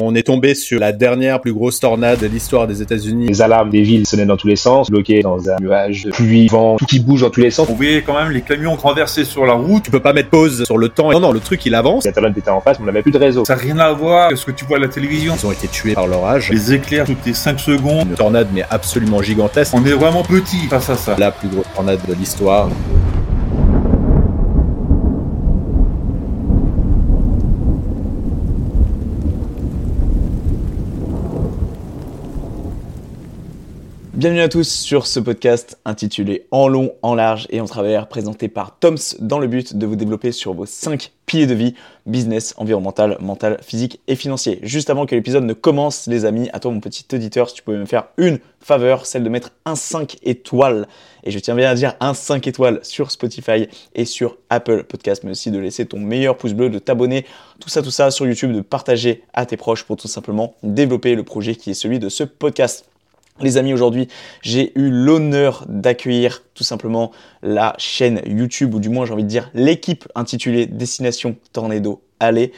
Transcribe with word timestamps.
On 0.00 0.14
est 0.14 0.22
tombé 0.22 0.54
sur 0.54 0.78
la 0.78 0.92
dernière 0.92 1.40
plus 1.40 1.52
grosse 1.52 1.80
tornade 1.80 2.20
de 2.20 2.26
l'histoire 2.26 2.66
des 2.68 2.82
États-Unis. 2.82 3.26
Les 3.28 3.42
alarmes 3.42 3.70
des 3.70 3.82
villes 3.82 4.06
sonnaient 4.06 4.26
dans 4.26 4.36
tous 4.36 4.46
les 4.46 4.56
sens, 4.56 4.90
bloquées 4.90 5.22
dans 5.22 5.50
un 5.50 5.56
nuage 5.60 6.04
de 6.04 6.10
pluie, 6.10 6.46
vent, 6.46 6.76
tout 6.76 6.86
qui 6.86 7.00
bouge 7.00 7.22
dans 7.22 7.30
tous 7.30 7.40
les 7.40 7.50
sens. 7.50 7.68
On 7.68 7.74
voyait 7.74 8.02
quand 8.02 8.14
même 8.14 8.30
les 8.30 8.42
camions 8.42 8.74
renversés 8.76 9.24
sur 9.24 9.44
la 9.44 9.54
route. 9.54 9.82
Tu 9.82 9.90
peux 9.90 10.00
pas 10.00 10.12
mettre 10.12 10.30
pause 10.30 10.64
sur 10.64 10.78
le 10.78 10.88
temps. 10.88 11.10
Non, 11.10 11.20
non, 11.20 11.32
le 11.32 11.40
truc 11.40 11.66
il 11.66 11.74
avance. 11.74 12.04
La 12.04 12.12
tornade 12.12 12.38
était 12.38 12.50
en 12.50 12.60
face, 12.60 12.78
mais 12.78 12.84
on 12.84 12.86
n'avait 12.86 13.02
plus 13.02 13.10
de 13.10 13.18
réseau. 13.18 13.44
Ça 13.44 13.56
n'a 13.56 13.62
rien 13.62 13.78
à 13.78 13.92
voir 13.92 14.26
avec 14.26 14.38
ce 14.38 14.46
que 14.46 14.52
tu 14.52 14.64
vois 14.64 14.76
à 14.76 14.80
la 14.80 14.88
télévision. 14.88 15.34
Ils 15.36 15.46
ont 15.46 15.52
été 15.52 15.66
tués 15.66 15.94
par 15.94 16.06
l'orage. 16.06 16.50
Les 16.50 16.72
éclairs 16.74 17.04
toutes 17.04 17.26
les 17.26 17.34
5 17.34 17.58
secondes. 17.58 18.08
Une 18.08 18.14
tornade 18.14 18.48
mais 18.52 18.64
absolument 18.70 19.20
gigantesque. 19.20 19.74
On 19.74 19.84
est 19.84 19.92
vraiment 19.92 20.22
petit 20.22 20.68
face 20.68 20.90
à 20.90 20.96
ça. 20.96 21.16
La 21.18 21.32
plus 21.32 21.48
grosse 21.48 21.66
tornade 21.74 22.00
de 22.06 22.14
l'histoire. 22.14 22.68
Bienvenue 34.18 34.40
à 34.40 34.48
tous 34.48 34.68
sur 34.68 35.06
ce 35.06 35.20
podcast 35.20 35.78
intitulé 35.84 36.48
En 36.50 36.66
long, 36.66 36.92
en 37.02 37.14
large 37.14 37.46
et 37.50 37.60
en 37.60 37.66
travers, 37.66 38.08
présenté 38.08 38.48
par 38.48 38.76
Toms 38.80 39.14
dans 39.20 39.38
le 39.38 39.46
but 39.46 39.76
de 39.76 39.86
vous 39.86 39.94
développer 39.94 40.32
sur 40.32 40.54
vos 40.54 40.66
5 40.66 41.12
piliers 41.24 41.46
de 41.46 41.54
vie, 41.54 41.74
business, 42.04 42.52
environnemental, 42.56 43.16
mental, 43.20 43.58
physique 43.62 44.00
et 44.08 44.16
financier. 44.16 44.58
Juste 44.64 44.90
avant 44.90 45.06
que 45.06 45.14
l'épisode 45.14 45.44
ne 45.44 45.52
commence, 45.52 46.08
les 46.08 46.24
amis, 46.24 46.50
à 46.52 46.58
toi 46.58 46.72
mon 46.72 46.80
petit 46.80 47.06
auditeur, 47.12 47.48
si 47.48 47.54
tu 47.54 47.62
pouvais 47.62 47.76
me 47.76 47.86
faire 47.86 48.08
une 48.16 48.40
faveur, 48.60 49.06
celle 49.06 49.22
de 49.22 49.28
mettre 49.28 49.52
un 49.64 49.76
5 49.76 50.16
étoiles, 50.24 50.88
et 51.22 51.30
je 51.30 51.38
tiens 51.38 51.54
bien 51.54 51.70
à 51.70 51.76
dire 51.76 51.94
un 52.00 52.12
5 52.12 52.44
étoiles 52.48 52.80
sur 52.82 53.12
Spotify 53.12 53.68
et 53.94 54.04
sur 54.04 54.36
Apple 54.50 54.82
Podcast, 54.82 55.22
mais 55.22 55.30
aussi 55.30 55.52
de 55.52 55.60
laisser 55.60 55.86
ton 55.86 56.00
meilleur 56.00 56.36
pouce 56.36 56.54
bleu, 56.54 56.70
de 56.70 56.80
t'abonner, 56.80 57.24
tout 57.60 57.68
ça, 57.68 57.82
tout 57.82 57.92
ça 57.92 58.10
sur 58.10 58.26
YouTube, 58.26 58.52
de 58.52 58.62
partager 58.62 59.22
à 59.32 59.46
tes 59.46 59.56
proches 59.56 59.84
pour 59.84 59.96
tout 59.96 60.08
simplement 60.08 60.56
développer 60.64 61.14
le 61.14 61.22
projet 61.22 61.54
qui 61.54 61.70
est 61.70 61.74
celui 61.74 62.00
de 62.00 62.08
ce 62.08 62.24
podcast. 62.24 62.84
Les 63.40 63.56
amis, 63.56 63.72
aujourd'hui, 63.72 64.08
j'ai 64.42 64.72
eu 64.76 64.90
l'honneur 64.90 65.64
d'accueillir 65.68 66.42
tout 66.54 66.64
simplement 66.64 67.12
la 67.42 67.74
chaîne 67.78 68.20
YouTube, 68.26 68.74
ou 68.74 68.80
du 68.80 68.88
moins 68.88 69.06
j'ai 69.06 69.12
envie 69.12 69.22
de 69.22 69.28
dire 69.28 69.48
l'équipe 69.54 70.08
intitulée 70.16 70.66
Destination 70.66 71.36
Tornado 71.52 72.02
Allez. 72.18 72.52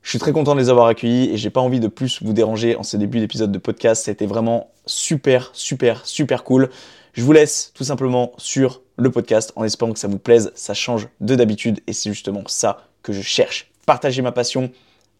Je 0.00 0.08
suis 0.08 0.18
très 0.18 0.32
content 0.32 0.54
de 0.54 0.60
les 0.60 0.70
avoir 0.70 0.86
accueillis 0.86 1.30
et 1.30 1.36
j'ai 1.36 1.50
pas 1.50 1.60
envie 1.60 1.78
de 1.78 1.88
plus 1.88 2.22
vous 2.22 2.32
déranger 2.32 2.74
en 2.76 2.82
ce 2.82 2.96
début 2.96 3.20
d'épisode 3.20 3.52
de 3.52 3.58
podcast. 3.58 4.06
C'était 4.06 4.26
vraiment 4.26 4.70
super, 4.86 5.50
super, 5.52 6.06
super 6.06 6.42
cool. 6.42 6.70
Je 7.12 7.22
vous 7.22 7.32
laisse 7.32 7.70
tout 7.74 7.84
simplement 7.84 8.32
sur 8.38 8.80
le 8.96 9.10
podcast 9.10 9.52
en 9.56 9.64
espérant 9.64 9.92
que 9.92 9.98
ça 9.98 10.08
vous 10.08 10.18
plaise. 10.18 10.52
Ça 10.54 10.72
change 10.72 11.08
de 11.20 11.34
d'habitude 11.34 11.80
et 11.86 11.92
c'est 11.92 12.10
justement 12.10 12.42
ça 12.46 12.86
que 13.02 13.12
je 13.12 13.20
cherche. 13.20 13.70
Partager 13.84 14.22
ma 14.22 14.32
passion, 14.32 14.70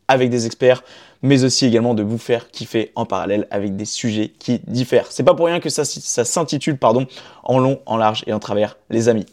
avec 0.08 0.30
des 0.30 0.46
experts, 0.46 0.82
mais 1.22 1.44
aussi 1.44 1.66
également 1.66 1.94
de 1.94 2.02
vous 2.02 2.18
faire 2.18 2.50
kiffer 2.50 2.92
en 2.94 3.06
parallèle 3.06 3.46
avec 3.50 3.76
des 3.76 3.84
sujets 3.84 4.32
qui 4.38 4.60
diffèrent. 4.66 5.10
C'est 5.10 5.22
pas 5.22 5.34
pour 5.34 5.46
rien 5.46 5.60
que 5.60 5.70
ça, 5.70 5.84
ça 5.84 6.24
s'intitule 6.24 6.78
pardon 6.78 7.06
en 7.44 7.58
long, 7.58 7.80
en 7.86 7.96
large 7.96 8.24
et 8.26 8.32
en 8.32 8.38
travers, 8.38 8.76
les 8.90 9.08
amis. 9.08 9.26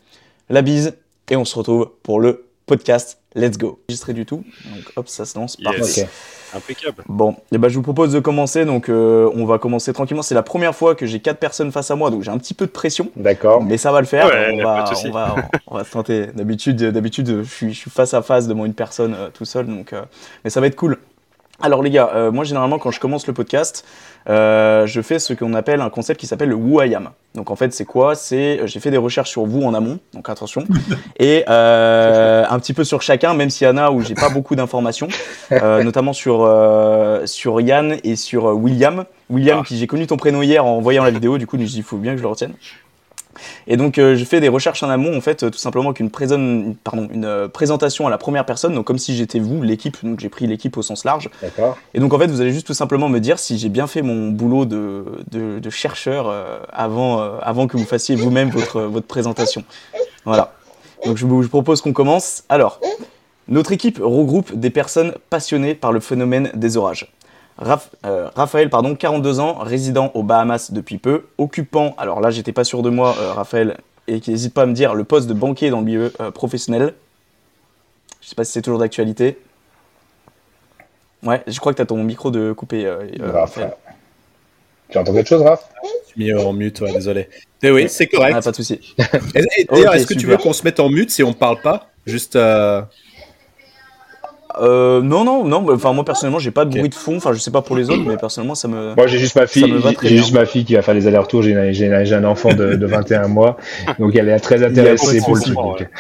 La 0.49 0.61
bise 0.61 0.95
et 1.29 1.35
on 1.35 1.45
se 1.45 1.55
retrouve 1.57 1.91
pour 2.03 2.19
le 2.19 2.45
podcast. 2.65 3.19
Let's 3.35 3.57
go. 3.57 3.79
Enregistré 3.89 4.13
du 4.13 4.25
tout. 4.25 4.43
Donc 4.73 4.83
hop, 4.95 5.07
ça 5.07 5.25
se 5.25 5.37
lance. 5.37 5.57
Yes. 5.59 6.05
Impeccable. 6.53 7.03
Bon, 7.07 7.31
et 7.31 7.35
eh 7.53 7.57
ben, 7.57 7.69
je 7.69 7.75
vous 7.75 7.83
propose 7.83 8.11
de 8.11 8.19
commencer. 8.19 8.65
Donc, 8.65 8.89
euh, 8.89 9.29
on 9.35 9.45
va 9.45 9.59
commencer 9.59 9.93
tranquillement. 9.93 10.23
C'est 10.23 10.35
la 10.35 10.43
première 10.43 10.73
fois 10.73 10.95
que 10.95 11.05
j'ai 11.05 11.19
quatre 11.19 11.37
personnes 11.37 11.71
face 11.71 11.91
à 11.91 11.95
moi, 11.95 12.09
donc 12.09 12.23
j'ai 12.23 12.31
un 12.31 12.37
petit 12.37 12.53
peu 12.53 12.65
de 12.65 12.71
pression. 12.71 13.11
D'accord. 13.15 13.63
Mais 13.63 13.77
ça 13.77 13.91
va 13.91 14.01
le 14.01 14.07
faire. 14.07 14.25
Ouais, 14.25 14.49
on, 14.53 14.63
va, 14.63 14.85
on, 15.05 15.11
va, 15.11 15.35
on 15.67 15.77
va 15.77 15.83
se 15.83 15.91
tenter. 15.91 16.27
D'habitude, 16.33 16.83
d'habitude, 16.83 17.43
je 17.43 17.49
suis, 17.49 17.73
je 17.73 17.77
suis 17.77 17.91
face 17.91 18.13
à 18.13 18.21
face 18.21 18.47
devant 18.47 18.65
une 18.65 18.73
personne 18.73 19.13
euh, 19.13 19.29
tout 19.31 19.45
seul, 19.45 19.67
donc, 19.67 19.93
euh, 19.93 20.01
mais 20.43 20.49
ça 20.49 20.59
va 20.59 20.67
être 20.67 20.75
cool. 20.75 20.97
Alors 21.61 21.83
les 21.83 21.89
gars, 21.89 22.11
euh, 22.15 22.31
moi 22.31 22.45
généralement 22.45 22.79
quand 22.79 22.91
je 22.91 22.99
commence 22.99 23.27
le 23.27 23.33
podcast, 23.33 23.85
euh, 24.29 24.85
je 24.85 25.01
fais 25.01 25.19
ce 25.19 25.33
qu'on 25.33 25.53
appelle 25.53 25.81
un 25.81 25.89
concept 25.89 26.19
qui 26.19 26.25
s'appelle 26.27 26.49
le 26.49 26.55
Who 26.55 26.81
I 26.81 26.95
Am. 26.95 27.09
Donc 27.35 27.51
en 27.51 27.55
fait 27.55 27.73
c'est 27.73 27.85
quoi? 27.85 28.15
C'est 28.15 28.61
j'ai 28.65 28.79
fait 28.79 28.91
des 28.91 28.97
recherches 28.97 29.29
sur 29.29 29.45
vous 29.45 29.61
en 29.63 29.73
amont, 29.73 29.99
donc 30.13 30.29
attention, 30.29 30.63
et 31.19 31.43
euh, 31.49 32.45
un 32.49 32.59
petit 32.59 32.73
peu 32.73 32.83
sur 32.83 33.01
chacun, 33.01 33.33
même 33.33 33.49
s'il 33.49 33.67
y 33.67 33.69
en 33.69 33.77
a 33.77 33.91
où 33.91 34.01
j'ai 34.01 34.15
pas 34.15 34.29
beaucoup 34.29 34.55
d'informations, 34.55 35.09
euh, 35.51 35.83
notamment 35.83 36.13
sur 36.13 36.43
euh, 36.43 37.25
sur 37.25 37.59
Yann 37.59 37.97
et 38.03 38.15
sur 38.15 38.47
euh, 38.49 38.53
William. 38.53 39.05
William 39.29 39.59
Ah. 39.61 39.65
qui 39.67 39.77
j'ai 39.77 39.85
connu 39.85 40.07
ton 40.07 40.17
prénom 40.17 40.41
hier 40.41 40.65
en 40.65 40.79
voyant 40.79 41.03
la 41.03 41.11
vidéo, 41.11 41.37
du 41.37 41.45
coup 41.45 41.57
je 41.57 41.61
me 41.61 41.67
suis 41.67 41.73
dit 41.75 41.79
il 41.79 41.83
faut 41.83 41.97
bien 41.97 42.13
que 42.13 42.17
je 42.17 42.23
le 42.23 42.29
retienne. 42.29 42.53
Et 43.67 43.77
donc 43.77 43.97
euh, 43.97 44.15
je 44.15 44.25
fais 44.25 44.39
des 44.39 44.49
recherches 44.49 44.83
en 44.83 44.89
amont 44.89 45.15
en 45.15 45.21
fait 45.21 45.43
euh, 45.43 45.49
tout 45.49 45.57
simplement 45.57 45.93
qu'une 45.93 46.09
pardon 46.09 47.07
une 47.11 47.25
euh, 47.25 47.47
présentation 47.47 48.07
à 48.07 48.09
la 48.09 48.17
première 48.17 48.45
personne, 48.45 48.73
donc 48.73 48.85
comme 48.85 48.97
si 48.97 49.15
j'étais 49.15 49.39
vous 49.39 49.61
l'équipe, 49.61 49.97
donc 50.03 50.19
j'ai 50.19 50.29
pris 50.29 50.47
l'équipe 50.47 50.75
au 50.77 50.81
sens 50.81 51.05
large. 51.05 51.29
Et 51.93 51.99
donc 51.99 52.13
en 52.13 52.19
fait, 52.19 52.27
vous 52.27 52.41
allez 52.41 52.51
juste 52.51 52.67
tout 52.67 52.73
simplement 52.73 53.09
me 53.09 53.19
dire 53.19 53.39
si 53.39 53.57
j'ai 53.57 53.69
bien 53.69 53.87
fait 53.87 54.01
mon 54.01 54.29
boulot 54.29 54.65
de, 54.65 55.05
de, 55.31 55.59
de 55.59 55.69
chercheur 55.69 56.33
avant, 56.71 57.19
avant 57.41 57.67
que 57.67 57.77
vous 57.77 57.85
fassiez 57.85 58.15
vous-même 58.15 58.49
votre, 58.49 58.81
votre 58.81 59.07
présentation. 59.07 59.63
Voilà. 60.25 60.53
Donc 61.05 61.17
je 61.17 61.25
vous 61.25 61.43
je 61.43 61.47
propose 61.47 61.81
qu'on 61.81 61.93
commence. 61.93 62.43
Alors, 62.49 62.79
notre 63.47 63.71
équipe 63.71 63.99
regroupe 64.01 64.53
des 64.53 64.69
personnes 64.69 65.13
passionnées 65.29 65.75
par 65.75 65.91
le 65.91 65.99
phénomène 65.99 66.51
des 66.53 66.77
orages. 66.77 67.11
Raph- 67.59 67.89
euh, 68.05 68.29
Raphaël, 68.35 68.69
pardon, 68.69 68.95
42 68.95 69.39
ans, 69.39 69.55
résident 69.55 70.11
aux 70.13 70.23
Bahamas 70.23 70.71
depuis 70.71 70.97
peu, 70.97 71.25
occupant, 71.37 71.93
alors 71.97 72.21
là 72.21 72.31
j'étais 72.31 72.53
pas 72.53 72.63
sûr 72.63 72.81
de 72.81 72.89
moi, 72.89 73.15
euh, 73.19 73.33
Raphaël, 73.33 73.77
et 74.07 74.21
qui 74.21 74.31
n'hésite 74.31 74.53
pas 74.53 74.61
à 74.63 74.65
me 74.65 74.73
dire 74.73 74.95
le 74.95 75.03
poste 75.03 75.27
de 75.27 75.33
banquier 75.33 75.69
dans 75.69 75.79
le 75.79 75.85
milieu 75.85 76.13
euh, 76.21 76.31
professionnel. 76.31 76.93
Je 78.21 78.29
sais 78.29 78.35
pas 78.35 78.43
si 78.45 78.51
c'est 78.53 78.61
toujours 78.61 78.79
d'actualité. 78.79 79.37
Ouais, 81.23 81.43
je 81.47 81.59
crois 81.59 81.73
que 81.73 81.77
tu 81.77 81.81
as 81.81 81.85
ton 81.85 82.01
micro 82.03 82.31
de 82.31 82.53
coupé, 82.53 82.85
euh, 82.85 83.01
euh, 83.19 83.31
Raph, 83.31 83.55
Raphaël. 83.55 83.73
Tu 84.89 84.97
entends 84.97 85.13
quelque 85.13 85.27
chose, 85.27 85.41
Raph? 85.41 85.69
Je 86.05 86.11
suis 86.11 86.23
mis 86.23 86.33
en 86.33 86.53
mute, 86.53 86.79
ouais, 86.81 86.93
désolé. 86.93 87.29
Mais 87.61 87.71
oui, 87.71 87.89
c'est 87.89 88.07
correct. 88.07 88.35
Ah, 88.37 88.41
pas 88.41 88.51
de 88.51 88.55
souci. 88.55 88.95
D'ailleurs, 89.69 89.93
est-ce 89.95 90.07
que 90.07 90.13
tu 90.13 90.27
veux 90.27 90.37
qu'on 90.37 90.53
se 90.53 90.63
mette 90.63 90.79
en 90.79 90.89
mute 90.89 91.11
si 91.11 91.23
on 91.23 91.33
parle 91.33 91.61
pas? 91.61 91.89
Juste. 92.05 92.37
Euh, 94.57 95.01
non, 95.01 95.23
non, 95.23 95.45
non. 95.45 95.65
Enfin, 95.71 95.93
moi 95.93 96.03
personnellement, 96.03 96.39
j'ai 96.39 96.51
pas 96.51 96.65
de 96.65 96.71
bruit 96.71 96.89
de 96.89 96.95
fond. 96.95 97.17
Enfin, 97.17 97.33
je 97.33 97.39
sais 97.39 97.51
pas 97.51 97.61
pour 97.61 97.75
les 97.75 97.89
autres, 97.89 98.03
mais 98.05 98.17
personnellement, 98.17 98.55
ça 98.55 98.67
me. 98.67 98.95
Moi, 98.95 99.07
j'ai 99.07 99.19
juste 99.19 99.35
ma 99.35 99.47
fille. 99.47 99.73
J'ai 100.01 100.17
juste 100.17 100.33
ma 100.33 100.45
fille 100.45 100.65
qui 100.65 100.73
va 100.73 100.81
faire 100.81 100.93
les 100.93 101.07
allers-retours. 101.07 101.43
J'ai 101.43 102.13
un 102.13 102.23
enfant 102.23 102.53
de, 102.53 102.75
de 102.75 102.85
21 102.85 103.27
mois, 103.27 103.57
donc 103.99 104.15
elle 104.15 104.29
est 104.29 104.39
très 104.39 104.63
intéressée 104.63 105.21
pour 105.21 105.35
le 105.35 105.41
truc. 105.41 105.55
donc. 105.55 105.87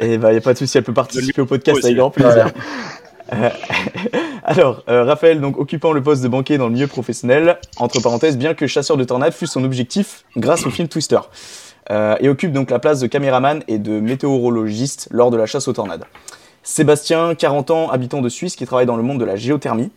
Et 0.00 0.16
bah, 0.16 0.32
y 0.32 0.36
a 0.36 0.40
pas 0.40 0.52
de 0.52 0.58
souci. 0.58 0.78
Elle 0.78 0.84
peut 0.84 0.92
participer 0.92 1.42
au 1.42 1.46
podcast 1.46 1.84
avec 1.84 1.96
grand 1.96 2.10
plaisir. 2.10 2.46
Euh, 3.32 3.50
Alors, 4.44 4.82
euh, 4.88 5.04
Raphaël, 5.04 5.40
donc 5.40 5.58
occupant 5.58 5.92
le 5.92 6.02
poste 6.02 6.22
de 6.22 6.28
banquier 6.28 6.56
dans 6.56 6.66
le 6.66 6.72
milieu 6.72 6.86
professionnel, 6.86 7.58
entre 7.76 8.00
parenthèses, 8.00 8.38
bien 8.38 8.54
que 8.54 8.66
chasseur 8.66 8.96
de 8.96 9.04
tornades 9.04 9.34
fût 9.34 9.46
son 9.46 9.64
objectif 9.64 10.24
grâce 10.36 10.64
au 10.66 10.70
film 10.70 10.88
Twister, 10.88 11.18
euh, 11.90 12.16
et 12.20 12.28
occupe 12.28 12.52
donc 12.52 12.70
la 12.70 12.78
place 12.78 13.00
de 13.00 13.06
caméraman 13.06 13.62
et 13.68 13.78
de 13.78 14.00
météorologiste 14.00 15.08
lors 15.10 15.30
de 15.30 15.36
la 15.36 15.46
chasse 15.46 15.68
aux 15.68 15.72
tornades. 15.72 16.04
Sébastien, 16.68 17.34
40 17.34 17.70
ans, 17.70 17.90
habitant 17.90 18.20
de 18.20 18.28
Suisse, 18.28 18.54
qui 18.54 18.66
travaille 18.66 18.84
dans 18.86 18.96
le 18.96 19.02
monde 19.02 19.18
de 19.18 19.24
la 19.24 19.36
géothermie. 19.36 19.90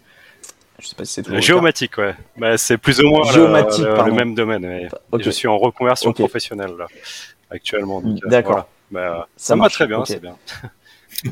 Je 0.80 0.88
sais 0.88 0.96
pas 0.96 1.04
si 1.06 1.14
c'est 1.14 1.22
toujours 1.24 1.42
géomatique, 1.42 1.98
ouais. 1.98 2.16
Bah, 2.38 2.58
c'est 2.58 2.78
plus 2.78 3.02
ou 3.02 3.08
moins 3.10 3.28
le- 3.28 3.34
Géomatique, 3.34 3.84
le, 3.86 4.06
le 4.06 4.12
même 4.14 4.34
domaine. 4.36 4.62
mais. 4.66 4.88
Je 5.20 5.30
suis 5.30 5.48
en 5.50 5.58
reconversion 5.58 6.14
professionnelle 6.14 6.72
là, 6.80 6.88
actuellement. 7.52 8.02
euh, 8.06 8.16
D'accord. 8.30 8.68
voilà. 8.90 9.08
Bah, 9.10 9.28
Ça 9.36 9.56
va 9.56 9.70
très 9.70 9.86
bien, 9.86 10.04
c'est 10.06 10.22
bien. 10.22 10.36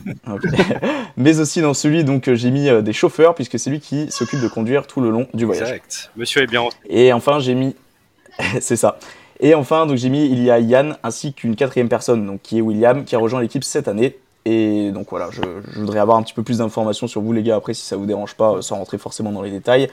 Mais 1.18 1.40
aussi 1.40 1.62
dans 1.62 1.74
celui 1.74 2.04
donc 2.04 2.28
euh, 2.28 2.36
j'ai 2.36 2.52
mis 2.52 2.68
euh, 2.70 2.82
des 2.82 2.94
chauffeurs 2.94 3.34
puisque 3.34 3.58
c'est 3.58 3.70
lui 3.70 3.80
qui 3.80 4.12
s'occupe 4.12 4.42
de 4.42 4.48
conduire 4.48 4.86
tout 4.88 5.02
le 5.02 5.10
long 5.10 5.28
du 5.34 5.46
voyage. 5.46 5.70
Exact. 5.70 6.12
Monsieur 6.16 6.42
est 6.44 6.48
bien. 6.48 6.64
Et 6.90 7.12
enfin 7.14 7.40
j'ai 7.40 7.56
mis 7.56 7.76
c'est 8.60 8.76
ça. 8.76 9.00
Et 9.40 9.56
enfin 9.56 9.86
donc 9.86 9.98
j'ai 9.98 10.10
mis 10.10 10.26
il 10.30 10.44
y 10.44 10.52
a 10.52 10.60
Yann 10.60 10.98
ainsi 11.02 11.34
qu'une 11.34 11.56
quatrième 11.56 11.90
personne 11.90 12.26
donc 12.26 12.42
qui 12.44 12.58
est 12.58 12.62
William 12.62 13.04
qui 13.06 13.16
a 13.16 13.20
rejoint 13.20 13.42
l'équipe 13.42 13.64
cette 13.64 13.88
année. 13.88 14.18
Et 14.46 14.92
donc 14.92 15.08
voilà, 15.10 15.30
je, 15.32 15.42
voudrais 15.80 16.00
avoir 16.00 16.18
un 16.18 16.24
petit 16.24 16.34
peu 16.34 16.44
plus 16.44 16.60
d'informations 16.60 17.08
sur 17.08 17.22
vous 17.22 17.34
les 17.34 17.44
gars 17.44 17.56
après 17.56 17.74
si 17.74 17.86
ça 17.86 17.98
vous 17.98 18.06
dérange 18.06 18.36
pas 18.36 18.54
euh, 18.54 18.62
sans 18.62 18.78
rentrer 18.78 18.98
forcément 18.98 19.32
dans 19.32 19.42
les 19.42 19.52
détails. 19.52 19.90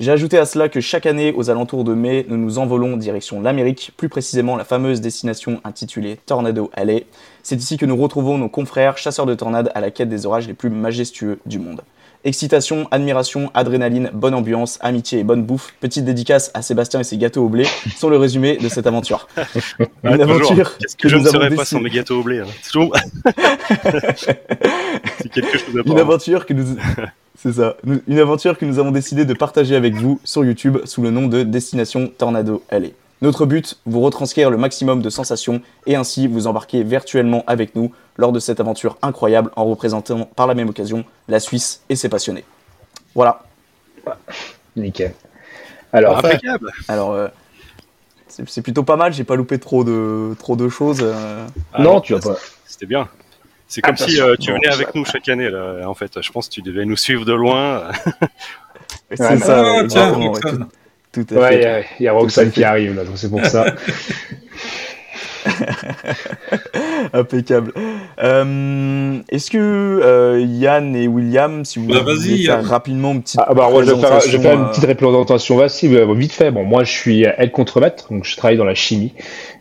J'ai 0.00 0.10
ajouté 0.10 0.38
à 0.38 0.46
cela 0.46 0.68
que 0.68 0.80
chaque 0.80 1.06
année, 1.06 1.32
aux 1.36 1.50
alentours 1.50 1.84
de 1.84 1.94
mai, 1.94 2.24
nous 2.28 2.36
nous 2.36 2.58
envolons 2.58 2.96
direction 2.96 3.40
l'Amérique, 3.40 3.92
plus 3.96 4.08
précisément 4.08 4.56
la 4.56 4.64
fameuse 4.64 5.00
destination 5.00 5.60
intitulée 5.64 6.18
Tornado 6.26 6.70
Alley. 6.72 7.06
C'est 7.42 7.56
ici 7.56 7.76
que 7.76 7.86
nous 7.86 7.96
retrouvons 7.96 8.38
nos 8.38 8.48
confrères 8.48 8.96
chasseurs 8.98 9.26
de 9.26 9.34
tornades 9.34 9.70
à 9.74 9.80
la 9.80 9.90
quête 9.90 10.08
des 10.08 10.26
orages 10.26 10.48
les 10.48 10.54
plus 10.54 10.70
majestueux 10.70 11.38
du 11.46 11.58
monde. 11.58 11.82
Excitation, 12.24 12.86
admiration, 12.92 13.50
adrénaline, 13.52 14.08
bonne 14.14 14.34
ambiance, 14.34 14.78
amitié 14.80 15.18
et 15.18 15.24
bonne 15.24 15.42
bouffe. 15.44 15.74
Petite 15.80 16.04
dédicace 16.04 16.52
à 16.54 16.62
Sébastien 16.62 17.00
et 17.00 17.04
ses 17.04 17.18
gâteaux 17.18 17.44
au 17.44 17.48
blé 17.48 17.66
sont 17.96 18.08
le 18.08 18.16
résumé 18.16 18.58
de 18.58 18.68
cette 18.68 18.86
aventure. 18.86 19.26
Une 20.04 20.18
Toujours. 20.18 20.22
aventure 20.22 20.78
Qu'est-ce 20.78 20.96
que, 20.96 21.08
je 21.08 21.16
nous 21.16 21.22
ne 21.22 21.28
avons 21.28 21.36
serais 21.38 21.48
pas 21.50 21.56
décidé- 21.56 21.64
sans 21.64 21.80
mes 21.80 21.90
gâteaux 21.90 22.20
au 22.20 22.22
blé 22.22 22.38
hein. 22.38 22.46
Toujours. 22.64 22.94
C'est 25.20 25.28
quelque 25.32 25.58
chose 25.58 25.76
à 25.76 25.82
Une 25.90 25.98
aventure 25.98 26.46
que 26.46 26.54
nous... 26.54 26.76
C'est 27.36 27.54
ça. 27.54 27.76
Une 28.06 28.18
aventure 28.20 28.56
que 28.56 28.64
nous 28.66 28.78
avons 28.78 28.92
décidé 28.92 29.24
de 29.24 29.34
partager 29.34 29.74
avec 29.74 29.94
vous 29.94 30.20
sur 30.22 30.44
YouTube 30.44 30.78
sous 30.84 31.02
le 31.02 31.10
nom 31.10 31.26
de 31.26 31.42
Destination 31.42 32.06
Tornado 32.16 32.62
LA. 32.70 32.88
Notre 33.20 33.46
but, 33.46 33.78
vous 33.86 34.00
retranscrire 34.00 34.50
le 34.50 34.56
maximum 34.56 35.00
de 35.02 35.10
sensations 35.10 35.60
et 35.86 35.96
ainsi 35.96 36.26
vous 36.28 36.46
embarquer 36.46 36.82
virtuellement 36.84 37.42
avec 37.46 37.74
nous 37.74 37.90
lors 38.16 38.32
de 38.32 38.38
cette 38.40 38.60
aventure 38.60 38.96
incroyable 39.02 39.50
en 39.56 39.64
représentant 39.64 40.24
par 40.24 40.46
la 40.46 40.54
même 40.54 40.68
occasion 40.68 41.04
la 41.28 41.40
Suisse 41.40 41.82
et 41.88 41.96
ses 41.96 42.08
passionnés. 42.08 42.44
Voilà. 43.14 43.42
Nickel. 44.76 45.14
Alors, 45.92 46.18
Impeccable. 46.18 46.70
Alors, 46.88 47.12
euh, 47.12 47.28
c'est 48.28 48.62
plutôt 48.62 48.82
pas 48.82 48.96
mal, 48.96 49.12
j'ai 49.12 49.24
pas 49.24 49.36
loupé 49.36 49.58
trop 49.58 49.84
de, 49.84 50.34
trop 50.38 50.56
de 50.56 50.68
choses. 50.68 51.00
euh. 51.02 51.46
Ah, 51.72 51.82
non, 51.82 52.00
tu 52.00 52.14
vas 52.14 52.20
pas. 52.20 52.36
C'était 52.66 52.86
bien. 52.86 53.08
C'est 53.68 53.80
comme 53.82 53.94
Ah, 53.98 54.06
si 54.06 54.20
euh, 54.20 54.34
tu 54.40 54.52
venais 54.52 54.68
avec 54.68 54.94
nous 54.94 55.04
chaque 55.04 55.28
année. 55.28 55.48
Là. 55.50 55.86
En 55.88 55.94
fait, 55.94 56.20
je 56.20 56.30
pense 56.32 56.48
que 56.48 56.54
tu 56.54 56.62
devais 56.62 56.84
nous 56.86 56.96
suivre 56.96 57.24
de 57.24 57.32
loin. 57.34 57.88
C'est 59.14 59.20
Ouais, 59.20 59.38
ça, 59.38 59.62
Ah, 59.66 59.72
ouais, 59.82 59.86
tiens, 59.88 60.12
tout, 61.12 61.24
tout 61.24 61.34
à 61.34 61.38
Ouais, 61.38 61.48
fait. 61.48 61.56
il 61.58 61.62
y 61.62 61.66
a- 61.66 61.80
il 62.00 62.02
y, 62.04 62.08
a 62.08 62.12
Roxane 62.12 62.50
qui 62.50 62.64
arrive 62.64 62.94
là, 62.94 63.04
donc 63.04 63.16
c'est 63.18 63.28
pour 63.30 63.44
ça. 63.44 63.66
Impeccable. 67.12 67.72
Euh, 68.22 69.18
Est-ce 69.28 69.50
que 69.50 69.58
euh, 69.58 70.40
Yann 70.40 70.94
et 70.96 71.08
William, 71.08 71.64
si 71.64 71.78
vous 71.78 71.86
Bah, 71.88 72.00
voulez 72.02 72.14
vas-y, 72.16 72.44
faire 72.44 72.64
rapidement 72.64 73.12
une 73.12 73.22
petite 73.22 73.40
Ah, 73.42 73.52
bah, 73.54 73.68
moi, 73.70 73.82
je 73.82 73.92
vais 73.92 74.00
faire, 74.00 74.20
je 74.20 74.36
vais 74.36 74.42
faire 74.42 74.58
une 74.58 74.68
petite 74.68 74.84
représentation 74.86 75.58
facile, 75.58 75.96
euh, 75.96 76.14
vite 76.14 76.32
fait. 76.32 76.50
Bon, 76.50 76.64
moi, 76.64 76.84
je 76.84 76.90
suis 76.92 77.24
aide 77.24 77.52
contremaître, 77.52 78.12
donc 78.12 78.24
je 78.24 78.36
travaille 78.36 78.56
dans 78.56 78.64
la 78.64 78.74
chimie. 78.74 79.12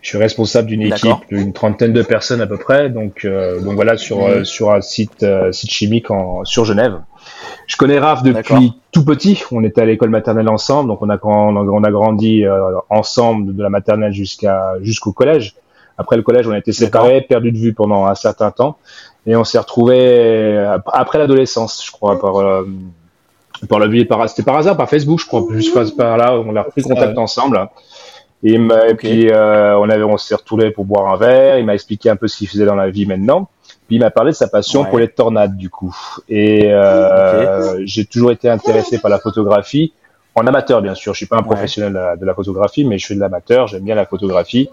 Je 0.01 0.09
suis 0.09 0.17
responsable 0.17 0.67
d'une 0.67 0.81
équipe 0.81 1.11
d'une 1.31 1.53
trentaine 1.53 1.93
de 1.93 2.01
personnes 2.01 2.41
à 2.41 2.47
peu 2.47 2.57
près. 2.57 2.89
Donc, 2.89 3.25
euh, 3.25 3.59
donc 3.61 3.75
voilà, 3.75 3.97
sur, 3.97 4.17
Mhm. 4.19 4.23
euh, 4.29 4.43
sur 4.43 4.71
un 4.71 4.81
site, 4.81 5.23
euh, 5.23 5.51
site 5.51 5.71
chimique 5.71 6.09
en, 6.11 6.43
sur 6.45 6.65
Genève. 6.65 6.99
Je 7.67 7.77
connais 7.77 7.99
Raph 7.99 8.23
depuis 8.23 8.73
tout 8.91 9.05
petit. 9.05 9.41
On 9.51 9.63
était 9.63 9.81
à 9.81 9.85
l'école 9.85 10.09
maternelle 10.09 10.49
ensemble, 10.49 10.89
donc 10.89 11.01
on 11.01 11.09
a, 11.09 11.17
grand- 11.17 11.55
on 11.55 11.83
a 11.83 11.91
grandi 11.91 12.43
euh, 12.45 12.59
ensemble 12.89 13.55
de 13.55 13.61
la 13.63 13.69
maternelle 13.69 14.11
jusqu'à 14.11 14.73
jusqu'au 14.81 15.11
collège. 15.13 15.55
Après 15.97 16.15
le 16.15 16.23
collège, 16.23 16.47
on 16.47 16.51
a 16.51 16.57
été 16.57 16.71
séparés, 16.71 17.21
perdus 17.21 17.51
de 17.51 17.57
vue 17.57 17.73
pendant 17.73 18.05
un 18.05 18.15
certain 18.15 18.51
temps, 18.51 18.77
et 19.25 19.35
on 19.35 19.43
s'est 19.43 19.59
retrouvés 19.59 19.99
euh, 19.99 20.77
après 20.93 21.19
l'adolescence, 21.19 21.83
je 21.85 21.91
crois, 21.91 22.19
par 22.19 22.37
euh, 22.37 22.65
par 23.69 23.79
le 23.79 23.87
biais 23.87 24.05
par 24.05 24.27
c'était 24.29 24.43
par 24.43 24.57
hasard, 24.57 24.75
par 24.77 24.89
Facebook, 24.89 25.19
je 25.19 25.27
crois, 25.27 25.43
juste 25.51 25.95
par, 25.95 26.17
là, 26.17 26.33
on 26.33 26.55
a 26.55 26.63
repris 26.63 26.81
contact 26.81 27.17
ensemble. 27.17 27.69
Et, 28.43 28.57
puis 28.97 29.29
euh, 29.29 29.77
on 29.77 29.87
avait 29.87 30.03
on 30.03 30.17
s'est 30.17 30.33
retrouvés 30.33 30.71
pour 30.71 30.85
boire 30.85 31.13
un 31.13 31.17
verre. 31.17 31.59
Il 31.59 31.65
m'a 31.65 31.75
expliqué 31.75 32.09
un 32.09 32.15
peu 32.15 32.27
ce 32.27 32.37
qu'il 32.37 32.47
faisait 32.47 32.65
dans 32.65 32.73
la 32.75 32.89
vie 32.89 33.05
maintenant. 33.05 33.49
Puis 33.87 33.97
il 33.97 33.99
m'a 33.99 34.09
parlé 34.09 34.31
de 34.31 34.35
sa 34.35 34.47
passion 34.47 34.81
Ouais. 34.81 34.89
pour 34.89 34.97
les 34.97 35.09
tornades 35.09 35.57
du 35.57 35.69
coup. 35.69 35.95
Et 36.27 36.71
euh, 36.73 37.83
j'ai 37.85 38.05
toujours 38.05 38.31
été 38.31 38.49
intéressé 38.49 38.97
par 38.97 39.11
la 39.11 39.19
photographie, 39.19 39.93
en 40.33 40.47
amateur 40.47 40.81
bien 40.81 40.95
sûr. 40.95 41.13
Je 41.13 41.17
suis 41.17 41.25
pas 41.27 41.35
un 41.35 41.41
Ouais. 41.41 41.45
professionnel 41.45 41.93
de 41.93 41.97
la, 41.99 42.15
de 42.15 42.25
la 42.25 42.33
photographie, 42.33 42.83
mais 42.83 42.97
je 42.97 43.05
fais 43.05 43.15
de 43.15 43.19
l'amateur. 43.19 43.67
J'aime 43.67 43.83
bien 43.83 43.93
la 43.93 44.07
photographie. 44.07 44.69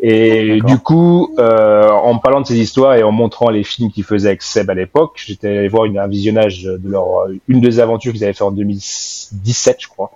Et 0.00 0.58
D'accord. 0.60 0.70
du 0.70 0.78
coup, 0.78 1.34
euh, 1.38 1.88
en 1.90 2.18
parlant 2.18 2.40
de 2.40 2.46
ces 2.46 2.56
histoires 2.58 2.94
et 2.94 3.02
en 3.02 3.10
montrant 3.10 3.50
les 3.50 3.64
films 3.64 3.90
qu'ils 3.90 4.04
faisaient 4.04 4.28
avec 4.28 4.42
Seb 4.42 4.70
à 4.70 4.74
l'époque, 4.74 5.14
j'étais 5.16 5.48
allé 5.58 5.68
voir 5.68 5.86
une, 5.86 5.98
un 5.98 6.06
visionnage 6.06 6.62
de 6.62 6.88
leur 6.88 7.26
une 7.48 7.60
des 7.60 7.80
aventures 7.80 8.12
qu'ils 8.12 8.22
avaient 8.22 8.32
fait 8.32 8.44
en 8.44 8.52
2017, 8.52 9.76
je 9.80 9.88
crois. 9.88 10.12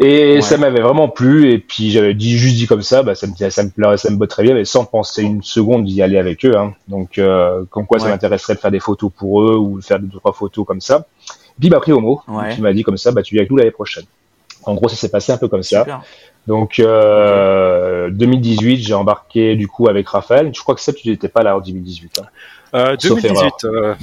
Et 0.00 0.34
Ouais. 0.36 0.40
ça 0.42 0.58
m'avait 0.58 0.80
vraiment 0.80 1.08
plu. 1.08 1.52
Et 1.52 1.58
puis 1.58 1.90
j'avais 1.90 2.14
dit 2.14 2.36
juste 2.38 2.56
dit 2.56 2.66
comme 2.66 2.82
ça, 2.82 3.02
bah 3.02 3.14
ça 3.14 3.26
me 3.26 3.50
ça 3.50 3.62
me 3.62 3.70
plairait, 3.70 3.96
ça 3.98 4.10
me 4.10 4.16
botte 4.16 4.30
très 4.30 4.42
bien, 4.42 4.54
mais 4.54 4.64
sans 4.64 4.84
penser 4.84 5.22
une 5.22 5.42
seconde 5.42 5.84
d'y 5.84 6.02
aller 6.02 6.18
avec 6.18 6.44
eux. 6.44 6.56
Hein. 6.56 6.72
Donc 6.88 7.18
euh, 7.18 7.64
comme 7.70 7.86
quoi 7.86 7.98
ça 7.98 8.08
m'intéresserait 8.08 8.54
de 8.54 8.60
faire 8.60 8.70
des 8.70 8.80
photos 8.80 9.10
pour 9.16 9.42
eux 9.42 9.56
ou 9.56 9.78
de 9.78 9.84
faire 9.84 9.98
deux 10.00 10.08
trois 10.18 10.32
photos 10.32 10.64
comme 10.66 10.80
ça. 10.80 11.06
Puis 11.60 11.68
m'a 11.70 11.80
pris 11.80 11.92
au 11.92 12.00
mot. 12.00 12.20
Ouais. 12.28 12.54
Il 12.56 12.62
m'a 12.62 12.72
dit 12.72 12.82
comme 12.84 12.96
ça, 12.96 13.10
bah 13.12 13.22
tu 13.22 13.34
viens 13.34 13.42
avec 13.42 13.50
nous 13.50 13.56
l'année 13.56 13.72
prochaine. 13.72 14.04
En 14.64 14.74
gros, 14.74 14.88
ça 14.88 14.96
s'est 14.96 15.08
passé 15.08 15.32
un 15.32 15.38
peu 15.38 15.48
comme 15.48 15.62
ça. 15.62 15.80
Super. 15.80 16.02
Donc, 16.46 16.78
euh, 16.78 18.10
2018, 18.10 18.76
j'ai 18.78 18.94
embarqué 18.94 19.54
du 19.56 19.68
coup 19.68 19.88
avec 19.88 20.08
Raphaël. 20.08 20.50
Je 20.54 20.60
crois 20.60 20.74
que 20.74 20.80
ça, 20.80 20.92
tu 20.92 21.08
n'étais 21.08 21.28
pas 21.28 21.42
là 21.42 21.56
en 21.56 21.60
2018. 21.60 22.20
Hein. 22.20 22.26
Euh, 22.74 22.96
Sauf 22.98 23.20
2018. 23.22 23.52
euh, 23.64 23.94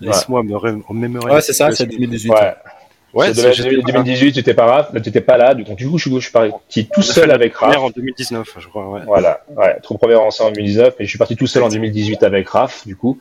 Laisse-moi 0.00 0.42
me 0.42 0.56
remémorer. 0.56 1.32
Ouais, 1.34 1.40
c'est 1.40 1.52
ça, 1.52 1.70
c'est 1.72 1.86
2018. 1.86 2.30
Ouais. 2.30 2.54
Ouais, 3.14 3.28
C'est 3.28 3.34
c'est- 3.40 3.46
de- 3.48 3.52
j'étais 3.52 3.76
pas 3.82 3.92
là. 3.92 3.98
2018, 4.02 4.32
tu 4.32 4.38
n'étais 4.40 4.54
pas 4.54 4.66
là. 4.66 4.88
Tu 4.92 4.96
n'étais 4.96 5.20
pas 5.22 5.36
là. 5.38 5.54
Du 5.54 5.64
coup, 5.64 5.74
du 5.74 5.88
coup, 5.88 5.96
je, 5.96 6.08
suis- 6.08 6.14
je 6.16 6.20
suis 6.20 6.32
parti 6.32 6.86
tout 6.92 7.00
seul 7.02 7.30
avec 7.30 7.54
première 7.54 7.80
Raph. 7.80 7.88
en 7.88 7.90
2019, 7.90 8.56
je 8.58 8.68
crois. 8.68 8.88
Ouais. 8.90 9.00
Voilà. 9.06 9.40
Ouais. 9.56 9.78
Trop 9.82 9.96
première 9.96 10.20
ensemble 10.22 10.50
en 10.50 10.52
2019, 10.54 10.94
et 10.98 11.04
je 11.04 11.08
suis 11.08 11.18
parti 11.18 11.34
tout 11.34 11.46
seul 11.46 11.62
en 11.62 11.68
2018 11.70 12.22
avec 12.24 12.46
Raph, 12.50 12.86
du 12.86 12.94
coup. 12.94 13.18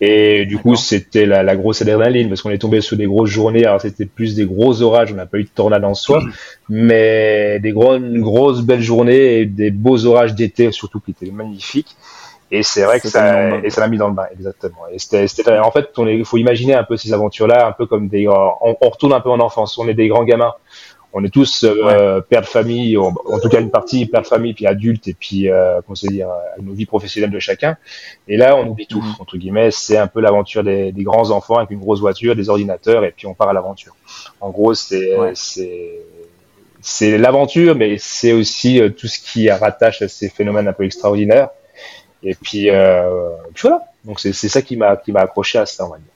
Et 0.00 0.44
du 0.46 0.58
coup, 0.58 0.74
c'était 0.76 1.24
la, 1.24 1.42
la 1.42 1.56
grosse 1.56 1.80
adrénaline 1.80 2.28
parce 2.28 2.42
qu'on 2.42 2.50
est 2.50 2.58
tombé 2.58 2.80
sur 2.80 2.96
des 2.96 3.06
grosses 3.06 3.30
journées. 3.30 3.64
Alors, 3.64 3.80
c'était 3.80 4.06
plus 4.06 4.34
des 4.34 4.44
gros 4.44 4.82
orages. 4.82 5.12
On 5.12 5.16
n'a 5.16 5.26
pas 5.26 5.38
eu 5.38 5.44
de 5.44 5.48
tornade 5.48 5.84
en 5.84 5.94
soi, 5.94 6.22
mais 6.68 7.58
des 7.60 7.72
gros, 7.72 7.94
une 7.96 8.20
grosse 8.20 8.62
belle 8.62 8.82
journée 8.82 9.38
et 9.40 9.46
des 9.46 9.70
beaux 9.70 10.04
orages 10.04 10.34
d'été 10.34 10.72
surtout 10.72 11.00
qui 11.00 11.12
étaient 11.12 11.30
magnifiques. 11.30 11.96
Et 12.50 12.62
c'est 12.62 12.82
vrai 12.82 13.00
que 13.00 13.08
Ça 13.08 13.56
et 13.64 13.70
ça 13.70 13.80
m'a 13.80 13.88
mis 13.88 13.96
dans 13.96 14.08
le 14.08 14.14
bain, 14.14 14.26
exactement. 14.32 14.82
Et 14.92 14.98
c'était, 14.98 15.58
en 15.58 15.70
fait, 15.70 15.88
il 15.98 16.24
faut 16.24 16.36
imaginer 16.36 16.74
un 16.74 16.84
peu 16.84 16.96
ces 16.96 17.12
aventures-là, 17.12 17.66
un 17.66 17.72
peu 17.72 17.86
comme 17.86 18.08
des, 18.08 18.28
on, 18.28 18.76
on 18.80 18.88
retourne 18.90 19.12
un 19.12 19.20
peu 19.20 19.30
en 19.30 19.40
enfance. 19.40 19.78
On 19.78 19.88
est 19.88 19.94
des 19.94 20.08
grands 20.08 20.24
gamins. 20.24 20.54
On 21.16 21.22
est 21.24 21.30
tous 21.30 21.64
euh, 21.64 22.20
pères 22.20 22.40
de 22.42 22.46
famille, 22.46 22.96
en, 22.96 23.14
en 23.26 23.38
tout 23.38 23.48
cas 23.48 23.60
une 23.60 23.70
partie 23.70 24.04
père 24.06 24.22
de 24.22 24.26
famille, 24.26 24.52
puis 24.52 24.66
adultes, 24.66 25.06
et 25.06 25.14
puis 25.14 25.48
euh, 25.48 25.80
comment 25.86 25.94
se 25.94 26.08
dire, 26.08 26.28
nos 26.60 26.72
vies 26.72 26.86
professionnelles 26.86 27.30
de 27.30 27.38
chacun. 27.38 27.76
Et 28.26 28.36
là, 28.36 28.56
on 28.56 28.66
oublie 28.66 28.86
tout 28.88 29.00
Mhm. 29.00 29.14
entre 29.20 29.36
guillemets. 29.36 29.70
C'est 29.70 29.96
un 29.96 30.08
peu 30.08 30.20
l'aventure 30.20 30.64
des, 30.64 30.90
des 30.90 31.04
grands 31.04 31.30
enfants 31.30 31.56
avec 31.58 31.70
une 31.70 31.78
grosse 31.78 32.00
voiture, 32.00 32.34
des 32.34 32.48
ordinateurs, 32.50 33.04
et 33.04 33.12
puis 33.16 33.26
on 33.28 33.34
part 33.34 33.48
à 33.48 33.52
l'aventure. 33.52 33.94
En 34.40 34.50
gros, 34.50 34.74
c'est 34.74 35.16
Ouais. 35.16 35.32
c'est 35.34 36.00
c'est 36.80 37.16
l'aventure, 37.16 37.74
mais 37.76 37.96
c'est 37.98 38.32
aussi 38.32 38.80
euh, 38.80 38.90
tout 38.90 39.06
ce 39.06 39.18
qui 39.18 39.48
rattache 39.50 40.02
à 40.02 40.08
ces 40.08 40.28
phénomènes 40.28 40.68
un 40.68 40.72
peu 40.74 40.84
extraordinaires. 40.84 41.48
Et 42.22 42.34
puis, 42.34 42.70
euh, 42.70 43.28
puis 43.54 43.62
voilà. 43.68 43.84
Donc 44.04 44.20
c'est 44.20 44.32
c'est 44.32 44.48
ça 44.48 44.62
qui 44.62 44.76
m'a 44.76 44.96
qui 44.96 45.12
m'a 45.12 45.20
accroché 45.20 45.58
à 45.58 45.66
ça, 45.66 45.86
on 45.86 45.90
va 45.90 45.98
dire. 45.98 46.06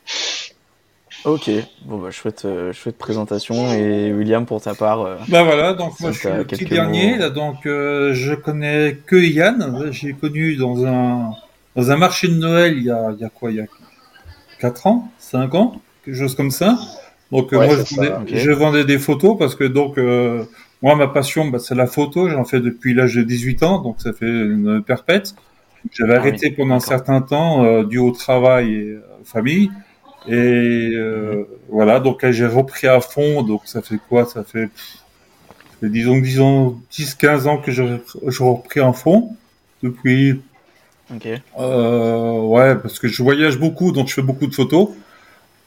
Ok, 1.24 1.50
bon 1.84 1.98
bah 1.98 2.10
chouette, 2.10 2.44
euh, 2.44 2.72
chouette 2.72 2.96
présentation 2.96 3.72
et 3.72 4.12
William 4.12 4.46
pour 4.46 4.60
ta 4.62 4.74
part. 4.74 5.00
euh, 5.02 5.16
Bah 5.28 5.42
voilà, 5.42 5.74
donc 5.74 5.98
moi 6.00 6.10
je 6.12 6.18
suis 6.18 6.32
le 6.32 6.44
petit 6.46 6.64
dernier, 6.66 7.12
mots. 7.12 7.18
là, 7.18 7.30
donc 7.30 7.66
euh, 7.66 8.14
je 8.14 8.34
connais 8.34 8.98
que 9.06 9.16
Yann, 9.16 9.88
j'ai 9.92 10.14
connu 10.14 10.56
dans 10.56 10.86
un 10.86 11.30
dans 11.76 11.90
un 11.90 11.96
marché 11.96 12.28
de 12.28 12.34
Noël 12.34 12.76
il 12.78 12.84
y 12.84 12.90
a, 12.90 13.10
il 13.12 13.20
y 13.20 13.24
a 13.24 13.28
quoi, 13.30 13.50
il 13.50 13.56
y 13.56 13.60
a 13.60 13.66
4 14.60 14.86
ans, 14.86 15.12
5 15.18 15.54
ans, 15.54 15.82
quelque 16.04 16.16
chose 16.16 16.34
comme 16.34 16.50
ça. 16.50 16.78
Donc 17.32 17.52
euh, 17.52 17.58
Ouais, 17.58 17.66
moi 17.66 17.76
je 17.76 17.82
vendais, 17.82 18.08
ça, 18.08 18.20
ok. 18.20 18.34
je 18.34 18.50
vendais 18.50 18.84
des 18.84 18.98
photos 18.98 19.36
parce 19.38 19.54
que 19.54 19.64
donc 19.64 19.98
euh, 19.98 20.44
moi 20.82 20.96
ma 20.96 21.08
passion 21.08 21.46
bah, 21.48 21.58
c'est 21.58 21.74
la 21.74 21.86
photo, 21.86 22.28
j'en 22.28 22.44
fais 22.44 22.60
depuis 22.60 22.94
l'âge 22.94 23.14
de 23.16 23.22
18 23.22 23.62
ans, 23.64 23.80
donc 23.82 24.00
ça 24.00 24.12
fait 24.12 24.26
une 24.26 24.82
perpète. 24.82 25.34
J'avais 25.92 26.14
Ah 26.14 26.20
oui, 26.28 26.30
arrêté 26.30 26.50
pendant 26.52 26.76
un 26.76 26.80
certain 26.80 27.20
temps 27.22 27.64
euh, 27.64 27.84
dû 27.84 27.98
au 27.98 28.10
travail 28.12 28.74
et 28.74 28.96
famille. 29.24 29.70
Et 30.26 30.90
euh, 30.94 31.44
voilà, 31.68 32.00
donc 32.00 32.22
là 32.22 32.32
j'ai 32.32 32.46
repris 32.46 32.86
à 32.86 33.00
fond, 33.00 33.42
donc 33.42 33.62
ça 33.64 33.82
fait 33.82 33.98
quoi? 34.08 34.26
Ça 34.26 34.44
fait, 34.44 34.66
pff, 34.66 34.98
disons, 35.82 36.18
disons 36.18 36.80
10-15 36.92 37.46
ans 37.46 37.58
que 37.58 37.70
je, 37.70 37.84
je 38.26 38.42
repris 38.42 38.80
à 38.80 38.92
fond 38.92 39.36
depuis. 39.82 40.40
Ok. 41.14 41.26
Euh, 41.58 42.40
ouais, 42.42 42.76
parce 42.76 42.98
que 42.98 43.08
je 43.08 43.22
voyage 43.22 43.58
beaucoup, 43.58 43.92
donc 43.92 44.08
je 44.08 44.14
fais 44.14 44.22
beaucoup 44.22 44.46
de 44.46 44.54
photos. 44.54 44.90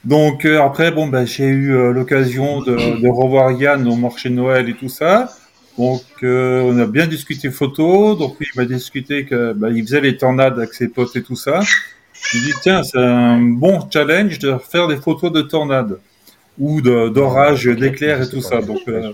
Donc 0.04 0.46
euh, 0.46 0.62
après, 0.62 0.92
bon, 0.92 1.08
ben, 1.08 1.26
j'ai 1.26 1.48
eu 1.48 1.74
euh, 1.74 1.92
l'occasion 1.92 2.62
de, 2.62 3.02
de 3.02 3.08
revoir 3.08 3.52
Yann 3.52 3.88
au 3.88 3.96
marché 3.96 4.30
de 4.30 4.36
Noël 4.36 4.70
et 4.70 4.76
tout 4.76 4.90
ça. 4.90 5.34
Donc 5.78 6.04
on 6.22 6.78
a 6.78 6.86
bien 6.86 7.08
discuté 7.08 7.50
photos. 7.50 8.18
Donc 8.18 8.38
lui, 8.40 8.48
il 8.54 8.58
m'a 8.60 8.66
discuté 8.66 9.26
que 9.26 9.54
bah, 9.54 9.70
il 9.70 9.84
faisait 9.84 10.02
les 10.02 10.18
tornades 10.18 10.58
avec 10.58 10.74
ses 10.74 10.90
potes 10.90 11.16
et 11.16 11.24
tout 11.24 11.36
ça. 11.36 11.62
Je 12.22 12.38
ai 12.38 12.42
dit 12.42 12.54
tiens, 12.62 12.84
c'est 12.84 12.98
un 12.98 13.40
bon 13.40 13.88
challenge 13.92 14.40
de 14.40 14.56
faire 14.58 14.88
des 14.88 14.98
photos 14.98 15.32
de 15.32 15.42
tornades 15.42 16.00
ou 16.60 16.82
d'orages, 16.82 17.66
d'éclairs 17.66 18.22
et 18.22 18.30
tout 18.30 18.42
ça. 18.42 18.62
Donc 18.62 18.82
euh, 18.88 19.12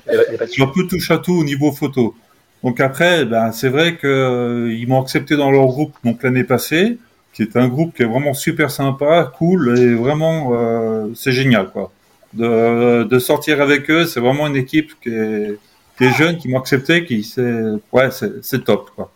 j'ai 0.51 0.63
un 0.63 0.67
peu 0.67 0.85
touche 0.87 1.09
à 1.11 1.17
tout 1.17 1.33
au 1.33 1.43
niveau 1.43 1.71
photo. 1.71 2.15
Donc 2.63 2.79
après, 2.79 3.25
ben, 3.25 3.51
c'est 3.51 3.69
vrai 3.69 3.95
que 3.95 4.07
euh, 4.07 4.85
m'ont 4.87 5.01
accepté 5.01 5.37
dans 5.37 5.51
leur 5.51 5.67
groupe 5.67 5.95
donc 6.03 6.23
l'année 6.23 6.43
passée, 6.43 6.97
qui 7.33 7.43
est 7.43 7.55
un 7.55 7.67
groupe 7.67 7.95
qui 7.95 8.03
est 8.03 8.07
vraiment 8.07 8.33
super 8.33 8.71
sympa, 8.71 9.31
cool 9.37 9.77
et 9.79 9.93
vraiment 9.93 10.49
euh, 10.53 11.07
c'est 11.15 11.31
génial 11.31 11.69
quoi. 11.69 11.91
De, 12.33 13.03
de 13.03 13.19
sortir 13.19 13.61
avec 13.61 13.89
eux, 13.89 14.05
c'est 14.05 14.19
vraiment 14.19 14.47
une 14.47 14.57
équipe 14.57 14.91
qui 15.01 15.09
est, 15.09 15.57
qui 15.97 16.03
est 16.03 16.13
jeune, 16.17 16.37
qui 16.37 16.49
m'ont 16.49 16.59
accepté, 16.59 17.05
qui 17.05 17.23
c'est 17.23 17.63
ouais 17.93 18.09
c'est 18.41 18.63
top 18.65 18.89
quoi. 18.95 19.11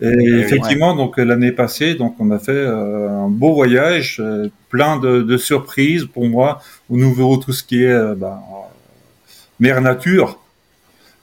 Et 0.00 0.38
effectivement, 0.38 0.94
donc 0.94 1.18
l'année 1.18 1.50
passée, 1.50 1.94
donc 1.94 2.14
on 2.20 2.30
a 2.30 2.38
fait 2.38 2.52
euh, 2.52 3.08
un 3.08 3.28
beau 3.28 3.52
voyage, 3.52 4.18
euh, 4.20 4.48
plein 4.68 4.96
de, 4.96 5.22
de, 5.22 5.36
surprises 5.36 6.04
pour 6.04 6.28
moi, 6.28 6.62
où 6.88 6.96
nous 6.96 7.12
verrons 7.12 7.38
tout 7.38 7.52
ce 7.52 7.64
qui 7.64 7.82
est 7.82 7.90
euh, 7.90 8.14
bah, 8.14 8.40
mer 9.58 9.80
nature, 9.80 10.38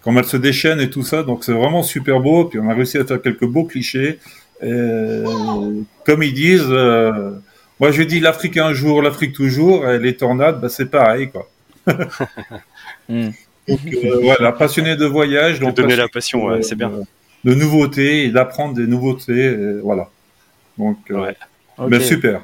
comme 0.01 0.17
elle 0.17 0.25
se 0.25 0.35
déchaîne 0.35 0.81
et 0.81 0.89
tout 0.89 1.03
ça. 1.03 1.23
Donc 1.23 1.45
c'est 1.45 1.53
vraiment 1.53 1.83
super 1.83 2.19
beau. 2.19 2.45
Puis 2.45 2.59
on 2.59 2.69
a 2.69 2.73
réussi 2.73 2.97
à 2.97 3.05
faire 3.05 3.21
quelques 3.21 3.45
beaux 3.45 3.63
clichés. 3.63 4.19
Et, 4.61 5.23
comme 6.05 6.23
ils 6.23 6.33
disent, 6.33 6.67
moi 7.79 7.91
je 7.91 8.03
dis 8.03 8.19
l'Afrique 8.19 8.57
un 8.57 8.73
jour, 8.73 9.01
l'Afrique 9.01 9.33
toujours. 9.33 9.87
Et 9.89 9.99
les 9.99 10.17
tornades, 10.17 10.59
bah, 10.59 10.67
c'est 10.69 10.87
pareil 10.87 11.29
quoi. 11.29 11.47
mm. 13.07 13.29
Donc 13.67 13.79
voilà, 14.21 14.51
passionné 14.51 14.95
de 14.95 15.05
voyage. 15.05 15.59
Donc 15.61 15.75
donner 15.75 15.95
la 15.95 16.07
passion, 16.07 16.45
ouais, 16.45 16.61
c'est 16.61 16.75
bien 16.75 16.91
de 17.45 17.53
nouveautés 17.53 18.25
et 18.25 18.29
d'apprendre 18.31 18.73
des 18.73 18.87
nouveautés. 18.87 19.55
voilà. 19.81 20.09
Donc, 20.77 20.97
euh, 21.11 21.31
ben, 21.77 22.01
super. 22.01 22.41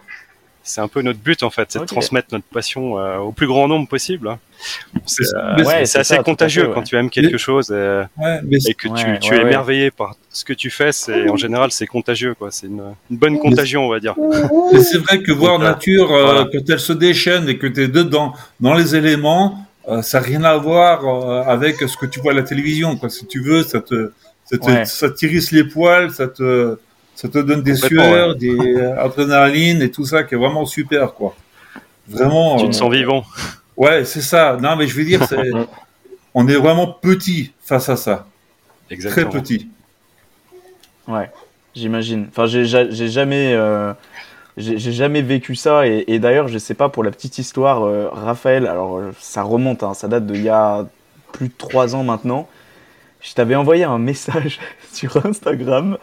C'est 0.64 0.80
un 0.80 0.88
peu 0.88 1.02
notre 1.02 1.20
but 1.20 1.42
en 1.42 1.50
fait, 1.50 1.66
c'est 1.70 1.80
de 1.80 1.86
transmettre 1.86 2.28
notre 2.32 2.46
passion 2.46 3.00
euh, 3.00 3.18
au 3.18 3.32
plus 3.32 3.48
grand 3.48 3.68
nombre 3.68 3.88
possible. 3.88 4.28
Hein. 4.28 4.40
C'est 5.08 5.98
assez 5.98 6.18
contagieux 6.20 6.68
quand 6.72 6.84
tu 6.84 6.96
aimes 6.96 7.10
quelque 7.10 7.40
chose 7.40 7.72
et, 7.72 8.74
que 8.76 8.88
tu, 8.96 9.20
tu 9.20 9.34
es 9.34 9.42
émerveillé 9.42 9.90
par 9.90 10.16
ce 10.30 10.46
que 10.46 10.54
tu 10.54 10.70
fais. 10.70 10.92
C'est 10.92 11.28
en 11.30 11.36
général 11.36 11.72
c'est 11.72 11.88
contagieux 11.88 12.36
quoi. 12.36 12.52
C'est 12.52 12.68
une, 12.68 12.94
bonne 13.10 13.40
contagion 13.40 13.86
on 13.86 13.90
va 13.90 14.00
dire. 14.00 14.14
C'est 14.84 15.00
vrai 15.00 15.24
que 15.24 15.32
voir 15.32 15.58
nature 15.58 16.12
euh, 16.12 16.46
quand 16.52 16.70
elle 16.70 16.80
se 16.80 16.94
déchaîne 16.94 17.50
et 17.50 17.58
que 17.58 17.66
tu 17.66 17.82
es 17.84 17.88
dedans 17.88 18.36
dans 18.60 18.76
les 18.76 18.96
éléments, 18.96 19.66
ça 20.04 20.20
n'a 20.20 20.26
rien 20.28 20.44
à 20.44 20.58
voir 20.58 21.50
avec 21.50 21.78
ce 21.78 21.98
que 21.98 22.06
tu 22.06 22.20
vois 22.20 22.34
à 22.34 22.36
la 22.36 22.44
télévision. 22.44 22.98
Quoi. 22.98 23.10
Si 23.10 23.26
tu 23.26 23.42
veux, 23.42 23.64
ça 23.64 23.82
te 23.82 24.12
ça 24.86 25.10
t'irrisse 25.10 25.52
les 25.52 25.64
poils, 25.64 26.12
ça 26.12 26.28
te, 26.28 26.78
ça 27.16 27.28
te 27.28 27.40
donne 27.40 27.62
des 27.62 27.76
sueurs, 27.76 28.36
des 28.36 28.82
adrénaline 28.98 29.82
et 29.82 29.92
tout 29.92 30.06
ça 30.06 30.24
qui 30.24 30.36
est 30.36 30.38
vraiment 30.38 30.66
super, 30.66 31.14
quoi. 31.14 31.36
Vraiment. 32.08 32.58
Tu 32.58 32.70
te 32.70 32.76
sens 32.76 32.92
vivant. 32.92 33.24
Ouais, 33.78 34.06
c'est 34.06 34.22
ça. 34.22 34.58
Non, 34.62 34.76
mais 34.76 34.88
je 34.88 34.96
veux 34.96 35.06
dire, 35.06 35.22
on 36.34 36.48
est 36.48 36.56
vraiment 36.56 36.88
petit 36.88 37.54
face 37.62 37.90
à 37.90 37.96
ça. 37.96 38.28
Exactement. 38.90 39.30
Très 39.30 39.40
petit. 39.40 39.70
Ouais, 41.08 41.32
j'imagine. 41.74 42.28
Enfin, 42.30 42.46
j'ai 42.46 42.66
jamais. 42.66 43.54
Euh, 43.54 43.94
j'ai 44.58 44.92
jamais 44.92 45.22
vécu 45.22 45.56
ça 45.56 45.88
et, 45.88 46.20
d'ailleurs 46.20 46.50
je 46.50 46.58
sais 46.58 46.74
pas 46.74 46.90
pour 46.90 47.06
la 47.06 47.12
petite 47.12 47.38
histoire 47.38 47.84
euh, 47.84 48.10
Raphaël 48.12 48.68
alors 48.68 48.98
euh, 48.98 49.12
ça 49.18 49.44
remonte 49.44 49.82
hein, 49.82 49.94
ça 49.94 50.10
date 50.10 50.28
d'il 50.28 50.44
y 50.44 50.50
a 50.50 50.86
plus 51.32 51.48
de 51.48 51.54
trois 51.58 51.96
ans 51.96 52.04
maintenant 52.04 52.50
je 53.22 53.34
t'avais 53.34 53.56
envoyé 53.56 53.84
un 53.84 54.00
message 54.00 54.60
sur 54.92 55.26
Instagram, 55.26 55.98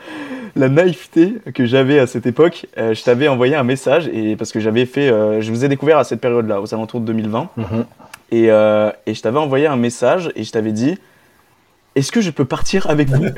la 0.56 0.68
naïveté 0.68 1.34
que 1.54 1.66
j'avais 1.66 1.98
à 1.98 2.06
cette 2.06 2.26
époque. 2.26 2.66
Euh, 2.78 2.94
je 2.94 3.02
t'avais 3.02 3.28
envoyé 3.28 3.56
un 3.56 3.64
message 3.64 4.08
et 4.08 4.36
parce 4.36 4.52
que 4.52 4.60
j'avais 4.60 4.86
fait, 4.86 5.10
euh, 5.10 5.40
je 5.40 5.50
vous 5.50 5.64
ai 5.64 5.68
découvert 5.68 5.98
à 5.98 6.04
cette 6.04 6.20
période-là, 6.20 6.60
aux 6.60 6.72
alentours 6.72 7.00
de 7.00 7.06
2020, 7.06 7.48
mhm. 7.56 7.84
et, 8.30 8.50
euh, 8.50 8.90
et, 9.06 9.14
je 9.14 9.22
t'avais 9.22 9.38
envoyé 9.38 9.66
un 9.66 9.76
message 9.76 10.30
et 10.36 10.44
je 10.44 10.52
t'avais 10.52 10.72
dit, 10.72 10.96
est-ce 11.96 12.12
que 12.12 12.20
je 12.20 12.30
peux 12.30 12.44
partir 12.44 12.88
avec 12.88 13.08
vous? 13.08 13.26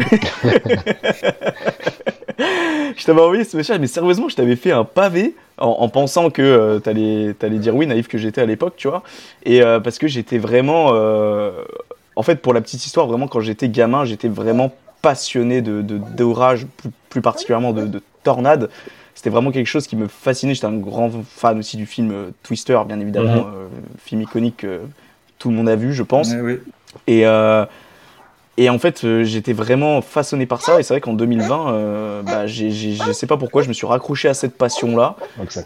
Je 2.96 3.06
t'avais 3.06 3.20
envoyé 3.20 3.44
ce 3.44 3.56
message, 3.56 3.78
mais 3.78 3.86
sérieusement, 3.86 4.28
je 4.28 4.36
t'avais 4.36 4.56
fait 4.56 4.72
un 4.72 4.84
pavé 4.84 5.34
en, 5.56 5.88
pensant 5.88 6.28
que 6.28 6.78
t'allais 6.80 7.34
allais 7.40 7.58
dire 7.58 7.74
oui, 7.74 7.86
naïf 7.86 8.08
que 8.08 8.18
j'étais 8.18 8.42
à 8.42 8.46
l'époque, 8.46 8.74
tu 8.76 8.88
vois, 8.88 9.02
et 9.46 9.62
parce 9.82 9.98
que 9.98 10.06
j'étais 10.06 10.36
vraiment 10.36 10.92
en 12.20 12.22
fait, 12.22 12.36
pour 12.36 12.52
la 12.52 12.60
petite 12.60 12.84
histoire, 12.84 13.06
vraiment, 13.06 13.28
quand 13.28 13.40
j'étais 13.40 13.70
gamin, 13.70 14.04
j'étais 14.04 14.28
vraiment 14.28 14.74
passionné 15.00 15.62
de 15.62 15.80
d'orage, 15.80 16.66
plus, 17.08 17.22
particulièrement 17.22 17.72
de, 17.72 17.86
de 17.86 18.02
tornades. 18.22 18.68
C'était 19.14 19.30
vraiment 19.30 19.50
quelque 19.52 19.66
chose 19.66 19.86
qui 19.86 19.96
me 19.96 20.06
fascinait. 20.06 20.52
J'étais 20.52 20.66
un 20.66 20.76
grand 20.76 21.10
fan 21.24 21.58
aussi 21.58 21.78
du 21.78 21.86
film 21.86 22.10
euh, 22.10 22.30
Twister, 22.42 22.78
bien 22.86 23.00
évidemment, 23.00 23.36
mhm. 23.36 23.54
euh, 23.54 23.68
film 24.04 24.20
iconique 24.20 24.58
que 24.58 24.82
tout 25.38 25.48
le 25.48 25.56
monde 25.56 25.70
a 25.70 25.76
vu, 25.76 25.94
je 25.94 26.02
pense. 26.02 26.32
Et, 27.06 27.26
euh, 27.26 27.64
et 27.64 27.66
en 28.68 28.78
fait, 28.78 29.04
euh, 29.04 29.24
j'étais 29.24 29.52
vraiment 29.52 30.02
façonné 30.02 30.46
par 30.46 30.60
ça. 30.60 30.78
Et 30.78 30.82
c'est 30.82 30.94
vrai 30.94 31.00
qu'en 31.00 31.14
2020, 31.14 31.72
euh, 31.72 32.22
bah, 32.22 32.46
je 32.46 33.06
ne 33.06 33.12
sais 33.12 33.26
pas 33.26 33.36
pourquoi, 33.36 33.62
je 33.62 33.68
me 33.68 33.72
suis 33.72 33.86
raccroché 33.86 34.28
à 34.28 34.34
cette 34.34 34.56
passion-là. 34.56 35.16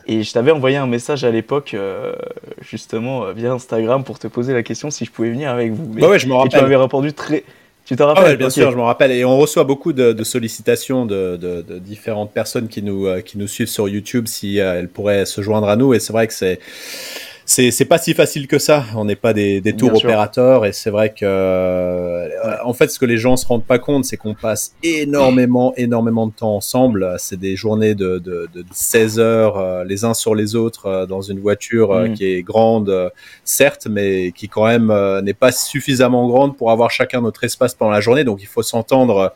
Et 0.07 0.23
je 0.23 0.33
t'avais 0.33 0.51
envoyé 0.51 0.77
un 0.77 0.87
message 0.87 1.25
à 1.25 1.31
l'époque, 1.31 1.75
euh, 1.75 2.13
justement, 2.61 3.33
via 3.33 3.53
Instagram, 3.53 4.05
pour 4.05 4.19
te 4.19 4.27
poser 4.27 4.53
la 4.53 4.63
question 4.63 4.91
si 4.91 5.05
je 5.05 5.11
pouvais 5.11 5.31
venir 5.31 5.51
avec 5.51 5.73
vous. 5.73 5.91
Mais, 5.93 6.07
ouais, 6.07 6.19
je 6.19 6.29
me 6.29 6.35
rappelle. 6.35 6.53
Et 6.53 6.57
tu 6.59 6.63
m'avais 6.63 6.77
répondu 6.77 7.13
très. 7.13 7.45
Tu 7.85 7.97
te 7.97 8.03
ah 8.03 8.15
rappelles? 8.15 8.39
Bien 8.39 8.49
sûr, 8.49 8.71
je 8.71 8.77
me 8.77 8.83
rappelle. 8.83 9.11
Et 9.13 9.25
on 9.25 9.37
reçoit 9.37 9.65
beaucoup 9.65 9.93
de, 9.93 10.25
sollicitations 10.25 11.05
de, 11.05 11.37
de, 11.37 11.79
différentes 11.79 12.33
personnes 12.33 12.69
qui 12.69 12.83
nous, 12.83 13.09
qui 13.23 13.39
nous 13.39 13.49
suivent 13.49 13.69
sur 13.69 13.89
YouTube 13.89 14.27
si 14.27 14.59
elles 14.59 14.89
pourraient 14.89 15.27
se 15.27 15.43
joindre 15.43 15.69
à 15.69 15.77
nous. 15.77 15.93
Et 15.93 16.01
c'est 16.01 16.13
vrai 16.13 16.27
que 16.27 16.33
c'est 16.33 16.61
c'est 17.47 17.85
pas 17.85 17.99
si 17.99 18.15
facile 18.15 18.47
que 18.47 18.59
ça. 18.59 18.85
On 18.97 19.05
n'est 19.05 19.17
pas 19.17 19.33
des, 19.33 19.61
des 19.61 19.75
tours 19.75 19.95
opérateurs 19.95 20.65
et 20.65 20.73
c'est 20.73 20.91
vrai 20.91 21.11
que 21.11 21.25
euh, 21.25 22.29
en 22.65 22.73
fait 22.73 22.91
ce 22.91 22.99
que 22.99 23.05
les 23.05 23.19
gens 23.19 23.37
se 23.37 23.47
rendent 23.47 23.65
pas 23.65 23.79
compte, 23.79 24.05
c'est 24.05 24.17
qu'on 24.17 24.35
passe 24.35 24.75
énormément 24.83 25.75
énormément 25.77 26.27
de 26.27 26.33
temps 26.33 26.57
ensemble. 26.57 27.15
C'est 27.19 27.39
des 27.39 27.57
journées 27.57 27.95
de, 27.95 28.19
de, 28.19 28.49
de 28.53 28.65
16 28.73 29.19
heures 29.19 29.59
euh, 29.59 29.85
les 29.85 30.05
uns 30.05 30.15
sur 30.15 30.35
les 30.35 30.57
autres 30.57 30.87
euh, 30.87 31.07
dans 31.07 31.21
une 31.21 31.41
voiture 31.41 31.95
mm. 31.95 32.15
qui 32.15 32.25
est 32.25 32.43
grande, 32.43 33.13
certes, 33.45 33.87
mais 33.91 34.33
qui 34.33 34.49
quand 34.49 34.67
même 34.67 34.93
n'est 35.23 35.35
pas 35.35 35.53
suffisamment 35.53 36.27
grande 36.29 36.57
pour 36.57 36.71
avoir 36.71 36.91
chacun 36.91 37.21
notre 37.21 37.45
espace 37.45 37.75
pendant 37.75 37.93
la 37.93 38.01
journée. 38.01 38.25
Donc 38.25 38.43
il 38.43 38.49
faut 38.49 38.63
s'entendre 38.63 39.35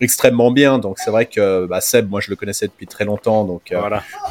extrêmement 0.00 0.50
bien. 0.50 0.78
Donc 0.78 0.98
c'est 0.98 1.10
vrai 1.10 1.26
que 1.26 1.66
bah, 1.66 1.80
Seb, 1.80 2.08
moi 2.10 2.20
je 2.20 2.30
le 2.30 2.36
connaissais 2.36 2.66
depuis 2.66 2.86
très 2.86 3.04
longtemps, 3.04 3.44
donc 3.44 3.72
euh, 3.72 3.80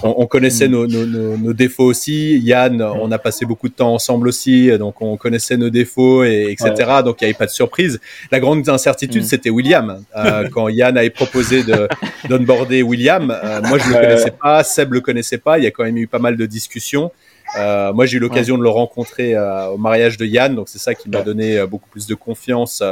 on, 0.04 0.26
connaissait 0.28 0.68
mm. 0.68 0.72
nos, 0.72 0.88
nos, 0.88 1.38
nos, 1.38 1.54
défauts 1.54 1.86
aussi. 1.86 2.40
Yann, 2.40 2.78
mm. 2.78 2.82
on 3.02 3.12
a 3.12 3.18
passé 3.18 3.46
beaucoup 3.46 3.70
de 3.70 3.74
temps 3.74 3.94
ensemble 3.94 4.28
aussi, 4.28 4.76
donc 4.78 5.02
on 5.02 5.18
connaissait 5.18 5.58
nos 5.58 5.70
défauts 5.70 6.24
et 6.24 6.52
etc. 6.52 6.74
Donc 7.04 7.22
il 7.22 7.26
n'y 7.26 7.30
avait 7.30 7.38
pas 7.38 7.46
de 7.48 7.52
surprise. 7.52 8.00
La 8.32 8.40
grande 8.40 8.68
incertitude, 8.70 9.24
mm. 9.24 9.26
c'était 9.26 9.50
William. 9.50 10.04
Euh, 10.16 10.48
quand 10.52 10.70
Yann 10.70 10.98
avait 10.98 11.10
proposé 11.10 11.64
de 11.64 11.88
d'onboarder 12.30 12.82
William, 12.82 13.32
euh, 13.32 13.62
moi 13.64 13.78
je 13.78 13.90
le 13.90 13.96
connaissais 13.96 14.32
pas, 14.32 14.64
Seb 14.64 14.94
le 14.94 15.02
connaissait 15.02 15.38
pas. 15.38 15.58
Il 15.58 15.64
y 15.64 15.68
a 15.68 15.72
quand 15.72 15.84
même 15.84 15.98
eu 15.98 16.08
pas 16.08 16.20
mal 16.20 16.38
de 16.38 16.46
discussions. 16.46 17.12
Euh, 17.58 17.94
moi, 17.94 18.06
j'ai 18.06 18.18
eu 18.18 18.20
l'occasion 18.20 18.58
de 18.58 18.64
le 18.64 18.70
rencontrer 18.70 19.36
euh, 19.36 19.68
au 19.68 19.78
mariage 19.78 20.18
de 20.18 20.26
Yann, 20.26 20.56
donc 20.56 20.68
c'est 20.68 20.80
ça 20.80 20.96
qui 20.96 21.10
m'a 21.10 21.22
donné 21.22 21.58
euh, 21.58 21.68
beaucoup 21.68 21.90
plus 21.90 22.08
de 22.08 22.16
confiance 22.16 22.84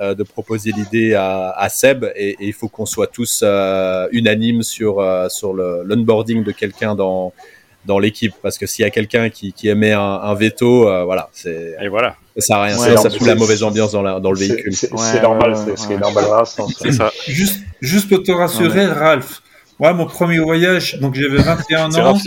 de 0.00 0.22
proposer 0.22 0.72
l'idée 0.72 1.14
à, 1.14 1.50
à, 1.50 1.68
Seb. 1.68 2.04
Et, 2.16 2.30
et 2.30 2.46
il 2.46 2.52
faut 2.52 2.68
qu'on 2.68 2.86
soit 2.86 3.08
tous 3.08 3.42
unanimes 4.12 4.62
sur 4.62 5.04
sur 5.30 5.52
l'onboarding 5.52 6.44
de 6.44 6.52
quelqu'un 6.52 6.94
dans 6.94 7.32
dans 7.84 7.98
l'équipe, 7.98 8.34
parce 8.42 8.58
que 8.58 8.66
s'il 8.66 8.82
y 8.82 8.86
a 8.86 8.90
quelqu'un 8.90 9.30
qui, 9.30 9.52
qui 9.52 9.68
émet 9.68 9.92
un, 9.92 10.00
un 10.00 10.34
veto, 10.34 10.82
voilà, 11.04 11.30
c'est 11.32 11.76
et 11.80 11.88
voilà. 11.88 12.16
Ça 12.36 12.46
sert 12.46 12.56
à 12.56 12.62
rien, 12.64 12.76
ça, 12.76 12.96
ça 12.96 13.10
fout 13.10 13.26
la 13.26 13.34
mauvaise 13.34 13.62
ambiance 13.64 13.92
dans, 13.92 14.02
la, 14.02 14.20
dans 14.20 14.30
le 14.30 14.38
véhicule. 14.38 14.74
C'est 14.74 15.22
normal, 15.22 15.56
c'est 15.76 15.96
normal. 15.96 16.24
C'est 16.78 16.92
ça. 16.92 17.10
Juste, 17.26 17.60
juste 17.80 18.08
pour 18.08 18.22
te 18.22 18.30
rassurer, 18.30 18.86
Ralph, 18.86 19.42
Ouais, 19.78 19.94
mon 19.94 20.06
premier 20.06 20.40
voyage, 20.40 20.98
donc 20.98 21.14
j'avais 21.14 21.40
21 21.40 21.94
ans. 21.94 22.18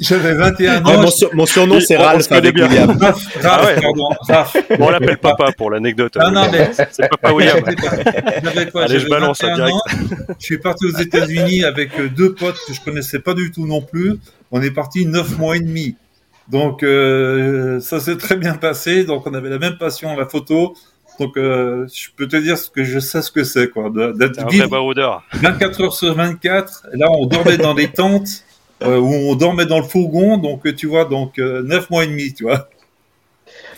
J'avais 0.00 0.34
21 0.34 0.84
ans. 0.84 1.06
mon, 1.34 1.46
surnom, 1.46 1.78
c'est 1.78 1.96
Ralph 1.96 2.32
avec 2.32 2.56
William. 2.56 2.90
Raph, 3.00 3.38
ah 3.44 3.64
ouais. 3.64 3.80
pardon. 3.80 4.08
Raph. 4.28 4.56
Bon, 4.76 4.86
on 4.86 4.90
l'appelle 4.90 5.18
papa 5.18 5.52
pour 5.52 5.70
l'anecdote. 5.70 6.14
Ah 6.18 6.32
non, 6.32 6.50
mais. 6.50 6.72
C'est 6.90 7.08
papa 7.08 7.32
William. 7.32 7.58
J'avais 8.42 8.70
quoi 8.70 8.84
Allez, 8.84 8.98
je 8.98 9.08
balance 9.08 9.44
en 9.44 9.54
direct. 9.54 9.76
Je 10.40 10.44
suis 10.44 10.58
parti 10.58 10.86
aux 10.86 10.98
États-Unis 10.98 11.62
avec 11.62 11.98
euh, 12.00 12.08
deux 12.08 12.34
potes 12.34 12.58
que 12.66 12.74
je 12.74 12.80
connaissais 12.80 13.20
pas 13.20 13.34
du 13.34 13.52
tout 13.52 13.66
non 13.66 13.80
plus. 13.80 14.18
On 14.50 14.60
est 14.60 14.72
parti 14.72 15.06
neuf 15.06 15.38
mois 15.38 15.56
et 15.56 15.60
demi. 15.60 15.94
Donc, 16.48 16.82
euh, 16.82 17.78
ça 17.78 18.00
s'est 18.00 18.16
très 18.16 18.36
bien 18.36 18.54
passé. 18.54 19.04
Donc, 19.04 19.28
on 19.28 19.34
avait 19.34 19.48
la 19.48 19.58
même 19.58 19.78
passion, 19.78 20.16
la 20.16 20.26
photo. 20.26 20.74
Donc, 21.22 21.36
euh, 21.36 21.86
je 21.92 22.08
peux 22.16 22.26
te 22.26 22.36
dire 22.36 22.58
ce 22.58 22.68
que 22.68 22.82
je 22.82 22.98
sais 22.98 23.22
ce 23.22 23.30
que 23.30 23.44
c'est, 23.44 23.68
quoi. 23.68 23.90
D'être 23.90 24.48
vivre 24.48 24.64
24 25.34 25.80
heures 25.82 25.92
sur 25.92 26.14
24. 26.14 26.88
là, 26.94 27.06
on 27.10 27.26
dormait 27.26 27.58
dans 27.58 27.74
des 27.74 27.88
tentes, 27.88 28.44
euh, 28.82 28.98
où 28.98 29.12
on 29.12 29.36
dormait 29.36 29.66
dans 29.66 29.78
le 29.78 29.84
fourgon. 29.84 30.36
Donc, 30.36 30.74
tu 30.74 30.88
vois, 30.88 31.04
donc, 31.04 31.38
euh, 31.38 31.62
9 31.62 31.90
mois 31.90 32.04
et 32.04 32.08
demi, 32.08 32.34
tu 32.34 32.42
vois. 32.42 32.68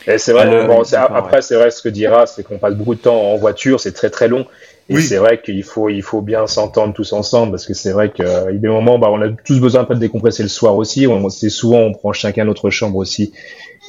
Et 0.06 0.16
c'est 0.18 0.32
vrai, 0.32 0.66
bon, 0.66 0.82
après, 0.92 1.42
c'est 1.42 1.56
vrai, 1.56 1.70
ce 1.70 1.82
que 1.82 1.88
dira, 1.90 2.26
c'est 2.26 2.44
qu'on 2.44 2.58
passe 2.58 2.74
beaucoup 2.74 2.94
de 2.94 3.00
temps 3.00 3.20
en 3.20 3.36
voiture, 3.36 3.80
c'est 3.80 3.92
très 3.92 4.10
très 4.10 4.28
long. 4.28 4.46
Et 4.90 5.00
c'est 5.00 5.16
vrai 5.16 5.40
qu'il 5.40 5.62
faut, 5.62 5.88
il 5.88 6.02
faut 6.02 6.20
bien 6.20 6.46
s'entendre 6.46 6.92
tous 6.92 7.14
ensemble 7.14 7.52
parce 7.52 7.66
que 7.66 7.72
c'est 7.72 7.92
vrai 7.92 8.12
qu'il 8.12 8.26
y 8.26 8.28
a 8.28 8.52
des 8.52 8.68
moments, 8.68 8.98
bah, 8.98 9.08
on 9.10 9.22
a 9.22 9.30
tous 9.30 9.58
besoin 9.58 9.80
un 9.80 9.84
peu 9.84 9.94
de 9.94 10.00
décompresser 10.00 10.42
le 10.42 10.50
soir 10.50 10.76
aussi. 10.76 11.06
C'est 11.30 11.48
souvent, 11.48 11.78
on 11.78 11.92
prend 11.92 12.12
chacun 12.12 12.44
notre 12.44 12.68
chambre 12.68 12.96
aussi 12.96 13.32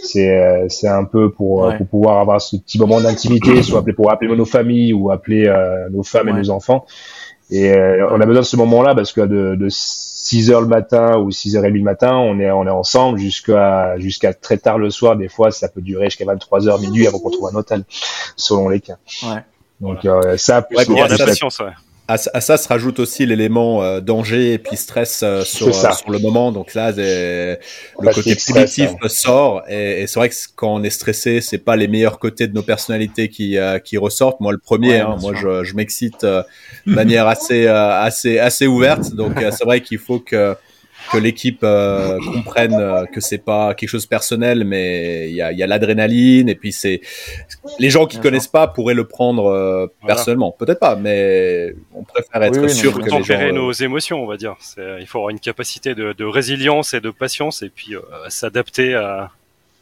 c'est 0.03 0.37
euh, 0.37 0.67
c'est 0.69 0.87
un 0.87 1.03
peu 1.03 1.31
pour, 1.31 1.65
euh, 1.65 1.77
pour 1.77 1.87
pouvoir 1.87 2.19
avoir 2.19 2.41
ce 2.41 2.57
petit 2.57 2.79
moment 2.79 3.01
d'intimité, 3.01 3.63
soit 3.63 3.79
appeler 3.79 3.93
pour 3.93 4.11
appeler 4.11 4.35
nos 4.35 4.45
familles 4.45 4.93
ou 4.93 5.11
appeler 5.11 5.47
euh, 5.47 5.89
nos 5.89 6.03
femmes 6.03 6.29
et 6.29 6.33
nos 6.33 6.49
enfants. 6.49 6.85
Et 7.51 7.71
on 8.09 8.19
a 8.19 8.25
besoin 8.25 8.41
de 8.41 8.47
ce 8.47 8.57
moment-là 8.57 8.95
parce 8.95 9.13
que 9.13 9.21
de, 9.21 9.55
de 9.55 9.67
6 9.69 10.49
heures 10.49 10.61
le 10.61 10.67
matin 10.67 11.19
ou 11.19 11.29
6 11.29 11.57
heures 11.57 11.65
et 11.65 11.67
demie 11.67 11.79
le 11.79 11.85
matin, 11.85 12.15
on 12.17 12.39
est 12.39 12.49
on 12.49 12.65
est 12.65 12.71
ensemble 12.71 13.19
jusqu'à 13.19 13.99
jusqu'à 13.99 14.33
très 14.33 14.57
tard 14.57 14.79
le 14.79 14.89
soir. 14.89 15.15
Des 15.15 15.27
fois, 15.27 15.51
ça 15.51 15.69
peut 15.69 15.81
durer 15.81 16.05
jusqu'à 16.05 16.25
23 16.25 16.67
heures 16.67 16.79
minuit 16.79 17.05
avant 17.05 17.19
qu'on 17.19 17.29
trouve 17.29 17.49
un 17.53 17.55
hôtel, 17.55 17.83
selon 18.35 18.69
les 18.69 18.79
cas. 18.79 18.97
Ouais. 19.23 19.43
Donc 19.79 20.07
ça, 20.37 20.63
plus, 20.63 20.77
ouais, 20.77 21.07
la 21.07 21.17
patience, 21.17 21.59
ouais. 21.59 21.73
À, 22.07 22.17
ça 22.17 22.57
se 22.57 22.67
rajoute 22.67 23.00
aussi 23.00 23.25
l'élément 23.25 23.81
euh, 23.81 24.00
danger 24.00 24.53
et 24.53 24.57
puis 24.59 24.77
stress 24.77 25.21
euh, 25.24 25.43
sur, 25.43 25.67
euh, 25.67 25.91
sur 25.91 26.12
le 26.12 26.19
moment. 26.19 26.51
Donc 26.51 26.74
là, 26.75 26.91
le 26.91 27.57
côté 28.13 28.35
positif 28.35 28.91
hein. 29.01 29.07
sort. 29.07 29.63
Et, 29.67 30.05
c'est 30.07 30.19
vrai 30.19 30.29
que 30.29 30.35
quand 30.55 30.75
on 30.75 30.83
est 30.83 30.89
stressé, 30.89 31.41
c'est 31.41 31.57
pas 31.57 31.75
les 31.75 31.88
meilleurs 31.88 32.19
côtés 32.19 32.47
de 32.47 32.53
nos 32.53 32.62
personnalités 32.62 33.29
qui, 33.29 33.57
qui 33.83 33.97
ressortent. 33.97 34.39
Moi, 34.39 34.51
le 34.51 34.59
premier, 34.59 35.00
hein, 35.00 35.17
moi, 35.19 35.33
je, 35.33 35.63
je 35.63 35.75
m'excite 35.75 36.24
de 36.24 36.43
manière 36.85 37.27
assez, 37.27 37.67
assez, 37.67 38.38
assez 38.38 38.67
ouverte. 38.67 39.13
Donc 39.13 39.33
c'est 39.39 39.65
vrai 39.65 39.81
qu'il 39.81 39.97
faut 39.97 40.19
que 40.19 40.55
que 41.12 41.17
l'équipe 41.17 41.59
euh, 41.63 42.19
comprenne 42.19 42.74
euh, 42.74 43.05
que 43.05 43.21
c'est 43.21 43.38
pas 43.38 43.74
quelque 43.74 43.89
chose 43.89 44.03
de 44.03 44.09
personnel, 44.09 44.63
mais 44.63 45.29
il 45.29 45.35
y 45.35 45.41
a, 45.41 45.51
y 45.51 45.63
a 45.63 45.67
l'adrénaline 45.67 46.50
et 46.50 46.55
puis 46.55 46.71
c'est 46.71 47.01
les 47.79 47.89
gens 47.89 48.05
qui 48.05 48.19
connaissent 48.19 48.47
pas 48.47 48.67
pourraient 48.67 48.93
le 48.93 49.07
prendre 49.07 49.45
euh, 49.45 49.88
personnellement, 50.05 50.51
peut-être 50.51 50.79
pas, 50.79 50.95
mais 50.95 51.75
on 51.93 52.03
préfère 52.03 52.43
être 52.43 52.69
sûr 52.69 53.00
que 53.00 53.09
les 53.09 53.24
gens, 53.24 53.53
nos 53.53 53.71
émotions, 53.71 54.24
on 54.24 54.27
va 54.27 54.38
dire. 54.38 54.55
Il 54.77 55.07
faut 55.07 55.19
avoir 55.19 55.29
une 55.29 55.39
capacité 55.39 55.95
de, 55.95 56.13
de 56.13 56.25
résilience 56.25 56.93
et 56.93 57.00
de 57.00 57.09
patience 57.09 57.62
et 57.62 57.69
puis 57.69 57.93
s'adapter 58.29 58.95
à 58.95 59.31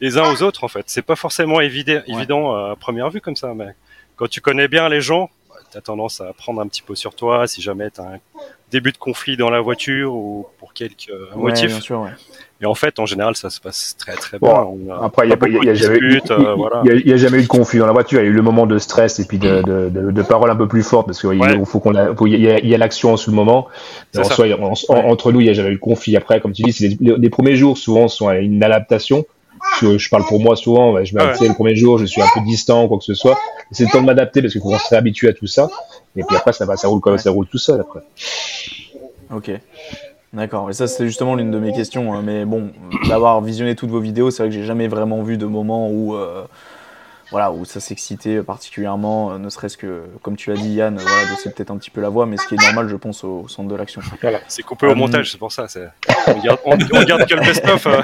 les 0.02 0.18
uns 0.18 0.30
aux 0.32 0.44
autres 0.44 0.64
en 0.64 0.68
fait. 0.68 0.84
C'est 0.88 1.02
pas 1.02 1.16
forcément 1.16 1.62
évident, 1.62 2.02
évident 2.08 2.56
à 2.56 2.76
première 2.76 3.10
vue 3.10 3.22
comme 3.22 3.36
ça, 3.36 3.54
mais 3.56 3.70
quand 4.16 4.28
tu 4.28 4.42
connais 4.42 4.68
bien 4.68 4.90
les 4.90 5.02
gens, 5.02 5.30
tu 5.72 5.78
as 5.78 5.82
tendance 5.82 6.22
à 6.22 6.34
prendre 6.34 6.62
un 6.62 6.68
petit 6.68 6.82
peu 6.82 6.96
sur 6.96 7.16
toi 7.16 7.48
si 7.48 7.62
jamais 7.62 7.90
tu 7.90 8.02
as 8.02 8.04
un 8.04 8.20
début 8.74 8.92
de 8.92 8.98
conflit 8.98 9.38
dans 9.38 9.50
la 9.50 9.62
voiture 9.62 10.14
ou 10.14 10.48
pour 10.58 10.74
quelques 10.74 11.12
motifs. 11.36 11.68
Bien 11.68 11.80
sûr, 11.80 12.02
ouais. 12.02 12.10
Et 12.60 12.66
en 12.66 12.76
fait, 12.76 12.98
en 13.00 13.06
général, 13.06 13.36
ça 13.36 13.50
se 13.50 13.60
passe 13.60 13.96
très 13.98 14.14
très 14.14 14.40
bien. 14.40 14.52
après, 15.02 15.28
il 15.28 15.60
n'y 15.60 15.70
a, 15.70 15.74
jamais 15.74 15.98
eu, 15.98 16.22
a, 16.22 17.18
jamais 17.18 17.40
eu 17.40 17.42
de 17.44 17.48
conflit 17.48 17.80
dans 17.80 17.86
la 17.86 17.92
voiture. 17.92 18.22
Il 18.22 18.24
y 18.24 18.28
a 18.28 18.30
eu 18.30 18.34
le 18.34 18.42
moment 18.42 18.66
de 18.66 18.78
stress 18.78 19.20
et 19.20 19.26
puis 19.26 19.38
de, 19.38 19.62
de, 19.62 20.12
de, 20.12 20.22
paroles 20.22 20.50
un 20.50 20.56
peu 20.56 20.68
plus 20.68 20.82
fortes 20.82 21.06
parce 21.06 21.20
qu'il 21.20 21.66
faut 21.66 21.80
qu'on 21.80 21.94
il 22.26 22.40
y 22.40 22.74
a, 22.74 22.78
l'action 22.78 23.18
sous 23.18 23.32
le 23.32 23.36
moment. 23.36 23.68
En 24.18 24.24
soi, 24.24 24.48
entre 24.90 25.32
nous, 25.34 25.42
il 25.42 25.46
n'y 25.46 25.50
a 25.50 25.54
jamais 25.54 25.72
eu 25.72 25.76
de 25.76 25.80
conflit. 25.80 26.16
Après, 26.16 26.40
comme 26.40 26.54
tu 26.54 26.64
dis, 26.64 26.98
les, 27.02 27.18
les, 27.18 27.30
premiers 27.30 27.58
jours 27.58 27.78
souvent 27.78 28.08
sont 28.08 28.32
une 28.32 28.64
adaptation 28.64 29.26
je, 29.82 30.10
parle 30.10 30.26
pour 30.26 30.40
moi 30.40 30.56
souvent, 30.56 31.04
je 31.04 31.14
m'adapte 31.14 31.42
le 31.42 31.54
premier 31.54 31.76
jour, 31.76 31.98
je 31.98 32.06
suis 32.06 32.22
un 32.22 32.28
peu 32.34 32.42
distant, 32.42 32.88
quoi 32.88 32.98
que 32.98 33.04
ce 33.04 33.14
soit. 33.14 33.38
C'est 33.72 33.86
le 33.86 33.92
temps 33.92 34.02
de 34.02 34.06
m'adapter 34.06 34.42
parce 34.42 34.54
qu'il 34.54 34.62
faut 34.62 34.70
qu'on 34.70 34.78
se 34.78 34.90
réhabitue 34.90 35.28
à 35.28 35.34
tout 35.34 35.48
ça. 35.48 35.70
Et 36.16 36.24
puis 36.24 36.36
après, 36.36 36.54
ça 36.54 36.66
va, 36.66 36.78
ça 36.78 36.88
roule 36.88 37.02
comme 37.02 37.18
ça 37.18 37.32
roule 37.32 37.48
tout 37.48 37.58
seul 37.58 37.82
après. 37.82 38.02
Ok. 39.34 39.52
D'accord, 40.34 40.72
et 40.72 40.74
ça 40.74 40.88
c'était 40.88 41.06
justement 41.06 41.36
l'une 41.36 41.52
de 41.52 41.60
mes 41.60 41.74
questions, 41.74 42.12
hein. 42.12 42.24
mais 42.26 42.44
bon, 42.44 42.72
d'avoir 43.08 43.40
visionné 43.40 43.76
toutes 43.76 43.92
vos 43.92 44.00
vidéos, 44.00 44.32
c'est 44.32 44.42
vrai 44.42 44.50
que 44.50 44.56
j'ai 44.56 44.64
jamais 44.64 44.88
vraiment 44.88 45.22
vu 45.22 45.38
de 45.38 45.46
moment 45.46 45.92
où 45.92 46.16
euh, 46.16 46.44
voilà, 47.34 47.52
où 47.52 47.66
ça 47.66 47.80
s'excitait 47.80 48.44
particulièrement, 48.44 49.32
euh, 49.32 49.38
ne 49.40 49.50
serait-ce 49.50 49.76
que, 49.76 50.04
comme 50.22 50.36
tu 50.36 50.52
l'as 50.52 50.56
dit 50.56 50.70
Yann, 50.70 50.96
voilà, 50.96 51.36
c'est 51.42 51.56
peut-être 51.56 51.72
un 51.72 51.78
petit 51.78 51.90
peu 51.90 52.00
la 52.00 52.10
voix, 52.10 52.28
mais 52.28 52.38
ce 52.38 52.46
qui 52.48 52.54
est 52.54 52.62
normal, 52.62 52.88
je 52.88 52.96
pense, 52.96 53.24
au, 53.24 53.48
centre 53.48 53.68
de 53.70 53.76
l'action. 53.76 54.02
C'est 54.48 54.62
coupé 54.62 54.86
au 54.86 54.92
euh, 54.92 54.96
montage, 54.96 55.32
c'est 55.32 55.40
pour 55.40 55.52
ça. 55.52 55.66
On 56.28 56.40
garde, 56.40 56.60
on, 56.64 56.78
garde 56.78 57.28
que 57.28 57.34
le 57.34 57.42
best-of. 57.42 57.88
Euh. 57.88 58.04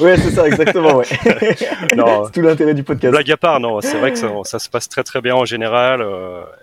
ouais, 0.00 0.16
c'est 0.16 0.32
ça, 0.32 0.48
exactement. 0.48 0.96
Ouais. 0.96 1.04
c'est 1.06 2.32
tout 2.32 2.40
l'intérêt 2.40 2.74
du 2.74 2.82
podcast. 2.82 3.12
Blague 3.12 3.30
à 3.30 3.36
part, 3.36 3.60
non, 3.60 3.80
c'est 3.80 4.00
vrai 4.00 4.10
que 4.10 4.18
ça, 4.18 4.28
ça, 4.42 4.58
se 4.58 4.68
passe 4.68 4.88
très 4.88 5.04
très 5.04 5.20
bien 5.20 5.36
en 5.36 5.44
général, 5.44 6.02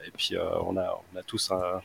et 0.05 0.12
puis 0.17 0.36
on, 0.67 0.75
a, 0.75 1.01
on 1.15 1.17
a 1.17 1.24
tous 1.24 1.51
un 1.51 1.79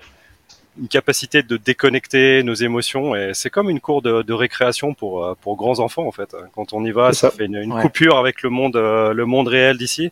une 0.81 0.89
capacité 0.89 1.43
de 1.43 1.57
déconnecter 1.57 2.43
nos 2.43 2.55
émotions 2.55 3.15
et 3.15 3.33
c'est 3.33 3.51
comme 3.51 3.71
une 3.71 3.81
cour 3.81 4.03
de, 4.03 4.23
de, 4.23 4.33
récréation 4.33 4.95
pour 4.95 5.25
euh, 5.25 5.35
pour 5.41 5.57
grands 5.57 5.79
enfants 5.79 6.07
en 6.07 6.13
fait. 6.13 6.35
Quand 6.55 6.73
on 6.73 6.85
y 6.85 6.91
va, 6.91 7.13
ça, 7.13 7.31
fait 7.31 7.47
une, 7.47 7.57
une 7.57 7.81
coupure 7.81 8.19
avec 8.19 8.43
le 8.43 8.51
monde 8.51 8.77
euh, 8.77 9.13
le 9.13 9.25
monde 9.25 9.49
réel 9.49 9.79
d'ici. 9.79 10.11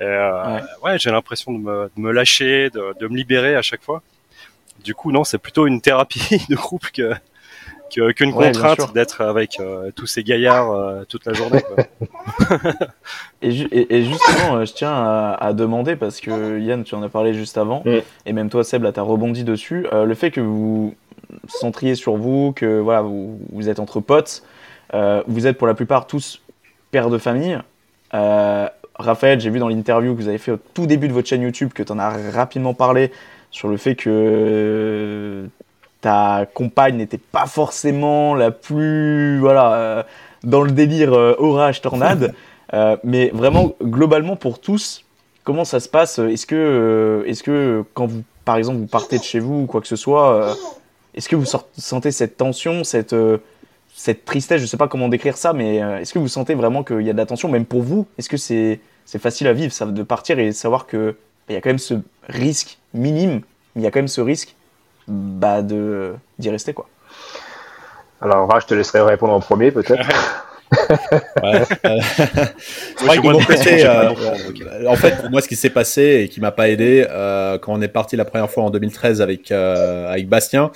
Euh, 0.00 0.60
ouais, 0.82 0.98
j'ai 0.98 1.10
l'impression 1.10 1.52
de 1.52 1.58
me, 1.58 1.90
de 1.96 2.00
me 2.00 2.10
lâcher, 2.10 2.70
de, 2.70 2.94
de, 2.98 3.06
me 3.06 3.16
libérer 3.16 3.54
à 3.54 3.62
chaque 3.62 3.82
fois. 3.82 4.02
Du 4.82 4.94
coup, 4.94 5.12
non, 5.12 5.22
c'est 5.22 5.38
plutôt 5.38 5.66
une 5.66 5.80
thérapie 5.80 6.44
de 6.48 6.56
groupe 6.56 6.90
que 6.90 7.12
qu'une 7.90 8.32
contrainte 8.32 8.92
d'être 8.94 9.20
avec 9.20 9.60
euh, 9.60 9.90
tous 9.94 10.06
ces 10.06 10.24
gaillards 10.24 10.70
euh, 10.70 11.04
toute 11.08 11.26
la 11.26 11.32
journée. 11.32 11.62
et, 13.42 14.04
justement, 14.04 14.56
euh, 14.56 14.64
je 14.64 14.72
tiens 14.72 14.92
à, 14.92 15.52
demander, 15.52 15.96
parce 15.96 16.20
que 16.20 16.58
Yann, 16.58 16.84
tu 16.84 16.94
en 16.94 17.02
as 17.02 17.08
parlé 17.08 17.34
juste 17.34 17.58
avant, 17.58 17.82
mm. 17.84 17.98
et 18.26 18.32
même 18.32 18.50
toi, 18.50 18.64
Seb, 18.64 18.82
là, 18.82 18.92
tu 18.92 19.00
as 19.00 19.02
rebondi 19.02 19.44
dessus, 19.44 19.86
le 19.92 20.14
fait 20.14 20.30
que 20.30 20.40
vous 20.40 20.94
centriez 21.46 21.94
sur 21.94 22.16
vous, 22.16 22.52
que 22.54 22.80
voilà, 22.80 23.02
vous, 23.02 23.38
vous 23.52 23.68
êtes 23.68 23.80
entre 23.80 24.00
potes, 24.00 24.42
vous 24.92 25.46
êtes 25.46 25.58
pour 25.58 25.66
la 25.66 25.74
plupart 25.74 26.06
tous 26.06 26.40
pères 26.90 27.10
de 27.10 27.18
famille. 27.18 27.58
Raphaël, 28.96 29.40
j'ai 29.40 29.50
vu 29.50 29.58
dans 29.58 29.68
l'interview 29.68 30.14
que 30.14 30.20
vous 30.20 30.28
avez 30.28 30.38
fait 30.38 30.52
au 30.52 30.58
tout 30.72 30.86
début 30.86 31.08
de 31.08 31.12
votre 31.12 31.28
chaîne 31.28 31.42
YouTube 31.42 31.72
que 31.74 31.82
tu 31.82 31.90
en 31.90 31.98
as 31.98 32.30
rapidement 32.30 32.74
parlé 32.74 33.10
sur 33.50 33.68
le 33.68 33.76
fait 33.76 33.94
que 33.94 35.48
ta 36.04 36.44
compagne 36.52 36.96
n'était 36.96 37.16
pas 37.16 37.46
forcément 37.46 38.34
la 38.34 38.50
plus 38.50 39.38
voilà 39.38 39.74
euh, 39.74 40.02
dans 40.42 40.60
le 40.60 40.70
délire 40.70 41.14
euh, 41.14 41.34
orage 41.38 41.80
tornade. 41.80 42.34
Euh, 42.72 42.96
mais 43.04 43.30
vraiment 43.32 43.74
globalement 43.82 44.36
pour 44.36 44.58
tous 44.58 45.04
comment 45.44 45.64
ça 45.64 45.80
se 45.80 45.88
passe? 45.88 46.18
Est-ce 46.18 46.46
que 46.46 47.22
est-ce 47.26 47.42
que 47.42 47.84
quand 47.92 48.06
vous 48.06 48.24
par 48.44 48.56
exemple 48.56 48.78
vous 48.78 48.86
partez 48.86 49.18
de 49.18 49.22
chez 49.22 49.38
vous 49.38 49.60
ou 49.60 49.66
quoi 49.66 49.82
que 49.82 49.86
ce 49.86 49.96
soit 49.96 50.56
est-ce 51.12 51.28
que 51.28 51.36
vous 51.36 51.44
sentez 51.44 52.10
cette 52.10 52.38
tension 52.38 52.82
cette 52.82 53.14
cette 53.94 54.24
tristesse? 54.24 54.62
Je 54.62 54.66
sais 54.66 54.78
pas 54.78 54.88
comment 54.88 55.08
décrire 55.08 55.36
ça 55.36 55.52
mais 55.52 55.76
est-ce 55.76 56.14
que 56.14 56.18
vous 56.18 56.26
sentez 56.26 56.54
vraiment 56.54 56.82
qu'il 56.82 57.02
y 57.02 57.10
a 57.10 57.12
de 57.12 57.18
la 57.18 57.26
tension 57.26 57.50
même 57.50 57.66
pour 57.66 57.82
vous? 57.82 58.06
Est-ce 58.18 58.30
que 58.30 58.38
c'est 58.38 58.80
c'est 59.04 59.20
facile 59.20 59.46
à 59.46 59.52
vivre 59.52 59.72
ça 59.72 59.84
de 59.84 60.02
partir 60.02 60.38
et 60.38 60.50
savoir 60.52 60.86
que 60.86 61.16
il 61.50 61.54
y 61.54 61.56
a 61.56 61.60
quand 61.60 61.70
même 61.70 61.78
ce 61.78 61.94
risque 62.28 62.78
minime 62.94 63.42
il 63.76 63.82
y 63.82 63.86
a 63.86 63.90
quand 63.90 64.00
même 64.00 64.08
ce 64.08 64.22
risque 64.22 64.56
bah, 65.08 65.62
de 65.62 66.14
d'y 66.38 66.50
rester 66.50 66.74
quoi. 66.74 66.86
Alors, 68.20 68.46
je 68.60 68.66
te 68.66 68.74
laisserai 68.74 69.02
répondre 69.02 69.34
en 69.34 69.40
premier 69.40 69.70
peut-être. 69.70 70.08
ouais, 71.42 71.62
euh, 73.84 74.86
en 74.86 74.96
fait, 74.96 75.30
moi, 75.30 75.40
ce 75.40 75.48
qui 75.48 75.56
s'est 75.56 75.70
passé 75.70 76.22
et 76.24 76.28
qui 76.28 76.40
m'a 76.40 76.50
pas 76.50 76.68
aidé, 76.68 77.06
euh, 77.08 77.58
quand 77.58 77.72
on 77.74 77.82
est 77.82 77.88
parti 77.88 78.16
la 78.16 78.24
première 78.24 78.50
fois 78.50 78.64
en 78.64 78.70
2013 78.70 79.20
avec 79.20 79.50
euh, 79.52 80.08
avec 80.10 80.28
Bastien, 80.28 80.70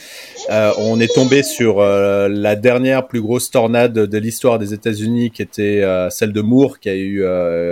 on 0.78 1.00
est 1.00 1.12
tombé 1.12 1.42
sur 1.42 1.80
la 1.80 2.56
dernière 2.56 3.06
plus 3.06 3.20
grosse 3.20 3.50
tornade 3.50 3.92
de 3.92 4.18
l'histoire 4.18 4.58
des 4.58 4.74
États-Unis, 4.74 5.30
qui 5.30 5.42
était 5.42 5.82
celle 6.10 6.32
de 6.32 6.40
Moore, 6.40 6.78
qui 6.78 6.88
a 6.88 6.94
eu 6.94 7.24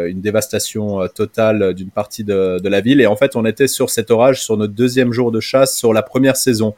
une 0.08 0.20
dévastation 0.20 1.06
totale 1.14 1.74
d'une 1.74 1.90
partie 1.90 2.24
de, 2.24 2.58
de, 2.58 2.68
la 2.68 2.80
ville. 2.80 3.00
Et 3.00 3.06
en 3.06 3.16
fait, 3.16 3.36
on 3.36 3.44
était 3.44 3.68
sur 3.68 3.90
cet 3.90 4.10
orage 4.10 4.42
sur 4.42 4.56
notre 4.56 4.72
deuxième 4.72 5.12
jour 5.12 5.32
de 5.32 5.40
chasse 5.40 5.76
sur 5.76 5.92
la 5.92 6.02
première 6.02 6.36
saison. 6.36 6.74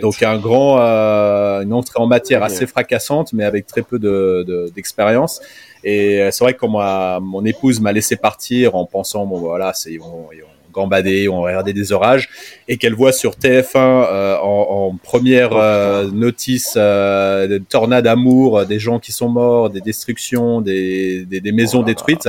Donc 0.00 0.22
un 0.22 0.38
grand, 0.38 0.78
une 0.78 1.72
entrée 1.72 2.00
en 2.00 2.06
matière 2.06 2.42
assez 2.42 2.66
fracassante, 2.66 3.32
mais 3.32 3.44
avec 3.44 3.66
très 3.66 3.82
peu 3.82 3.98
de, 3.98 4.44
de 4.46 4.70
expérience. 4.86 5.40
Et 5.84 6.20
euh, 6.20 6.30
c'est 6.30 6.42
vrai 6.44 6.54
que 6.54 6.60
quand 6.60 7.20
mon 7.20 7.44
épouse 7.44 7.80
m'a 7.80 7.92
laissé 7.92 8.16
partir 8.16 8.74
en 8.74 8.86
pensant, 8.86 9.26
bon 9.26 9.38
voilà, 9.38 9.72
c'est 9.72 9.92
ils 9.92 10.00
vont, 10.00 10.28
gambader, 10.76 11.28
on 11.28 11.40
regarder 11.40 11.72
des 11.72 11.92
orages, 11.92 12.28
et 12.68 12.76
qu'elle 12.76 12.94
voit 12.94 13.12
sur 13.12 13.32
TF1 13.32 13.76
euh, 13.76 14.36
en, 14.42 14.96
première 15.02 15.52
euh, 15.54 16.10
notice 16.10 16.74
euh, 16.76 17.46
de 17.46 17.58
tornade 17.58 18.04
d'amour, 18.04 18.66
des 18.66 18.78
gens 18.78 18.98
qui 18.98 19.12
sont 19.12 19.28
morts, 19.28 19.70
des 19.70 19.80
destructions, 19.80 20.60
des, 20.60 21.24
des, 21.24 21.52
maisons 21.52 21.80
oh 21.80 21.84
détruites, 21.84 22.28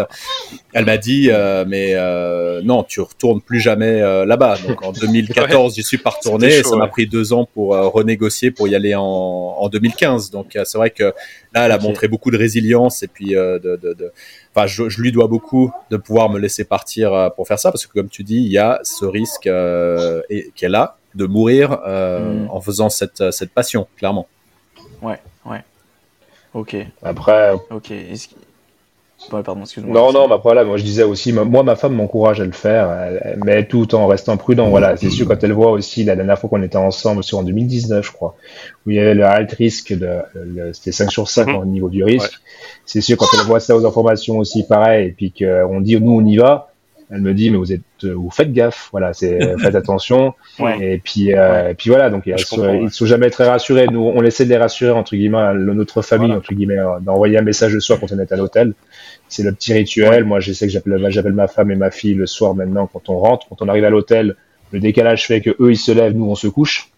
elle 0.74 0.86
m'a 0.86 0.98
dit 0.98 1.30
mais 1.68 1.96
non, 2.64 2.84
tu 2.84 3.02
retournes 3.02 3.42
plus 3.42 3.60
jamais 3.60 4.00
là-bas. 4.26 4.58
Donc 4.68 4.82
en 4.84 4.92
2014, 5.08 5.76
j'y 5.76 5.84
suis 5.84 5.98
pas 5.98 6.12
retourné, 6.12 6.60
et 6.60 6.64
ça 6.64 6.76
m'a 6.78 6.88
pris 6.88 7.06
deux 7.06 7.34
ans 7.34 7.48
pour 7.54 7.76
renégocier 7.76 8.52
pour 8.52 8.68
y 8.68 8.76
aller 8.76 8.96
en, 8.96 9.04
en 9.04 9.70
2015. 9.70 10.32
Donc 10.32 10.58
c'est 10.64 10.78
vrai 10.78 10.90
que 10.92 11.14
là, 11.54 11.66
elle 11.66 11.72
a 11.72 11.80
montré 11.80 12.08
beaucoup 12.08 12.32
de 12.32 12.38
résilience 12.38 13.04
et 13.04 13.08
puis 13.08 13.32
de, 13.32 13.60
de, 13.60 13.94
de 13.94 14.12
je, 14.66 15.02
lui 15.02 15.12
dois 15.12 15.28
beaucoup 15.28 15.72
de 15.92 15.98
pouvoir 15.98 16.30
me 16.30 16.40
laisser 16.40 16.64
partir 16.64 17.14
euh, 17.14 17.30
pour 17.30 17.48
faire 17.48 17.60
ça 17.60 17.72
parce 17.72 17.86
que 17.86 17.94
comme 17.94 18.10
tu 18.10 18.24
dis, 18.24 18.38
il 18.38 18.52
y 18.52 18.58
a 18.58 18.80
ce 18.84 19.06
risque 19.06 19.48
euh, 19.48 20.22
qu'elle 20.56 20.76
a 20.76 20.98
de 21.16 21.26
mourir 21.26 21.80
euh, 21.86 22.46
mm. 22.46 22.50
en 22.52 22.62
faisant 22.62 22.90
cette, 22.90 23.32
cette 23.32 23.52
passion, 23.52 23.88
clairement. 23.98 24.28
Ouais, 25.02 25.20
ouais. 25.46 25.64
Ok. 26.54 26.76
Après. 27.04 27.54
Ok. 27.70 27.94
Pardon, 29.30 29.62
excuse-moi. 29.62 29.94
Non, 29.94 30.12
non, 30.12 30.28
mais 30.28 30.36
après, 30.36 30.56
là, 30.56 30.64
moi, 30.64 30.78
je 30.78 30.84
disais 30.84 31.04
aussi, 31.04 31.34
moi, 31.34 31.64
ma 31.64 31.76
femme 31.76 31.96
m'encourage 31.96 32.42
à 32.42 32.46
le 32.46 32.52
faire, 32.52 33.12
mais 33.46 33.66
tout 33.66 33.96
en 33.96 34.08
restant 34.08 34.38
prudent. 34.38 34.70
Voilà, 34.70 34.98
c'est 34.98 35.10
sûr, 35.10 35.28
quand 35.28 35.44
elle 35.44 35.54
voit 35.54 35.72
aussi 35.72 36.04
la 36.04 36.16
dernière 36.16 36.38
fois 36.40 36.50
qu'on 36.50 36.64
était 36.64 36.78
ensemble, 36.78 37.24
c'est 37.24 37.36
en 37.36 37.44
2019, 37.44 38.06
je 38.06 38.12
crois, 38.12 38.36
où 38.86 38.92
il 38.92 38.96
y 38.96 39.00
avait 39.00 39.14
le 39.14 39.26
alt 39.26 39.52
risque 39.54 39.94
de, 39.94 40.20
c'était 40.74 40.92
5 40.92 41.12
sur 41.12 41.28
5 41.28 41.48
mm-hmm. 41.48 41.62
au 41.62 41.66
niveau 41.66 41.90
du 41.90 42.04
risque 42.04 42.42
c'est 42.88 43.02
sûr, 43.02 43.18
quand 43.18 43.28
elle 43.34 43.46
voit 43.46 43.60
ça 43.60 43.76
aux 43.76 43.86
informations 43.86 44.38
aussi 44.38 44.66
pareil, 44.66 45.10
et 45.10 45.12
puis 45.12 45.32
qu'on 45.32 45.82
dit 45.82 46.00
nous 46.00 46.14
on 46.14 46.26
y 46.26 46.38
va, 46.38 46.72
elle 47.10 47.22
me 47.22 47.34
dit 47.34 47.50
mais 47.50 47.58
vous 47.58 47.72
êtes, 47.72 48.04
vous 48.04 48.30
faites 48.30 48.52
gaffe, 48.52 48.90
voilà, 48.92 49.14
c'est 49.14 49.40
faites 49.60 49.76
attention. 49.76 50.34
Et 50.82 51.00
puis, 51.02 51.34
euh, 51.34 51.70
et 51.70 51.74
puis 51.74 51.90
voilà, 51.90 52.10
donc 52.10 52.24
ils, 52.26 52.38
sont, 52.40 52.90
sont 52.90 53.06
jamais 53.06 53.30
très 53.30 53.48
rassurés. 53.48 53.88
Nous, 53.88 54.02
on 54.02 54.24
essaie 54.24 54.44
de 54.44 54.50
les 54.50 54.58
rassurer 54.58 54.92
entre 54.92 55.16
guillemets, 55.16 55.54
notre 55.54 56.02
famille 56.02 56.34
entre 56.34 56.54
guillemets, 56.54 56.80
euh, 56.80 57.00
d'envoyer 57.00 57.38
un 57.38 57.44
message 57.44 57.74
le 57.74 57.80
soir 57.80 58.00
quand 58.00 58.12
on 58.12 58.20
est 58.20 58.32
à 58.32 58.36
l'hôtel. 58.36 58.74
C'est 59.30 59.44
le 59.44 59.54
petit 59.54 59.74
rituel. 59.74 60.26
Moi, 60.26 60.40
je 60.40 60.52
sais 60.52 60.68
que 60.68 60.74
j'appelle, 60.74 61.06
j'appelle 61.10 61.34
ma 61.34 61.48
femme 61.48 61.72
et 61.72 61.76
ma 61.76 61.92
fille 61.92 62.14
le 62.14 62.28
soir 62.28 62.56
maintenant 62.56 62.88
quand 62.92 63.10
on 63.10 63.20
rentre, 63.20 63.48
quand 63.48 63.62
on 63.62 63.70
arrive 63.70 63.86
à 63.86 63.90
l'hôtel 63.90 64.36
Le 64.72 64.80
décalage 64.80 65.28
fait 65.28 65.42
que 65.42 65.52
eux 65.62 65.72
ils 65.72 65.78
se 65.78 65.92
lèvent, 65.92 66.14
nous 66.14 66.30
on 66.30 66.36
se 66.36 66.48
couche. 66.48 66.92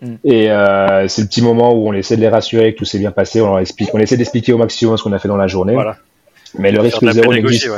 Mm. 0.00 0.14
Et 0.24 0.50
euh, 0.50 1.08
c'est 1.08 1.22
le 1.22 1.28
petit 1.28 1.42
moment 1.42 1.74
où 1.74 1.88
on 1.88 1.92
essaie 1.92 2.16
de 2.16 2.20
les 2.20 2.28
rassurer 2.28 2.72
que 2.72 2.78
tout 2.78 2.84
s'est 2.84 3.00
bien 3.00 3.10
passé. 3.10 3.40
On 3.40 3.46
leur 3.46 3.58
explique, 3.58 3.90
on 3.94 3.98
essaie 3.98 4.16
d'expliquer 4.16 4.52
au 4.52 4.58
maximum 4.58 4.96
ce 4.96 5.02
qu'on 5.02 5.12
a 5.12 5.18
fait 5.18 5.28
dans 5.28 5.36
la 5.36 5.48
journée. 5.48 5.74
Voilà. 5.74 5.96
Mais 6.58 6.70
le 6.70 6.80
risque 6.80 7.04
zéro 7.10 7.32
n'existe. 7.32 7.68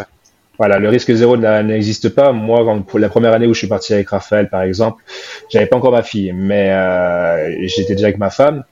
Voilà, 0.63 0.79
le 0.79 0.91
risque 0.91 1.13
zéro 1.13 1.37
n'existe 1.37 2.11
pas. 2.11 2.31
Moi, 2.31 2.65
la 2.95 3.09
première 3.09 3.33
année 3.33 3.49
où 3.49 3.53
je 3.53 3.59
suis 3.59 3.67
parti 3.67 3.95
avec 3.95 4.11
Raphaël, 4.11 4.49
par 4.49 4.63
exemple, 4.63 5.03
j'avais 5.51 5.67
pas 5.67 5.77
encore 5.77 5.91
ma 5.91 6.05
fille, 6.05 6.33
mais 6.33 6.71
euh, 6.71 7.67
j'étais 7.67 7.97
déjà 7.97 8.07
avec 8.07 8.19
ma 8.19 8.31
femme. 8.31 8.63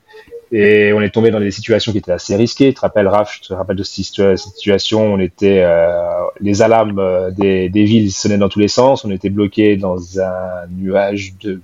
Et 0.52 0.92
on 0.92 1.00
est 1.00 1.10
tombé 1.10 1.32
dans 1.32 1.40
des 1.40 1.50
situations 1.50 1.90
qui 1.90 1.98
étaient 1.98 2.12
assez 2.12 2.36
risquées. 2.36 2.68
Tu 2.68 2.74
te 2.74 2.80
rappelles, 2.82 3.08
Raph, 3.08 3.40
je 3.42 3.48
te 3.48 3.54
rappelle 3.54 3.74
de 3.74 3.82
cette 3.82 4.04
situation. 4.04 5.14
On 5.14 5.18
était, 5.18 5.64
euh, 5.64 5.98
les 6.40 6.62
alarmes 6.62 7.00
euh, 7.00 7.32
des, 7.32 7.68
des 7.68 7.82
villes 7.82 8.12
sonnaient 8.12 8.38
dans 8.38 8.48
tous 8.48 8.60
les 8.60 8.68
sens. 8.68 9.04
On 9.04 9.10
était 9.10 9.28
bloqué 9.28 9.76
dans 9.76 10.20
un 10.20 10.68
nuage 10.70 11.34
de 11.42 11.60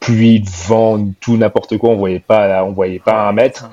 pluie, 0.00 0.40
de 0.40 0.50
vent, 0.66 1.08
tout 1.20 1.36
n'importe 1.36 1.78
quoi. 1.78 1.90
On 1.90 1.96
voyait 1.96 2.18
pas, 2.18 2.64
on 2.64 2.72
voyait 2.72 2.98
pas 2.98 3.28
un 3.28 3.32
mètre. 3.32 3.70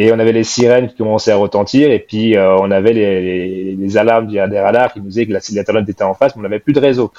Et 0.00 0.12
on 0.12 0.18
avait 0.20 0.32
les 0.32 0.44
sirènes 0.44 0.86
qui 0.86 0.94
commençaient 0.94 1.32
à 1.32 1.36
retentir. 1.36 1.90
Et 1.90 1.98
puis 1.98 2.36
euh, 2.36 2.56
on 2.60 2.70
avait 2.70 2.92
les, 2.92 3.74
les, 3.74 3.96
alarmes 3.96 4.28
des 4.28 4.60
radars 4.60 4.92
qui 4.92 5.00
nous 5.00 5.08
disaient 5.08 5.26
que 5.26 5.32
la 5.32 5.40
l'internet 5.52 5.88
était 5.88 6.04
en 6.04 6.14
face, 6.14 6.36
mais 6.36 6.40
on 6.40 6.42
n'avait 6.44 6.60
plus 6.60 6.72
de 6.72 6.78
réseau. 6.78 7.12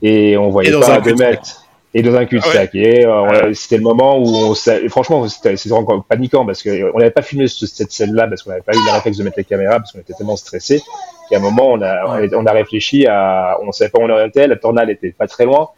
Et 0.00 0.36
on 0.36 0.48
voyait 0.48 0.70
pas 0.70 0.94
à 0.94 1.00
deux 1.00 1.16
mètres 1.16 1.64
et 1.92 2.02
dans 2.02 2.14
un 2.14 2.24
cul-de-sac. 2.24 2.70
Ah 2.72 2.78
et 2.78 3.04
euh, 3.04 3.52
c'était 3.54 3.78
le 3.78 3.82
moment 3.82 4.18
où 4.18 4.26
on, 4.26 4.54
franchement, 4.88 5.26
c'était 5.28 5.72
encore 5.72 6.04
paniquant 6.04 6.46
parce 6.46 6.62
qu'on 6.62 6.98
n'avait 6.98 7.10
pas 7.10 7.22
filmé 7.22 7.46
cette 7.48 7.90
scène-là 7.90 8.28
parce 8.28 8.42
qu'on 8.42 8.50
n'avait 8.50 8.62
pas 8.62 8.74
eu 8.74 8.78
le 8.84 8.92
réflexe 8.92 9.18
de 9.18 9.24
mettre 9.24 9.38
les 9.38 9.44
caméras 9.44 9.78
parce 9.78 9.92
qu'on 9.92 10.00
était 10.00 10.14
tellement 10.14 10.36
stressé. 10.36 10.82
Et 11.30 11.34
à 11.34 11.38
un 11.38 11.42
moment, 11.42 11.72
on 11.72 11.82
a, 11.82 12.26
on 12.32 12.46
a 12.46 12.52
réfléchi 12.52 13.06
à, 13.06 13.58
on 13.62 13.72
savait 13.72 13.90
pas 13.90 14.00
où 14.00 14.04
on 14.04 14.10
orientait, 14.10 14.46
la 14.46 14.56
tornade 14.56 14.90
était 14.90 15.12
pas 15.12 15.26
très 15.26 15.46
loin 15.46 15.70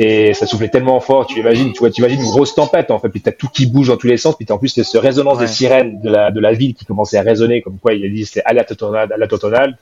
et 0.00 0.32
ça 0.32 0.46
soufflait 0.46 0.68
tellement 0.68 1.00
fort, 1.00 1.26
tu 1.26 1.40
imagines, 1.40 1.72
tu 1.72 1.80
vois, 1.80 1.90
tu 1.90 2.00
imagines 2.00 2.20
une 2.20 2.30
grosse 2.30 2.54
tempête 2.54 2.92
en 2.92 3.00
fait, 3.00 3.08
puis 3.08 3.20
t'as 3.20 3.32
tout 3.32 3.48
qui 3.48 3.66
bouge 3.66 3.88
dans 3.88 3.96
tous 3.96 4.06
les 4.06 4.16
sens, 4.16 4.36
puis 4.36 4.46
t'as 4.46 4.54
en 4.54 4.58
plus 4.58 4.68
cette 4.68 4.86
résonance 5.02 5.38
des 5.38 5.48
sirènes 5.48 6.00
de 6.00 6.08
la 6.08 6.30
de 6.30 6.38
la 6.38 6.52
ville 6.52 6.74
qui 6.74 6.84
commençait 6.84 7.18
à 7.18 7.22
résonner, 7.22 7.62
comme 7.62 7.78
quoi 7.78 7.94
il 7.94 8.04
a 8.04 8.08
dit 8.08 8.24
c'était 8.24 8.42
alerte 8.44 8.76
tornade, 8.76 9.10
alerte 9.10 9.40
tornade. 9.40 9.74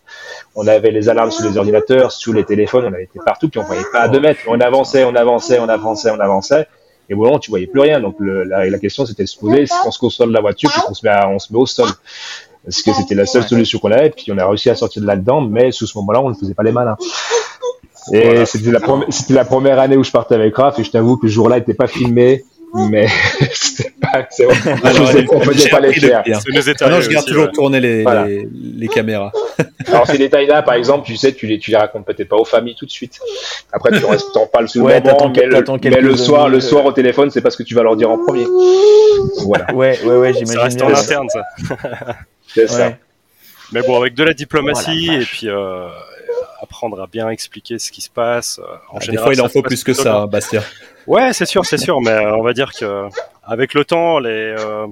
On 0.54 0.66
avait 0.66 0.90
les 0.90 1.10
alarmes 1.10 1.30
sur 1.30 1.46
les 1.46 1.58
ordinateurs, 1.58 2.12
sur 2.12 2.32
les 2.32 2.44
téléphones, 2.44 2.86
on 2.86 2.94
avait 2.94 3.04
été 3.04 3.18
partout, 3.24 3.50
puis 3.50 3.60
on 3.60 3.64
voyait 3.64 3.84
pas 3.92 4.00
à 4.00 4.08
deux 4.08 4.20
mètres, 4.20 4.40
on 4.46 4.58
avançait, 4.58 5.04
on 5.04 5.14
avançait, 5.14 5.58
on 5.58 5.68
avançait, 5.68 6.10
on 6.10 6.20
avançait, 6.20 6.66
et 7.10 7.14
au 7.14 7.18
moment 7.18 7.38
tu 7.38 7.50
voyais 7.50 7.66
plus 7.66 7.80
rien. 7.80 8.00
Donc 8.00 8.16
le, 8.18 8.44
la, 8.44 8.64
la, 8.70 8.78
question 8.78 9.04
c'était 9.04 9.24
de 9.24 9.28
se 9.28 9.38
poser, 9.38 9.66
on 9.84 9.90
se 9.90 9.98
console 9.98 10.28
de 10.28 10.34
la 10.34 10.40
voiture, 10.40 10.70
puis 10.70 10.80
on 10.88 10.94
se 10.94 11.06
met 11.06 11.12
on 11.26 11.38
se 11.38 11.52
met 11.52 11.58
au 11.58 11.66
sol 11.66 11.88
parce 12.64 12.82
que 12.82 12.92
c'était 12.94 13.14
la 13.14 13.26
seule 13.26 13.44
solution 13.44 13.78
qu'on 13.78 13.92
avait, 13.92 14.10
puis 14.10 14.32
on 14.32 14.38
a 14.38 14.46
réussi 14.48 14.70
à 14.70 14.74
sortir 14.74 15.00
de 15.00 15.06
là-dedans, 15.06 15.40
mais 15.40 15.70
sous 15.70 15.86
ce 15.86 15.96
moment-là, 15.98 16.20
on 16.20 16.30
ne 16.30 16.34
faisait 16.34 16.54
pas 16.54 16.64
les 16.64 16.72
malins. 16.72 16.96
Et 18.12 18.46
c'était 18.46 18.70
la, 18.70 18.80
première, 18.80 19.06
c'était 19.10 19.34
la 19.34 19.44
première 19.44 19.78
année 19.78 19.96
où 19.96 20.04
je 20.04 20.10
partais 20.10 20.34
avec 20.34 20.56
Raph 20.56 20.78
et 20.78 20.84
je 20.84 20.90
t'avoue 20.90 21.16
que 21.16 21.28
ce 21.28 21.32
jour-là 21.32 21.58
n'était 21.58 21.74
pas 21.74 21.86
filmé, 21.86 22.44
mais 22.74 23.06
c'était 23.52 23.92
pas, 24.00 24.26
c'est, 24.30 24.46
on, 24.46 25.40
faisait 25.40 25.68
pas 25.68 25.80
les 25.80 25.92
faire. 25.92 26.22
Non, 26.26 27.00
je 27.00 27.08
garde 27.08 27.26
toujours 27.26 27.50
tourner 27.50 27.80
les, 27.80 28.04
les, 28.04 28.48
les, 28.76 28.88
caméras. 28.88 29.32
Alors 29.86 30.06
ces 30.06 30.18
détails-là, 30.18 30.62
par 30.62 30.74
exemple, 30.74 31.06
tu 31.06 31.16
sais, 31.16 31.32
tu 31.32 31.46
les, 31.46 31.58
tu 31.58 31.70
les 31.70 31.76
racontes 31.76 32.04
peut-être 32.04 32.28
pas 32.28 32.36
aux 32.36 32.44
familles 32.44 32.76
tout 32.78 32.86
de 32.86 32.90
suite. 32.90 33.18
Après, 33.72 33.98
tu 33.98 34.04
restes, 34.04 34.32
t'en 34.32 34.46
parles 34.46 34.68
sous 34.68 34.80
ouais, 34.80 35.00
moment, 35.00 35.32
mais, 35.34 35.46
le, 35.46 35.90
mais 35.90 36.00
le 36.00 36.16
soir, 36.16 36.48
le 36.48 36.60
soir 36.60 36.84
au 36.84 36.92
téléphone, 36.92 37.30
c'est 37.30 37.40
pas 37.40 37.50
ce 37.50 37.56
que 37.56 37.62
tu 37.62 37.74
vas 37.74 37.82
leur 37.82 37.96
dire 37.96 38.10
en 38.10 38.18
premier. 38.18 38.46
Voilà. 39.44 39.66
Ouais, 39.76 39.98
ouais, 40.04 40.16
ouais, 40.16 40.32
j'imagine. 40.32 40.54
Ça 40.54 40.62
reste 40.62 40.82
en 40.82 40.94
interne, 40.94 41.28
ça. 41.28 41.42
c'est 42.46 42.68
ça. 42.68 42.92
Mais 43.72 43.82
bon, 43.82 44.00
avec 44.00 44.14
de 44.14 44.22
la 44.22 44.32
diplomatie 44.32 45.10
et 45.12 45.24
puis 45.24 45.48
euh, 45.48 45.88
apprendre 46.60 47.00
à 47.00 47.06
bien 47.06 47.28
expliquer 47.30 47.78
ce 47.78 47.90
qui 47.90 48.00
se 48.00 48.10
passe. 48.10 48.58
Euh, 48.58 48.76
en 48.90 49.00
général, 49.00 49.30
des 49.30 49.34
fois, 49.34 49.34
il 49.34 49.40
en 49.46 49.48
faut 49.48 49.62
plus 49.62 49.84
que 49.84 49.92
ça, 49.92 50.16
hein, 50.16 50.26
Bastien. 50.26 50.62
Ouais, 51.06 51.32
c'est 51.32 51.46
sûr, 51.46 51.64
c'est 51.64 51.78
sûr, 51.78 52.00
mais 52.00 52.10
euh, 52.10 52.36
on 52.36 52.42
va 52.42 52.52
dire 52.52 52.72
que 52.72 53.08
avec 53.44 53.74
le 53.74 53.84
temps, 53.84 54.18
les 54.18 54.54
euh, 54.58 54.86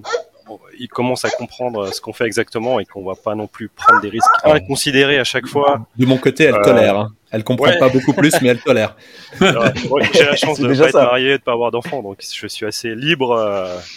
ils 0.78 0.88
commencent 0.88 1.24
à 1.24 1.30
comprendre 1.30 1.92
ce 1.92 2.00
qu'on 2.00 2.12
fait 2.12 2.26
exactement 2.26 2.78
et 2.78 2.84
qu'on 2.84 3.04
va 3.04 3.14
pas 3.14 3.34
non 3.34 3.46
plus 3.46 3.68
prendre 3.68 4.00
des 4.00 4.10
risques 4.10 4.30
inconsidérés 4.44 5.18
à 5.18 5.24
chaque 5.24 5.46
fois. 5.46 5.86
De 5.96 6.06
mon 6.06 6.18
côté, 6.18 6.44
elle 6.44 6.60
tolère. 6.62 6.98
Hein. 6.98 7.12
Elle 7.30 7.42
comprend 7.42 7.72
pas 7.80 7.88
beaucoup 7.88 8.12
plus, 8.12 8.32
mais 8.42 8.50
elle 8.50 8.60
tolère. 8.60 8.94
J'ai 9.40 10.24
la 10.24 10.36
chance 10.36 10.60
de 10.60 10.68
ne 10.68 10.78
pas 10.78 10.88
être 10.88 10.94
marié, 10.94 11.38
de 11.38 11.42
pas 11.42 11.52
avoir 11.52 11.72
d'enfant, 11.72 12.02
donc 12.02 12.18
je 12.20 12.46
suis 12.46 12.66
assez 12.66 12.94
libre 12.94 13.36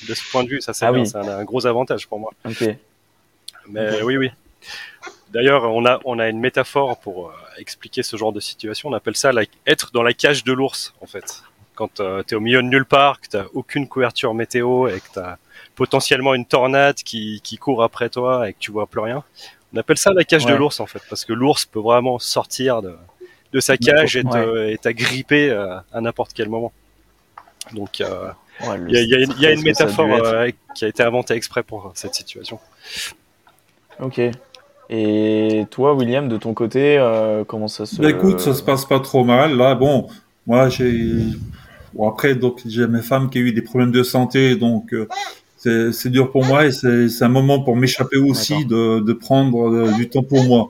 de 0.07 0.13
ce 0.15 0.31
point 0.31 0.43
de 0.43 0.49
vue. 0.49 0.61
Ça, 0.61 0.73
c'est 0.73 0.85
ah 0.85 0.91
un, 0.91 1.43
gros 1.43 1.67
avantage 1.67 2.07
pour 2.07 2.19
moi. 2.19 2.31
Mais 3.69 4.01
oui, 4.01 4.17
oui. 4.17 4.31
D'ailleurs, 5.31 5.63
on 5.63 5.85
a, 5.85 5.99
on 6.05 6.19
a 6.19 6.29
une 6.29 6.39
métaphore 6.39 6.97
pour 6.99 7.27
euh, 7.27 7.33
expliquer 7.59 8.03
ce 8.03 8.17
genre 8.17 8.31
de 8.31 8.39
situation. 8.39 8.89
On 8.89 8.93
appelle 8.93 9.15
ça 9.15 9.31
être 9.65 9.91
dans 9.91 10.03
la 10.03 10.13
cage 10.13 10.43
de 10.43 10.53
l'ours, 10.53 10.93
en 11.01 11.05
fait. 11.05 11.43
Quand 11.75 11.99
euh, 11.99 12.23
tu 12.25 12.33
es 12.33 12.37
au 12.37 12.39
milieu 12.39 12.61
de 12.61 12.67
nulle 12.67 12.85
part, 12.85 13.21
que 13.21 13.27
tu 13.29 13.37
aucune 13.53 13.87
couverture 13.87 14.33
météo 14.33 14.87
et 14.87 14.99
que 14.99 15.13
tu 15.13 15.19
as 15.19 15.37
potentiellement 15.75 16.33
une 16.33 16.45
tornade 16.45 16.95
qui, 16.95 17.39
qui 17.43 17.57
court 17.57 17.83
après 17.83 18.09
toi 18.09 18.49
et 18.49 18.53
que 18.53 18.59
tu 18.59 18.71
vois 18.71 18.87
plus 18.87 19.01
rien. 19.01 19.23
On 19.73 19.77
appelle 19.77 19.97
ça 19.97 20.13
la 20.13 20.23
cage 20.23 20.45
de 20.45 20.53
l'ours, 20.53 20.79
en 20.79 20.87
fait, 20.87 21.01
parce 21.09 21.25
que 21.25 21.33
l'ours 21.33 21.65
peut 21.65 21.79
vraiment 21.79 22.19
sortir 22.19 22.81
de, 22.81 22.95
de 23.53 23.59
sa 23.59 23.77
cage 23.77 24.15
et 24.15 24.77
t'agripper 24.81 25.49
euh, 25.49 25.77
à 25.91 26.01
n'importe 26.01 26.31
quel 26.33 26.49
moment. 26.49 26.71
Donc, 27.73 27.99
il 27.99 28.05
y, 28.05 28.05
a, 28.05 28.35
y, 29.01 29.13
a, 29.13 29.19
y, 29.19 29.45
a, 29.45 29.51
une 29.51 29.61
métaphore 29.61 30.07
qui 30.73 30.85
a 30.85 30.87
été 30.87 31.03
inventée 31.03 31.33
exprès 31.35 31.63
pour 31.63 31.91
cette 31.95 32.15
situation. 32.15 32.59
Ok. 33.99 34.21
Et 34.89 35.65
toi, 35.69 35.93
William, 35.93 36.29
de 36.29 36.37
ton 36.37 36.53
côté, 36.53 36.97
euh, 36.97 37.43
comment 37.45 37.67
ça 37.67 37.85
se... 37.85 37.97
Bah, 38.01 38.09
écoute, 38.09 38.39
ça 38.39 38.53
se 38.53 38.63
passe 38.63 38.85
pas 38.85 38.99
trop 38.99 39.23
mal. 39.23 39.57
Là, 39.57 39.75
bon, 39.75 40.07
moi, 40.45 40.69
j'ai... 40.69 41.23
Bon, 41.93 42.07
après, 42.07 42.35
donc, 42.35 42.61
j'ai 42.65 42.87
mes 42.87 43.01
femmes 43.01 43.29
qui 43.29 43.39
ont 43.39 43.41
eu 43.41 43.51
des 43.51 43.61
problèmes 43.61 43.91
de 43.91 44.03
santé, 44.03 44.55
donc 44.55 44.93
euh, 44.93 45.91
c'est 45.91 46.09
dur 46.09 46.31
pour 46.31 46.45
moi 46.45 46.65
et 46.65 46.71
c'est 46.71 47.23
un 47.23 47.29
moment 47.29 47.61
pour 47.61 47.75
m'échapper 47.75 48.17
aussi 48.17 48.65
de, 48.65 48.99
de, 48.99 49.13
prendre 49.13 49.69
euh, 49.69 49.91
du 49.93 50.07
temps 50.07 50.23
pour 50.23 50.43
moi. 50.43 50.69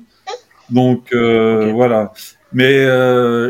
Donc, 0.69 1.13
voilà. 1.13 2.13
Mais 2.53 2.85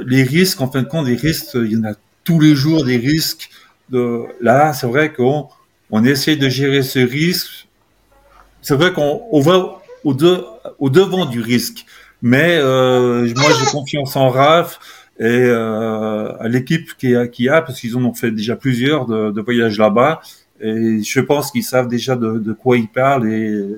les 0.06 0.24
risques, 0.24 0.60
en 0.60 0.70
fin 0.70 0.82
de 0.82 0.88
compte, 0.88 1.06
des 1.06 1.16
risques, 1.16 1.52
il 1.54 1.72
y 1.72 1.78
en 1.78 1.84
a 1.86 1.94
tous 2.24 2.40
les 2.40 2.56
jours 2.56 2.84
des 2.84 2.98
risques. 2.98 3.50
De... 3.90 4.24
Là, 4.42 4.74
c'est 4.74 4.88
vrai 4.88 5.14
qu'on 5.14 5.48
on 5.92 6.04
essaie 6.04 6.36
de 6.36 6.50
gérer 6.50 6.84
ce 6.84 7.00
risque. 7.00 7.68
C'est 8.62 8.76
vrai 8.76 8.92
qu'on 8.92 9.22
on 9.32 9.40
va 9.40 9.78
au, 10.08 10.16
au 10.80 10.90
devant 10.90 11.26
du 11.26 11.42
risque. 11.42 11.86
Mais 12.22 12.58
euh, 12.60 13.32
moi, 13.36 13.50
j'ai 13.60 13.66
confiance 13.66 14.16
en 14.16 14.30
Raph 14.30 14.80
et 15.20 15.24
euh, 15.26 16.32
à 16.40 16.48
l'équipe 16.48 16.96
qui 16.98 17.16
a, 17.16 17.28
qui 17.28 17.50
a 17.50 17.62
parce 17.62 17.80
qu'ils 17.80 17.96
en 17.98 18.04
ont 18.04 18.14
fait 18.14 18.32
déjà 18.32 18.56
plusieurs 18.56 19.06
de, 19.06 19.32
de 19.32 19.42
voyages 19.42 19.78
là-bas. 19.78 20.22
Et 20.62 21.04
je 21.04 21.20
pense 21.20 21.52
qu'ils 21.52 21.64
savent 21.64 21.88
déjà 21.88 22.16
de, 22.16 22.40
de, 22.40 22.54
quoi 22.54 22.78
ils 22.78 22.88
parlent 22.88 23.32
et 23.32 23.78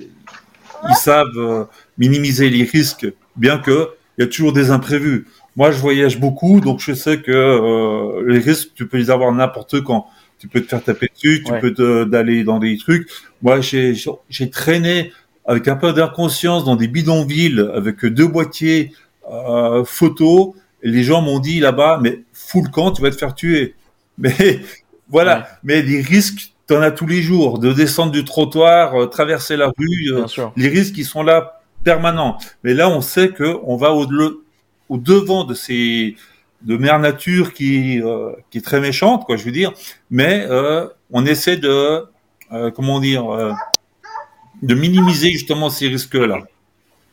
ils 0.90 0.96
savent 0.96 1.28
euh, 1.38 1.66
minimiser 1.98 2.50
les 2.50 2.64
risques, 2.64 3.08
bien 3.36 3.58
que 3.58 3.90
il 4.18 4.22
y 4.22 4.26
a 4.26 4.28
toujours 4.28 4.54
des 4.54 4.70
imprévus. 4.70 5.28
Moi, 5.56 5.72
je 5.72 5.80
voyage 5.80 6.20
beaucoup, 6.20 6.62
donc 6.62 6.80
je 6.80 6.94
sais 6.94 7.20
que 7.20 7.32
euh, 7.32 8.24
les 8.28 8.40
risques, 8.40 8.70
tu 8.76 8.88
peux 8.88 8.98
les 8.98 9.10
avoir 9.10 9.32
n'importe 9.34 9.82
quand. 9.82 10.08
Tu 10.40 10.48
peux 10.48 10.62
te 10.62 10.68
faire 10.68 10.82
taper 10.82 11.10
dessus, 11.14 11.44
tu 11.46 11.52
peux 11.60 12.06
d'aller 12.06 12.46
dans 12.46 12.60
des 12.60 12.78
trucs. 12.78 13.10
Moi, 13.42 13.60
j'ai 13.60 14.50
traîné 14.50 15.12
avec 15.46 15.68
un 15.68 15.76
peu 15.76 15.94
d'inconscience 15.94 16.66
dans 16.66 16.76
des 16.76 16.88
bidonvilles 16.88 17.66
avec 17.74 18.06
deux 18.06 18.28
boîtiers 18.28 18.94
euh, 19.32 19.84
photos. 19.84 20.54
Et 20.82 20.90
les 20.90 21.04
gens 21.04 21.22
m'ont 21.22 21.40
dit 21.40 21.60
là-bas, 21.60 22.00
mais 22.02 22.24
fous 22.34 22.64
le 22.64 22.70
camp, 22.70 22.92
tu 22.92 23.02
vas 23.02 23.12
te 23.12 23.16
faire 23.16 23.36
tuer. 23.36 23.76
Mais 24.22 24.60
voilà, 25.10 25.48
mais 25.64 25.82
les 25.82 26.02
risques, 26.02 26.54
tu 26.68 26.76
en 26.76 26.82
as 26.82 26.92
tous 26.92 27.08
les 27.08 27.22
jours, 27.22 27.58
de 27.58 27.72
descendre 27.72 28.12
du 28.12 28.24
trottoir, 28.24 28.94
euh, 28.96 29.06
traverser 29.08 29.58
la 29.58 29.68
rue, 29.68 30.12
euh, 30.12 30.26
les 30.56 30.68
risques 30.68 30.94
qui 30.94 31.04
sont 31.04 31.24
là 31.24 31.62
permanents. 31.84 32.38
Mais 32.64 32.74
là, 32.74 32.90
on 32.90 33.02
sait 33.02 33.30
que 33.30 33.58
on 33.64 33.78
va 33.78 33.94
au, 33.94 34.06
au 34.90 34.98
devant 34.98 35.46
de 35.46 35.54
ces 35.54 36.16
de 36.62 36.76
mère 36.76 37.00
nature 37.00 37.54
qui 37.54 38.02
euh, 38.02 38.34
qui 38.52 38.58
est 38.58 38.62
très 38.62 38.82
méchante, 38.82 39.26
quoi, 39.26 39.38
je 39.38 39.46
veux 39.46 39.52
dire. 39.52 39.74
Mais 40.12 40.46
on 41.12 41.26
essaie 41.26 41.58
de 41.58 42.04
comment 42.76 43.00
dire 43.00 43.56
de 44.62 44.76
minimiser 44.76 45.32
justement 45.32 45.70
ces 45.70 45.88
risques-là. 45.88 46.40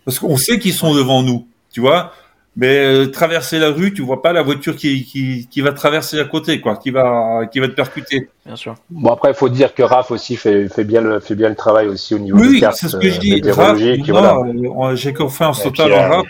Parce 0.05 0.19
qu'on 0.19 0.37
sait 0.37 0.59
qu'ils 0.59 0.73
sont 0.73 0.95
devant 0.95 1.23
nous, 1.23 1.47
tu 1.73 1.81
vois. 1.81 2.13
Mais 2.59 2.79
euh, 2.79 3.07
traverser 3.11 3.59
la 3.59 3.71
rue, 3.71 3.93
tu 3.93 4.01
vois 4.01 4.23
pas 4.23 4.33
la 4.33 4.41
voiture 4.41 4.77
qui, 4.77 5.05
qui, 5.05 5.47
qui, 5.51 5.61
va 5.61 5.73
traverser 5.73 6.19
à 6.19 6.25
côté, 6.25 6.59
quoi, 6.63 6.77
qui 6.77 6.91
va, 6.91 7.43
qui 7.53 7.61
va 7.61 7.69
te 7.69 7.75
percuter. 7.75 8.31
Bien 8.47 8.57
sûr. 8.57 8.77
Bon 8.89 9.13
après, 9.13 9.33
il 9.33 9.35
faut 9.35 9.51
dire 9.51 9.75
que 9.75 9.83
Raph 9.83 10.11
aussi 10.11 10.37
fait, 10.37 10.67
fait 10.71 10.85
bien 10.85 11.03
le, 11.03 11.21
fait 11.21 11.35
bien 11.35 11.51
le 11.51 11.55
travail 11.55 11.87
aussi 11.89 12.15
au 12.15 12.19
niveau 12.19 12.39
oui, 12.39 12.55
des 12.55 12.61
cartes 12.61 12.79
c'est 12.79 12.89
ce 12.89 12.97
que 12.97 13.11
je 13.11 13.21
dis. 13.21 13.43
Raph, 13.43 13.77
voilà. 14.09 14.39
Euh, 14.39 14.97
j'ai 14.97 15.13
confiance 15.13 15.63
totale 15.63 15.93
en 15.93 16.09
Raph. 16.09 16.27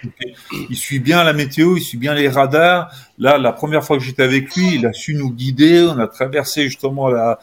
Il 0.68 0.74
suit 0.74 0.98
bien 0.98 1.22
la 1.22 1.32
météo, 1.32 1.76
il 1.76 1.82
suit 1.82 1.98
bien 1.98 2.14
les 2.14 2.28
radars. 2.28 2.90
Là, 3.20 3.38
la 3.38 3.52
première 3.52 3.84
fois 3.84 3.96
que 3.96 4.02
j'étais 4.02 4.24
avec 4.24 4.52
lui, 4.56 4.74
il 4.74 4.86
a 4.86 4.92
su 4.92 5.14
nous 5.14 5.30
guider. 5.30 5.86
On 5.88 6.00
a 6.00 6.08
traversé 6.08 6.64
justement 6.64 7.08
la, 7.08 7.38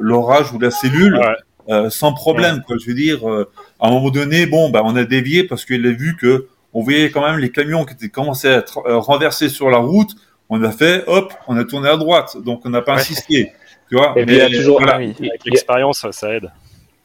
l'orage 0.00 0.52
ou 0.52 0.58
la 0.58 0.72
cellule. 0.72 1.14
Ouais. 1.14 1.36
Euh, 1.68 1.90
sans 1.90 2.12
problème. 2.12 2.62
Quoi. 2.66 2.76
Je 2.78 2.86
veux 2.86 2.94
dire, 2.94 3.28
euh, 3.28 3.50
à 3.80 3.88
un 3.88 3.90
moment 3.90 4.10
donné, 4.10 4.46
bon, 4.46 4.70
bah, 4.70 4.82
on 4.84 4.96
a 4.96 5.04
dévié 5.04 5.44
parce 5.44 5.64
qu'il 5.64 5.86
a 5.86 5.92
vu 5.92 6.16
que 6.16 6.46
on 6.72 6.82
voyait 6.82 7.10
quand 7.10 7.24
même 7.24 7.38
les 7.38 7.50
camions 7.50 7.84
qui 7.84 7.94
étaient 7.94 8.08
commencés 8.08 8.48
à 8.48 8.58
être 8.58 8.82
euh, 8.86 8.98
renversés 8.98 9.48
sur 9.48 9.70
la 9.70 9.78
route. 9.78 10.10
On 10.50 10.62
a 10.62 10.70
fait, 10.70 11.04
hop, 11.06 11.32
on 11.48 11.56
a 11.56 11.64
tourné 11.64 11.88
à 11.88 11.96
droite, 11.96 12.36
donc 12.44 12.62
on 12.64 12.70
n'a 12.70 12.82
pas 12.82 12.94
insisté. 12.94 13.52
Tu 13.88 13.96
vois 13.96 14.12
Et 14.16 14.26
puis, 14.26 14.36
il 14.36 14.38
y 14.38 14.42
a 14.42 14.50
toujours 14.50 14.82
avec 14.86 15.18
l'expérience, 15.44 16.06
ça 16.10 16.34
aide. 16.34 16.50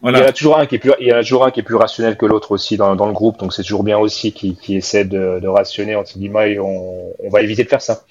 Il 0.02 0.08
y 0.08 0.12
en 0.12 0.16
a 0.16 0.32
toujours 0.32 0.58
un 0.58 0.66
qui 0.66 0.76
est 0.76 0.80
plus, 0.80 0.94
il 1.02 1.08
y 1.08 1.12
a 1.12 1.22
toujours 1.22 1.46
un 1.46 1.52
qui 1.52 1.60
est 1.60 1.64
plus 1.64 1.76
rationnel 1.76 2.16
que 2.16 2.26
l'autre 2.26 2.52
aussi 2.52 2.78
dans, 2.78 2.96
dans 2.96 3.06
le 3.06 3.12
groupe, 3.12 3.38
donc 3.38 3.54
c'est 3.54 3.64
toujours 3.64 3.84
bien 3.84 3.98
aussi 3.98 4.32
qui, 4.32 4.56
qui 4.56 4.78
essaie 4.78 5.04
de, 5.04 5.40
de 5.42 5.48
rationner 5.48 5.96
entre 5.96 6.18
guillemets. 6.18 6.54
Et 6.54 6.60
on, 6.60 7.14
on 7.20 7.30
va 7.30 7.42
éviter 7.42 7.66
de 7.66 7.70
faire 7.70 7.82
ça. 7.82 8.04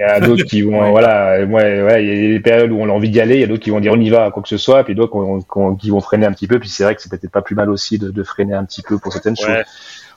Il 0.00 0.08
y 0.08 0.10
a 0.10 0.18
d'autres 0.18 0.44
qui 0.44 0.62
vont, 0.62 0.90
voilà, 0.90 1.44
ouais, 1.44 1.82
ouais, 1.82 2.04
il 2.04 2.08
y 2.08 2.26
a 2.26 2.28
des 2.32 2.40
périodes 2.40 2.72
où 2.72 2.80
on 2.80 2.88
a 2.88 2.92
envie 2.92 3.10
d'y 3.10 3.20
aller, 3.20 3.34
il 3.34 3.40
y 3.40 3.44
a 3.44 3.46
d'autres 3.46 3.62
qui 3.62 3.70
vont 3.70 3.80
dire 3.80 3.92
on 3.92 4.00
y 4.00 4.08
va, 4.08 4.30
quoi 4.30 4.42
que 4.42 4.48
ce 4.48 4.56
soit, 4.56 4.82
puis 4.84 4.94
d'autres 4.94 5.12
qui 5.78 5.90
vont 5.90 6.00
freiner 6.00 6.26
un 6.26 6.32
petit 6.32 6.46
peu. 6.46 6.58
Puis 6.58 6.70
c'est 6.70 6.84
vrai 6.84 6.94
que 6.94 7.02
c'est 7.02 7.10
peut-être 7.10 7.30
pas 7.30 7.42
plus 7.42 7.54
mal 7.54 7.68
aussi 7.68 7.98
de, 7.98 8.10
de, 8.10 8.22
freiner 8.22 8.54
un 8.54 8.64
petit 8.64 8.82
peu 8.82 8.98
pour 8.98 9.12
certaines 9.12 9.36
choses. 9.36 9.64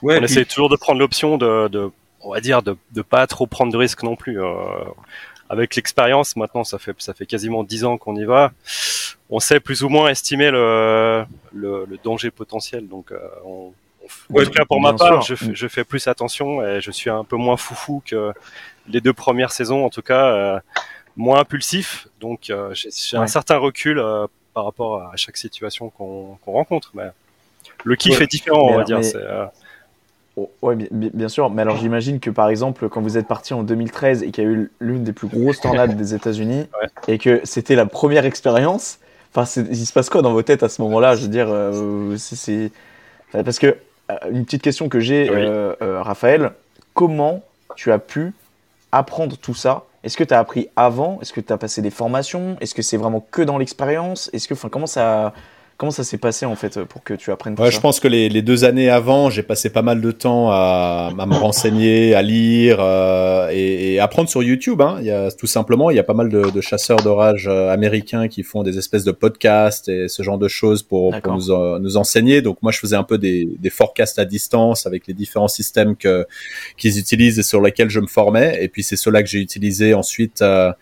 Ouais, 0.02 0.18
on 0.18 0.24
essaie 0.24 0.44
toujours 0.44 0.70
de 0.70 0.76
prendre 0.76 0.98
l'option 0.98 1.36
de, 1.36 1.68
de, 1.68 1.90
on 2.22 2.32
va 2.32 2.40
dire, 2.40 2.62
de, 2.62 2.76
de 2.92 3.02
pas 3.02 3.26
trop 3.26 3.46
prendre 3.46 3.72
de 3.72 3.76
risques 3.76 4.02
non 4.02 4.16
plus. 4.16 4.42
Euh, 4.42 4.54
avec 5.50 5.76
l'expérience, 5.76 6.36
maintenant, 6.36 6.64
ça 6.64 6.78
fait 6.78 6.96
ça 6.98 7.12
fait 7.12 7.26
quasiment 7.26 7.62
dix 7.62 7.84
ans 7.84 7.98
qu'on 7.98 8.16
y 8.16 8.24
va 8.24 8.52
on 9.30 9.40
sait 9.40 9.60
plus 9.60 9.82
ou 9.82 9.88
moins 9.88 10.08
estimer 10.08 10.50
le, 10.50 11.24
le, 11.52 11.86
le 11.88 11.98
danger 12.02 12.30
potentiel. 12.30 12.88
Donc, 12.88 13.10
euh, 13.10 13.18
on, 13.44 13.72
en 14.32 14.44
tout 14.44 14.50
cas, 14.50 14.64
pour 14.64 14.80
ma 14.80 14.92
part, 14.92 15.22
je, 15.22 15.34
je, 15.34 15.68
fais 15.68 15.84
plus 15.84 16.06
attention 16.08 16.64
et 16.64 16.80
je 16.80 16.90
suis 16.90 17.10
un 17.10 17.24
peu 17.24 17.36
moins 17.36 17.56
foufou 17.56 18.02
que 18.06 18.32
les 18.88 19.00
deux 19.00 19.12
premières 19.12 19.52
saisons, 19.52 19.84
en 19.84 19.90
tout 19.90 20.02
cas, 20.02 20.26
euh, 20.26 20.60
moins 21.16 21.40
impulsif. 21.40 22.08
Donc, 22.20 22.50
euh, 22.50 22.74
j'ai 22.74 23.16
un 23.16 23.26
certain 23.26 23.56
recul 23.56 23.98
euh, 23.98 24.26
par 24.52 24.64
rapport 24.64 25.02
à 25.02 25.16
chaque 25.16 25.36
situation 25.36 25.90
qu'on 25.90 26.38
rencontre. 26.46 26.90
Mais 26.94 27.08
le 27.84 27.96
kiff 27.96 28.20
est 28.20 28.26
différent, 28.26 28.68
on 28.70 28.76
va 28.76 28.84
dire. 28.84 29.00
Oh, 30.36 30.50
oui, 30.62 30.88
bien, 30.90 31.28
sûr. 31.28 31.48
Mais 31.48 31.62
alors, 31.62 31.76
j'imagine 31.76 32.18
que 32.18 32.28
par 32.28 32.48
exemple, 32.48 32.88
quand 32.88 33.00
vous 33.00 33.16
êtes 33.16 33.28
parti 33.28 33.54
en 33.54 33.62
2013 33.62 34.24
et 34.24 34.32
qu'il 34.32 34.42
y 34.42 34.46
a 34.48 34.50
eu 34.50 34.72
l'une 34.80 35.04
des 35.04 35.12
plus 35.12 35.28
grosses 35.28 35.60
tornades 35.60 35.96
des 35.96 36.12
États-Unis 36.12 36.66
et 37.08 37.18
que 37.18 37.40
c'était 37.44 37.76
la 37.76 37.86
première 37.86 38.24
expérience, 38.24 38.98
Enfin, 39.36 39.62
il 39.68 39.86
se 39.86 39.92
passe 39.92 40.10
quoi 40.10 40.22
dans 40.22 40.32
vos 40.32 40.42
têtes 40.42 40.62
à 40.62 40.68
ce 40.68 40.80
moment-là? 40.82 41.16
Je 41.16 41.22
veux 41.22 41.28
dire, 41.28 41.48
euh, 41.50 42.16
c'est 42.16 42.70
parce 43.32 43.58
que 43.58 43.76
une 44.30 44.44
petite 44.44 44.62
question 44.62 44.88
que 44.88 45.00
j'ai, 45.00 45.28
euh, 45.28 45.74
Raphaël, 45.80 46.52
comment 46.92 47.42
tu 47.74 47.90
as 47.90 47.98
pu 47.98 48.32
apprendre 48.96 49.36
tout 49.36 49.54
ça? 49.54 49.84
Est-ce 50.02 50.16
que 50.16 50.24
tu 50.24 50.34
as 50.34 50.38
appris 50.38 50.68
avant? 50.76 51.18
Est-ce 51.20 51.32
que 51.32 51.40
tu 51.40 51.52
as 51.52 51.58
passé 51.58 51.80
des 51.80 51.90
formations? 51.90 52.56
Est-ce 52.60 52.74
que 52.74 52.82
c'est 52.82 52.96
vraiment 52.96 53.26
que 53.30 53.42
dans 53.42 53.58
l'expérience? 53.58 54.28
Est-ce 54.32 54.48
que, 54.48 54.54
enfin, 54.54 54.68
comment 54.68 54.86
ça 54.86 55.32
Comment 55.76 55.90
ça 55.90 56.04
s'est 56.04 56.18
passé 56.18 56.46
en 56.46 56.54
fait 56.54 56.84
pour 56.84 57.02
que 57.02 57.14
tu 57.14 57.32
apprennes 57.32 57.56
tout 57.56 57.62
ouais, 57.62 57.72
Je 57.72 57.80
pense 57.80 57.98
que 57.98 58.06
les, 58.06 58.28
les, 58.28 58.42
deux 58.42 58.64
années 58.64 58.90
avant, 58.90 59.28
j'ai 59.28 59.42
passé 59.42 59.70
pas 59.70 59.82
mal 59.82 60.00
de 60.00 60.10
temps 60.12 60.50
à, 60.50 61.12
à 61.18 61.26
me 61.26 61.34
renseigner, 61.34 62.14
à 62.14 62.22
lire 62.22 62.76
euh, 62.78 63.50
et, 63.50 63.94
et, 63.94 64.00
apprendre 64.00 64.28
sur 64.28 64.44
YouTube. 64.44 64.80
Hein. 64.80 64.98
Il 65.00 65.06
y 65.06 65.10
a 65.10 65.32
tout 65.32 65.48
simplement, 65.48 65.90
il 65.90 65.96
y 65.96 65.98
a 65.98 66.04
pas 66.04 66.14
mal 66.14 66.28
de, 66.28 66.48
de 66.48 66.60
chasseurs 66.60 67.02
d'orage 67.02 67.48
euh, 67.48 67.70
américains 67.70 68.28
qui 68.28 68.44
font 68.44 68.62
des 68.62 68.78
espèces 68.78 69.02
de 69.02 69.10
podcasts 69.10 69.88
et 69.88 70.06
ce 70.06 70.22
genre 70.22 70.38
de 70.38 70.46
choses 70.46 70.84
pour, 70.84 71.18
pour 71.20 71.34
nous, 71.34 71.50
euh, 71.50 71.80
nous, 71.80 71.96
enseigner. 71.96 72.40
Donc 72.40 72.62
moi, 72.62 72.70
je 72.70 72.78
faisais 72.78 72.96
un 72.96 73.02
peu 73.02 73.18
des, 73.18 73.48
des 73.58 73.70
forecasts 73.70 74.20
à 74.20 74.24
distance 74.24 74.86
avec 74.86 75.08
les 75.08 75.14
différents 75.14 75.48
systèmes 75.48 75.96
que 75.96 76.24
qu'ils 76.76 77.00
utilisent 77.00 77.40
et 77.40 77.42
sur 77.42 77.60
lesquels 77.60 77.90
je 77.90 77.98
me 77.98 78.06
formais. 78.06 78.62
Et 78.62 78.68
puis 78.68 78.84
c'est 78.84 78.96
cela 78.96 79.24
que 79.24 79.28
j'ai 79.28 79.40
utilisé 79.40 79.92
ensuite. 79.92 80.40
Euh, 80.40 80.72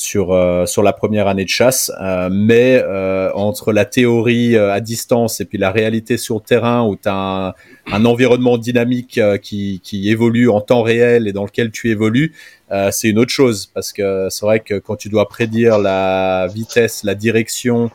sur 0.00 0.32
euh, 0.32 0.66
sur 0.66 0.82
la 0.82 0.92
première 0.92 1.28
année 1.28 1.44
de 1.44 1.50
chasse, 1.50 1.92
euh, 2.00 2.30
mais 2.32 2.82
euh, 2.82 3.30
entre 3.34 3.72
la 3.72 3.84
théorie 3.84 4.56
à 4.56 4.80
distance 4.80 5.40
et 5.40 5.44
puis 5.44 5.58
la 5.58 5.70
réalité 5.70 6.16
sur 6.16 6.36
le 6.36 6.40
terrain 6.40 6.84
où 6.86 6.96
tu 6.96 7.08
as 7.08 7.14
un, 7.14 7.54
un, 7.92 8.04
environnement 8.04 8.56
dynamique 8.56 9.20
qui, 9.42 9.80
qui 9.84 10.10
évolue 10.10 10.48
en 10.48 10.60
temps 10.60 10.82
réel 10.82 11.28
et 11.28 11.32
dans 11.32 11.44
lequel 11.44 11.70
tu 11.70 11.90
évolues, 11.90 12.32
c'est 12.90 13.08
une 13.08 13.18
autre 13.18 13.30
chose. 13.30 13.66
Parce 13.66 13.92
que 13.92 14.28
c'est 14.30 14.46
vrai 14.46 14.60
que 14.60 14.78
quand 14.78 14.96
tu 14.96 15.08
dois 15.08 15.28
prédire 15.28 15.78
la 15.78 16.46
vitesse, 16.52 17.04
la 17.04 17.14
direction 17.14 17.90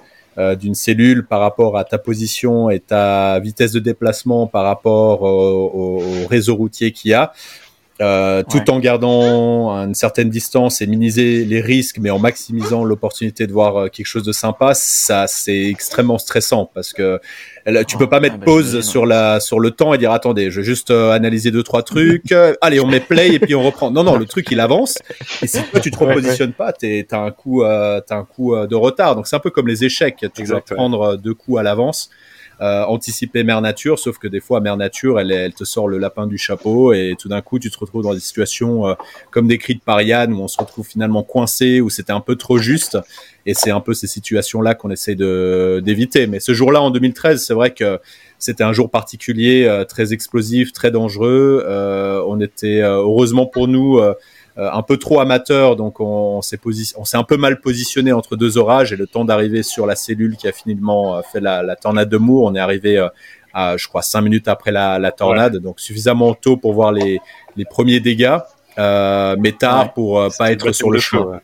d'une 0.60 0.76
cellule 0.76 1.26
par 1.26 1.40
rapport 1.40 1.78
à 1.78 1.86
ta 1.86 1.98
position 1.98 2.70
et 2.70 2.80
ta 2.82 3.40
vitesse 3.40 3.72
de 3.72 3.80
déplacement 3.80 4.48
par 4.48 4.64
rapport 4.64 5.22
au, 5.22 6.02
au 6.04 6.28
réseau 6.28 6.56
routier 6.56 6.92
qu'il 6.92 7.12
y 7.12 7.14
a, 7.14 7.32
euh, 8.02 8.44
tout 8.44 8.70
en 8.70 8.80
gardant 8.80 9.72
une 9.72 9.96
certaine 9.96 10.30
distance 10.30 10.82
et 10.82 10.86
minimiser 10.86 11.46
les 11.46 11.62
risques, 11.62 11.98
mais 12.00 12.10
en 12.10 12.20
maximisant 12.20 12.84
l'opportunité 12.84 13.48
de 13.48 13.54
voir 13.54 13.78
euh, 13.78 13.88
quelque 13.88 14.06
chose 14.06 14.24
de 14.24 14.34
sympa, 14.34 14.74
ça 14.74 15.28
c'est 15.28 15.64
extrêmement 15.64 16.18
stressant 16.18 16.70
parce 16.74 16.92
que 16.92 17.22
tu 17.88 17.98
peux 17.98 18.10
pas 18.10 18.20
mettre 18.20 18.36
ah, 18.36 18.40
bah, 18.40 18.46
pause 18.46 18.82
sur 18.82 19.06
la 19.06 19.40
sur 19.40 19.62
le 19.62 19.72
temps 19.72 19.94
et 19.94 19.98
dire 19.98 20.12
attendez, 20.12 20.52
je 20.52 20.60
vais 20.60 20.66
juste 20.66 20.92
euh, 20.92 21.12
analyser 21.12 21.52
deux 21.52 21.64
trois 21.64 21.84
trucs, 21.84 22.34
allez 22.60 22.82
on 22.82 22.88
met 22.88 23.00
play 23.00 23.36
et 23.36 23.40
puis 23.40 23.56
on 23.56 23.64
reprend. 23.64 23.92
Non 23.92 24.04
non, 24.04 24.18
le 24.18 24.26
truc 24.26 24.48
il 24.52 24.60
avance 24.60 24.98
et 25.42 25.48
si 25.48 25.60
tu 25.82 25.90
te 25.90 25.98
repositionnes 25.98 26.54
pas, 26.54 26.74
t'as 26.74 27.20
un 27.20 27.32
coup 27.32 27.64
t'as 27.64 28.18
un 28.18 28.26
coup 28.26 28.56
de 28.56 28.76
retard. 28.76 29.16
Donc 29.16 29.28
c'est 29.28 29.38
un 29.38 29.40
peu 29.40 29.52
comme 29.52 29.70
les 29.70 29.86
échecs, 29.86 30.26
tu 30.36 30.44
dois 30.44 30.60
prendre 30.60 31.16
deux 31.16 31.34
coups 31.34 31.60
à 31.60 31.64
l'avance. 31.64 32.10
Euh, 32.62 32.84
anticiper 32.84 33.44
Mère 33.44 33.60
Nature, 33.60 34.00
sauf 34.00 34.18
que 34.18 34.30
des 34.30 34.40
fois 34.40 34.62
Mère 34.62 34.78
Nature, 34.78 35.20
elle, 35.20 35.32
elle 35.32 35.54
te 35.54 35.66
sort 35.66 35.90
le 35.90 35.98
lapin 35.98 36.26
du 36.26 36.38
chapeau 36.38 36.94
et 36.94 37.16
tout 37.20 37.28
d'un 37.28 37.42
coup 37.42 37.60
tu 37.60 37.70
te 37.70 37.78
retrouves 37.78 38.04
dans 38.04 38.14
des 38.14 38.22
situations 38.22 38.88
euh, 38.88 38.94
comme 39.30 39.48
décrites 39.48 39.84
par 39.84 40.02
Yann 40.02 40.32
où 40.32 40.40
on 40.40 40.48
se 40.48 40.58
retrouve 40.58 40.88
finalement 40.88 41.22
coincé, 41.22 41.82
où 41.82 41.90
c'était 41.90 42.14
un 42.14 42.22
peu 42.22 42.38
trop 42.38 42.58
juste. 42.58 42.98
Et 43.46 43.54
c'est 43.54 43.72
un 43.72 43.82
peu 43.82 43.94
ces 43.94 44.08
situations-là 44.08 44.74
qu'on 44.74 44.90
essaie 44.90 45.16
de 45.16 45.82
d'éviter. 45.84 46.28
Mais 46.28 46.40
ce 46.40 46.54
jour-là 46.54 46.82
en 46.82 46.92
2013, 46.92 47.46
c'est 47.46 47.54
vrai 47.54 47.74
que 47.74 48.00
c'était 48.40 48.64
un 48.64 48.74
jour 48.74 48.90
particulier, 48.90 49.66
euh, 49.66 49.84
très 49.84 50.14
explosif, 50.14 50.72
très 50.72 50.92
dangereux. 50.92 51.64
on 52.26 52.40
était 52.40 52.82
heureusement 52.82 53.46
pour 53.46 53.68
nous 53.68 54.00
euh, 54.00 54.14
un 54.58 54.82
peu 54.84 54.98
trop 54.98 55.20
amateur, 55.20 55.76
donc 55.76 56.00
on, 56.00 56.42
s'est 56.42 56.60
on 56.96 57.04
s'est 57.04 57.18
un 57.18 57.24
peu 57.24 57.36
mal 57.36 57.60
positionné 57.60 58.14
entre 58.14 58.38
deux 58.38 58.58
orages 58.58 58.94
et 58.94 58.96
le 58.96 59.06
temps 59.06 59.26
d'arriver 59.26 59.64
sur 59.64 59.86
la 59.86 59.96
cellule 59.96 60.38
qui 60.38 60.48
a 60.48 60.54
finalement 60.54 61.18
euh, 61.18 61.22
fait 61.24 61.42
la, 61.42 61.62
la 61.62 61.76
tornade 61.76 62.08
de 62.08 62.18
Moore, 62.18 62.46
on 62.46 62.56
est 62.56 62.60
arrivé 62.60 62.98
euh, 62.98 63.10
à, 63.54 63.76
je 63.76 63.88
crois, 63.88 64.02
cinq 64.02 64.22
minutes 64.22 64.48
après 64.48 64.72
la, 64.72 64.98
la 64.98 65.12
tornade, 65.12 65.58
donc 65.58 65.82
suffisamment 65.82 66.34
tôt 66.34 66.56
pour 66.56 66.74
voir 66.74 66.94
les, 66.94 67.20
les 67.58 67.66
premiers 67.66 68.00
dégâts, 68.00 68.38
euh, 68.78 69.36
mais 69.40 69.52
tard 69.52 69.94
pour 69.94 70.26
pas 70.38 70.52
être 70.52 70.72
sur 70.72 70.90
le 70.90 71.00
chemin. 71.00 71.42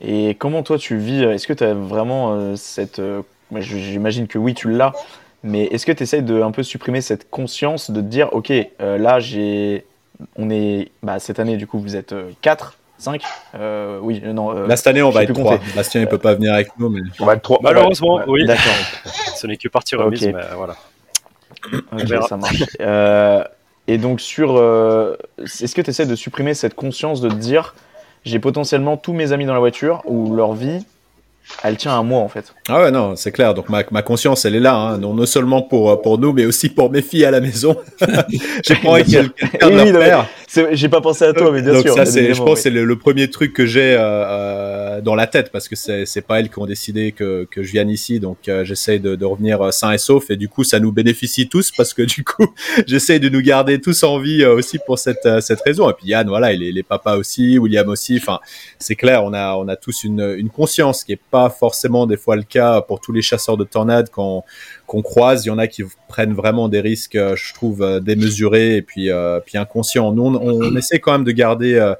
Et 0.00 0.34
comment 0.34 0.64
toi 0.64 0.78
tu 0.78 0.96
vis 0.96 1.22
Est-ce 1.22 1.46
que 1.46 1.52
tu 1.52 1.62
as 1.62 1.74
vraiment 1.74 2.56
cette... 2.56 3.00
J'imagine 3.54 4.26
que 4.26 4.38
oui, 4.38 4.54
tu 4.54 4.70
l'as, 4.70 4.92
mais 5.44 5.64
est-ce 5.66 5.86
que 5.86 5.92
tu 5.92 6.02
essayes 6.02 6.22
de 6.22 6.42
un 6.42 6.50
peu 6.50 6.64
supprimer 6.64 7.00
cette 7.00 7.30
conscience 7.30 7.90
de 7.90 8.00
te 8.00 8.06
dire, 8.06 8.32
ok, 8.32 8.52
là 8.80 9.20
j'ai 9.20 9.84
on 10.36 10.50
est 10.50 10.90
bah, 11.02 11.18
cette 11.18 11.38
année 11.38 11.56
du 11.56 11.66
coup 11.66 11.78
vous 11.78 11.96
êtes 11.96 12.14
4 12.40 12.64
euh, 12.64 12.70
5 12.98 13.22
euh, 13.54 13.98
oui 14.00 14.22
euh, 14.24 14.32
non 14.32 14.52
là 14.52 14.76
cette 14.76 14.86
année 14.88 15.02
on 15.02 15.10
va 15.10 15.24
être 15.24 15.32
3 15.32 15.58
Bastien 15.74 16.00
il 16.00 16.06
peut 16.06 16.18
pas 16.18 16.34
venir 16.34 16.54
avec 16.54 16.68
nous 16.78 16.88
mais 16.88 17.00
on 17.20 17.26
va 17.26 17.34
être 17.34 17.42
3 17.42 17.60
malheureusement 17.62 18.20
oui. 18.26 18.46
D'accord. 18.46 18.72
Ce 19.36 19.46
n'est 19.46 19.56
que 19.56 19.68
partie 19.68 19.96
remise 19.96 20.26
mais 20.26 20.42
voilà. 20.56 20.76
Ça 22.28 22.36
marche. 22.36 22.64
Et 23.88 23.98
donc 23.98 24.20
sur 24.20 24.56
est-ce 25.38 25.74
que 25.74 25.80
tu 25.80 25.90
essaies 25.90 26.06
de 26.06 26.14
supprimer 26.14 26.54
cette 26.54 26.74
conscience 26.74 27.20
de 27.20 27.28
te 27.28 27.34
dire 27.34 27.74
j'ai 28.24 28.38
potentiellement 28.38 28.96
tous 28.96 29.12
mes 29.12 29.32
amis 29.32 29.46
dans 29.46 29.54
la 29.54 29.58
voiture 29.58 30.02
ou 30.04 30.34
leur 30.34 30.52
vie 30.52 30.86
elle 31.62 31.76
tient 31.76 31.98
à 31.98 32.02
moi 32.02 32.20
en 32.20 32.28
fait. 32.28 32.52
Ah 32.68 32.82
ouais, 32.82 32.90
non, 32.90 33.16
c'est 33.16 33.32
clair. 33.32 33.54
Donc 33.54 33.68
ma, 33.68 33.82
ma, 33.90 34.02
conscience, 34.02 34.44
elle 34.44 34.54
est 34.54 34.60
là, 34.60 34.74
hein. 34.74 34.98
non, 34.98 35.14
non, 35.14 35.26
seulement 35.26 35.62
pour, 35.62 36.00
pour 36.02 36.18
nous, 36.18 36.32
mais 36.32 36.46
aussi 36.46 36.68
pour 36.68 36.90
mes 36.90 37.02
filles 37.02 37.24
à 37.24 37.30
la 37.30 37.40
maison. 37.40 37.76
J'ai 38.64 38.76
pas 38.76 38.88
envie 38.88 39.04
qu'elles 39.04 39.30
J'ai 40.72 40.88
pas 40.88 41.00
pensé 41.00 41.24
à 41.24 41.32
toi, 41.32 41.50
mais 41.50 41.62
bien 41.62 41.72
Donc 41.72 41.82
sûr. 41.82 41.94
Ça, 41.94 42.04
c'est, 42.04 42.34
je 42.34 42.42
pense, 42.42 42.60
c'est 42.60 42.70
le, 42.70 42.96
premier 42.96 43.30
truc 43.30 43.52
que 43.52 43.66
j'ai 43.66 43.94
euh, 43.94 43.98
euh, 44.00 45.00
dans 45.00 45.14
la 45.14 45.26
tête 45.26 45.50
parce 45.50 45.68
que 45.68 45.76
c'est, 45.76 46.06
c'est 46.06 46.22
pas 46.22 46.40
elles 46.40 46.50
qui 46.50 46.58
ont 46.58 46.66
décidé 46.66 47.12
que, 47.12 47.46
que 47.50 47.62
je 47.62 47.72
vienne 47.72 47.90
ici. 47.90 48.20
Donc 48.20 48.48
euh, 48.48 48.64
j'essaie 48.64 48.98
de, 48.98 49.16
de 49.16 49.24
revenir 49.24 49.60
euh, 49.62 49.70
sain 49.70 49.92
et 49.92 49.98
sauf 49.98 50.30
et 50.30 50.36
du 50.36 50.48
coup, 50.48 50.64
ça 50.64 50.80
nous 50.80 50.92
bénéficie 50.92 51.48
tous 51.48 51.70
parce 51.70 51.94
que 51.94 52.02
du 52.16 52.24
coup, 52.24 52.46
j'essaie 52.86 53.18
de 53.18 53.28
nous 53.28 53.42
garder 53.42 53.80
tous 53.80 54.02
en 54.02 54.18
vie 54.18 54.42
euh, 54.42 54.54
aussi 54.54 54.78
pour 54.84 54.98
cette, 54.98 55.28
cette 55.40 55.60
raison. 55.62 55.90
Et 55.90 55.94
puis 55.94 56.08
Yann, 56.08 56.28
voilà, 56.28 56.52
il 56.52 56.62
est 56.62 56.72
les 56.72 56.82
papas 56.82 57.16
aussi, 57.16 57.58
William 57.58 57.88
aussi. 57.88 58.18
Enfin, 58.20 58.40
c'est 58.78 58.96
clair, 58.96 59.24
on 59.24 59.32
a, 59.32 59.54
on 59.56 59.68
a 59.68 59.76
tous 59.76 60.04
une, 60.04 60.34
une 60.38 60.50
conscience 60.50 61.04
qui 61.04 61.12
est 61.12 61.20
pas 61.30 61.50
forcément 61.50 62.06
des 62.06 62.16
fois 62.16 62.36
le 62.36 62.42
cas 62.42 62.80
pour 62.80 63.00
tous 63.00 63.12
les 63.12 63.22
chasseurs 63.22 63.56
de 63.56 63.64
tornades 63.64 64.10
qu'on 64.92 65.00
croise. 65.00 65.46
Il 65.46 65.48
y 65.48 65.50
en 65.50 65.56
a 65.56 65.68
qui 65.68 65.82
prennent 66.06 66.34
vraiment 66.34 66.68
des 66.68 66.80
risques, 66.80 67.16
euh, 67.16 67.34
je 67.34 67.54
trouve, 67.54 67.80
euh, 67.80 67.98
démesurés 67.98 68.76
et 68.76 68.82
puis, 68.82 69.10
euh, 69.10 69.40
puis 69.40 69.56
inconscients. 69.56 70.12
Nous, 70.12 70.22
on, 70.22 70.76
essaie 70.76 70.98
quand 70.98 71.12
même 71.12 71.24
de 71.24 71.32
garder 71.32 71.94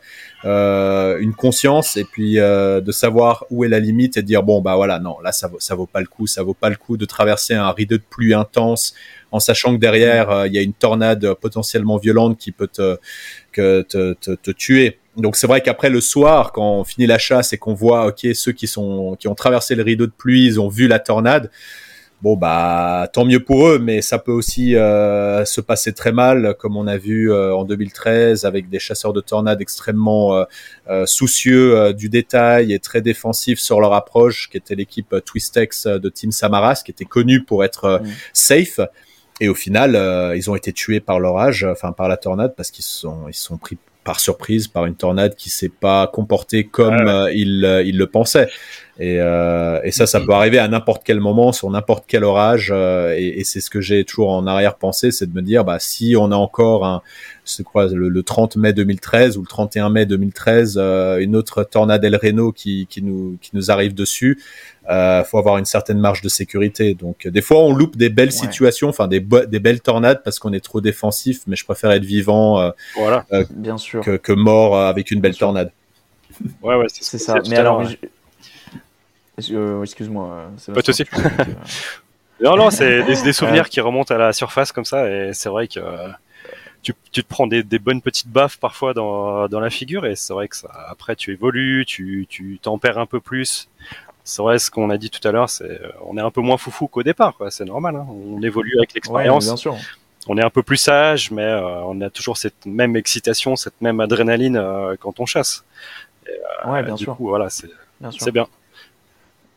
une 0.44 1.34
conscience 1.34 1.96
et 1.96 2.04
puis 2.04 2.34
de 2.34 2.92
savoir 2.92 3.46
où 3.50 3.64
est 3.64 3.68
la 3.68 3.80
limite 3.80 4.18
et 4.18 4.22
de 4.22 4.26
dire 4.26 4.42
bon 4.42 4.60
bah 4.60 4.74
voilà 4.76 4.98
non 4.98 5.20
là 5.20 5.30
ça 5.30 5.46
vaut 5.46 5.60
ça 5.60 5.74
vaut 5.74 5.86
pas 5.86 6.00
le 6.00 6.06
coup, 6.06 6.26
ça 6.26 6.42
vaut 6.42 6.54
pas 6.54 6.68
le 6.68 6.76
coup 6.76 6.96
de 6.96 7.04
traverser 7.04 7.54
un 7.54 7.70
rideau 7.70 7.96
de 7.96 8.02
pluie 8.02 8.34
intense 8.34 8.94
en 9.30 9.38
sachant 9.38 9.74
que 9.74 9.80
derrière 9.80 10.46
il 10.46 10.52
y 10.52 10.58
a 10.58 10.62
une 10.62 10.72
tornade 10.72 11.34
potentiellement 11.34 11.96
violente 11.96 12.38
qui 12.38 12.50
peut 12.50 12.66
te, 12.66 12.98
te, 13.52 13.82
te, 13.82 14.34
te 14.34 14.50
tuer. 14.50 14.98
Donc 15.16 15.36
c'est 15.36 15.46
vrai 15.46 15.60
qu'après 15.60 15.90
le 15.90 16.00
soir, 16.00 16.52
quand 16.52 16.80
on 16.80 16.84
finit 16.84 17.06
la 17.06 17.18
chasse 17.18 17.52
et 17.52 17.58
qu'on 17.58 17.74
voit, 17.74 18.06
ok, 18.06 18.26
ceux 18.34 18.52
qui 18.52 18.66
sont 18.66 19.16
qui 19.20 19.28
ont 19.28 19.34
traversé 19.34 19.74
le 19.74 19.82
rideau 19.82 20.06
de 20.06 20.12
pluie, 20.12 20.46
ils 20.46 20.60
ont 20.60 20.68
vu 20.68 20.88
la 20.88 20.98
tornade. 20.98 21.50
Bon 22.22 22.36
bah 22.36 23.08
tant 23.12 23.24
mieux 23.24 23.42
pour 23.42 23.68
eux, 23.68 23.78
mais 23.78 24.00
ça 24.00 24.18
peut 24.18 24.32
aussi 24.32 24.76
euh, 24.76 25.44
se 25.44 25.60
passer 25.60 25.92
très 25.92 26.12
mal, 26.12 26.54
comme 26.58 26.76
on 26.76 26.86
a 26.86 26.96
vu 26.96 27.32
euh, 27.32 27.54
en 27.54 27.64
2013 27.64 28.44
avec 28.44 28.68
des 28.68 28.78
chasseurs 28.78 29.12
de 29.12 29.20
tornades 29.20 29.60
extrêmement 29.60 30.44
euh, 30.88 31.04
soucieux 31.06 31.92
du 31.92 32.08
détail 32.08 32.72
et 32.72 32.78
très 32.78 33.00
défensifs 33.00 33.58
sur 33.58 33.80
leur 33.80 33.92
approche, 33.92 34.48
qui 34.48 34.56
était 34.56 34.76
l'équipe 34.76 35.14
Twistex 35.24 35.86
de 35.86 36.08
Team 36.08 36.30
Samaras, 36.30 36.82
qui 36.84 36.92
était 36.92 37.04
connue 37.04 37.42
pour 37.42 37.64
être 37.64 38.00
mmh. 38.02 38.08
safe. 38.32 38.80
Et 39.40 39.48
au 39.48 39.54
final, 39.54 39.98
ils 40.36 40.50
ont 40.50 40.54
été 40.54 40.72
tués 40.72 41.00
par 41.00 41.18
l'orage, 41.18 41.64
enfin 41.64 41.90
par 41.90 42.08
la 42.08 42.16
tornade, 42.16 42.54
parce 42.56 42.70
qu'ils 42.70 42.84
sont 42.84 43.26
ils 43.28 43.34
sont 43.34 43.56
pris 43.56 43.76
par 44.04 44.20
surprise 44.20 44.68
par 44.68 44.86
une 44.86 44.94
tornade 44.94 45.36
qui 45.36 45.50
s'est 45.50 45.68
pas 45.68 46.06
comportée 46.06 46.64
comme 46.64 47.06
euh, 47.06 47.32
il, 47.32 47.64
euh, 47.64 47.82
il, 47.82 47.98
le 47.98 48.06
pensait. 48.06 48.48
Et, 48.98 49.20
euh, 49.20 49.80
et 49.84 49.90
ça, 49.90 50.06
ça 50.06 50.20
peut 50.20 50.32
arriver 50.32 50.58
à 50.58 50.68
n'importe 50.68 51.02
quel 51.04 51.20
moment, 51.20 51.52
sur 51.52 51.70
n'importe 51.70 52.04
quel 52.06 52.24
orage. 52.24 52.70
Euh, 52.74 53.14
et, 53.16 53.40
et 53.40 53.44
c'est 53.44 53.60
ce 53.60 53.70
que 53.70 53.80
j'ai 53.80 54.04
toujours 54.04 54.30
en 54.30 54.46
arrière-pensée, 54.46 55.10
c'est 55.12 55.26
de 55.26 55.34
me 55.34 55.42
dire, 55.42 55.64
bah, 55.64 55.78
si 55.78 56.14
on 56.18 56.30
a 56.30 56.36
encore 56.36 56.84
un, 56.84 57.02
c'est 57.44 57.62
quoi, 57.62 57.86
le, 57.86 58.08
le, 58.08 58.22
30 58.22 58.56
mai 58.56 58.72
2013 58.72 59.38
ou 59.38 59.42
le 59.42 59.46
31 59.46 59.90
mai 59.90 60.06
2013, 60.06 60.78
une 61.20 61.36
autre 61.36 61.64
tornade 61.64 62.04
El 62.04 62.16
Reno 62.16 62.52
qui, 62.52 62.86
qui, 62.88 63.02
nous, 63.02 63.38
qui 63.40 63.50
nous 63.54 63.70
arrive 63.70 63.94
dessus, 63.94 64.40
euh, 64.90 65.22
faut 65.24 65.38
avoir 65.38 65.58
une 65.58 65.64
certaine 65.64 65.98
marge 65.98 66.22
de 66.22 66.28
sécurité. 66.28 66.94
Donc, 66.94 67.26
des 67.26 67.42
fois, 67.42 67.58
on 67.58 67.72
loupe 67.72 67.96
des 67.96 68.08
belles 68.08 68.32
situations, 68.32 68.88
enfin 68.88 69.06
des, 69.06 69.20
des 69.20 69.60
belles 69.60 69.80
tornades 69.80 70.22
parce 70.24 70.38
qu'on 70.38 70.52
est 70.52 70.64
trop 70.64 70.80
défensif. 70.80 71.42
Mais 71.46 71.56
je 71.56 71.64
préfère 71.64 71.92
être 71.92 72.04
vivant, 72.04 72.60
euh, 72.60 72.70
voilà, 72.96 73.24
euh, 73.32 73.44
bien 73.50 73.78
sûr, 73.78 74.02
que, 74.02 74.16
que 74.16 74.32
mort 74.32 74.76
euh, 74.76 74.88
avec 74.88 75.10
une 75.10 75.20
belle 75.20 75.36
tornade. 75.36 75.70
Ouais, 76.62 76.76
ouais, 76.76 76.86
c'est 76.88 77.18
ça. 77.18 77.36
Mais 77.48 77.56
alors, 77.56 77.84
excuse-moi. 79.38 80.50
Pas 80.74 80.82
de 80.82 81.04
non, 82.44 82.56
non, 82.56 82.70
c'est 82.70 83.04
des, 83.04 83.22
des, 83.22 83.32
souvenirs 83.32 83.68
qui 83.68 83.80
remontent 83.80 84.12
à 84.12 84.18
la 84.18 84.32
surface 84.32 84.72
comme 84.72 84.84
ça, 84.84 85.08
et 85.08 85.32
c'est 85.32 85.48
vrai 85.48 85.68
que 85.68 85.80
tu, 86.82 86.92
tu, 87.12 87.22
te 87.22 87.28
prends 87.28 87.46
des, 87.46 87.62
des, 87.62 87.78
bonnes 87.78 88.02
petites 88.02 88.28
baffes 88.28 88.56
parfois 88.58 88.94
dans, 88.94 89.46
dans 89.46 89.60
la 89.60 89.70
figure, 89.70 90.06
et 90.06 90.16
c'est 90.16 90.32
vrai 90.32 90.48
que 90.48 90.56
ça, 90.56 90.70
après 90.88 91.14
tu 91.14 91.32
évolues, 91.32 91.84
tu, 91.86 92.26
tu 92.28 92.58
t'en 92.60 92.78
perds 92.78 92.98
un 92.98 93.06
peu 93.06 93.20
plus 93.20 93.68
c'est 94.24 94.42
vrai 94.42 94.58
ce 94.58 94.70
qu'on 94.70 94.90
a 94.90 94.98
dit 94.98 95.10
tout 95.10 95.26
à 95.26 95.32
l'heure, 95.32 95.50
c'est 95.50 95.64
euh, 95.64 95.90
on 96.04 96.16
est 96.16 96.20
un 96.20 96.30
peu 96.30 96.40
moins 96.40 96.56
foufou 96.56 96.86
qu'au 96.86 97.02
départ, 97.02 97.36
quoi. 97.36 97.50
C'est 97.50 97.64
normal. 97.64 97.96
Hein. 97.96 98.06
On 98.08 98.40
évolue 98.42 98.74
avec 98.78 98.94
l'expérience. 98.94 99.44
bien 99.44 99.56
sûr. 99.56 99.76
On 100.28 100.38
est 100.38 100.44
un 100.44 100.50
peu 100.50 100.62
plus 100.62 100.76
sage, 100.76 101.32
mais 101.32 101.42
euh, 101.42 101.82
on 101.82 102.00
a 102.00 102.08
toujours 102.08 102.36
cette 102.36 102.64
même 102.64 102.94
excitation, 102.94 103.56
cette 103.56 103.80
même 103.80 103.98
adrénaline 103.98 104.56
euh, 104.56 104.94
quand 105.00 105.18
on 105.18 105.26
chasse. 105.26 105.64
Et, 106.28 106.68
ouais, 106.68 106.84
bien 106.84 106.94
du 106.94 107.04
sûr. 107.04 107.16
Coup, 107.16 107.28
voilà, 107.28 107.50
c'est 107.50 107.70
c'est 108.18 108.32
bien. 108.32 108.46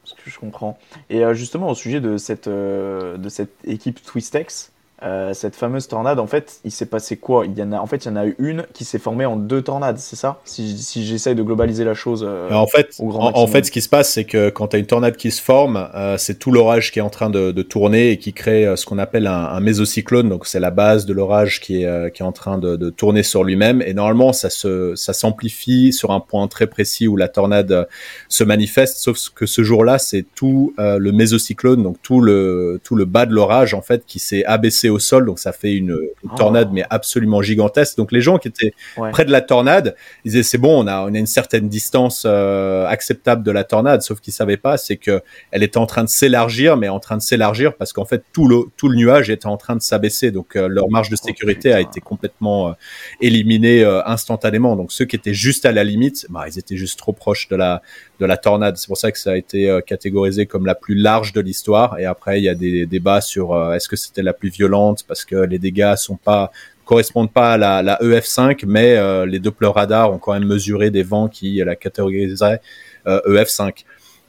Ce 0.04 0.14
que 0.14 0.30
je 0.30 0.40
comprends. 0.40 0.80
Et 1.10 1.24
justement 1.34 1.70
au 1.70 1.76
sujet 1.76 2.00
de 2.00 2.18
cette 2.18 2.48
de 2.48 3.30
cette 3.30 3.54
équipe 3.66 4.04
Twistex, 4.04 4.72
euh, 5.04 5.34
cette 5.34 5.58
fameuse 5.58 5.90
tornade, 5.90 6.20
en 6.20 6.28
fait, 6.28 6.62
il 6.64 6.72
s'est 6.72 6.86
passé 6.86 7.18
quoi? 7.18 7.46
Il 7.46 7.58
y 7.58 7.62
en 7.62 7.74
a, 7.74 7.80
En 7.80 7.86
fait, 7.86 8.06
il 8.06 8.08
y 8.08 8.12
en 8.12 8.16
a 8.16 8.26
eu 8.26 8.36
une 8.40 8.66
qui 8.74 8.86
s'est 8.86 8.98
formée 8.98 9.26
en 9.26 9.36
deux 9.36 9.62
tornades, 9.62 9.98
c'est 9.98 10.16
ça? 10.16 10.40
Si, 10.46 10.78
si 10.78 11.06
j'essaye 11.06 11.36
de 11.36 11.44
globaliser 11.44 11.84
la 11.84 11.94
chose. 11.94 12.26
Euh, 12.26 12.50
en 12.52 12.66
fait, 12.66 12.96
en, 13.00 13.48
fait, 13.48 13.66
ce 13.66 13.72
qui 13.72 13.82
se 13.82 13.90
passe, 13.90 14.14
c'est 14.14 14.24
que 14.24 14.50
quand 14.50 14.70
tu 14.70 14.78
as 14.78 14.80
une 14.80 14.86
tornade 14.86 15.18
qui 15.18 15.32
se 15.32 15.42
forme, 15.42 15.90
euh, 15.96 16.18
c'est 16.18 16.40
tout 16.40 16.50
l'orage 16.50 16.94
qui 16.94 17.00
est 17.00 17.02
en 17.02 17.10
train 17.10 17.30
de, 17.30 17.52
de 17.52 17.62
tourner 17.62 18.12
et 18.12 18.18
qui 18.18 18.32
crée 18.32 18.74
ce 18.78 18.86
qu'on 18.86 18.98
appelle 18.98 19.28
un, 19.28 19.34
un, 19.34 19.60
mésocyclone. 19.60 20.30
Donc, 20.30 20.48
c'est 20.48 20.62
la 20.62 20.72
base 20.72 21.06
de 21.06 21.12
l'orage 21.12 21.60
qui 21.60 21.84
est, 21.84 22.14
qui 22.14 22.22
est 22.22 22.26
en 22.26 22.32
train 22.32 22.58
de, 22.58 22.78
de 22.78 22.90
tourner 22.90 23.24
sur 23.24 23.44
lui-même. 23.44 23.82
Et 23.82 23.94
normalement, 23.94 24.32
ça 24.32 24.50
se, 24.50 24.96
ça 24.96 25.12
s'amplifie 25.12 25.92
sur 25.92 26.12
un 26.12 26.22
point 26.22 26.48
très 26.48 26.68
précis 26.68 27.10
où 27.10 27.18
la 27.18 27.28
tornade 27.28 27.88
se 28.30 28.46
manifeste. 28.46 28.98
Sauf 29.00 29.30
que 29.36 29.46
ce 29.46 29.62
jour-là, 29.62 30.00
c'est 30.00 30.26
tout 30.36 30.74
le 30.78 31.12
mésocyclone, 31.12 31.84
donc 31.84 31.98
tout 32.02 32.22
le, 32.22 32.80
tout 32.82 32.96
le 32.96 33.04
bas 33.04 33.26
de 33.26 33.34
l'orage, 33.34 33.74
en 33.74 33.82
fait, 33.82 34.06
qui 34.06 34.20
s'est 34.20 34.46
abaissé 34.46 34.85
au 34.90 35.00
sol, 35.00 35.26
donc 35.26 35.40
ça 35.40 35.52
fait 35.52 35.74
une, 35.74 35.98
oh. 36.24 36.30
tornade 36.36 36.70
mais 36.72 36.84
absolument 36.90 37.42
gigantesque. 37.42 37.98
Donc 37.98 38.12
les 38.12 38.22
gens 38.22 38.38
qui 38.38 38.48
étaient 38.48 38.74
près 39.12 39.26
de 39.26 39.32
la 39.32 39.42
tornade, 39.42 39.96
ils 40.24 40.32
disaient 40.32 40.44
c'est 40.44 40.58
bon, 40.58 40.84
on 40.84 40.88
a 40.88 41.02
on 41.02 41.14
a 41.14 41.18
une 41.18 41.26
certaine 41.26 41.70
distance 41.70 42.24
euh, 42.26 42.86
acceptable 42.88 43.44
de 43.44 43.52
la 43.52 43.64
tornade, 43.64 44.02
sauf 44.02 44.20
qu'ils 44.20 44.34
savaient 44.34 44.58
pas, 44.58 44.78
c'est 44.78 44.98
que 44.98 45.22
elle 45.52 45.64
était 45.64 45.78
en 45.78 45.86
train 45.86 46.04
de 46.04 46.10
s'élargir, 46.10 46.78
mais 46.78 46.90
en 46.90 47.00
train 47.00 47.18
de 47.18 47.22
s'élargir 47.22 47.76
parce 47.76 47.94
qu'en 47.94 48.06
fait 48.06 48.24
tout 48.34 48.48
le 48.48 48.66
tout 48.78 48.90
le 48.90 48.96
nuage 48.96 49.30
était 49.30 49.48
en 49.48 49.58
train 49.58 49.76
de 49.76 49.82
s'abaisser, 49.82 50.32
donc 50.32 50.56
euh, 50.56 50.68
leur 50.68 50.90
marge 50.90 51.10
de 51.10 51.18
oh, 51.20 51.26
sécurité 51.26 51.74
a 51.74 51.82
été 51.82 52.02
complètement 52.02 52.70
euh, 52.70 52.74
éliminée 53.22 53.84
instantanément. 54.06 54.76
Donc 54.76 54.92
ceux 54.92 55.06
qui 55.06 55.16
étaient 55.16 55.34
juste 55.34 55.66
à 55.66 55.72
la 55.72 55.84
limite, 55.84 56.26
bah 56.30 56.46
ils 56.48 56.60
étaient 56.60 56.78
juste 56.78 57.00
trop 57.00 57.14
proches 57.14 57.48
de 57.50 57.56
la 57.56 57.82
de 58.20 58.26
la 58.26 58.38
tornade. 58.38 58.78
C'est 58.78 58.88
pour 58.88 58.98
ça 58.98 59.12
que 59.12 59.20
ça 59.20 59.32
a 59.32 59.36
été 59.36 59.80
catégorisé 59.86 60.46
comme 60.46 60.66
la 60.66 60.76
plus 60.76 60.96
large 60.96 61.34
de 61.34 61.42
l'histoire. 61.42 62.00
Et 62.00 62.06
après 62.06 62.40
il 62.40 62.44
y 62.44 62.50
a 62.50 62.56
des 62.56 62.86
débats 62.86 63.22
sur 63.22 63.74
est-ce 63.74 63.90
que 63.90 63.96
c'était 63.96 64.24
la 64.24 64.34
plus 64.34 64.50
violente 64.50 64.75
parce 65.08 65.26
que 65.26 65.36
les 65.36 65.60
dégâts 65.60 65.96
sont 65.96 66.18
pas 66.18 66.52
correspondent 66.86 67.32
pas 67.32 67.54
à 67.54 67.58
la, 67.82 67.98
EF5, 67.98 68.64
mais 68.66 68.96
euh, 68.96 69.26
les 69.26 69.40
Doppler 69.40 69.68
radars 69.68 70.14
ont 70.14 70.20
quand 70.20 70.34
même 70.34 70.46
mesuré 70.46 70.92
des 70.92 71.04
vents 71.04 71.28
qui 71.28 71.56
la 71.66 71.76
catégoriseraient 71.76 72.62
EF5. 73.06 73.62
Euh, 73.62 73.72
e 73.72 73.74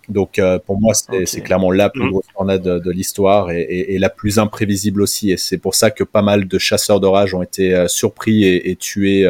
Donc 0.09 0.39
euh, 0.39 0.59
pour 0.59 0.81
moi, 0.81 0.95
c'est 0.95 1.41
clairement 1.43 1.71
la 1.71 1.91
plus 1.91 2.05
mm. 2.05 2.11
grosse 2.11 2.27
tornade 2.35 2.63
de, 2.63 2.91
l'histoire 2.91 3.51
et, 3.51 3.99
la 3.99 4.09
plus 4.09 4.39
imprévisible 4.39 5.03
aussi. 5.03 5.31
Et 5.31 5.37
c'est 5.37 5.59
pour 5.59 5.75
ça 5.75 5.91
que 5.91 6.03
pas 6.03 6.23
mal 6.23 6.49
de 6.49 6.59
chasseurs 6.59 6.99
d'orage 6.99 7.35
ont 7.35 7.43
été 7.43 7.87
surpris 7.89 8.45
et, 8.45 8.71
et 8.71 8.77
tués 8.77 9.29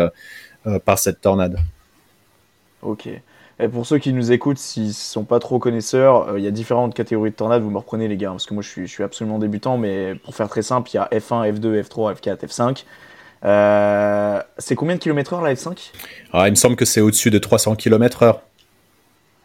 par 0.85 0.99
cette 0.99 1.21
tornade. 1.21 1.59
Ok. 2.83 3.09
Et 3.59 3.69
pour 3.69 3.87
ceux 3.87 3.99
qui 3.99 4.13
nous 4.13 4.33
écoutent, 4.33 4.59
s'ils 4.59 4.89
ne 4.89 4.93
sont 4.93 5.25
pas 5.25 5.39
trop 5.39 5.59
connaisseurs, 5.59 6.29
euh, 6.29 6.39
il 6.39 6.45
y 6.45 6.49
a 6.49 6.51
différentes 6.51 6.93
catégories 6.93 7.31
de 7.31 7.37
tornades, 7.37 7.63
vous 7.63 7.71
me 7.71 7.79
reprenez 7.79 8.07
les 8.07 8.19
gars, 8.19 8.31
parce 8.31 8.45
que 8.45 8.53
moi 8.53 8.63
je 8.63 8.69
suis, 8.69 8.87
je 8.87 8.93
suis 8.93 9.03
absolument 9.03 9.39
débutant, 9.39 9.79
mais 9.79 10.15
pour 10.15 10.35
faire 10.35 10.49
très 10.49 10.63
simple, 10.63 10.91
il 10.93 10.97
y 10.97 10.99
a 10.99 11.09
F1, 11.11 11.51
F2, 11.55 11.83
F3, 11.83 12.15
F4, 12.17 12.47
F5. 12.47 12.85
Euh, 13.45 14.43
c'est 14.59 14.75
combien 14.75 14.97
de 14.97 15.01
kilomètres 15.01 15.33
heure 15.33 15.43
la 15.43 15.55
F5 15.55 15.91
ah, 16.33 16.49
Il 16.49 16.51
me 16.51 16.57
semble 16.57 16.77
que 16.77 16.85
c'est 16.85 17.01
au-dessus 17.01 17.31
de 17.31 17.39
300 17.39 17.77
km 17.77 18.23
heure. 18.25 18.41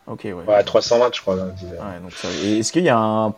Ok, 0.08 0.22
ouais. 0.26 0.34
Ouais, 0.46 0.64
320 0.64 1.12
je 1.14 1.22
crois. 1.22 1.38
Est-ce 2.44 2.74
qu'il 2.74 2.84
y 2.84 2.90
a 2.90 2.98
un, 2.98 3.34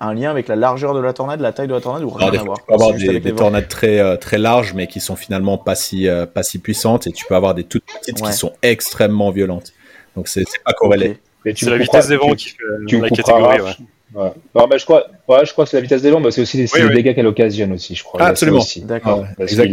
un, 0.00 0.14
lien 0.14 0.30
avec 0.30 0.48
la 0.48 0.56
largeur 0.56 0.94
de 0.94 1.00
la 1.00 1.12
tornade, 1.12 1.40
la 1.40 1.52
taille 1.52 1.68
de 1.68 1.74
la 1.74 1.82
tornade 1.82 2.02
ou 2.02 2.08
rien 2.08 2.28
à 2.28 2.42
voir? 2.42 2.58
Tu 2.58 2.64
peux 2.66 2.72
avoir 2.72 2.94
des, 2.94 3.34
tornades 3.34 3.68
très, 3.68 3.98
euh, 3.98 4.16
très 4.16 4.38
larges, 4.38 4.72
mais 4.72 4.86
qui 4.86 5.00
sont 5.00 5.16
finalement 5.16 5.58
pas 5.58 5.74
si, 5.74 6.08
pas 6.32 6.42
si 6.42 6.60
puissantes, 6.60 7.06
et 7.06 7.12
tu 7.12 7.26
peux 7.26 7.34
avoir 7.34 7.54
des 7.54 7.64
toutes 7.64 7.84
petites 7.84 8.22
qui 8.22 8.32
sont 8.32 8.52
extrêmement 8.62 9.30
violentes. 9.30 9.73
Donc 10.16 10.28
c'est 10.28 10.44
pas 10.64 10.72
corrélé. 10.72 11.18
C'est 11.44 11.70
la 11.70 11.78
vitesse 11.78 12.08
des 12.08 12.16
vents 12.16 12.34
qui 12.34 12.50
fait 12.50 12.56
la 12.90 13.08
catégorie. 13.10 13.60
Ouais. 13.60 13.76
Non, 14.14 14.66
mais 14.70 14.78
je 14.78 14.84
crois, 14.84 15.04
ouais, 15.28 15.44
je 15.44 15.52
crois 15.52 15.64
que 15.64 15.70
c'est 15.70 15.76
la 15.76 15.82
vitesse 15.82 16.02
des 16.02 16.10
vents, 16.10 16.20
mais 16.20 16.30
c'est 16.30 16.42
aussi 16.42 16.56
les, 16.56 16.94
dégâts 16.94 17.14
qu'elle 17.14 17.26
occasionne 17.26 17.72
aussi, 17.72 17.94
je 17.94 18.04
crois. 18.04 18.20
Ah, 18.22 18.26
absolument. 18.26 18.62
D'accord. 18.84 19.24
parce 19.36 19.50
qu'il 19.50 19.60
a, 19.60 19.66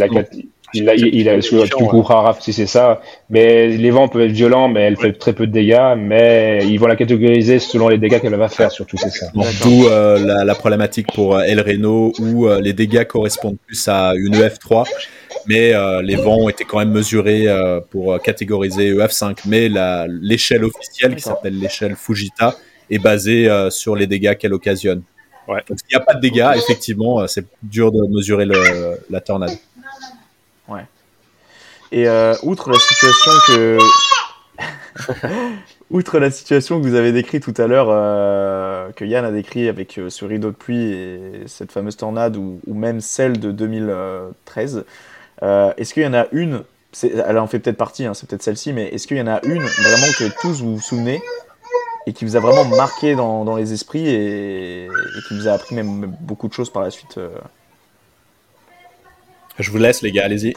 il 0.74 0.90
a, 0.90 0.96
il 0.96 1.30
a, 1.30 1.40
tu 1.40 1.86
couperas 1.86 2.22
Raph 2.22 2.42
si 2.42 2.54
c'est 2.54 2.66
ça. 2.66 3.02
Mais 3.30 3.68
les 3.68 3.92
vents 3.92 4.08
peuvent 4.08 4.22
être 4.22 4.32
violents, 4.32 4.70
mais 4.70 4.82
elle 4.82 4.98
fait 4.98 5.14
très 5.14 5.34
peu 5.34 5.46
de 5.46 5.52
dégâts. 5.52 5.96
Mais 5.98 6.60
ils 6.66 6.80
vont 6.80 6.88
la 6.88 6.96
catégoriser 6.96 7.60
selon 7.60 7.90
les 7.90 7.98
dégâts 7.98 8.20
qu'elle 8.20 8.36
va 8.36 8.50
faire, 8.50 8.72
surtout 8.72 8.98
c'est 8.98 9.10
ça. 9.10 9.28
D'où 9.62 9.88
euh, 9.88 10.18
la, 10.20 10.44
la, 10.44 10.56
problématique 10.56 11.08
pour 11.14 11.36
euh, 11.36 11.42
El 11.42 11.62
Reno 11.62 12.14
où 12.20 12.48
euh, 12.48 12.62
les 12.62 12.74
dégâts 12.74 13.06
correspondent 13.06 13.58
plus 13.68 13.88
à 13.88 14.14
une 14.16 14.36
EF3 14.36 14.86
mais 15.48 15.74
euh, 15.74 16.02
les 16.02 16.16
vents 16.16 16.38
ont 16.38 16.50
été 16.50 16.66
quand 16.66 16.80
même 16.80 16.92
mesurés 16.92 17.48
euh, 17.48 17.80
pour 17.90 18.20
catégoriser 18.22 18.94
EF5. 18.94 19.40
Mais 19.46 19.70
l'échelle 20.08 20.64
officielle, 20.64 21.16
qui 21.16 21.22
s'appelle 21.22 21.58
l'échelle 21.58 21.96
Fujita, 21.96 22.56
est 22.92 23.00
basée 23.00 23.50
euh, 23.50 23.70
sur 23.70 23.96
les 23.96 24.06
dégâts 24.06 24.38
qu'elle 24.38 24.54
occasionne. 24.54 25.02
Ouais. 25.48 25.64
Donc 25.68 25.80
s'il 25.80 25.98
n'y 25.98 26.02
a 26.02 26.06
pas 26.06 26.14
de 26.14 26.20
dégâts, 26.20 26.52
effectivement, 26.56 27.26
c'est 27.28 27.46
dur 27.64 27.92
de 27.92 28.00
mesurer 28.08 28.46
le, 28.46 28.98
la 29.10 29.22
tornade. 29.22 29.58
Ouais. 30.68 30.86
Et 31.92 32.08
outre 32.44 32.70
la 32.70 32.80
situation 32.80 33.32
que... 33.48 33.78
Outre 35.90 36.20
la 36.20 36.32
situation 36.32 36.80
que 36.80 36.88
vous 36.88 36.96
avez 36.96 37.12
décrite 37.12 37.44
tout 37.44 37.62
à 37.62 37.68
l'heure, 37.68 37.88
que 38.94 39.04
Yann 39.04 39.26
a 39.26 39.32
décrit 39.32 39.68
avec 39.68 40.00
ce 40.08 40.24
rideau 40.24 40.52
de 40.52 40.56
pluie 40.56 40.94
et 40.94 41.20
cette 41.48 41.74
fameuse 41.74 41.98
tornade, 41.98 42.38
ou, 42.38 42.62
ou 42.66 42.74
même 42.74 43.02
celle 43.02 43.42
de 43.42 43.52
2013, 43.52 44.86
euh, 45.44 45.74
est-ce 45.78 45.94
qu'il 45.94 46.04
y 46.04 46.08
en 46.08 46.14
a 46.14 46.28
une, 46.32 46.64
elle 47.04 47.40
en 47.40 47.48
fait 47.48 47.60
peut-être 47.60 47.78
partie, 47.78 48.06
hein, 48.06 48.14
c'est 48.14 48.30
peut-être 48.30 48.44
celle-ci, 48.44 48.74
mais 48.74 48.90
est-ce 48.90 49.08
qu'il 49.08 49.18
y 49.18 49.22
en 49.22 49.28
a 49.28 49.40
une 49.44 49.62
vraiment 49.62 50.12
que 50.18 50.42
tous 50.42 50.62
vous 50.62 50.76
vous 50.76 50.82
souvenez 50.82 51.22
et 52.08 52.14
qui 52.14 52.26
vous 52.26 52.36
a 52.36 52.40
vraiment 52.40 52.66
marqué 52.66 53.16
dans, 53.16 53.46
dans 53.46 53.56
les 53.56 53.74
esprits 53.74 54.08
et, 54.08 54.88
qui 55.28 55.36
vous 55.36 55.48
a 55.48 55.52
appris 55.52 55.76
même 55.76 56.14
beaucoup 56.22 56.48
de 56.48 56.54
choses 56.54 56.70
par 56.70 56.82
la 56.82 56.90
suite 56.90 57.18
euh 57.18 57.30
Je 59.60 59.72
vous 59.72 59.78
laisse 59.78 60.02
les 60.02 60.12
gars, 60.12 60.26
allez-y. 60.26 60.54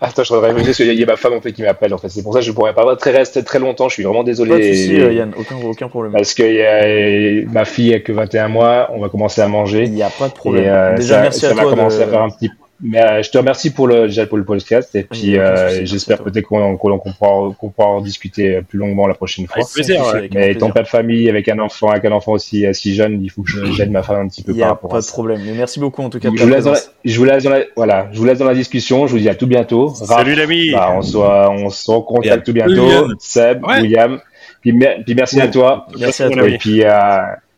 attends, 0.00 0.24
je 0.24 0.34
voudrais 0.34 0.54
parce 0.54 0.76
qu'il 0.76 0.92
y 0.92 1.02
a 1.02 1.06
ma 1.06 1.16
femme 1.16 1.34
en 1.34 1.40
fait 1.40 1.52
qui 1.52 1.62
m'appelle. 1.62 1.94
En 1.94 1.98
fait, 1.98 2.08
c'est 2.08 2.22
pour 2.22 2.32
ça 2.32 2.40
que 2.40 2.44
je 2.46 2.52
pourrais 2.52 2.74
pas 2.74 2.96
très 2.96 3.12
rester 3.12 3.44
très 3.44 3.58
longtemps. 3.58 3.88
Je 3.88 3.94
suis 3.94 4.02
vraiment 4.02 4.24
désolé. 4.24 4.50
Pas 4.50 4.58
de 4.58 4.62
souci, 4.64 5.00
euh, 5.00 5.12
Yann, 5.12 5.32
aucun, 5.36 5.56
aucun 5.56 5.88
problème. 5.88 6.12
Parce 6.12 6.34
que 6.34 7.44
ma 7.44 7.64
fille 7.64 7.94
a 7.94 8.00
que 8.00 8.12
21 8.12 8.48
mois, 8.48 8.90
on 8.92 9.00
va 9.00 9.08
commencer 9.08 9.40
à 9.40 9.48
manger. 9.48 9.84
Il 9.84 9.92
n'y 9.92 10.02
a 10.02 10.10
pas 10.10 10.28
de 10.28 10.34
problème. 10.34 10.96
Déjà, 10.96 11.20
merci 11.20 11.46
à 11.46 11.52
toi. 11.52 11.70
commencer 11.70 12.02
à 12.02 12.08
faire 12.08 12.22
un 12.22 12.30
petit 12.30 12.50
Mais 12.80 13.02
euh, 13.02 13.22
je 13.22 13.30
te 13.30 13.38
remercie 13.38 13.70
pour 13.70 13.88
le, 13.88 14.02
déjà 14.02 14.26
pour 14.26 14.38
le 14.38 14.44
podcast 14.44 14.94
et 14.94 15.02
puis 15.02 15.36
euh, 15.36 15.84
j'espère 15.84 16.22
peut-être 16.22 16.46
qu'on 16.46 16.76
qu'on 16.76 17.12
pourra, 17.12 17.52
qu'on 17.58 17.70
pourra 17.70 17.88
en 17.88 18.00
discuter 18.00 18.62
plus 18.62 18.78
longuement 18.78 19.08
la 19.08 19.14
prochaine 19.14 19.46
fois. 19.48 19.56
Avec 19.56 19.68
plaisir. 19.68 20.00
Ouais. 20.14 20.28
Mais 20.32 20.52
étant 20.52 20.70
père 20.70 20.84
de 20.84 20.88
famille 20.88 21.28
avec 21.28 21.48
un 21.48 21.58
enfant, 21.58 21.90
avec 21.90 22.04
un 22.04 22.12
enfant 22.12 22.32
aussi 22.32 22.66
euh, 22.66 22.72
si 22.72 22.94
jeune, 22.94 23.20
il 23.20 23.30
faut 23.30 23.42
que 23.42 23.72
j'aide 23.72 23.90
ma 23.90 24.02
femme 24.02 24.26
un 24.26 24.28
petit 24.28 24.42
peu 24.42 24.54
par 24.54 24.68
rapport 24.68 24.90
pas 24.90 25.00
de 25.00 25.06
problème. 25.06 25.40
Mais 25.44 25.52
merci 25.52 25.80
beaucoup 25.80 26.02
en 26.02 26.10
tout 26.10 26.20
cas. 26.20 26.28
je, 26.32 26.42
vous 26.42 26.48
laisse 26.48 26.64
dans 26.64 26.72
la, 26.72 26.78
je 27.04 27.18
vous 27.18 27.24
laisse 27.24 27.42
dans 27.42 27.50
la, 27.50 27.64
voilà, 27.74 28.08
je 28.12 28.18
vous 28.18 28.24
laisse 28.24 28.38
dans 28.38 28.44
la 28.44 28.54
discussion. 28.54 29.08
Je 29.08 29.12
vous 29.12 29.18
dis 29.18 29.28
à 29.28 29.34
tout 29.34 29.48
bientôt. 29.48 29.92
Salut 29.94 30.36
l'ami. 30.36 30.70
Bah, 30.70 30.92
on 30.96 31.02
soit, 31.02 31.50
on 31.50 31.70
se 31.70 31.90
recontacte 31.90 32.46
tout 32.46 32.52
bientôt. 32.52 33.08
Seb, 33.18 33.64
William. 33.64 34.20
Puis, 34.60 34.72
puis 35.04 35.14
merci 35.16 35.40
à 35.40 35.48
toi. 35.48 35.88
Merci 35.98 36.22
à 36.22 36.30
toi. 36.30 36.48
Et 36.48 36.58
puis 36.58 36.84
euh, 36.84 36.90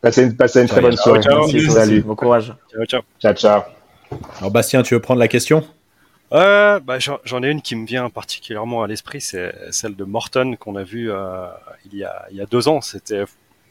passez 0.01 0.23
une, 0.23 0.35
passez 0.35 0.61
une 0.61 0.67
très 0.67 0.81
bonne 0.81 0.97
soirée. 0.97 1.21
Salut. 1.69 2.01
Bon 2.01 2.15
courage. 2.15 2.53
Ciao 2.71 2.85
ciao. 2.85 3.01
Ciao 3.21 3.33
ciao. 3.33 3.61
Alors 4.37 4.51
Bastien, 4.51 4.83
tu 4.83 4.93
veux 4.93 4.99
prendre 4.99 5.19
la 5.19 5.27
question? 5.27 5.65
Euh, 6.33 6.79
bah, 6.79 6.97
J'en 6.99 7.43
ai 7.43 7.49
une 7.49 7.61
qui 7.61 7.75
me 7.75 7.85
vient 7.85 8.09
particulièrement 8.09 8.83
à 8.83 8.87
l'esprit, 8.87 9.21
c'est 9.21 9.53
celle 9.71 9.95
de 9.95 10.03
Morton 10.03 10.55
qu'on 10.57 10.75
a 10.75 10.83
vue 10.83 11.11
euh, 11.11 11.47
il, 11.91 11.97
y 11.97 12.03
a, 12.03 12.25
il 12.31 12.37
y 12.37 12.41
a 12.41 12.45
deux 12.45 12.67
ans. 12.67 12.81
C'était 12.81 13.23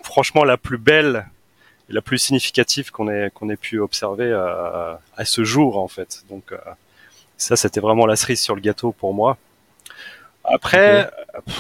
franchement 0.02 0.44
la 0.44 0.56
plus 0.56 0.78
belle 0.78 1.26
et 1.88 1.92
la 1.92 2.02
plus 2.02 2.18
significative 2.18 2.90
qu'on 2.90 3.08
ait, 3.08 3.30
qu'on 3.32 3.48
ait 3.48 3.56
pu 3.56 3.80
observer 3.80 4.26
euh, 4.26 4.94
à 5.16 5.24
ce 5.24 5.44
jour 5.44 5.78
en 5.78 5.88
fait. 5.88 6.24
Donc 6.28 6.52
ça, 7.36 7.56
c'était 7.56 7.80
vraiment 7.80 8.06
la 8.06 8.16
cerise 8.16 8.42
sur 8.42 8.54
le 8.54 8.60
gâteau 8.60 8.92
pour 8.92 9.14
moi. 9.14 9.38
Après, 10.44 11.08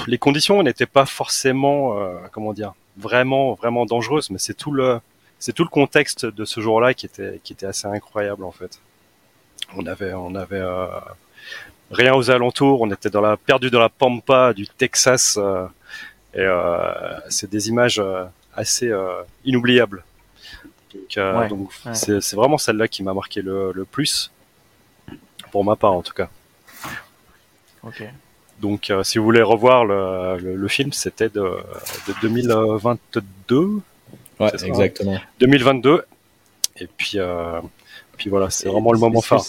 les 0.06 0.18
conditions 0.18 0.62
n'étaient 0.62 0.86
pas 0.86 1.06
forcément, 1.06 1.96
comment 2.32 2.52
dire, 2.52 2.74
vraiment, 2.96 3.54
vraiment 3.54 3.86
dangereuses, 3.86 4.30
mais 4.30 4.38
c'est 4.38 4.54
tout 4.54 4.72
le, 4.72 5.00
c'est 5.40 5.52
tout 5.52 5.64
le 5.64 5.70
contexte 5.70 6.24
de 6.26 6.44
ce 6.44 6.60
jour-là 6.60 6.94
qui 6.94 7.06
était, 7.06 7.40
qui 7.42 7.52
était 7.52 7.66
assez 7.66 7.88
incroyable 7.88 8.44
en 8.44 8.52
fait 8.52 8.78
on 9.76 9.86
avait, 9.86 10.12
on 10.14 10.34
avait 10.34 10.60
euh, 10.60 10.86
rien 11.90 12.14
aux 12.14 12.30
alentours. 12.30 12.80
On 12.80 12.90
était 12.90 13.10
dans 13.10 13.20
la 13.20 13.36
perdu 13.36 13.70
dans 13.70 13.80
la 13.80 13.88
pampa 13.88 14.52
du 14.52 14.66
Texas 14.66 15.38
euh, 15.38 15.66
et 16.34 16.40
euh, 16.40 17.18
c'est 17.28 17.50
des 17.50 17.68
images 17.68 18.02
assez 18.54 18.92
inoubliables. 19.44 20.04
Donc, 21.48 21.72
c'est 21.92 22.34
vraiment 22.34 22.58
celle-là 22.58 22.88
qui 22.88 23.02
m'a 23.02 23.14
marqué 23.14 23.42
le, 23.42 23.84
plus, 23.90 24.30
pour 25.50 25.64
ma 25.64 25.76
part 25.76 25.92
en 25.92 26.02
tout 26.02 26.14
cas. 26.14 26.28
Donc, 28.60 28.92
si 29.02 29.18
vous 29.18 29.24
voulez 29.24 29.42
revoir 29.42 29.84
le, 29.84 30.68
film, 30.68 30.92
c'était 30.92 31.28
de, 31.28 31.58
de, 32.06 32.14
2022. 32.22 33.80
Ouais, 34.40 34.50
exactement. 34.64 35.18
2022. 35.38 36.04
Et 36.78 36.88
puis, 36.96 37.18
puis 38.16 38.30
voilà, 38.30 38.50
c'est 38.50 38.68
vraiment 38.68 38.92
le 38.92 38.98
moment 38.98 39.20
phare. 39.20 39.42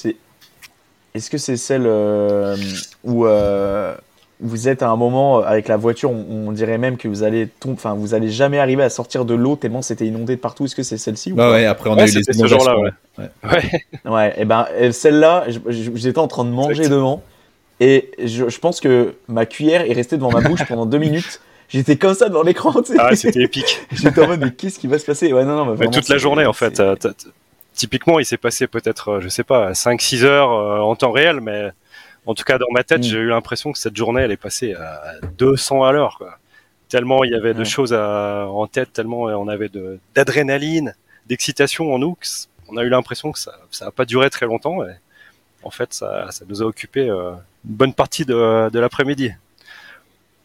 Est-ce 1.14 1.30
que 1.30 1.38
c'est 1.38 1.58
celle 1.58 1.84
euh, 1.86 2.56
où 3.04 3.26
euh, 3.26 3.94
vous 4.40 4.70
êtes 4.70 4.82
à 4.82 4.90
un 4.90 4.96
moment 4.96 5.40
euh, 5.40 5.44
avec 5.44 5.68
la 5.68 5.76
voiture, 5.76 6.10
on, 6.10 6.54
dirait 6.54 6.78
même 6.78 6.96
que 6.96 7.10
vous 7.10 7.24
allez 7.24 7.48
tomber, 7.48 7.74
enfin 7.74 7.96
vous 7.96 8.14
allez 8.14 8.30
jamais 8.30 8.60
arriver 8.60 8.84
à 8.84 8.90
sortir 8.90 9.26
de 9.26 9.34
l'eau 9.34 9.58
tellement 9.58 9.82
c'était 9.82 10.06
inondé 10.06 10.38
de 10.38 10.42
partout. 10.42 10.66
Est-ce 10.66 10.76
que 10.76 10.84
c'est 10.84 10.98
celle-ci 10.98 11.34
ou 11.34 11.36
bah 11.36 11.52
ouais, 11.52 11.66
après 11.66 11.90
on 11.90 11.98
a 11.98 12.08
eu 12.08 12.12
les 12.12 12.24
ce 12.24 12.48
jour-là. 12.48 12.80
Ouais. 12.80 12.92
Ouais. 13.44 14.10
ouais. 14.10 14.34
et 14.38 14.46
ben 14.46 14.68
celle-là, 14.92 15.48
j'étais 15.68 16.20
en 16.20 16.30
train 16.30 16.46
de 16.46 16.52
manger 16.52 16.88
devant 16.88 17.22
et 17.82 18.12
je, 18.24 18.60
pense 18.60 18.80
que 18.80 19.16
ma 19.28 19.46
cuillère 19.46 19.82
est 19.82 19.94
restée 19.94 20.16
devant 20.16 20.32
ma 20.32 20.42
bouche 20.42 20.66
pendant 20.66 20.86
deux 20.86 21.00
minutes. 21.00 21.42
J'étais 21.72 21.96
comme 21.96 22.14
ça 22.14 22.30
devant 22.30 22.44
l'écran. 22.44 22.74
Tu 22.82 22.94
sais. 22.94 23.00
Ah, 23.00 23.16
c'était 23.16 23.44
épique. 23.44 23.82
J'étais 23.92 24.22
en 24.22 24.28
mode, 24.28 24.42
mais 24.42 24.52
qu'est-ce 24.52 24.78
qui 24.78 24.88
va 24.88 25.00
se 25.00 25.06
passer? 25.06 25.32
Ouais, 25.32 25.46
non, 25.46 25.66
non, 25.66 25.90
toute 25.90 26.10
la 26.10 26.18
journée, 26.18 26.46
en 26.46 26.54
fait 26.54 26.82
typiquement, 27.74 28.20
il 28.20 28.26
s'est 28.26 28.38
passé 28.38 28.68
peut-être, 28.68 29.10
euh, 29.10 29.22
je 29.22 29.30
sais 29.30 29.44
pas, 29.44 29.72
5-6 29.72 30.24
heures 30.24 30.52
euh, 30.52 30.80
en 30.80 30.96
temps 30.96 31.12
réel, 31.12 31.42
mais 31.42 31.72
en 32.26 32.34
tout 32.34 32.44
cas 32.44 32.58
dans 32.58 32.72
ma 32.72 32.84
tête, 32.84 33.00
mm. 33.00 33.04
j'ai 33.04 33.18
eu 33.18 33.28
l'impression 33.28 33.72
que 33.72 33.80
cette 33.80 33.96
journée, 33.96 34.22
elle 34.22 34.32
est 34.32 34.38
passée 34.38 34.74
à 34.74 35.16
200 35.38 35.84
à 35.84 35.92
l'heure. 35.92 36.20
Tellement 36.90 37.24
il 37.24 37.32
y 37.32 37.36
avait 37.36 37.54
de 37.54 37.64
choses 37.64 37.94
en 37.94 38.68
tête, 38.68 38.92
tellement 38.92 39.22
on 39.22 39.48
avait 39.48 39.70
d'adrénaline, 40.14 40.94
d'excitation 41.26 41.94
en 41.94 42.00
nous, 42.00 42.18
on 42.68 42.76
a 42.76 42.84
eu 42.84 42.90
l'impression 42.90 43.32
que 43.32 43.40
ça 43.40 43.56
n'a 43.80 43.92
pas 43.92 44.06
duré 44.06 44.30
très 44.30 44.46
longtemps. 44.46 44.84
Et 44.84 44.92
en 45.64 45.70
fait, 45.70 45.94
ça, 45.94 46.28
ça 46.32 46.44
nous 46.48 46.62
a 46.62 46.66
occupé 46.66 47.10
euh, 47.10 47.32
une 47.66 47.76
bonne 47.76 47.94
partie 47.94 48.26
de, 48.26 48.70
de 48.70 48.80
l'après-midi. 48.80 49.32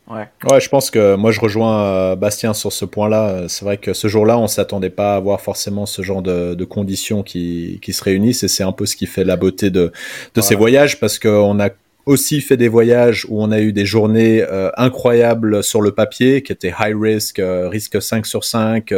Ouais. 0.08 0.28
ouais, 0.48 0.60
je 0.60 0.68
pense 0.68 0.90
que 0.90 1.16
moi 1.16 1.32
je 1.32 1.40
rejoins 1.40 1.82
euh, 1.82 2.16
Bastien 2.16 2.54
sur 2.54 2.72
ce 2.72 2.84
point-là. 2.84 3.48
C'est 3.48 3.64
vrai 3.64 3.76
que 3.76 3.92
ce 3.92 4.06
jour-là, 4.06 4.38
on 4.38 4.46
s'attendait 4.46 4.90
pas 4.90 5.14
à 5.14 5.16
avoir 5.16 5.40
forcément 5.40 5.84
ce 5.84 6.02
genre 6.02 6.22
de, 6.22 6.54
de 6.54 6.64
conditions 6.64 7.24
qui, 7.24 7.80
qui, 7.82 7.92
se 7.92 8.04
réunissent 8.04 8.44
et 8.44 8.48
c'est 8.48 8.62
un 8.62 8.72
peu 8.72 8.86
ce 8.86 8.94
qui 8.94 9.06
fait 9.06 9.24
la 9.24 9.36
beauté 9.36 9.70
de, 9.70 9.92
de 10.34 10.40
ces 10.40 10.54
voyages 10.54 11.00
parce 11.00 11.18
qu'on 11.18 11.58
a 11.58 11.70
aussi 12.04 12.40
fait 12.40 12.56
des 12.56 12.68
voyages 12.68 13.26
où 13.28 13.42
on 13.42 13.50
a 13.50 13.60
eu 13.60 13.72
des 13.72 13.84
journées 13.84 14.42
euh, 14.42 14.70
incroyables 14.76 15.64
sur 15.64 15.80
le 15.80 15.90
papier, 15.90 16.40
qui 16.44 16.52
étaient 16.52 16.72
high 16.78 16.94
risk, 16.96 17.40
euh, 17.40 17.68
risque 17.68 18.00
5 18.00 18.26
sur 18.26 18.44
5, 18.44 18.94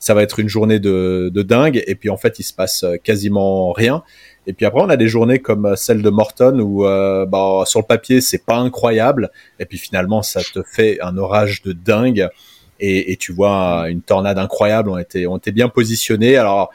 ça 0.00 0.14
va 0.14 0.22
être 0.24 0.40
une 0.40 0.48
journée 0.48 0.80
de, 0.80 1.30
de 1.32 1.42
dingue, 1.42 1.80
et 1.86 1.94
puis 1.94 2.10
en 2.10 2.16
fait 2.16 2.40
il 2.40 2.42
se 2.42 2.52
passe 2.52 2.84
quasiment 3.04 3.70
rien. 3.70 4.02
Et 4.46 4.52
puis 4.52 4.66
après, 4.66 4.80
on 4.82 4.88
a 4.88 4.96
des 4.96 5.08
journées 5.08 5.38
comme 5.38 5.66
euh, 5.66 5.76
celle 5.76 6.02
de 6.02 6.10
Morton 6.10 6.58
où 6.60 6.86
euh, 6.86 7.26
bah, 7.26 7.62
sur 7.66 7.80
le 7.80 7.86
papier, 7.86 8.20
c'est 8.20 8.44
pas 8.44 8.56
incroyable. 8.56 9.30
Et 9.58 9.66
puis 9.66 9.78
finalement, 9.78 10.22
ça 10.22 10.40
te 10.42 10.62
fait 10.62 10.98
un 11.02 11.16
orage 11.18 11.62
de 11.62 11.72
dingue. 11.72 12.28
Et, 12.82 13.18
tu 13.18 13.32
vois 13.32 13.90
une 13.90 14.00
tornade 14.00 14.38
incroyable. 14.38 14.88
On 14.88 14.96
était, 14.96 15.26
on 15.26 15.36
était 15.36 15.52
bien 15.52 15.68
positionnés. 15.68 16.38
Alors, 16.38 16.70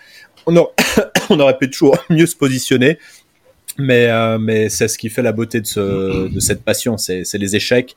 on, 0.45 0.55
aurait, 0.55 1.57
pu 1.59 1.71
toujours 1.71 1.97
mieux 2.11 2.27
se 2.27 2.35
positionner. 2.35 2.99
Mais, 3.79 4.07
euh, 4.09 4.37
mais 4.37 4.69
c'est 4.69 4.87
ce 4.87 4.99
qui 4.99 5.09
fait 5.09 5.23
la 5.23 5.31
beauté 5.31 5.61
de 5.61 6.39
cette 6.39 6.63
passion. 6.63 6.97
C'est 6.97 7.33
les 7.33 7.55
échecs 7.55 7.95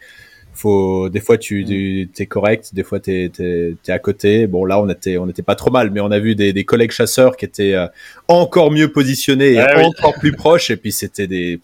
faut 0.58 1.08
des 1.08 1.20
fois 1.20 1.38
tu, 1.38 1.64
mm. 1.64 2.20
es 2.20 2.26
correct, 2.26 2.74
des 2.74 2.82
fois 2.82 3.00
tu 3.00 3.30
es, 3.38 3.90
à 3.90 3.98
côté. 3.98 4.46
Bon 4.46 4.64
là 4.64 4.80
on 4.80 4.88
était 4.88 5.18
on 5.18 5.28
était 5.28 5.42
pas 5.42 5.54
trop 5.54 5.70
mal, 5.70 5.90
mais 5.90 6.00
on 6.00 6.10
a 6.10 6.18
vu 6.18 6.34
des, 6.34 6.64
collègues 6.64 6.90
chasseurs 6.90 7.36
qui 7.36 7.44
étaient 7.44 7.74
euh, 7.74 7.86
encore 8.26 8.70
mieux 8.70 8.92
positionnés 8.92 9.52
et 9.52 9.60
ah 9.60 9.80
encore 9.82 10.14
plus 10.14 10.32
proches. 10.32 10.70
Et 10.70 10.76
puis 10.76 10.92
c'était 10.92 11.26
des 11.26 11.60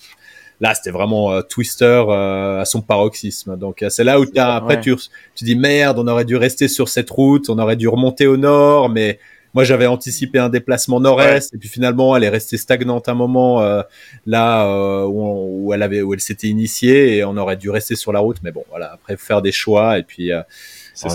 là 0.61 0.75
c'était 0.75 0.91
vraiment 0.91 1.33
euh, 1.33 1.43
Twister 1.43 2.05
euh, 2.09 2.61
à 2.61 2.65
son 2.65 2.83
paroxysme. 2.83 3.57
Donc 3.57 3.85
c'est 3.89 4.05
là 4.05 4.21
où 4.21 4.25
as, 4.37 4.57
après 4.57 4.81
tu, 4.81 4.95
tu 5.35 5.45
dis 5.45 5.57
merde, 5.57 5.99
on 5.99 6.07
aurait 6.07 6.25
dû 6.25 6.37
rester 6.37 6.69
sur 6.69 6.89
cette 6.89 7.11
route, 7.11 7.51
on 7.51 7.59
aurait 7.59 7.77
dû 7.77 7.89
remonter 7.89 8.27
au 8.27 8.37
nord, 8.37 8.89
mais 8.89 9.19
moi, 9.55 9.63
j'avais 9.63 9.87
anticipé 9.87 10.41
un 10.41 10.49
déplacement 10.49 10.99
nord-est 10.99 11.55
et 11.55 11.59
puis 11.59 11.69
finalement, 11.69 12.17
elle 12.17 12.25
est 12.25 12.29
restée 12.29 12.57
stagnante 12.57 13.09
un 13.09 13.15
moment 13.15 13.63
euh, 13.63 13.83
là 14.27 14.67
euh, 14.67 15.07
où, 15.07 15.73
elle 15.73 15.83
avait 15.83 16.03
où 16.03 16.13
elle 16.13 16.21
s'était 16.21 16.49
initiée 16.49 17.17
et 17.17 17.25
on 17.25 17.37
aurait 17.37 17.57
dû 17.57 17.71
rester 17.71 17.95
sur 17.95 18.13
la 18.13 18.19
route. 18.19 18.39
Mais 18.43 18.51
bon, 18.51 18.65
voilà, 18.69 18.93
après 18.93 19.17
faire 19.17 19.43
des 19.43 19.53
choix 19.53 19.97
et 19.99 20.03
puis 20.03 20.33
euh, 20.33 20.43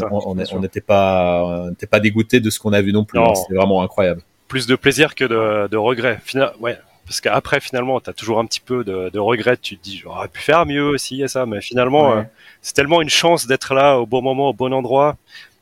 on 0.10 0.60
n'était 0.62 0.80
pas 0.80 1.44
on 1.44 1.70
n'était 1.70 1.88
pas 1.88 2.00
dégoûté 2.00 2.40
de 2.40 2.50
ce 2.50 2.60
qu'on 2.60 2.72
a 2.72 2.82
vu 2.82 2.94
non 2.94 3.04
plus. 3.04 3.20
Hein. 3.20 3.36
C'était 3.36 3.56
vraiment 3.56 3.84
incroyable. 3.84 4.22
Plus 4.48 4.68
de 4.68 4.76
plaisir 4.78 5.16
que 5.16 5.26
de, 5.26 5.68
de 5.68 5.78
regret. 5.78 6.20
Final, 6.24 6.54
ouais, 6.62 6.78
parce 7.06 7.20
qu'après 7.20 7.60
finalement 7.60 8.00
tu 8.00 8.10
as 8.10 8.14
toujours 8.14 8.40
un 8.40 8.46
petit 8.46 8.62
peu 8.62 8.86
de, 8.86 9.10
de 9.10 9.20
regret 9.20 9.58
tu 9.58 9.78
te 9.78 9.84
dis 9.84 9.98
j'aurais 9.98 10.30
pu 10.30 10.42
faire 10.42 10.66
mieux 10.66 10.84
aussi 10.90 11.22
et 11.22 11.28
ça 11.28 11.46
mais 11.46 11.60
finalement 11.60 12.24
c'est 12.62 12.74
tellement 12.74 13.02
une 13.02 13.10
chance 13.10 13.48
d'être 13.48 13.74
là 13.74 13.98
au 13.98 14.06
bon 14.06 14.22
moment 14.22 14.50
au 14.50 14.54
bon 14.54 14.74
endroit 14.74 15.18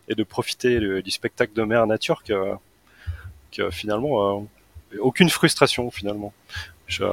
et 0.09 0.15
de 0.15 0.23
profiter 0.23 1.01
du 1.01 1.11
spectacle 1.11 1.53
de 1.53 1.63
mer 1.63 1.86
nature 1.88 2.23
que 2.23 2.34
que 3.52 3.70
finalement, 3.70 4.38
euh, 4.38 4.98
aucune 5.00 5.30
frustration 5.30 5.91
finalement. 5.91 6.34
Je, 6.88 7.04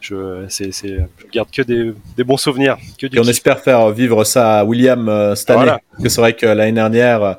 je, 0.00 0.44
c'est, 0.48 0.72
c'est, 0.72 0.98
je 1.18 1.26
garde 1.32 1.50
que 1.50 1.62
des, 1.62 1.92
des 2.16 2.24
bons 2.24 2.36
souvenirs. 2.36 2.76
Que 2.98 3.06
Et 3.06 3.18
on 3.18 3.24
espère 3.24 3.60
faire 3.60 3.90
vivre 3.90 4.24
ça 4.24 4.58
à 4.58 4.64
William 4.64 5.08
euh, 5.08 5.34
cette 5.34 5.50
année. 5.50 5.72
Que 6.02 6.08
c'est 6.08 6.20
vrai 6.20 6.34
que 6.34 6.44
l'année 6.44 6.72
dernière, 6.72 7.22
euh, 7.22 7.34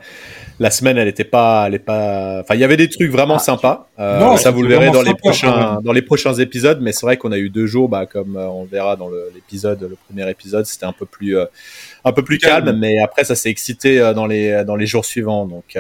la 0.58 0.72
semaine, 0.72 0.98
elle 0.98 1.10
était 1.10 1.26
pas, 1.26 1.66
elle 1.68 1.76
est 1.76 1.80
pas. 1.80 2.40
Enfin, 2.40 2.56
il 2.56 2.62
y 2.62 2.64
avait 2.64 2.78
des 2.78 2.90
trucs 2.90 3.12
vraiment 3.12 3.36
ah, 3.36 3.40
sympas. 3.40 3.90
Euh, 4.00 4.38
ça, 4.38 4.52
vous 4.52 4.64
le 4.64 4.70
verrez 4.70 4.90
dans 4.90 5.02
les 5.02 5.14
prochains, 5.14 5.80
dans 5.84 5.92
les 5.92 6.02
prochains 6.02 6.34
épisodes. 6.36 6.80
Mais 6.82 6.92
c'est 6.94 7.06
vrai 7.06 7.18
qu'on 7.18 7.34
a 7.34 7.38
eu 7.38 7.50
deux 7.50 7.68
jours, 7.68 7.90
bah, 7.90 8.06
comme 8.06 8.38
on 8.38 8.64
verra 8.64 8.96
dans 8.96 9.10
l'épisode, 9.34 9.82
le, 9.82 9.98
premier 10.08 10.30
épisode, 10.30 10.66
c'était 10.66 10.86
un 10.86 10.94
peu 10.94 11.06
plus, 11.06 11.38
un 11.38 12.12
peu 12.14 12.24
plus 12.24 12.38
calme. 12.38 12.72
Mais 12.80 13.00
après, 13.00 13.26
ça 13.26 13.36
s'est 13.36 13.50
excité 13.50 14.00
dans 14.16 14.26
les, 14.26 14.64
dans 14.64 14.78
les 14.78 14.88
jours 14.88 15.06
suivants. 15.06 15.46
Donc, 15.46 15.76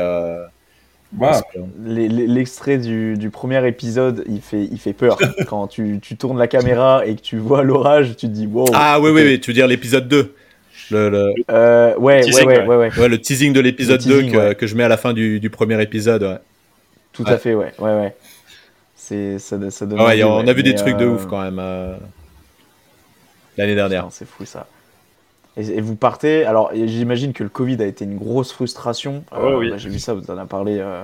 L'extrait 1.83 2.77
du, 2.77 3.29
premier 3.31 3.65
épisode, 3.67 4.23
il 4.27 4.41
fait, 4.41 4.63
il 4.63 4.79
fait 4.79 4.93
peur. 4.93 5.17
Quand 5.47 5.67
tu, 5.67 5.99
tu, 6.01 6.17
tournes 6.17 6.37
la 6.37 6.47
caméra 6.47 7.05
et 7.05 7.15
que 7.15 7.21
tu 7.21 7.37
vois 7.37 7.63
l'orage, 7.63 8.15
tu 8.17 8.27
te 8.27 8.31
dis 8.31 8.47
wow. 8.47 8.65
Ah 8.73 8.99
oui, 8.99 9.11
oui, 9.11 9.23
oui, 9.23 9.39
tu 9.39 9.51
veux 9.51 9.55
dire 9.55 9.67
l'épisode 9.67 10.07
2 10.07 10.33
le, 10.91 11.33
Euh, 11.49 11.95
ouais, 11.97 12.23
ouais, 12.23 12.45
ouais, 12.45 12.65
ouais, 12.65 12.91
ouais, 12.97 13.09
Le 13.09 13.19
teasing 13.19 13.53
de 13.53 13.59
l'épisode 13.59 14.03
2 14.03 14.23
que, 14.23 14.53
que, 14.53 14.67
je 14.67 14.75
mets 14.75 14.83
à 14.83 14.87
la 14.87 14.97
fin 14.97 15.13
du, 15.13 15.39
du 15.39 15.49
premier 15.49 15.81
épisode. 15.81 16.39
Tout 17.13 17.23
à 17.25 17.37
fait, 17.37 17.55
ouais. 17.55 17.71
ouais, 17.79 17.93
ouais. 17.95 18.15
C'est, 18.95 19.39
ça, 19.39 19.57
ça 19.69 19.85
on 19.85 20.47
a 20.47 20.53
vu 20.53 20.63
des 20.63 20.75
trucs 20.75 20.97
de 20.97 21.05
euh, 21.05 21.13
ouf 21.13 21.27
quand 21.27 21.41
même 21.41 21.59
euh, 21.59 21.95
l'année 23.55 23.75
dernière. 23.75 24.07
C'est 24.09 24.27
fou 24.27 24.45
ça. 24.45 24.67
Et, 25.57 25.81
vous 25.81 25.95
partez. 25.95 26.45
Alors, 26.45 26.71
j'imagine 26.73 27.33
que 27.33 27.43
le 27.43 27.49
Covid 27.49 27.81
a 27.81 27.85
été 27.85 28.05
une 28.05 28.17
grosse 28.17 28.51
frustration. 28.51 29.23
Oh, 29.31 29.57
oui. 29.59 29.71
J'ai 29.77 29.89
vu 29.89 29.99
ça, 29.99 30.13
vous 30.13 30.29
en 30.29 30.37
avez 30.37 30.47
parlé. 30.47 30.77
Euh, 30.79 31.03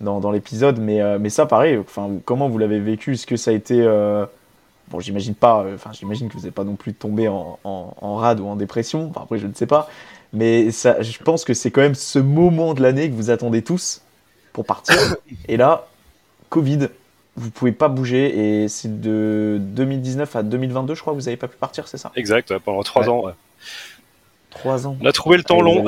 dans, 0.00 0.30
l'épisode. 0.30 0.78
Mais, 0.80 1.00
mais 1.18 1.30
ça, 1.30 1.46
pareil, 1.46 1.78
enfin, 1.78 2.10
comment 2.24 2.48
vous 2.48 2.58
l'avez 2.58 2.80
vécu? 2.80 3.14
Est-ce 3.14 3.26
que 3.26 3.36
ça 3.36 3.50
a 3.50 3.54
été. 3.54 3.82
bon, 4.88 5.00
j'imagine 5.00 5.34
pas, 5.34 5.64
enfin, 5.74 5.90
j'imagine 5.92 6.28
que 6.28 6.34
vous 6.34 6.44
n'êtes 6.44 6.54
pas 6.54 6.64
non 6.64 6.76
plus 6.76 6.92
tombé 6.92 7.28
en, 7.28 7.58
en, 7.64 8.16
rade 8.16 8.40
ou 8.40 8.46
en 8.46 8.56
dépression. 8.56 9.08
Enfin, 9.10 9.22
après, 9.22 9.38
je 9.38 9.46
ne 9.46 9.54
sais 9.54 9.66
pas. 9.66 9.88
Mais 10.34 10.72
ça, 10.72 11.00
je 11.00 11.16
pense 11.18 11.44
que 11.44 11.54
c'est 11.54 11.70
quand 11.70 11.80
même 11.80 11.94
ce 11.94 12.18
moment 12.18 12.74
de 12.74 12.82
l'année 12.82 13.08
que 13.08 13.14
vous 13.14 13.30
attendez 13.30 13.62
tous 13.62 14.02
pour 14.52 14.66
partir. 14.66 14.96
Et 15.48 15.56
là, 15.56 15.86
Covid, 16.50 16.88
vous 17.36 17.50
pouvez 17.50 17.72
pas 17.72 17.88
bouger 17.88 18.62
et 18.62 18.68
c'est 18.68 19.00
de 19.00 19.58
2019 19.60 20.36
à 20.36 20.42
2022, 20.42 20.94
je 20.94 21.00
crois, 21.00 21.12
que 21.12 21.18
vous 21.18 21.24
n'avez 21.24 21.36
pas 21.36 21.48
pu 21.48 21.56
partir, 21.56 21.88
c'est 21.88 21.98
ça? 21.98 22.12
Exact, 22.14 22.56
pendant 22.58 22.82
trois 22.84 23.08
ans. 23.08 23.24
Trois 24.50 24.86
ans. 24.86 24.96
On 25.00 25.06
a 25.06 25.12
trouvé 25.12 25.36
le 25.36 25.44
temps 25.44 25.60
long. 25.60 25.84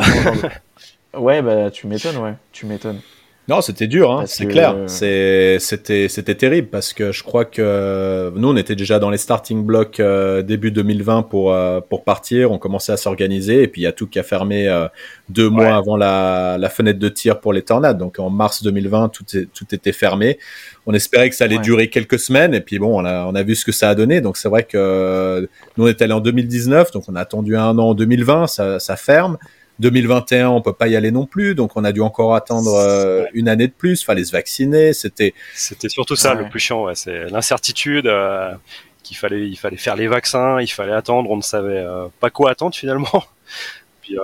ouais, 1.14 1.42
bah 1.42 1.70
tu 1.70 1.86
m'étonnes, 1.86 2.16
ouais, 2.18 2.34
tu 2.52 2.66
m'étonnes. 2.66 3.00
Non, 3.48 3.60
c'était 3.60 3.86
dur, 3.86 4.10
hein, 4.10 4.24
c'est 4.26 4.46
clair. 4.46 4.74
C'était, 4.88 6.08
c'était 6.08 6.34
terrible 6.34 6.66
parce 6.66 6.92
que 6.92 7.12
je 7.12 7.22
crois 7.22 7.44
que 7.44 8.32
nous, 8.34 8.48
on 8.48 8.56
était 8.56 8.74
déjà 8.74 8.98
dans 8.98 9.08
les 9.08 9.18
starting 9.18 9.64
blocks 9.64 10.00
euh, 10.00 10.42
début 10.42 10.72
2020 10.72 11.22
pour 11.22 11.52
euh, 11.52 11.80
pour 11.80 12.02
partir. 12.02 12.50
On 12.50 12.58
commençait 12.58 12.90
à 12.90 12.96
s'organiser 12.96 13.62
et 13.62 13.68
puis 13.68 13.82
il 13.82 13.84
y 13.84 13.86
a 13.86 13.92
tout 13.92 14.08
qui 14.08 14.18
a 14.18 14.24
fermé 14.24 14.66
euh, 14.66 14.88
deux 15.28 15.48
mois 15.48 15.76
avant 15.76 15.96
la, 15.96 16.56
la, 16.58 16.68
fenêtre 16.68 16.98
de 16.98 17.08
tir 17.08 17.38
pour 17.38 17.52
les 17.52 17.62
tornades. 17.62 17.98
Donc 17.98 18.18
en 18.18 18.30
mars 18.30 18.64
2020, 18.64 19.10
tout 19.10 19.24
tout 19.54 19.74
était 19.74 19.92
fermé. 19.92 20.38
On 20.86 20.92
espérait 20.92 21.30
que 21.30 21.36
ça 21.36 21.44
allait 21.44 21.58
durer 21.58 21.88
quelques 21.88 22.18
semaines 22.18 22.52
et 22.52 22.60
puis 22.60 22.80
bon, 22.80 23.00
on 23.00 23.04
a 23.04 23.26
on 23.26 23.34
a 23.36 23.42
vu 23.44 23.54
ce 23.54 23.64
que 23.64 23.72
ça 23.72 23.90
a 23.90 23.94
donné. 23.94 24.20
Donc 24.20 24.38
c'est 24.38 24.48
vrai 24.48 24.64
que 24.64 25.48
nous 25.76 25.84
on 25.84 25.88
est 25.88 26.02
allé 26.02 26.12
en 26.12 26.20
2019, 26.20 26.90
donc 26.90 27.04
on 27.06 27.14
a 27.14 27.20
attendu 27.20 27.56
un 27.56 27.78
an 27.78 27.90
en 27.90 27.94
2020, 27.94 28.48
ça 28.48 28.80
ça 28.80 28.96
ferme. 28.96 29.38
2021, 29.78 30.48
on 30.48 30.62
peut 30.62 30.72
pas 30.72 30.88
y 30.88 30.96
aller 30.96 31.10
non 31.10 31.26
plus, 31.26 31.54
donc 31.54 31.76
on 31.76 31.84
a 31.84 31.92
dû 31.92 32.00
encore 32.00 32.34
attendre 32.34 32.74
euh, 32.74 33.24
une 33.34 33.48
année 33.48 33.66
de 33.66 33.72
plus. 33.72 34.02
Fallait 34.04 34.24
se 34.24 34.32
vacciner. 34.32 34.92
C'était. 34.92 35.34
C'était 35.54 35.88
surtout 35.88 36.16
ça 36.16 36.34
le 36.34 36.48
plus 36.48 36.60
chiant. 36.60 36.84
Ouais. 36.84 36.94
C'est 36.94 37.26
l'incertitude. 37.30 38.06
Euh, 38.06 38.54
qu'il 39.02 39.16
fallait, 39.16 39.46
il 39.46 39.56
fallait 39.56 39.76
faire 39.76 39.94
les 39.94 40.08
vaccins, 40.08 40.60
il 40.60 40.66
fallait 40.66 40.92
attendre. 40.92 41.30
On 41.30 41.36
ne 41.36 41.42
savait 41.42 41.78
euh, 41.78 42.08
pas 42.18 42.30
quoi 42.30 42.50
attendre 42.50 42.74
finalement. 42.74 43.24
puis, 44.02 44.16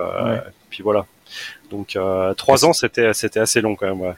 puis 0.70 0.82
voilà. 0.82 1.06
Donc 1.70 1.96
trois 2.36 2.64
ans, 2.64 2.72
c'était, 2.72 3.14
c'était 3.14 3.40
assez 3.40 3.60
long 3.60 3.76
quand 3.76 3.94
même. 3.94 4.14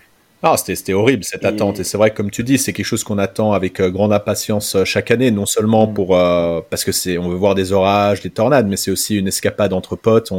Ah, 0.47 0.57
c'était 0.59 0.93
horrible 0.93 1.25
cette 1.25 1.47
attente. 1.47 1.81
Et 1.81 1.85
c'est 1.85 1.97
vrai, 1.97 2.11
comme 2.11 2.31
tu 2.31 2.43
dis, 2.43 2.59
c'est 2.59 2.75
quelque 2.75 2.85
chose 2.85 3.03
qu'on 3.03 3.17
attend 3.17 3.55
avec 3.55 3.81
euh, 3.81 3.91
grande 3.91 4.13
impatience 4.13 4.77
euh, 4.77 4.85
chaque 4.85 5.11
année, 5.11 5.31
non 5.31 5.47
seulement 5.47 5.87
mm. 5.87 5.95
pour 5.95 6.19
euh, 6.19 6.61
parce 6.69 6.85
que 6.85 6.93
c'est 6.93 7.17
on 7.17 7.31
veut 7.31 7.37
voir 7.37 7.55
des 7.55 7.73
orages, 7.73 8.21
des 8.21 8.29
tornades, 8.29 8.69
mais 8.69 8.77
c'est 8.77 8.91
aussi 8.91 9.17
une 9.17 9.27
escapade 9.27 9.73
entre 9.73 9.97
potes. 9.97 10.31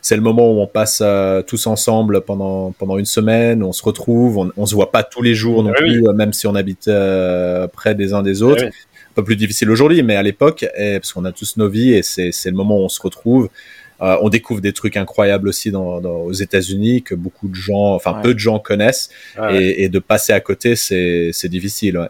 C'est 0.00 0.16
le 0.16 0.22
moment 0.22 0.50
où 0.50 0.60
on 0.60 0.66
passe 0.66 1.02
tous 1.46 1.66
ensemble 1.66 2.22
pendant 2.22 2.72
pendant 2.72 2.96
une 2.96 3.04
semaine, 3.04 3.62
on 3.62 3.72
se 3.72 3.82
retrouve, 3.82 4.38
on, 4.38 4.50
on 4.56 4.64
se 4.64 4.74
voit 4.74 4.90
pas 4.90 5.02
tous 5.02 5.20
les 5.20 5.34
jours 5.34 5.62
non 5.62 5.72
plus, 5.74 6.04
même 6.14 6.32
si 6.32 6.46
on 6.46 6.54
habite 6.54 6.90
près 7.74 7.94
des 7.94 8.14
uns 8.14 8.22
des 8.22 8.42
autres. 8.42 8.64
Un 8.64 9.14
peu 9.14 9.24
plus 9.24 9.36
difficile 9.36 9.70
aujourd'hui, 9.70 10.02
mais 10.02 10.16
à 10.16 10.22
l'époque, 10.22 10.64
eh, 10.76 11.00
parce 11.00 11.12
qu'on 11.12 11.24
a 11.24 11.32
tous 11.32 11.56
nos 11.56 11.68
vies 11.68 11.92
et 11.92 12.02
c'est 12.02 12.32
le 12.46 12.52
moment 12.52 12.78
où 12.78 12.84
on 12.84 12.88
se 12.88 13.02
retrouve. 13.02 13.50
Euh, 14.02 14.16
on 14.22 14.28
découvre 14.30 14.60
des 14.60 14.72
trucs 14.72 14.96
incroyables 14.96 15.48
aussi 15.48 15.70
dans, 15.70 15.98
aux 15.98 16.32
États-Unis 16.32 17.02
que 17.02 17.14
beaucoup 17.14 17.48
de 17.48 17.54
gens, 17.54 17.94
enfin 17.94 18.14
peu 18.14 18.32
de 18.32 18.38
gens 18.38 18.58
connaissent, 18.58 19.10
et, 19.50 19.88
de 19.88 19.98
passer 19.98 20.32
à 20.32 20.40
côté, 20.40 20.76
c'est 20.76 21.48
difficile. 21.48 21.98
Ouais. 21.98 22.08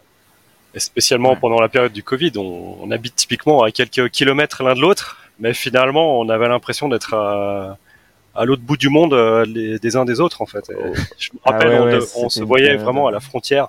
Et 0.74 0.80
spécialement 0.80 1.34
pendant 1.34 1.60
la 1.60 1.68
période 1.68 1.92
du 1.92 2.02
Covid, 2.02 2.32
on, 2.36 2.90
habite 2.92 3.16
typiquement 3.16 3.62
à 3.62 3.72
quelques 3.72 4.08
kilomètres 4.10 4.62
l'un 4.62 4.74
de 4.74 4.80
l'autre, 4.80 5.18
mais 5.40 5.52
finalement, 5.52 6.20
on 6.20 6.28
avait 6.28 6.48
l'impression 6.48 6.88
d'être 6.88 7.14
à, 7.14 8.44
l'autre 8.44 8.62
bout 8.62 8.76
du 8.76 8.88
monde 8.88 9.12
euh, 9.12 9.78
des 9.78 9.96
uns 9.96 10.04
des 10.04 10.20
autres 10.20 10.42
en 10.42 10.46
fait. 10.46 10.70
Oh. 10.70 10.92
je 11.18 11.30
me 11.34 11.38
rappelle, 11.44 11.72
ah 11.72 11.98
on, 12.16 12.28
se 12.28 12.42
voyait 12.42 12.76
vraiment 12.76 13.08
à 13.08 13.10
la 13.10 13.20
frontière 13.20 13.68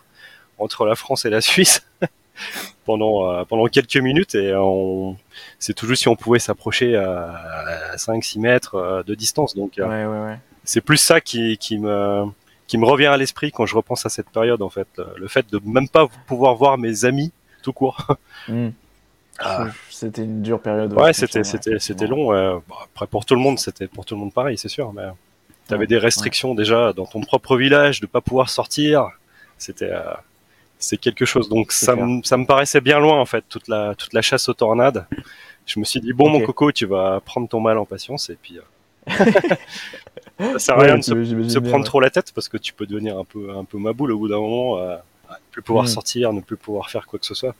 entre 0.59 0.86
la 0.86 0.95
France 0.95 1.26
et 1.26 1.30
la 1.32 1.41
Suisse 1.41 1.84
pendant 2.85 3.31
euh, 3.31 3.43
pendant 3.45 3.65
quelques 3.67 3.97
minutes 3.97 4.35
et 4.35 4.53
on 4.55 5.17
c'est 5.59 5.73
toujours 5.73 5.97
si 5.97 6.07
on 6.07 6.15
pouvait 6.15 6.39
s'approcher 6.39 6.95
à, 6.95 7.95
5-6 7.95 8.39
mètres 8.39 8.75
euh, 8.75 9.03
de 9.03 9.15
distance. 9.15 9.55
Donc, 9.55 9.79
euh, 9.79 10.35
c'est 10.63 10.81
plus 10.81 10.97
ça 10.97 11.21
qui, 11.21 11.57
qui, 11.57 11.77
me, 11.77 12.25
qui 12.67 12.77
me 12.77 12.85
revient 12.85 13.07
à 13.07 13.17
l'esprit 13.17 13.51
quand 13.51 13.65
je 13.65 13.75
repense 13.75 14.05
à 14.05 14.09
cette 14.09 14.29
période, 14.29 14.61
en 14.61 14.69
fait. 14.69 14.87
Le 15.15 15.27
fait 15.27 15.51
de 15.51 15.59
même 15.65 15.89
pas 15.89 16.07
pouvoir 16.27 16.55
voir 16.55 16.77
mes 16.77 17.05
amis 17.05 17.31
tout 17.61 17.73
court. 17.73 17.97
Hmm. 18.47 18.69
Ah. 19.37 19.67
C'était 19.89 20.23
une 20.23 20.41
dure 20.41 20.59
période. 20.59 20.93
Ouais, 20.93 21.13
c'était 21.13 21.43
c'était 21.43 21.77
c'était 21.77 22.07
long. 22.07 22.31
après 22.31 23.05
pour 23.05 23.23
tout 23.23 23.35
le 23.35 23.41
monde, 23.41 23.59
c'était 23.59 23.87
pour 23.87 24.03
tout 24.03 24.15
le 24.15 24.19
monde 24.19 24.33
pareil, 24.33 24.57
c'est 24.57 24.67
sûr. 24.67 24.91
Mais 24.93 25.03
tu 25.67 25.73
avais 25.73 25.85
des 25.85 25.99
restrictions 25.99 26.55
déjà 26.55 26.91
dans 26.91 27.05
ton 27.05 27.21
propre 27.21 27.57
village 27.57 28.01
de 28.01 28.07
pas 28.07 28.19
pouvoir 28.19 28.49
sortir. 28.49 29.09
C'était 29.59 29.91
c'est 30.82 30.97
quelque 30.97 31.25
chose. 31.25 31.47
Donc 31.47 31.71
ça, 31.71 31.95
ça 32.23 32.38
me 32.38 32.45
paraissait 32.45 32.82
bien 32.82 32.99
loin 32.99 33.19
en 33.19 33.25
fait 33.25 33.45
toute 33.47 33.67
la 33.67 33.95
toute 33.95 34.13
la 34.13 34.21
chasse 34.21 34.49
aux 34.49 34.53
tornades 34.53 35.07
je 35.65 35.79
me 35.79 35.86
suis 35.86 36.01
dit 36.01 36.13
bon 36.13 36.29
mon 36.29 36.41
coco, 36.41 36.71
tu 36.71 36.86
vas 36.86 37.19
prendre 37.21 37.47
ton 37.47 37.59
mal 37.59 37.77
en 37.77 37.86
patience 37.86 38.29
et 38.29 38.38
puis 38.41 38.59
euh, 38.59 39.25
ça 40.39 40.59
sert 40.59 40.79
à 40.79 40.84
rien 40.84 40.97
de 40.97 41.01
se, 41.01 41.59
prendre 41.59 41.86
trop 41.86 41.99
la 41.99 42.09
tête 42.09 42.32
parce 42.34 42.47
que 42.47 42.57
tu 42.57 42.73
peux 42.73 42.86
devenir 42.86 43.17
un 43.17 43.23
peu 43.23 43.51
un 43.55 43.63
peu 43.63 43.77
maboule 43.77 44.11
au 44.11 44.17
bout 44.17 44.27
d'un 44.27 44.39
moment, 44.39 44.77
euh, 44.79 44.95
ne 45.29 45.36
plus 45.51 45.61
pouvoir 45.61 45.86
hmm. 45.86 45.89
sortir, 45.89 46.34
ne 46.34 46.41
plus 46.41 46.57
pouvoir 46.57 46.89
faire 46.89 47.05
quoi 47.07 47.19
que 47.19 47.25
ce 47.25 47.34
soit. 47.34 47.55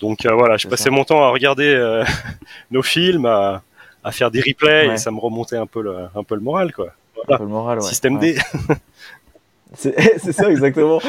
Donc 0.00 0.26
euh, 0.26 0.34
voilà, 0.34 0.56
je 0.56 0.68
passais 0.68 0.90
mon 0.90 1.04
temps 1.04 1.22
à 1.22 1.30
regarder 1.30 1.68
euh, 1.68 2.04
nos 2.70 2.82
films, 2.82 3.26
à, 3.26 3.62
à, 4.04 4.12
faire 4.12 4.30
des 4.30 4.40
replays 4.40 4.94
et 4.94 4.96
ça 4.96 5.10
me 5.10 5.18
remontait 5.18 5.56
un 5.56 5.66
peu 5.66 5.82
le, 5.82 6.08
un 6.14 6.24
peu 6.24 6.34
le 6.34 6.42
moral 6.42 6.72
quoi. 6.72 6.88
Un 7.28 7.36
peu 7.38 7.44
le 7.44 7.48
moral. 7.48 7.82
Système 7.82 8.18
D. 8.18 8.36
c'est 9.74 10.32
ça 10.32 10.50
exactement. 10.50 11.00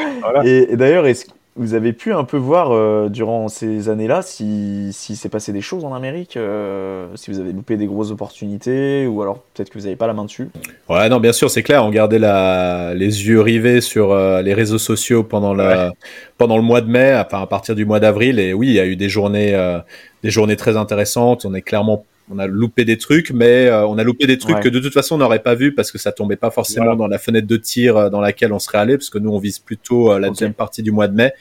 Et, 0.44 0.72
et 0.72 0.76
d'ailleurs, 0.76 1.06
est-ce 1.06 1.26
vous 1.58 1.74
avez 1.74 1.92
pu 1.92 2.12
un 2.12 2.24
peu 2.24 2.36
voir 2.36 2.70
euh, 2.70 3.08
durant 3.08 3.48
ces 3.48 3.88
années-là 3.88 4.22
si, 4.22 4.90
si 4.92 5.16
s'est 5.16 5.28
passé 5.28 5.52
des 5.52 5.60
choses 5.60 5.84
en 5.84 5.92
Amérique, 5.92 6.36
euh, 6.36 7.08
si 7.16 7.30
vous 7.30 7.40
avez 7.40 7.52
loupé 7.52 7.76
des 7.76 7.86
grosses 7.86 8.12
opportunités, 8.12 9.06
ou 9.06 9.20
alors 9.20 9.40
peut-être 9.54 9.68
que 9.68 9.78
vous 9.78 9.84
n'avez 9.84 9.96
pas 9.96 10.06
la 10.06 10.14
main 10.14 10.24
dessus? 10.24 10.48
Ouais, 10.88 11.08
non, 11.08 11.18
bien 11.18 11.32
sûr, 11.32 11.50
c'est 11.50 11.64
clair. 11.64 11.84
On 11.84 11.90
gardait 11.90 12.20
la, 12.20 12.94
les 12.94 13.26
yeux 13.26 13.40
rivés 13.40 13.80
sur 13.80 14.12
euh, 14.12 14.40
les 14.40 14.54
réseaux 14.54 14.78
sociaux 14.78 15.24
pendant, 15.24 15.52
la, 15.52 15.92
pendant 16.38 16.56
le 16.56 16.62
mois 16.62 16.80
de 16.80 16.88
mai, 16.88 17.14
enfin 17.14 17.42
à 17.42 17.46
partir 17.46 17.74
du 17.74 17.84
mois 17.84 18.00
d'avril. 18.00 18.38
Et 18.38 18.52
oui, 18.52 18.68
il 18.68 18.74
y 18.74 18.80
a 18.80 18.86
eu 18.86 18.96
des 18.96 19.08
journées, 19.08 19.78
des 20.22 20.30
journées 20.30 20.56
très 20.56 20.76
intéressantes. 20.76 21.44
On 21.44 21.54
est 21.54 21.62
clairement 21.62 22.04
on 22.30 22.38
a 22.38 22.46
loupé 22.46 22.84
des 22.84 22.98
trucs, 22.98 23.30
mais 23.30 23.66
euh, 23.66 23.86
on 23.86 23.98
a 23.98 24.04
loupé 24.04 24.26
des 24.26 24.38
trucs 24.38 24.60
que 24.60 24.68
de 24.68 24.80
toute 24.80 24.92
façon 24.92 25.14
on 25.14 25.18
n'aurait 25.18 25.42
pas 25.42 25.54
vu 25.54 25.74
parce 25.74 25.90
que 25.90 25.98
ça 25.98 26.12
tombait 26.12 26.36
pas 26.36 26.50
forcément 26.50 26.94
dans 26.94 27.06
la 27.06 27.18
fenêtre 27.18 27.46
de 27.46 27.56
tir 27.56 27.96
euh, 27.96 28.10
dans 28.10 28.20
laquelle 28.20 28.52
on 28.52 28.58
serait 28.58 28.78
allé, 28.78 28.96
parce 28.96 29.10
que 29.10 29.18
nous 29.18 29.30
on 29.30 29.38
vise 29.38 29.58
plutôt 29.58 30.12
euh, 30.12 30.18
la 30.18 30.28
deuxième 30.28 30.54
partie 30.54 30.82
du 30.82 30.90
mois 30.90 31.08
de 31.08 31.14
mai. 31.14 31.32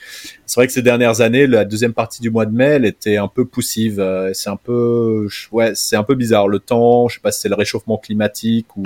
C'est 0.45 0.59
vrai 0.59 0.67
que 0.67 0.73
ces 0.73 0.81
dernières 0.81 1.21
années, 1.21 1.47
la 1.47 1.65
deuxième 1.65 1.93
partie 1.93 2.21
du 2.21 2.29
mois 2.29 2.45
de 2.45 2.55
mai, 2.55 2.65
elle 2.65 2.85
était 2.85 3.17
un 3.17 3.27
peu 3.27 3.45
poussive. 3.45 4.03
c'est 4.33 4.49
un 4.49 4.55
peu, 4.55 5.27
ouais, 5.51 5.71
c'est 5.75 5.95
un 5.95 6.03
peu 6.03 6.15
bizarre. 6.15 6.47
Le 6.47 6.59
temps, 6.59 7.07
je 7.07 7.15
sais 7.15 7.21
pas 7.21 7.31
si 7.31 7.41
c'est 7.41 7.49
le 7.49 7.55
réchauffement 7.55 7.97
climatique 7.97 8.67
ou 8.77 8.83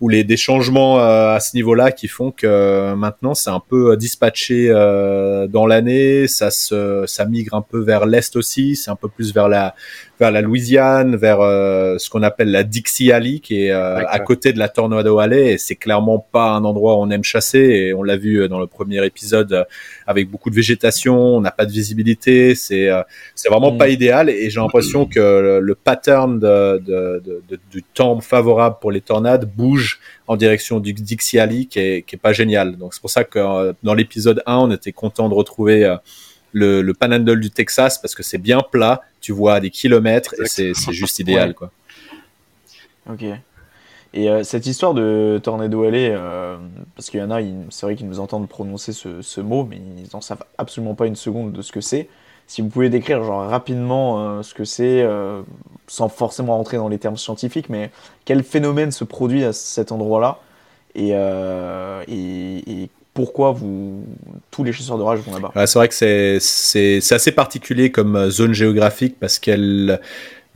ou 0.00 0.08
les 0.08 0.24
des 0.24 0.36
changements 0.36 0.98
à 0.98 1.38
ce 1.40 1.56
niveau-là 1.56 1.90
qui 1.90 2.08
font 2.08 2.30
que 2.30 2.94
maintenant 2.94 3.34
c'est 3.34 3.50
un 3.50 3.62
peu 3.66 3.96
dispatché 3.96 4.68
dans 4.68 5.66
l'année. 5.66 6.28
Ça 6.28 6.50
se, 6.50 7.04
ça 7.06 7.24
migre 7.24 7.54
un 7.54 7.62
peu 7.62 7.80
vers 7.80 8.06
l'est 8.06 8.36
aussi. 8.36 8.76
C'est 8.76 8.90
un 8.90 8.96
peu 8.96 9.08
plus 9.08 9.32
vers 9.32 9.48
la 9.48 9.74
vers 10.18 10.30
la 10.30 10.40
Louisiane, 10.40 11.16
vers 11.16 11.40
euh, 11.40 11.98
ce 11.98 12.08
qu'on 12.08 12.22
appelle 12.22 12.50
la 12.50 12.62
Dixie 12.62 13.12
Alley, 13.12 13.40
qui 13.40 13.64
est 13.64 13.70
euh, 13.70 14.06
à 14.06 14.18
côté 14.18 14.52
de 14.52 14.58
la 14.58 14.68
Tornado 14.68 15.18
Alley. 15.18 15.52
Et 15.52 15.58
c'est 15.58 15.76
clairement 15.76 16.18
pas 16.18 16.50
un 16.50 16.64
endroit 16.64 16.96
où 16.96 17.00
on 17.00 17.10
aime 17.10 17.24
chasser. 17.24 17.58
Et 17.58 17.94
on 17.94 18.02
l'a 18.02 18.16
vu 18.16 18.42
euh, 18.42 18.48
dans 18.48 18.58
le 18.58 18.66
premier 18.66 19.04
épisode 19.04 19.66
avec 20.06 20.30
beaucoup 20.30 20.50
de 20.50 20.54
végétation. 20.54 21.18
On 21.36 21.40
n'a 21.40 21.50
pas 21.50 21.66
de 21.66 21.72
visibilité. 21.72 22.54
C'est 22.54 22.88
c'est 23.34 23.48
vraiment 23.48 23.72
mm. 23.72 23.78
pas 23.78 23.88
idéal. 23.88 24.30
Et 24.30 24.50
j'ai 24.50 24.60
l'impression 24.60 25.06
que 25.06 25.60
le, 25.62 25.74
pattern 25.74 26.38
de, 26.38 26.78
de, 26.78 27.42
de, 27.48 27.60
du 27.70 27.82
temps 27.82 28.20
favorable 28.20 28.76
pour 28.80 28.92
les 28.92 29.00
tornades 29.00 29.50
bouge 29.54 30.00
en 30.26 30.36
direction 30.36 30.80
du 30.80 30.92
Dixie 30.92 31.38
Alley, 31.38 31.66
qui 31.66 31.78
est, 31.78 32.02
qui 32.02 32.16
est 32.16 32.18
pas 32.18 32.32
génial. 32.32 32.76
Donc 32.76 32.94
c'est 32.94 33.00
pour 33.00 33.10
ça 33.10 33.24
que 33.24 33.74
dans 33.82 33.94
l'épisode 33.94 34.42
1, 34.46 34.56
on 34.56 34.70
était 34.70 34.92
content 34.92 35.28
de 35.28 35.34
retrouver 35.34 35.96
le, 36.52 36.82
le 36.82 36.94
Panhandle 36.94 37.40
du 37.40 37.50
Texas 37.50 37.98
parce 37.98 38.14
que 38.14 38.22
c'est 38.22 38.38
bien 38.38 38.60
plat, 38.60 39.02
tu 39.20 39.32
vois 39.32 39.60
des 39.60 39.70
kilomètres 39.70 40.34
et 40.40 40.46
c'est 40.46 40.92
juste 40.92 41.18
idéal. 41.18 41.54
Quoi. 41.54 41.70
Ok. 43.10 43.24
Et 44.14 44.30
euh, 44.30 44.44
cette 44.44 44.66
histoire 44.66 44.94
de 44.94 45.40
Tornado 45.42 45.82
Alley, 45.82 46.10
euh, 46.12 46.56
parce 46.94 47.10
qu'il 47.10 47.20
y 47.20 47.22
en 47.22 47.30
a, 47.30 47.40
c'est 47.70 47.86
vrai 47.86 47.96
qu'ils 47.96 48.08
nous 48.08 48.20
entendent 48.20 48.48
prononcer 48.48 48.92
ce, 48.92 49.22
ce, 49.22 49.40
mot, 49.40 49.66
mais 49.68 49.76
ils 49.76 50.08
n'en 50.12 50.20
savent 50.20 50.44
absolument 50.58 50.94
pas 50.94 51.06
une 51.06 51.16
seconde 51.16 51.52
de 51.52 51.62
ce 51.62 51.72
que 51.72 51.80
c'est. 51.80 52.08
Si 52.46 52.62
vous 52.62 52.68
pouvez 52.68 52.88
décrire 52.88 53.24
genre 53.24 53.48
rapidement 53.48 54.20
euh, 54.20 54.42
ce 54.42 54.54
que 54.54 54.64
c'est, 54.64 55.06
sans 55.86 56.08
forcément 56.08 56.56
rentrer 56.56 56.76
dans 56.76 56.88
les 56.88 56.98
termes 56.98 57.16
scientifiques, 57.16 57.68
mais 57.68 57.90
quel 58.24 58.42
phénomène 58.42 58.90
se 58.90 59.04
produit 59.04 59.44
à 59.44 59.52
cet 59.52 59.92
endroit-là? 59.92 60.38
Et, 60.94 61.10
et, 62.08 62.88
pourquoi 63.16 63.50
vous, 63.52 64.04
tous 64.50 64.62
les 64.62 64.72
chasseurs 64.72 64.98
de 64.98 65.02
rage 65.02 65.20
vont 65.20 65.32
là-bas? 65.32 65.66
c'est 65.66 65.78
vrai 65.78 65.88
que 65.88 65.94
c'est 66.38 67.12
assez 67.12 67.32
particulier 67.32 67.90
comme 67.90 68.14
euh, 68.14 68.30
zone 68.30 68.52
géographique 68.52 69.16
parce 69.18 69.38
qu'elle 69.38 70.00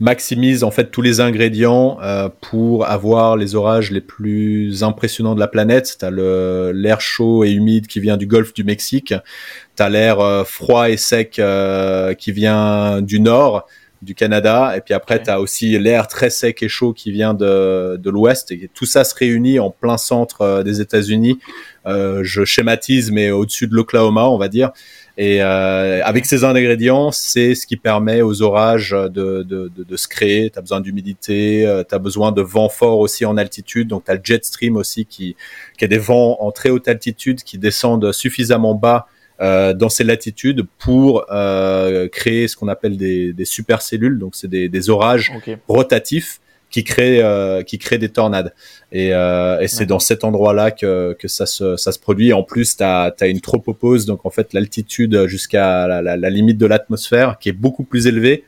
maximise 0.01 0.63
en 0.63 0.71
fait 0.71 0.89
tous 0.89 1.03
les 1.03 1.19
ingrédients 1.19 1.99
euh, 2.01 2.27
pour 2.41 2.87
avoir 2.87 3.37
les 3.37 3.53
orages 3.53 3.91
les 3.91 4.01
plus 4.01 4.83
impressionnants 4.83 5.35
de 5.35 5.39
la 5.39 5.47
planète. 5.47 5.95
Tu 5.99 6.05
as 6.05 6.09
l'air 6.73 6.99
chaud 6.99 7.43
et 7.43 7.51
humide 7.51 7.85
qui 7.85 7.99
vient 7.99 8.17
du 8.17 8.25
golfe 8.25 8.53
du 8.53 8.63
Mexique, 8.63 9.13
tu 9.77 9.83
as 9.83 9.89
l'air 9.89 10.19
euh, 10.19 10.43
froid 10.43 10.89
et 10.89 10.97
sec 10.97 11.37
euh, 11.37 12.15
qui 12.15 12.31
vient 12.31 13.01
du 13.01 13.19
nord 13.19 13.67
du 14.01 14.15
Canada, 14.15 14.73
et 14.75 14.81
puis 14.81 14.95
après 14.95 15.21
tu 15.21 15.29
as 15.29 15.39
aussi 15.39 15.77
l'air 15.77 16.07
très 16.07 16.31
sec 16.31 16.63
et 16.63 16.67
chaud 16.67 16.91
qui 16.91 17.11
vient 17.11 17.35
de, 17.35 17.97
de 17.97 18.09
l'ouest, 18.09 18.51
et 18.51 18.71
tout 18.73 18.87
ça 18.87 19.03
se 19.03 19.13
réunit 19.13 19.59
en 19.59 19.69
plein 19.69 19.97
centre 19.97 20.63
des 20.63 20.81
États-Unis. 20.81 21.37
je 21.85 22.43
schématise, 22.43 23.11
mais 23.11 23.29
au-dessus 23.29 23.67
de 23.67 23.75
l'Oklahoma, 23.75 24.27
on 24.27 24.39
va 24.39 24.47
dire. 24.47 24.71
Et 25.23 25.39
euh, 25.39 26.01
avec 26.03 26.25
ces 26.25 26.43
ingrédients, 26.43 27.11
c'est 27.11 27.53
ce 27.53 27.67
qui 27.67 27.77
permet 27.77 28.23
aux 28.23 28.41
orages 28.41 28.89
de, 28.89 29.43
de, 29.43 29.71
de, 29.75 29.83
de 29.83 29.95
se 29.95 30.07
créer. 30.07 30.49
Tu 30.49 30.57
as 30.57 30.63
besoin 30.63 30.81
d'humidité, 30.81 31.63
euh, 31.67 31.83
tu 31.87 31.93
as 31.93 31.99
besoin 31.99 32.31
de 32.31 32.41
vent 32.41 32.69
fort 32.69 32.97
aussi 32.97 33.23
en 33.23 33.37
altitude. 33.37 33.87
Donc 33.89 34.05
tu 34.05 34.09
as 34.11 34.15
le 34.15 34.21
jet 34.23 34.43
stream 34.43 34.75
aussi 34.77 35.05
qui, 35.05 35.35
qui 35.77 35.85
a 35.85 35.87
des 35.87 35.99
vents 35.99 36.37
en 36.41 36.51
très 36.51 36.71
haute 36.71 36.87
altitude 36.87 37.43
qui 37.43 37.59
descendent 37.59 38.11
suffisamment 38.11 38.73
bas 38.73 39.05
euh, 39.41 39.73
dans 39.75 39.89
ces 39.89 40.03
latitudes 40.03 40.65
pour 40.79 41.27
euh, 41.29 42.07
créer 42.07 42.47
ce 42.47 42.55
qu'on 42.55 42.67
appelle 42.67 42.97
des, 42.97 43.31
des 43.31 43.45
supercellules. 43.45 44.17
Donc 44.17 44.33
c'est 44.33 44.49
des, 44.49 44.69
des 44.69 44.89
orages 44.89 45.31
rotatifs 45.67 46.41
qui 46.71 46.83
crée 46.83 47.21
euh, 47.21 47.61
qui 47.63 47.77
crée 47.77 47.97
des 47.97 48.09
tornades. 48.09 48.53
Et, 48.91 49.13
euh, 49.13 49.59
et 49.59 49.67
c'est 49.67 49.85
dans 49.85 49.99
cet 49.99 50.23
endroit-là 50.23 50.71
que, 50.71 51.15
que 51.19 51.27
ça 51.27 51.45
se 51.45 51.77
ça 51.77 51.91
se 51.91 51.99
produit. 51.99 52.33
En 52.33 52.43
plus 52.43 52.77
tu 52.77 52.83
as, 52.83 53.13
as 53.19 53.27
une 53.27 53.41
tropopause 53.41 54.05
donc 54.05 54.25
en 54.25 54.29
fait 54.29 54.53
l'altitude 54.53 55.27
jusqu'à 55.27 55.87
la, 55.87 56.01
la, 56.01 56.17
la, 56.17 56.29
limite 56.29 56.57
de 56.57 56.65
l'atmosphère 56.65 57.37
qui 57.39 57.49
est 57.49 57.53
beaucoup 57.53 57.83
plus 57.83 58.07
élevée 58.07 58.45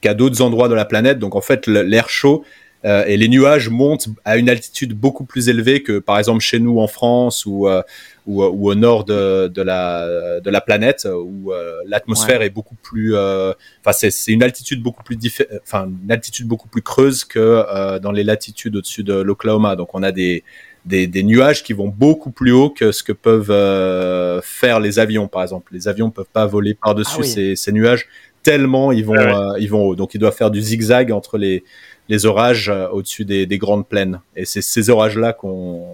qu'à 0.00 0.14
d'autres 0.14 0.40
endroits 0.40 0.68
de 0.68 0.74
la 0.74 0.84
planète. 0.84 1.18
Donc 1.18 1.34
en 1.34 1.40
fait 1.40 1.66
l'air 1.66 2.08
chaud 2.08 2.44
euh, 2.84 3.04
et 3.06 3.16
les 3.16 3.28
nuages 3.28 3.70
montent 3.70 4.08
à 4.24 4.36
une 4.36 4.50
altitude 4.50 4.92
beaucoup 4.92 5.24
plus 5.24 5.48
élevée 5.48 5.82
que 5.82 5.98
par 5.98 6.18
exemple 6.18 6.40
chez 6.40 6.58
nous 6.58 6.80
en 6.80 6.86
France 6.86 7.46
ou 7.46 7.66
euh, 7.66 7.82
ou, 8.26 8.42
ou, 8.42 8.70
au 8.70 8.74
nord 8.74 9.04
de, 9.04 9.48
de, 9.48 9.62
la 9.62 10.40
de 10.40 10.50
la 10.50 10.60
planète 10.60 11.06
où 11.10 11.52
euh, 11.52 11.76
l'atmosphère 11.86 12.42
est 12.42 12.50
beaucoup 12.50 12.74
plus 12.74 13.16
enfin 13.16 13.92
c'est 13.92 14.10
c'est 14.10 14.32
une 14.32 14.42
altitude 14.42 14.82
beaucoup 14.82 15.02
plus 15.02 15.16
enfin 15.62 15.88
une 16.02 16.12
altitude 16.12 16.46
beaucoup 16.46 16.68
plus 16.68 16.82
creuse 16.82 17.24
que 17.24 17.98
dans 17.98 18.12
les 18.12 18.24
latitudes 18.24 18.76
au-dessus 18.76 19.02
de 19.02 19.14
l'Oklahoma. 19.14 19.76
Donc 19.76 19.94
on 19.94 20.02
a 20.02 20.12
des 20.12 20.44
des, 20.84 21.06
des, 21.06 21.22
nuages 21.22 21.62
qui 21.62 21.72
vont 21.72 21.88
beaucoup 21.88 22.30
plus 22.30 22.52
haut 22.52 22.68
que 22.68 22.92
ce 22.92 23.02
que 23.02 23.12
peuvent 23.12 24.42
faire 24.44 24.80
les 24.80 24.98
avions, 24.98 25.28
par 25.28 25.40
exemple. 25.40 25.72
Les 25.72 25.88
avions 25.88 26.10
peuvent 26.10 26.28
pas 26.30 26.44
voler 26.44 26.74
par-dessus 26.74 27.20
ah 27.20 27.24
ces, 27.24 27.56
ces, 27.56 27.72
nuages 27.72 28.06
tellement 28.44 28.92
ils 28.92 29.04
vont, 29.04 29.56
ils 29.56 29.68
vont 29.68 29.88
haut. 29.88 29.96
Donc, 29.96 30.14
ils 30.14 30.18
doivent 30.18 30.36
faire 30.36 30.52
du 30.52 30.60
zigzag 30.60 31.10
entre 31.10 31.36
les, 31.36 31.64
les 32.08 32.26
orages 32.26 32.68
euh, 32.68 32.88
au-dessus 32.88 33.24
des, 33.24 33.46
des, 33.46 33.58
grandes 33.58 33.86
plaines. 33.86 34.20
Et 34.36 34.44
c'est 34.44 34.62
ces 34.62 34.90
orages-là 34.90 35.32
qu'on 35.32 35.84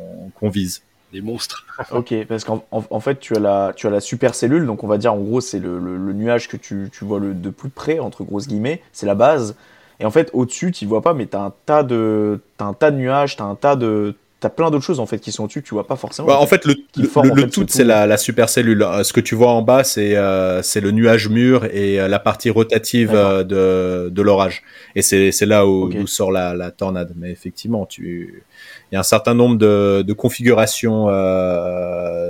vise. 0.42 0.82
Des 1.12 1.20
monstres. 1.20 1.66
ok, 1.90 2.14
parce 2.28 2.44
qu'en 2.44 2.64
en, 2.70 3.00
fait, 3.00 3.18
tu 3.18 3.34
as, 3.34 3.40
la, 3.40 3.72
tu 3.74 3.86
as 3.86 3.90
la 3.90 4.00
supercellule, 4.00 4.66
donc 4.66 4.84
on 4.84 4.86
va 4.86 4.98
dire 4.98 5.12
en 5.12 5.18
gros, 5.18 5.40
c'est 5.40 5.58
le, 5.58 5.78
le, 5.78 6.12
nuage 6.12 6.48
que 6.48 6.56
tu, 6.56 6.88
tu 6.92 7.04
vois 7.04 7.18
le, 7.18 7.34
de 7.34 7.50
plus 7.50 7.70
près, 7.70 7.98
entre 7.98 8.22
grosses 8.22 8.46
guillemets, 8.46 8.82
c'est 8.92 9.06
la 9.06 9.16
base. 9.16 9.56
Et 9.98 10.04
en 10.04 10.10
fait, 10.10 10.30
au-dessus, 10.32 10.70
tu 10.72 10.86
vois 10.86 11.02
pas, 11.02 11.12
mais 11.12 11.26
tu 11.26 11.36
as 11.36 11.40
un 11.40 11.52
tas 11.66 11.82
de, 11.82 12.40
as 12.58 12.64
un 12.64 12.74
tas 12.74 12.90
de 12.90 12.96
nuages, 12.96 13.36
tu 13.36 13.42
as 13.42 13.46
un 13.46 13.56
tas 13.56 13.76
de, 13.76 14.14
T'as 14.40 14.48
plein 14.48 14.70
d'autres 14.70 14.84
choses 14.84 15.00
en 15.00 15.06
fait 15.06 15.18
qui 15.18 15.32
sont 15.32 15.46
dessus 15.46 15.60
que 15.60 15.68
tu 15.68 15.74
vois 15.74 15.86
pas 15.86 15.96
forcément. 15.96 16.26
Bah, 16.26 16.38
en 16.40 16.46
fait, 16.46 16.64
le, 16.64 16.74
le, 16.96 17.50
tout, 17.50 17.66
c'est 17.68 17.84
la, 17.84 18.06
la 18.06 18.16
supercellule. 18.16 18.82
Euh, 18.82 19.04
ce 19.04 19.12
que 19.12 19.20
tu 19.20 19.34
vois 19.34 19.50
en 19.50 19.60
bas, 19.60 19.84
c'est 19.84 20.16
euh, 20.16 20.62
c'est 20.62 20.80
le 20.80 20.92
nuage 20.92 21.28
mûr 21.28 21.66
et 21.66 22.00
euh, 22.00 22.08
la 22.08 22.18
partie 22.18 22.48
rotative 22.48 23.12
de, 23.12 24.08
de 24.08 24.22
l'orage. 24.22 24.62
Et 24.96 25.02
c'est 25.02 25.44
là 25.44 25.66
où, 25.66 25.92
où 25.92 26.06
sort 26.06 26.32
la, 26.32 26.54
la, 26.54 26.70
tornade. 26.70 27.12
Mais 27.16 27.30
effectivement, 27.30 27.84
tu 27.84 28.42
il 28.90 28.94
y 28.94 28.96
a 28.96 29.00
un 29.00 29.02
certain 29.04 29.34
nombre 29.34 29.58
de, 29.58 30.02
de 30.06 30.12
configurations 30.14 31.08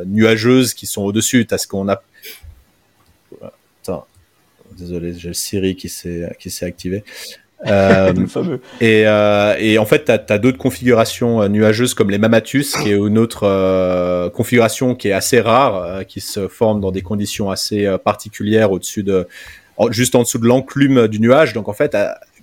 nuageuses 0.06 0.74
qui 0.74 0.86
sont 0.86 1.02
au-dessus. 1.02 1.46
Tu 1.46 1.54
as 1.54 1.58
ce 1.58 1.68
qu'on 1.68 1.88
a. 1.88 2.02
Attends, 3.82 4.04
désolé, 4.76 5.14
j'ai 5.16 5.28
le 5.28 5.34
Siri 5.34 5.76
qui 5.76 5.88
s'est 5.88 6.36
qui 6.40 6.50
s'est 6.50 6.66
activé. 6.66 7.04
Euh, 7.66 8.12
et, 8.80 9.06
euh, 9.06 9.54
et, 9.58 9.78
en 9.78 9.84
fait, 9.84 10.04
tu 10.04 10.32
as, 10.32 10.38
d'autres 10.38 10.58
configurations 10.58 11.42
euh, 11.42 11.48
nuageuses 11.48 11.94
comme 11.94 12.10
les 12.10 12.18
Mamatus, 12.18 12.76
qui 12.76 12.90
est 12.90 12.96
une 12.96 13.18
autre 13.18 13.42
euh, 13.44 14.30
configuration 14.30 14.94
qui 14.94 15.08
est 15.08 15.12
assez 15.12 15.40
rare, 15.40 15.76
euh, 15.76 16.02
qui 16.02 16.20
se 16.20 16.48
forme 16.48 16.80
dans 16.80 16.90
des 16.90 17.02
conditions 17.02 17.50
assez 17.50 17.88
particulières 18.04 18.72
au-dessus 18.72 19.02
de, 19.02 19.26
juste 19.90 20.14
en 20.14 20.22
dessous 20.22 20.38
de 20.38 20.46
l'enclume 20.46 21.08
du 21.08 21.20
nuage. 21.20 21.52
Donc 21.52 21.68
en 21.68 21.72
fait, 21.72 21.96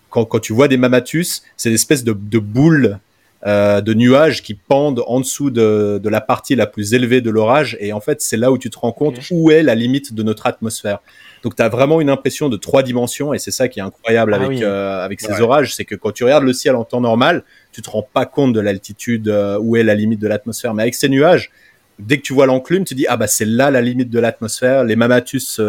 quand, 0.09 0.26
quand, 0.26 0.39
tu 0.39 0.53
vois 0.53 0.68
des 0.68 0.78
Mamatus, 0.78 1.43
c'est 1.55 1.70
une 1.70 1.76
espèce 1.76 2.03
de, 2.03 2.13
de 2.13 2.39
boules 2.39 2.99
euh, 3.45 3.81
de 3.81 3.93
nuages 3.93 4.41
qui 4.41 4.55
pendent 4.55 5.03
en 5.05 5.19
dessous 5.19 5.51
de, 5.51 5.99
de, 6.03 6.09
la 6.09 6.21
partie 6.21 6.55
la 6.55 6.65
plus 6.65 6.95
élevée 6.95 7.21
de 7.21 7.29
l'orage. 7.29 7.77
Et 7.79 7.93
en 7.93 8.01
fait, 8.01 8.19
c'est 8.19 8.35
là 8.35 8.51
où 8.51 8.57
tu 8.57 8.71
te 8.71 8.79
rends 8.79 8.91
compte 8.91 9.19
où 9.29 9.51
est 9.51 9.61
la 9.61 9.75
limite 9.75 10.15
de 10.15 10.23
notre 10.23 10.47
atmosphère. 10.47 10.99
Donc, 11.43 11.55
tu 11.55 11.61
as 11.61 11.69
vraiment 11.69 12.01
une 12.01 12.09
impression 12.09 12.49
de 12.49 12.57
trois 12.57 12.81
dimensions. 12.81 13.35
Et 13.35 13.38
c'est 13.38 13.51
ça 13.51 13.67
qui 13.67 13.79
est 13.79 13.83
incroyable 13.83 14.33
ah 14.33 14.43
avec, 14.43 14.61
euh, 14.63 15.05
avec 15.05 15.21
ces 15.21 15.39
orages. 15.39 15.75
C'est 15.75 15.85
que 15.85 15.93
quand 15.93 16.11
tu 16.11 16.23
regardes 16.23 16.45
le 16.45 16.53
ciel 16.53 16.75
en 16.75 16.83
temps 16.83 16.99
normal, 16.99 17.43
tu 17.71 17.83
te 17.83 17.89
rends 17.91 18.07
pas 18.11 18.25
compte 18.25 18.53
de 18.53 18.59
l'altitude, 18.59 19.29
euh, 19.29 19.59
où 19.61 19.75
est 19.75 19.83
la 19.83 19.93
limite 19.93 20.19
de 20.19 20.27
l'atmosphère. 20.27 20.73
Mais 20.73 20.81
avec 20.81 20.95
ces 20.95 21.07
nuages, 21.07 21.51
dès 21.99 22.17
que 22.17 22.23
tu 22.23 22.33
vois 22.33 22.47
l'enclume, 22.47 22.85
tu 22.85 22.95
dis, 22.95 23.05
ah 23.07 23.17
bah 23.17 23.27
c'est 23.27 23.45
là 23.45 23.69
la 23.69 23.81
limite 23.81 24.09
de 24.09 24.19
l'atmosphère. 24.19 24.83
Les 24.83 24.95
mamatus 24.95 25.61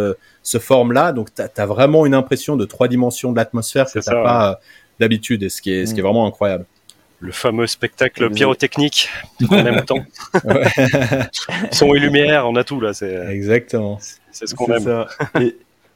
se 0.42 0.58
forment 0.58 0.92
là. 0.92 1.12
Donc, 1.12 1.34
tu 1.34 1.42
as, 1.42 1.66
vraiment 1.66 2.06
une 2.06 2.14
impression 2.14 2.56
de 2.56 2.64
trois 2.64 2.88
dimensions 2.88 3.30
de 3.30 3.36
l'atmosphère 3.36 3.92
que 3.92 3.98
tu 3.98 4.10
pas 4.10 4.58
d'habitude. 4.98 5.42
Et 5.42 5.50
ce 5.50 5.60
qui 5.60 5.70
est, 5.70 5.84
ce 5.84 5.92
qui 5.92 6.00
est 6.00 6.02
mm. 6.02 6.06
vraiment 6.06 6.26
incroyable 6.26 6.64
le 7.20 7.32
fameux 7.32 7.66
spectacle 7.66 8.30
pyrotechnique 8.30 9.08
en 9.50 9.62
même 9.62 9.84
temps. 9.84 10.04
Son 11.72 11.94
et 11.94 11.98
lumière, 11.98 12.48
on 12.48 12.56
a 12.56 12.64
tout 12.64 12.80
là. 12.80 12.94
C'est 12.94 13.26
exactement. 13.30 13.98
C'est 14.30 14.46
ce 14.46 14.54
qu'on 14.54 14.72
aime. 14.72 15.06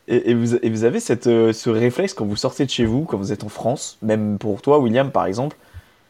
Et, 0.09 0.31
et, 0.31 0.35
vous, 0.35 0.57
et, 0.57 0.69
vous, 0.69 0.85
avez 0.85 0.99
cette, 0.99 1.29
euh, 1.29 1.53
ce 1.53 1.71
réflexe 1.71 2.13
quand 2.13 2.25
vous 2.25 2.37
sortez 2.37 2.65
de 2.65 2.71
chez 2.71 2.85
vous, 2.85 3.05
quand 3.05 3.19
vous 3.19 3.33
êtes 3.33 3.45
en 3.45 3.49
France, 3.49 3.99
même 4.03 4.37
pour 4.37 4.61
toi, 4.61 4.81
William, 4.81 5.13
par 5.13 5.27
exemple, 5.27 5.57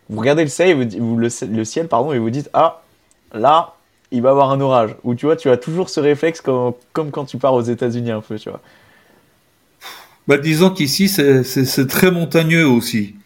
vous 0.09 0.19
regardez 0.19 0.45
le 0.45 0.49
ciel, 0.49 0.89
vous, 0.99 1.17
le, 1.19 1.29
le, 1.51 1.65
ciel, 1.65 1.89
pardon, 1.89 2.13
et 2.13 2.19
vous 2.19 2.31
dites 2.31 2.49
ah 2.55 2.83
là, 3.35 3.75
il 4.11 4.23
va 4.23 4.31
y 4.31 4.33
avoir 4.33 4.51
un 4.51 4.61
orage. 4.63 4.97
Ou 5.05 5.15
tu 5.15 5.27
vois, 5.27 5.37
tu 5.37 5.51
as 5.51 5.59
toujours 5.59 5.91
ce 5.91 6.01
réflexe 6.01 6.41
comme, 6.41 6.73
comme 6.95 7.11
quand 7.11 7.27
tu 7.27 7.37
pars 7.37 7.53
aux 7.53 7.63
États-Unis 7.63 8.11
un 8.11 8.23
peu, 8.23 8.39
tu 8.39 8.49
vois. 8.49 8.61
Bah, 10.27 10.39
disons 10.39 10.71
qu'ici, 10.71 11.09
c'est 11.09 11.87
très 11.87 12.11
montagneux 12.11 12.67
aussi. 12.67 13.17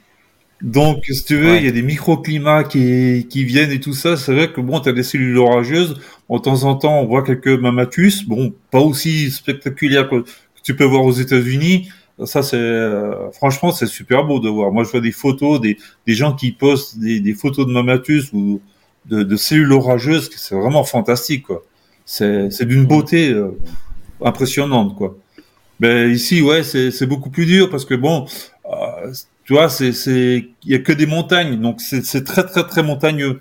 Donc, 0.63 1.05
si 1.05 1.25
tu 1.25 1.37
veux, 1.37 1.57
il 1.57 1.65
y 1.65 1.69
a 1.69 1.73
des 1.73 1.83
microclimats 1.83 2.65
qui, 2.65 3.27
qui 3.29 3.45
viennent 3.45 3.71
et 3.71 3.81
tout 3.81 3.93
ça. 3.93 4.17
C'est 4.17 4.33
vrai 4.33 4.53
que 4.53 4.61
bon, 4.61 4.81
tu 4.81 4.89
as 4.89 4.93
des 4.93 5.03
cellules 5.03 5.37
orageuses. 5.37 6.01
De 6.31 6.39
temps 6.39 6.65
en 6.65 6.77
temps, 6.77 7.01
on 7.01 7.07
voit 7.07 7.23
quelques 7.23 7.49
mamatus. 7.49 8.25
Bon, 8.27 8.53
pas 8.71 8.81
aussi 8.81 9.31
spectaculaires 9.31 10.09
que, 10.09 10.25
tu 10.63 10.75
peux 10.75 10.85
voir 10.85 11.05
aux 11.05 11.13
États-Unis. 11.13 11.91
Ça, 12.25 12.43
c'est 12.43 12.57
euh, 12.57 13.31
franchement, 13.31 13.71
c'est 13.71 13.87
super 13.87 14.25
beau 14.25 14.41
de 14.41 14.49
voir. 14.49 14.73
Moi, 14.73 14.85
je 14.85 14.91
vois 14.91 15.01
des 15.01 15.13
photos, 15.13 15.61
des, 15.61 15.77
des 16.07 16.15
gens 16.15 16.35
qui 16.35 16.51
postent 16.53 16.99
des, 16.99 17.21
des 17.21 17.35
photos 17.35 17.67
de 17.67 17.73
mamatus 17.73 18.33
ou 18.33 18.61
de, 19.05 19.23
de 19.23 19.37
cellules 19.37 19.73
orageuses. 19.73 20.31
C'est 20.35 20.57
vraiment 20.57 20.83
fantastique, 20.85 21.45
quoi. 21.45 21.63
C'est 22.07 22.65
d'une 22.65 22.87
beauté 22.87 23.31
euh, 23.31 23.51
impressionnante, 24.23 24.97
quoi. 24.97 25.17
Ben 25.79 26.11
ici, 26.11 26.41
ouais, 26.41 26.63
c'est 26.63 27.07
beaucoup 27.07 27.29
plus 27.29 27.45
dur 27.45 27.69
parce 27.69 27.85
que 27.85 27.95
bon, 27.95 28.27
euh, 28.65 29.13
tu 29.47 29.53
vois, 29.53 29.69
c'est, 29.69 29.93
c'est, 29.93 30.49
il 30.65 30.73
y 30.73 30.75
a 30.75 30.81
que 30.81 30.93
des 30.93 31.07
montagnes, 31.07 31.61
donc 31.61 31.81
c'est, 31.81 32.05
c'est 32.05 32.25
très 32.25 32.45
très 32.45 32.67
très 32.67 32.83
montagneux. 32.83 33.41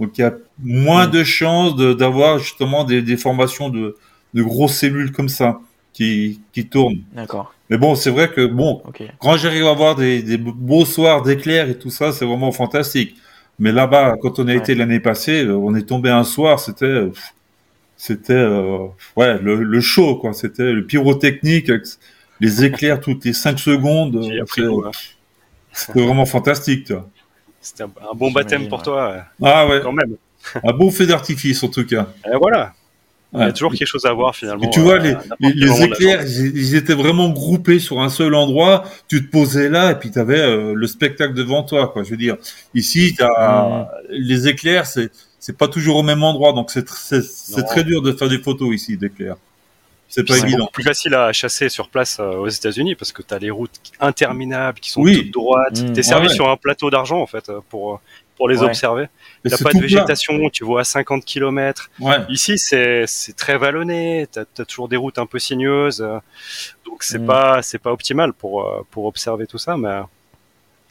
Donc 0.00 0.18
il 0.18 0.22
y 0.22 0.24
a 0.24 0.34
moins 0.58 1.06
mm. 1.06 1.10
de 1.12 1.24
chances 1.24 1.76
de, 1.76 1.92
d'avoir 1.92 2.40
justement 2.40 2.82
des, 2.82 3.02
des 3.02 3.16
formations 3.16 3.70
de, 3.70 3.96
de 4.34 4.42
grosses 4.42 4.74
cellules 4.74 5.12
comme 5.12 5.28
ça 5.28 5.60
qui, 5.92 6.40
qui 6.52 6.66
tournent. 6.68 7.02
D'accord. 7.14 7.54
Mais 7.70 7.78
bon, 7.78 7.94
c'est 7.94 8.10
vrai 8.10 8.30
que 8.30 8.44
bon, 8.44 8.82
quand 9.20 9.36
j'arrive 9.36 9.66
à 9.66 9.70
avoir 9.70 9.94
des, 9.94 10.22
des 10.22 10.38
beaux 10.38 10.84
soirs 10.84 11.22
d'éclairs 11.22 11.70
et 11.70 11.78
tout 11.78 11.90
ça, 11.90 12.10
c'est 12.10 12.24
vraiment 12.24 12.50
fantastique. 12.50 13.14
Mais 13.60 13.70
là-bas, 13.70 14.16
quand 14.20 14.40
on 14.40 14.48
a 14.48 14.54
été 14.54 14.74
l'année 14.74 14.98
passée, 14.98 15.44
euh, 15.44 15.54
on 15.56 15.76
est 15.76 15.88
tombé 15.88 16.10
un 16.10 16.24
soir, 16.24 16.58
c'était, 16.58 17.04
c'était, 17.96 18.32
euh, 18.32 18.88
ouais, 19.16 19.38
le, 19.40 19.62
le 19.62 19.80
show 19.80 20.16
quoi. 20.16 20.32
C'était 20.32 20.72
le 20.72 20.84
pyrotechnique, 20.84 21.70
les 22.40 22.64
éclairs 22.64 23.00
toutes 23.00 23.24
les 23.24 23.32
5 23.32 23.56
secondes. 23.60 24.20
C'était 25.74 26.04
vraiment 26.04 26.26
fantastique, 26.26 26.86
toi. 26.86 27.08
C'était 27.60 27.84
un, 27.84 28.14
bon 28.14 28.30
baptême 28.30 28.68
pour 28.68 28.82
toi. 28.82 29.24
Ah 29.42 29.66
ouais. 29.66 29.80
Quand 29.82 29.92
même. 29.92 30.16
un 30.62 30.72
bon 30.72 30.90
feu 30.90 31.06
d'artifice, 31.06 31.62
en 31.62 31.68
tout 31.68 31.86
cas. 31.86 32.08
Et 32.26 32.36
voilà. 32.36 32.72
Il 33.32 33.40
y 33.40 33.42
a 33.42 33.52
toujours 33.52 33.72
quelque 33.72 33.88
chose 33.88 34.06
à 34.06 34.12
voir 34.12 34.36
finalement. 34.36 34.68
tu 34.68 34.78
vois, 34.78 34.98
les, 34.98 35.16
les, 35.40 35.82
éclairs, 35.82 36.24
ils, 36.24 36.76
étaient 36.76 36.94
vraiment 36.94 37.30
groupés 37.30 37.80
sur 37.80 38.00
un 38.00 38.08
seul 38.08 38.32
endroit. 38.34 38.84
Tu 39.08 39.26
te 39.26 39.30
posais 39.30 39.68
là 39.68 39.90
et 39.90 39.96
puis 39.96 40.12
tu 40.12 40.20
avais 40.20 40.38
euh, 40.38 40.72
le 40.72 40.86
spectacle 40.86 41.34
devant 41.34 41.64
toi. 41.64 41.88
Quoi. 41.88 42.04
Je 42.04 42.10
veux 42.10 42.16
dire, 42.16 42.36
ici, 42.74 43.16
as, 43.20 43.90
les 44.10 44.46
éclairs, 44.46 44.86
c'est 44.86 45.10
c'est 45.40 45.58
pas 45.58 45.68
toujours 45.68 45.96
au 45.96 46.02
même 46.02 46.22
endroit, 46.22 46.54
donc 46.54 46.70
c'est 46.70 46.84
très 47.66 47.84
dur 47.84 48.00
de 48.00 48.12
faire 48.12 48.30
des 48.30 48.38
photos 48.38 48.74
ici 48.74 48.96
d'éclairs. 48.96 49.36
C'est 50.14 50.26
pas 50.26 50.38
évident. 50.38 50.68
plus 50.72 50.84
facile 50.84 51.14
à 51.14 51.32
chasser 51.32 51.68
sur 51.68 51.88
place 51.88 52.18
euh, 52.20 52.36
aux 52.36 52.48
États-Unis 52.48 52.94
parce 52.94 53.12
que 53.12 53.22
tu 53.22 53.34
as 53.34 53.38
les 53.38 53.50
routes 53.50 53.80
interminables 53.98 54.78
qui 54.78 54.90
sont 54.90 55.02
toutes 55.02 55.30
droites. 55.32 55.80
Mmh. 55.80 55.92
Tu 55.92 56.00
es 56.00 56.02
servi 56.02 56.30
sur 56.30 56.48
un 56.48 56.56
plateau 56.56 56.90
d'argent 56.90 57.20
en 57.20 57.26
fait 57.26 57.50
pour 57.68 58.00
pour 58.36 58.48
les 58.48 58.62
observer. 58.62 59.08
N'y 59.44 59.52
a 59.52 59.58
pas 59.58 59.72
de 59.72 59.78
végétation, 59.78 60.48
tu 60.50 60.64
vois 60.64 60.80
à 60.80 60.84
50 60.84 61.24
km. 61.24 61.90
Ici, 62.28 62.58
c'est 62.58 63.06
très 63.36 63.58
vallonné, 63.58 64.26
tu 64.32 64.40
as, 64.40 64.64
toujours 64.64 64.88
des 64.88 64.96
routes 64.96 65.18
un 65.18 65.26
peu 65.26 65.38
sinueuses, 65.38 66.06
donc 66.84 67.02
c'est 67.02 67.18
mm. 67.18 67.26
pas 67.26 67.62
c'est 67.62 67.78
pas 67.78 67.92
optimal 67.92 68.32
pour 68.32 68.66
euh, 68.66 68.86
pour 68.90 69.06
observer 69.06 69.46
tout 69.46 69.58
ça, 69.58 69.76
mais 69.76 70.00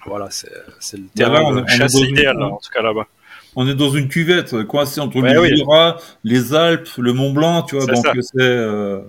voilà, 0.05 0.27
c'est 0.31 0.97
le 0.97 1.07
terrain 1.15 1.61
de 1.61 1.67
chasse 1.69 1.95
idéal 1.95 2.41
en 2.41 2.57
tout 2.57 2.69
cas 2.73 2.81
là-bas. 2.81 3.07
On 3.55 3.67
est 3.67 3.75
dans 3.75 3.91
une 3.91 4.07
cuvette 4.07 4.63
coincée 4.63 4.99
entre 4.99 5.19
le 5.19 5.55
Jura, 5.55 5.97
les 6.23 6.53
Alpes, 6.53 6.89
le 6.97 7.13
Mont 7.13 7.31
Blanc, 7.31 7.63
tu 7.63 7.75
vois, 7.75 7.85
donc 7.85 8.05
c'est 8.21 8.39
euh, 8.39 9.01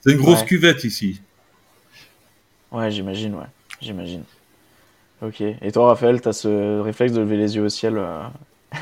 c'est 0.00 0.12
une 0.12 0.18
grosse 0.18 0.42
cuvette 0.42 0.84
ici. 0.84 1.20
Ouais, 2.72 2.90
j'imagine, 2.90 3.34
ouais, 3.34 3.46
j'imagine. 3.80 4.22
Ok. 5.22 5.40
Et 5.40 5.72
toi, 5.72 5.88
Raphaël, 5.88 6.20
tu 6.20 6.28
as 6.28 6.32
ce 6.32 6.80
réflexe 6.80 7.12
de 7.12 7.20
lever 7.20 7.36
les 7.36 7.56
yeux 7.56 7.64
au 7.64 7.68
ciel 7.68 7.94
euh, 7.96 8.22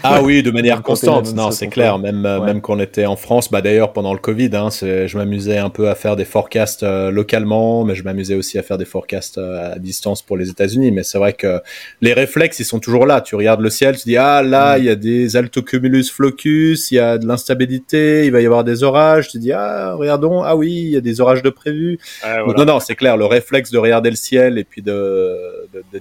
ah 0.02 0.20
oui, 0.22 0.42
de 0.42 0.50
manière 0.50 0.82
constante. 0.82 1.32
Non, 1.34 1.52
c'est 1.52 1.68
clair. 1.68 1.98
Même 1.98 2.26
euh, 2.26 2.40
même 2.40 2.60
quand 2.60 2.74
on 2.74 2.80
était 2.80 3.06
en 3.06 3.14
France, 3.14 3.50
bah 3.50 3.60
d'ailleurs 3.60 3.92
pendant 3.92 4.12
le 4.12 4.18
Covid, 4.18 4.50
hein, 4.54 4.68
je 4.70 5.16
m'amusais 5.16 5.58
un 5.58 5.70
peu 5.70 5.88
à 5.88 5.94
faire 5.94 6.16
des 6.16 6.24
forecasts 6.24 6.82
euh, 6.82 7.12
localement, 7.12 7.84
mais 7.84 7.94
je 7.94 8.02
m'amusais 8.02 8.34
aussi 8.34 8.58
à 8.58 8.62
faire 8.62 8.78
des 8.78 8.84
forecasts 8.84 9.38
euh, 9.38 9.74
à 9.74 9.78
distance 9.78 10.22
pour 10.22 10.36
les 10.36 10.50
États-Unis. 10.50 10.90
Mais 10.90 11.04
c'est 11.04 11.18
vrai 11.18 11.34
que 11.34 11.60
les 12.00 12.12
réflexes, 12.12 12.58
ils 12.58 12.64
sont 12.64 12.80
toujours 12.80 13.06
là. 13.06 13.20
Tu 13.20 13.36
regardes 13.36 13.60
le 13.60 13.70
ciel, 13.70 13.96
tu 13.96 14.08
dis 14.08 14.16
ah 14.16 14.42
là, 14.42 14.76
mm. 14.76 14.80
il 14.80 14.84
y 14.86 14.90
a 14.90 14.96
des 14.96 15.36
altocumulus 15.36 16.10
flocus, 16.10 16.90
il 16.90 16.96
y 16.96 16.98
a 16.98 17.18
de 17.18 17.26
l'instabilité, 17.26 18.26
il 18.26 18.32
va 18.32 18.40
y 18.40 18.46
avoir 18.46 18.64
des 18.64 18.82
orages. 18.82 19.28
Tu 19.28 19.38
dis 19.38 19.52
ah 19.52 19.94
regardons, 19.94 20.42
ah 20.42 20.56
oui, 20.56 20.72
il 20.72 20.90
y 20.90 20.96
a 20.96 21.00
des 21.00 21.20
orages 21.20 21.42
de 21.42 21.50
prévu. 21.50 21.98
Ah, 22.24 22.38
non 22.56 22.64
non, 22.64 22.80
c'est 22.80 22.96
clair. 22.96 23.16
Le 23.16 23.26
réflexe 23.26 23.70
de 23.70 23.78
regarder 23.78 24.10
le 24.10 24.16
ciel 24.16 24.58
et 24.58 24.64
puis 24.64 24.82
de 24.82 25.36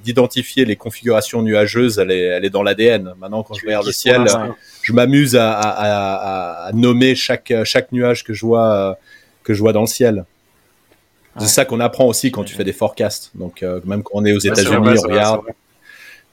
d'identifier 0.03 0.65
les 0.65 0.75
configurations 0.75 1.43
nuageuses, 1.43 1.99
elle 1.99 2.11
est 2.11 2.23
elle 2.23 2.45
est 2.45 2.49
dans 2.49 2.63
l'ADN. 2.63 3.13
Maintenant 3.19 3.43
quand 3.43 3.53
je 3.53 3.74
le 3.83 3.91
ciel. 3.91 4.25
Je 4.81 4.93
m'amuse 4.93 5.35
à, 5.39 6.69
nommer 6.73 7.15
chaque, 7.15 7.53
chaque 7.63 7.91
nuage 7.91 8.23
que 8.23 8.33
je 8.33 8.45
vois, 8.45 8.97
que 9.43 9.53
je 9.53 9.59
vois 9.59 9.73
dans 9.73 9.81
le 9.81 9.87
ciel. 9.87 10.25
C'est 11.39 11.47
ça 11.47 11.65
qu'on 11.65 11.79
apprend 11.79 12.05
aussi 12.05 12.31
quand 12.31 12.43
tu 12.43 12.55
fais 12.55 12.63
des 12.63 12.73
forecasts. 12.73 13.31
Donc, 13.35 13.61
euh, 13.61 13.81
même 13.85 14.03
quand 14.03 14.13
on 14.15 14.25
est 14.25 14.31
aux 14.31 14.39
États-Unis, 14.39 14.75
on 14.77 15.01
regarde, 15.01 15.41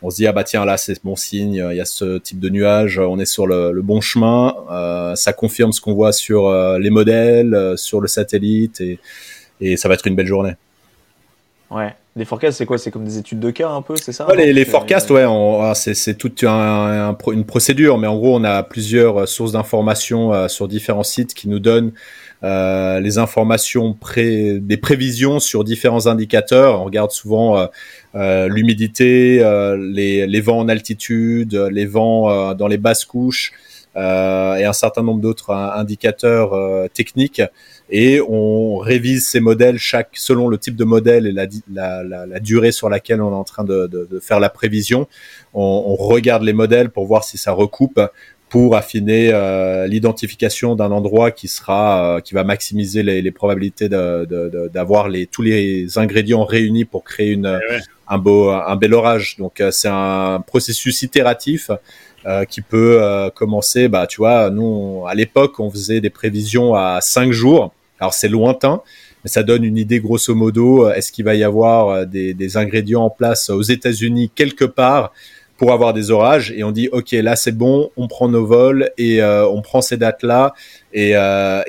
on 0.00 0.10
se 0.10 0.16
dit, 0.16 0.26
ah 0.26 0.32
bah 0.32 0.44
tiens, 0.44 0.64
là, 0.64 0.76
c'est 0.76 1.02
bon 1.02 1.16
signe, 1.16 1.64
il 1.70 1.76
y 1.76 1.80
a 1.80 1.84
ce 1.84 2.18
type 2.18 2.38
de 2.38 2.48
nuage, 2.48 2.98
on 2.98 3.18
est 3.18 3.26
sur 3.26 3.46
le, 3.46 3.80
bon 3.82 4.00
chemin. 4.00 4.54
Euh, 4.70 5.14
ça 5.16 5.32
confirme 5.32 5.72
ce 5.72 5.80
qu'on 5.80 5.94
voit 5.94 6.12
sur 6.12 6.46
euh, 6.46 6.78
les 6.78 6.90
modèles, 6.90 7.74
sur 7.76 8.00
le 8.00 8.08
satellite, 8.08 8.80
et, 8.80 9.00
et 9.60 9.76
ça 9.76 9.88
va 9.88 9.94
être 9.94 10.06
une 10.06 10.14
belle 10.14 10.26
journée. 10.26 10.54
Ouais. 11.70 11.94
Les 12.14 12.26
forecasts, 12.26 12.58
c'est 12.58 12.66
quoi? 12.66 12.76
C'est 12.76 12.90
comme 12.90 13.06
des 13.06 13.16
études 13.16 13.40
de 13.40 13.50
cas 13.50 13.70
un 13.70 13.80
peu, 13.80 13.96
c'est 13.96 14.12
ça? 14.12 14.26
Les, 14.36 14.52
les 14.52 14.66
forecasts, 14.66 15.10
ouais, 15.10 15.24
ah, 15.24 15.72
c'est 15.74 16.14
toute 16.14 16.42
une 16.42 17.44
procédure, 17.46 17.96
mais 17.96 18.06
en 18.06 18.16
gros, 18.16 18.36
on 18.36 18.44
a 18.44 18.62
plusieurs 18.62 19.22
euh, 19.22 19.26
sources 19.26 19.52
d'informations 19.52 20.34
euh, 20.34 20.48
sur 20.48 20.68
différents 20.68 21.04
sites 21.04 21.32
qui 21.32 21.48
nous 21.48 21.58
donnent 21.58 21.92
euh, 22.44 23.00
les 23.00 23.16
informations 23.16 23.94
pré 23.94 24.58
des 24.60 24.76
prévisions 24.76 25.40
sur 25.40 25.64
différents 25.64 26.06
indicateurs. 26.06 26.82
On 26.82 26.84
regarde 26.84 27.12
souvent 27.12 27.66
euh, 28.14 28.48
l'humidité, 28.48 29.38
les, 29.78 30.26
les, 30.26 30.40
vents 30.42 30.58
en 30.58 30.68
altitude, 30.68 31.54
les 31.54 31.86
vents 31.86 32.52
dans 32.54 32.66
les 32.66 32.78
basses 32.78 33.06
couches 33.06 33.52
et 33.96 34.64
un 34.64 34.72
certain 34.72 35.02
nombre 35.02 35.20
d'autres 35.20 35.52
indicateurs 35.52 36.52
techniques 36.92 37.42
et 37.90 38.20
on 38.26 38.78
révise 38.78 39.26
ces 39.26 39.40
modèles 39.40 39.78
chaque 39.78 40.10
selon 40.14 40.48
le 40.48 40.56
type 40.56 40.76
de 40.76 40.84
modèle 40.84 41.26
et 41.26 41.32
la, 41.32 41.46
la, 41.70 42.02
la, 42.02 42.26
la 42.26 42.40
durée 42.40 42.72
sur 42.72 42.88
laquelle 42.88 43.20
on 43.20 43.30
est 43.30 43.36
en 43.36 43.44
train 43.44 43.64
de, 43.64 43.86
de, 43.86 44.08
de 44.10 44.18
faire 44.18 44.40
la 44.40 44.48
prévision. 44.48 45.06
On, 45.52 45.84
on, 45.88 45.96
regarde 45.96 46.42
les 46.42 46.54
modèles 46.54 46.88
pour 46.88 47.04
voir 47.06 47.22
si 47.22 47.36
ça 47.36 47.52
recoupe 47.52 48.00
pour 48.48 48.76
affiner 48.76 49.30
euh, 49.32 49.86
l'identification 49.86 50.74
d'un 50.74 50.90
endroit 50.90 51.30
qui 51.30 51.48
sera 51.48 52.16
euh, 52.16 52.20
qui 52.20 52.34
va 52.34 52.44
maximiser 52.44 53.02
les, 53.02 53.22
les 53.22 53.30
probabilités 53.30 53.88
d'avoir 53.88 55.08
les 55.08 55.26
tous 55.26 55.42
les 55.42 55.98
ingrédients 55.98 56.44
réunis 56.44 56.84
pour 56.86 57.04
créer 57.04 57.30
une 57.30 57.58
eh 57.70 57.78
un 58.08 58.18
beau 58.18 58.50
un 58.50 58.76
bel 58.76 58.92
orage. 58.94 59.36
Donc 59.38 59.60
euh, 59.60 59.70
c'est 59.70 59.88
un 59.90 60.42
processus 60.46 61.02
itératif 61.02 61.70
euh, 62.24 62.44
qui 62.44 62.60
peut 62.60 63.02
euh, 63.02 63.30
commencer, 63.30 63.88
bah, 63.88 64.06
tu 64.06 64.18
vois, 64.18 64.48
nous, 64.48 65.02
à 65.08 65.14
l'époque, 65.14 65.58
on 65.58 65.68
faisait 65.70 66.00
des 66.00 66.10
prévisions 66.10 66.74
à 66.74 67.00
cinq 67.00 67.32
jours. 67.32 67.72
Alors, 67.98 68.14
c'est 68.14 68.28
lointain, 68.28 68.80
mais 69.24 69.30
ça 69.30 69.42
donne 69.42 69.64
une 69.64 69.76
idée 69.76 69.98
grosso 69.98 70.32
modo. 70.32 70.86
Euh, 70.86 70.94
est-ce 70.94 71.10
qu'il 71.10 71.24
va 71.24 71.34
y 71.34 71.42
avoir 71.42 72.06
des, 72.06 72.56
ingrédients 72.56 73.02
en 73.04 73.10
place 73.10 73.50
aux 73.50 73.62
États-Unis 73.62 74.30
quelque 74.34 74.64
part 74.64 75.12
pour 75.56 75.72
avoir 75.72 75.92
des 75.94 76.12
orages? 76.12 76.52
Et 76.52 76.62
on 76.62 76.70
dit, 76.70 76.88
OK, 76.92 77.10
là, 77.10 77.34
c'est 77.34 77.56
bon, 77.56 77.90
on 77.96 78.06
prend 78.06 78.28
nos 78.28 78.46
vols 78.46 78.90
et 78.98 79.20
on 79.22 79.60
prend 79.60 79.80
ces 79.80 79.96
dates-là 79.96 80.54
et 80.94 81.16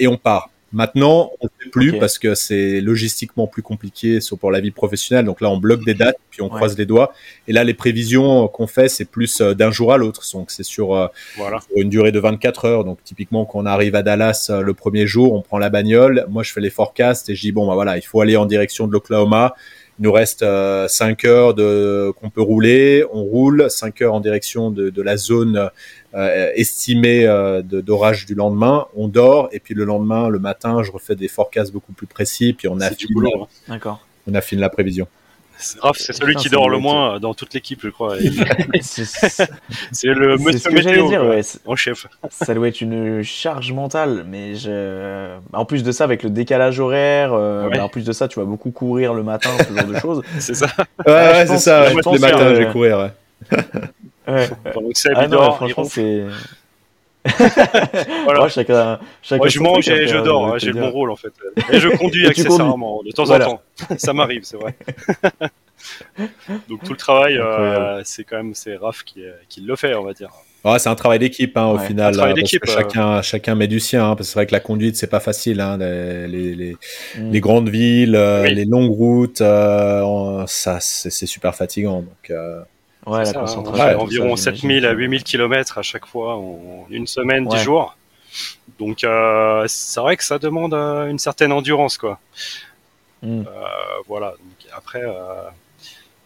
on 0.07 0.17
part. 0.17 0.52
Maintenant, 0.73 1.31
on 1.39 1.45
ne 1.45 1.49
fait 1.63 1.69
plus 1.69 1.99
parce 1.99 2.17
que 2.17 2.33
c'est 2.33 2.81
logistiquement 2.81 3.45
plus 3.45 3.61
compliqué 3.61 4.19
sur 4.21 4.39
pour 4.39 4.51
la 4.51 4.59
vie 4.59 4.71
professionnelle. 4.71 5.25
Donc 5.25 5.39
là, 5.39 5.49
on 5.51 5.57
bloque 5.57 5.85
des 5.85 5.93
dates, 5.93 6.17
puis 6.31 6.41
on 6.41 6.49
croise 6.49 6.75
les 6.77 6.87
doigts. 6.87 7.13
Et 7.47 7.53
là, 7.53 7.63
les 7.63 7.75
prévisions 7.75 8.47
qu'on 8.47 8.65
fait, 8.65 8.89
c'est 8.89 9.05
plus 9.05 9.39
euh, 9.39 9.53
d'un 9.53 9.69
jour 9.69 9.93
à 9.93 9.97
l'autre. 9.97 10.23
Donc 10.33 10.49
c'est 10.49 10.63
sur, 10.63 10.95
euh, 10.95 11.07
une 11.75 11.89
durée 11.89 12.11
de 12.11 12.19
24 12.19 12.65
heures. 12.65 12.83
Donc 12.85 13.03
typiquement, 13.03 13.45
quand 13.45 13.59
on 13.59 13.65
arrive 13.67 13.93
à 13.93 14.01
Dallas 14.01 14.47
euh, 14.49 14.61
le 14.61 14.73
premier 14.73 15.05
jour, 15.05 15.33
on 15.33 15.43
prend 15.43 15.59
la 15.59 15.69
bagnole. 15.69 16.25
Moi, 16.27 16.41
je 16.41 16.51
fais 16.51 16.61
les 16.61 16.71
forecasts 16.71 17.29
et 17.29 17.35
je 17.35 17.41
dis 17.41 17.51
bon, 17.51 17.67
bah 17.67 17.75
voilà, 17.75 17.97
il 17.97 18.01
faut 18.01 18.19
aller 18.21 18.35
en 18.35 18.47
direction 18.47 18.87
de 18.87 18.93
l'Oklahoma. 18.93 19.53
Il 19.99 20.03
nous 20.05 20.11
reste 20.11 20.41
euh, 20.41 20.87
5 20.87 21.23
heures 21.25 21.53
de, 21.53 22.11
qu'on 22.19 22.31
peut 22.31 22.41
rouler. 22.41 23.05
On 23.13 23.23
roule 23.23 23.67
5 23.69 24.01
heures 24.01 24.15
en 24.15 24.21
direction 24.21 24.71
de, 24.71 24.89
de 24.89 25.01
la 25.03 25.17
zone 25.17 25.69
euh, 26.15 26.51
estimée 26.55 27.25
euh, 27.25 27.61
d'orage 27.61 28.25
du 28.25 28.35
lendemain. 28.35 28.87
On 28.95 29.07
dort 29.07 29.49
et 29.51 29.59
puis 29.59 29.73
le 29.73 29.85
lendemain, 29.85 30.29
le 30.29 30.39
matin, 30.39 30.83
je 30.83 30.91
refais 30.91 31.15
des 31.15 31.27
forecasts 31.27 31.71
beaucoup 31.71 31.93
plus 31.93 32.07
précis. 32.07 32.53
Puis 32.53 32.67
on 32.67 32.79
affine, 32.79 33.09
D'accord. 33.67 34.05
on 34.27 34.33
affine 34.35 34.59
la 34.59 34.69
prévision. 34.69 35.07
Raph, 35.79 35.97
c'est 35.97 36.13
celui 36.13 36.35
qui 36.35 36.49
dort 36.49 36.69
le 36.69 36.77
moins 36.77 37.19
dans 37.19 37.33
toute 37.33 37.53
l'équipe, 37.53 37.79
je 37.83 37.89
crois. 37.89 38.17
c'est 38.81 40.07
le 40.07 40.37
monsieur 40.37 40.71
météo 40.71 41.07
dire, 41.07 41.25
ouais. 41.25 41.41
en 41.65 41.75
chef. 41.75 42.07
Ça 42.29 42.53
doit 42.53 42.67
être 42.67 42.81
une 42.81 43.23
charge 43.23 43.71
mentale, 43.71 44.25
mais 44.27 44.55
je... 44.55 45.35
en 45.53 45.65
plus 45.65 45.83
de 45.83 45.91
ça, 45.91 46.03
avec 46.03 46.23
le 46.23 46.29
décalage 46.29 46.79
horaire, 46.79 47.33
euh, 47.33 47.69
bah, 47.69 47.83
en 47.83 47.89
plus 47.89 48.03
de 48.03 48.11
ça, 48.11 48.27
tu 48.27 48.39
vas 48.39 48.45
beaucoup 48.45 48.71
courir 48.71 49.13
le 49.13 49.23
matin, 49.23 49.51
ce 49.57 49.73
genre 49.73 49.87
de 49.87 49.99
choses. 49.99 50.21
c'est 50.39 50.55
ça. 50.55 50.67
Ouais, 51.05 51.13
ouais 51.13 51.47
c'est 51.47 51.59
ça. 51.59 51.83
Ouais, 51.83 51.95
les 52.13 52.19
matins, 52.19 52.55
je 52.55 52.61
vais 52.61 52.71
courir. 52.71 53.11
Ouais. 54.27 54.49
ah 55.15 55.27
non, 55.27 55.51
franchement, 55.53 55.83
c'est. 55.83 56.23
voilà. 58.25 58.47
chacun, 58.49 58.99
chacun 59.21 59.37
Moi, 59.37 59.47
je 59.47 59.59
mange 59.59 59.87
et 59.87 60.07
je 60.07 60.17
dors, 60.17 60.47
hein, 60.47 60.57
j'ai 60.57 60.71
le 60.71 60.79
bon 60.79 60.91
rôle 60.91 61.11
en 61.11 61.15
fait. 61.15 61.33
Et 61.71 61.79
je 61.79 61.89
conduis 61.89 62.27
accessoirement, 62.27 63.01
de 63.03 63.11
temps 63.11 63.29
en 63.29 63.39
temps. 63.39 63.61
Ça 63.97 64.13
m'arrive, 64.13 64.43
c'est 64.43 64.57
vrai. 64.57 64.75
Donc 66.69 66.83
tout 66.83 66.91
le 66.91 66.97
travail, 66.97 67.37
euh, 67.37 68.01
c'est 68.05 68.23
quand 68.23 68.37
même 68.37 68.53
c'est 68.53 68.75
Raph 68.75 69.03
qui, 69.03 69.21
qui, 69.49 69.61
le 69.61 69.75
fait, 69.75 69.95
on 69.95 70.03
va 70.03 70.13
dire. 70.13 70.29
Ouais, 70.63 70.79
c'est 70.79 70.87
un 70.87 70.95
travail 70.95 71.19
d'équipe 71.19 71.57
hein, 71.57 71.67
au 71.67 71.77
final. 71.77 72.13
Travail 72.13 72.35
parce 72.35 72.51
que 72.51 72.69
chacun, 72.69 73.21
chacun 73.21 73.55
met 73.55 73.67
du 73.67 73.81
sien. 73.81 74.05
Hein, 74.11 74.15
parce 74.15 74.27
que 74.27 74.33
c'est 74.33 74.39
vrai 74.39 74.45
que 74.45 74.53
la 74.53 74.61
conduite 74.61 74.95
c'est 74.95 75.07
pas 75.07 75.19
facile. 75.19 75.59
Hein, 75.59 75.77
les, 75.77 76.27
les, 76.27 76.55
les, 76.55 76.77
mm. 77.17 77.31
les, 77.31 77.39
grandes 77.41 77.69
villes, 77.69 78.15
euh, 78.15 78.45
les 78.45 78.63
longues 78.63 78.91
routes, 78.91 79.41
euh, 79.41 80.45
ça 80.47 80.79
c'est 80.79 81.25
super 81.25 81.53
fatigant. 81.55 82.01
Donc 82.01 82.31
Ouais, 83.05 83.25
la 83.25 83.33
concentration. 83.33 83.99
environ 83.99 84.35
7000 84.35 84.85
à 84.85 84.91
8000 84.91 85.23
km 85.23 85.77
à 85.77 85.81
chaque 85.81 86.05
fois 86.05 86.35
en 86.35 86.85
une 86.89 87.07
semaine, 87.07 87.47
10 87.47 87.59
jours. 87.59 87.97
Donc 88.79 89.03
euh, 89.03 89.65
c'est 89.67 89.99
vrai 89.99 90.17
que 90.17 90.23
ça 90.23 90.39
demande 90.39 90.73
euh, 90.73 91.07
une 91.07 91.19
certaine 91.19 91.51
endurance 91.51 91.97
quoi. 91.97 92.19
Mm. 93.21 93.41
Euh, 93.41 93.43
voilà. 94.07 94.31
Donc, 94.31 94.71
après, 94.75 95.01
euh, 95.03 95.49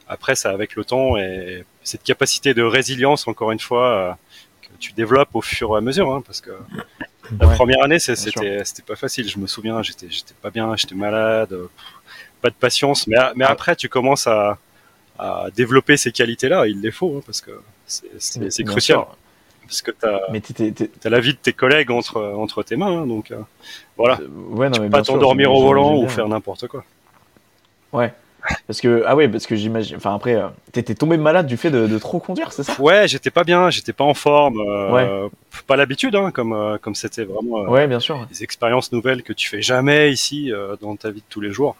après 0.07 0.35
ça 0.35 0.51
avec 0.51 0.75
le 0.75 0.83
temps 0.83 1.17
et 1.17 1.63
cette 1.83 2.03
capacité 2.03 2.53
de 2.53 2.63
résilience 2.63 3.27
encore 3.27 3.51
une 3.51 3.59
fois 3.59 3.87
euh, 3.87 4.11
que 4.61 4.69
tu 4.79 4.93
développes 4.93 5.35
au 5.35 5.41
fur 5.41 5.75
et 5.75 5.77
à 5.77 5.81
mesure, 5.81 6.11
hein, 6.11 6.21
parce 6.25 6.41
que 6.41 6.51
la 7.39 7.47
première 7.49 7.83
année 7.83 7.99
c'était 7.99 8.81
pas 8.85 8.95
facile. 8.95 9.29
Je 9.29 9.37
me 9.37 9.47
souviens, 9.47 9.81
j'étais 9.83 10.07
pas 10.41 10.49
bien, 10.49 10.75
j'étais 10.75 10.95
malade, 10.95 11.55
pas 12.41 12.49
de 12.49 12.55
patience. 12.55 13.07
Mais 13.07 13.17
mais 13.35 13.45
après 13.45 13.75
tu 13.75 13.89
commences 13.89 14.27
à 14.27 14.57
à 15.19 15.47
développer 15.55 15.97
ces 15.97 16.11
qualités-là. 16.11 16.67
Il 16.67 16.81
les 16.81 16.91
faut 16.91 17.17
hein, 17.17 17.21
parce 17.25 17.41
que 17.41 17.51
c'est 17.85 18.63
crucial. 18.63 18.99
Parce 19.65 19.81
que 19.81 19.91
tu 19.91 20.05
as, 20.05 21.09
la 21.09 21.19
vie 21.19 21.33
de 21.33 21.39
tes 21.39 21.53
collègues 21.53 21.91
entre, 21.91 22.21
entre 22.21 22.63
tes 22.63 22.77
mains. 22.77 23.01
Hein, 23.01 23.07
donc 23.07 23.31
euh, 23.31 23.39
voilà. 23.97 24.19
Euh, 24.21 24.27
ouais, 24.55 24.69
non, 24.69 24.75
tu 24.75 24.81
peux 24.81 24.89
pas 24.89 25.01
t'endormir 25.01 25.51
au 25.51 25.61
volant 25.61 25.97
ou 25.97 26.07
faire 26.07 26.27
n'importe 26.27 26.67
quoi. 26.67 26.85
Ouais. 27.91 28.13
Parce 28.67 28.81
que, 28.81 29.03
ah 29.05 29.15
ouais, 29.15 29.27
parce 29.27 29.45
que 29.45 29.55
j'imagine. 29.55 29.97
Enfin, 29.97 30.15
après, 30.15 30.35
euh, 30.35 30.47
t'étais 30.71 30.95
tombé 30.95 31.17
malade 31.17 31.47
du 31.47 31.57
fait 31.57 31.71
de, 31.71 31.97
trop 31.97 32.19
conduire, 32.19 32.51
c'est 32.51 32.63
ça? 32.63 32.79
Ouais, 32.79 33.07
j'étais 33.07 33.29
pas 33.31 33.43
bien, 33.43 33.69
j'étais 33.69 33.93
pas 33.93 34.03
en 34.03 34.13
forme. 34.13 34.59
Euh, 34.59 35.29
Pas 35.65 35.75
l'habitude, 35.75 36.15
hein, 36.15 36.31
comme 36.31 36.53
euh, 36.53 36.77
comme 36.77 36.95
c'était 36.95 37.25
vraiment. 37.25 37.63
Ouais, 37.63 37.87
bien 37.87 37.99
sûr. 37.99 38.25
Des 38.27 38.43
expériences 38.43 38.91
nouvelles 38.91 39.23
que 39.23 39.33
tu 39.33 39.49
fais 39.49 39.61
jamais 39.61 40.11
ici 40.11 40.51
dans 40.81 40.95
ta 40.95 41.09
vie 41.11 41.21
de 41.21 41.25
tous 41.29 41.41
les 41.41 41.51
jours. 41.51 41.75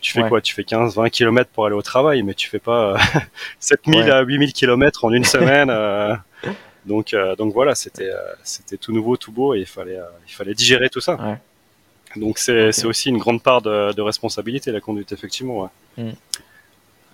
Tu, 0.00 0.12
fais 0.12 0.28
quoi? 0.28 0.40
Tu 0.40 0.54
fais 0.54 0.64
15, 0.64 0.96
20 0.96 1.10
km 1.10 1.50
pour 1.50 1.66
aller 1.66 1.74
au 1.74 1.82
travail, 1.82 2.22
mais 2.22 2.34
tu 2.34 2.48
fais 2.48 2.58
pas 2.58 2.96
7000 3.60 4.10
à 4.10 4.22
8000 4.22 4.52
km 4.52 5.04
en 5.04 5.12
une 5.12 5.24
semaine. 5.36 5.72
donc, 6.86 7.14
donc 7.38 7.52
voilà, 7.52 7.74
c'était 7.74 8.10
c'était 8.42 8.76
tout 8.76 8.92
nouveau, 8.92 9.16
tout 9.16 9.32
beau, 9.32 9.54
et 9.54 9.60
il 9.60 9.66
fallait 9.66 9.98
il 10.28 10.32
fallait 10.32 10.54
digérer 10.54 10.88
tout 10.88 11.00
ça. 11.00 11.14
Ouais. 11.14 11.36
Donc 12.16 12.38
c'est 12.38 12.84
aussi 12.84 13.08
une 13.08 13.18
grande 13.18 13.42
part 13.42 13.62
de, 13.62 14.00
responsabilité 14.00 14.72
la 14.72 14.80
conduite 14.80 15.12
effectivement. 15.12 15.70
Mm. 15.96 16.10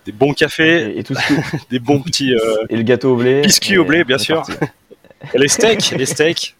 Des 0.05 0.11
bons 0.13 0.33
cafés, 0.33 0.97
et, 0.97 1.03
tout 1.03 1.15
des 1.69 1.79
bons 1.79 1.99
petits 1.99 2.33
euh, 2.33 2.65
et 2.69 2.77
le 2.77 2.83
gâteau 2.83 3.13
au 3.13 3.17
blé, 3.17 3.41
biscuits 3.41 3.77
au 3.77 3.83
blé 3.83 4.05
bien 4.05 4.17
sûr, 4.17 4.43
et 5.33 5.37
les 5.37 5.49
steaks, 5.49 5.91
les 5.91 6.05
steaks. 6.05 6.55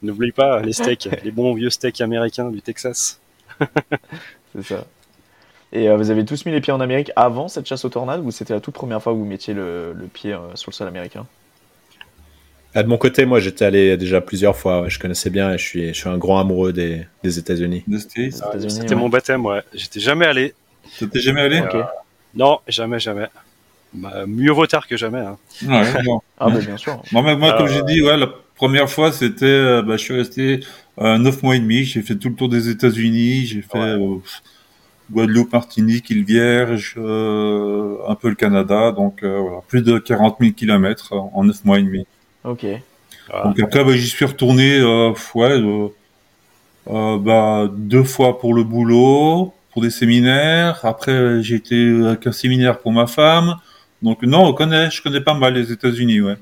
N'oublie 0.00 0.32
pas 0.32 0.60
les 0.62 0.72
steaks, 0.72 1.08
les 1.24 1.30
bons 1.30 1.54
vieux 1.54 1.70
steaks 1.70 2.00
américains 2.00 2.50
du 2.50 2.62
Texas. 2.62 3.20
c'est 4.54 4.64
ça. 4.64 4.86
Et 5.72 5.88
euh, 5.88 5.96
vous 5.96 6.10
avez 6.10 6.24
tous 6.24 6.46
mis 6.46 6.52
les 6.52 6.60
pieds 6.60 6.72
en 6.72 6.80
Amérique 6.80 7.10
avant 7.16 7.48
cette 7.48 7.66
chasse 7.66 7.84
aux 7.84 7.90
tornades 7.90 8.24
ou 8.24 8.30
c'était 8.30 8.54
la 8.54 8.60
toute 8.60 8.74
première 8.74 9.02
fois 9.02 9.12
que 9.12 9.18
vous 9.18 9.24
mettiez 9.24 9.54
le, 9.54 9.94
pied 10.12 10.32
euh, 10.32 10.38
sur 10.54 10.70
le 10.70 10.74
sol 10.74 10.88
américain? 10.88 11.26
Ah, 12.74 12.82
de 12.82 12.88
mon 12.88 12.98
côté, 12.98 13.26
moi, 13.26 13.40
j'étais 13.40 13.64
allé 13.64 13.96
déjà 13.96 14.20
plusieurs 14.20 14.56
fois. 14.56 14.84
je 14.88 14.98
connaissais 14.98 15.30
bien 15.30 15.52
et 15.52 15.58
je 15.58 15.64
suis, 15.64 15.88
je 15.88 15.92
suis 15.94 16.08
un 16.08 16.18
grand 16.18 16.38
amoureux 16.38 16.72
des, 16.72 17.06
des 17.22 17.38
États-Unis. 17.38 17.84
C'était 17.98 18.94
mon 18.94 19.08
baptême, 19.08 19.44
ouais. 19.44 19.62
J'étais 19.74 20.00
jamais 20.00 20.26
allé. 20.26 20.54
T'étais 20.98 21.20
jamais 21.20 21.42
allé? 21.42 21.62
Non, 22.34 22.60
jamais, 22.68 22.98
jamais. 22.98 23.26
Bah, 23.92 24.24
mieux 24.26 24.52
vaut 24.52 24.66
tard 24.66 24.86
que 24.86 24.96
jamais. 24.96 25.20
Hein. 25.20 25.38
ah, 25.68 25.84
bah, 26.50 26.60
bien 26.60 26.76
sûr. 26.76 27.02
Moi, 27.12 27.22
moi 27.36 27.54
comme 27.56 27.68
j'ai 27.68 27.82
dit, 27.82 28.02
ouais, 28.02 28.16
la 28.16 28.28
première 28.54 28.90
fois, 28.90 29.12
c'était. 29.12 29.46
Euh, 29.46 29.82
bah, 29.82 29.96
je 29.96 30.02
suis 30.02 30.14
resté 30.14 30.60
euh, 30.98 31.16
9 31.18 31.42
mois 31.42 31.56
et 31.56 31.60
demi. 31.60 31.84
J'ai 31.84 32.02
fait 32.02 32.16
tout 32.16 32.28
le 32.28 32.34
tour 32.34 32.48
des 32.48 32.68
États-Unis. 32.68 33.46
J'ai 33.46 33.62
fait. 33.62 33.78
Euh, 33.78 34.16
Guadeloupe, 35.10 35.52
Martinique, 35.52 36.10
île 36.10 36.24
Vierge, 36.24 36.94
euh, 36.98 37.96
un 38.06 38.14
peu 38.14 38.28
le 38.28 38.34
Canada, 38.34 38.92
donc 38.92 39.22
euh, 39.22 39.38
voilà, 39.38 39.58
plus 39.66 39.82
de 39.82 39.98
40 39.98 40.36
000 40.40 40.52
kilomètres 40.52 41.12
en 41.12 41.44
9 41.44 41.64
mois 41.64 41.78
et 41.78 41.82
demi. 41.82 42.06
Ok. 42.44 42.66
Donc 43.44 43.60
après, 43.60 43.84
bah, 43.84 43.92
j'y 43.92 44.06
suis 44.06 44.24
retourné 44.24 44.78
euh, 44.78 45.12
ouais, 45.34 45.50
euh, 45.50 45.88
euh, 46.88 47.18
bah, 47.18 47.68
deux 47.70 48.02
fois 48.02 48.38
pour 48.38 48.54
le 48.54 48.64
boulot, 48.64 49.52
pour 49.72 49.82
des 49.82 49.90
séminaires. 49.90 50.84
Après, 50.84 51.42
j'ai 51.42 51.56
été 51.56 52.06
avec 52.06 52.26
un 52.26 52.32
séminaire 52.32 52.78
pour 52.78 52.92
ma 52.92 53.06
femme. 53.06 53.56
Donc 54.02 54.22
non, 54.22 54.46
on 54.46 54.52
connaît, 54.54 54.90
je 54.90 55.02
connais 55.02 55.20
pas 55.20 55.34
mal 55.34 55.54
les 55.54 55.72
États-Unis, 55.72 56.20
ouais. 56.20 56.36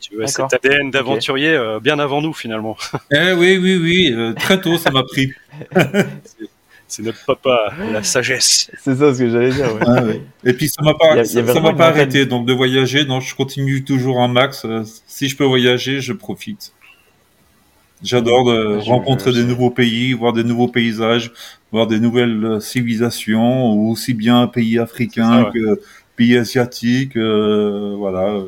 Tu 0.00 0.16
vois, 0.16 0.26
cet 0.28 0.54
ADN 0.54 0.90
d'aventurier 0.90 1.58
bien 1.82 1.98
avant 1.98 2.22
nous 2.22 2.32
finalement. 2.32 2.76
eh 3.10 3.32
oui, 3.32 3.58
oui, 3.60 3.76
oui, 3.76 4.34
très 4.36 4.58
tôt 4.58 4.78
ça 4.78 4.90
m'a 4.90 5.02
pris. 5.02 5.32
c'est 6.94 7.02
notre 7.02 7.24
papa, 7.24 7.72
la 7.92 8.04
sagesse. 8.04 8.70
C'est 8.80 8.94
ça 8.94 9.12
ce 9.12 9.18
que 9.18 9.28
j'allais 9.28 9.50
dire. 9.50 9.66
Ah 9.84 10.02
Et 10.44 10.52
puis 10.52 10.68
ça 10.68 10.80
m'a 10.82 10.94
pas, 10.94 11.24
ça, 11.24 11.42
m'a 11.42 11.72
pas 11.72 11.88
arrêté 11.88 12.24
donc 12.24 12.46
de 12.46 12.52
voyager. 12.52 13.04
Donc 13.04 13.22
je 13.22 13.34
continue 13.34 13.82
toujours 13.82 14.18
en 14.18 14.28
max. 14.28 14.64
Euh, 14.64 14.84
si 15.08 15.28
je 15.28 15.36
peux 15.36 15.44
voyager, 15.44 16.00
je 16.00 16.12
profite. 16.12 16.72
J'adore 18.00 18.44
de 18.44 18.76
rencontrer 18.78 19.32
des 19.32 19.42
nouveaux 19.42 19.70
pays, 19.70 20.12
voir 20.12 20.32
des 20.32 20.44
nouveaux 20.44 20.68
paysages, 20.68 21.32
voir 21.72 21.88
des 21.88 21.98
nouvelles 21.98 22.44
euh, 22.44 22.60
civilisations, 22.60 23.72
aussi 23.72 24.14
bien 24.14 24.46
pays 24.46 24.78
africains 24.78 25.50
que 25.52 25.80
pays 26.14 26.36
asiatiques. 26.36 27.16
Euh, 27.16 27.96
voilà. 27.98 28.38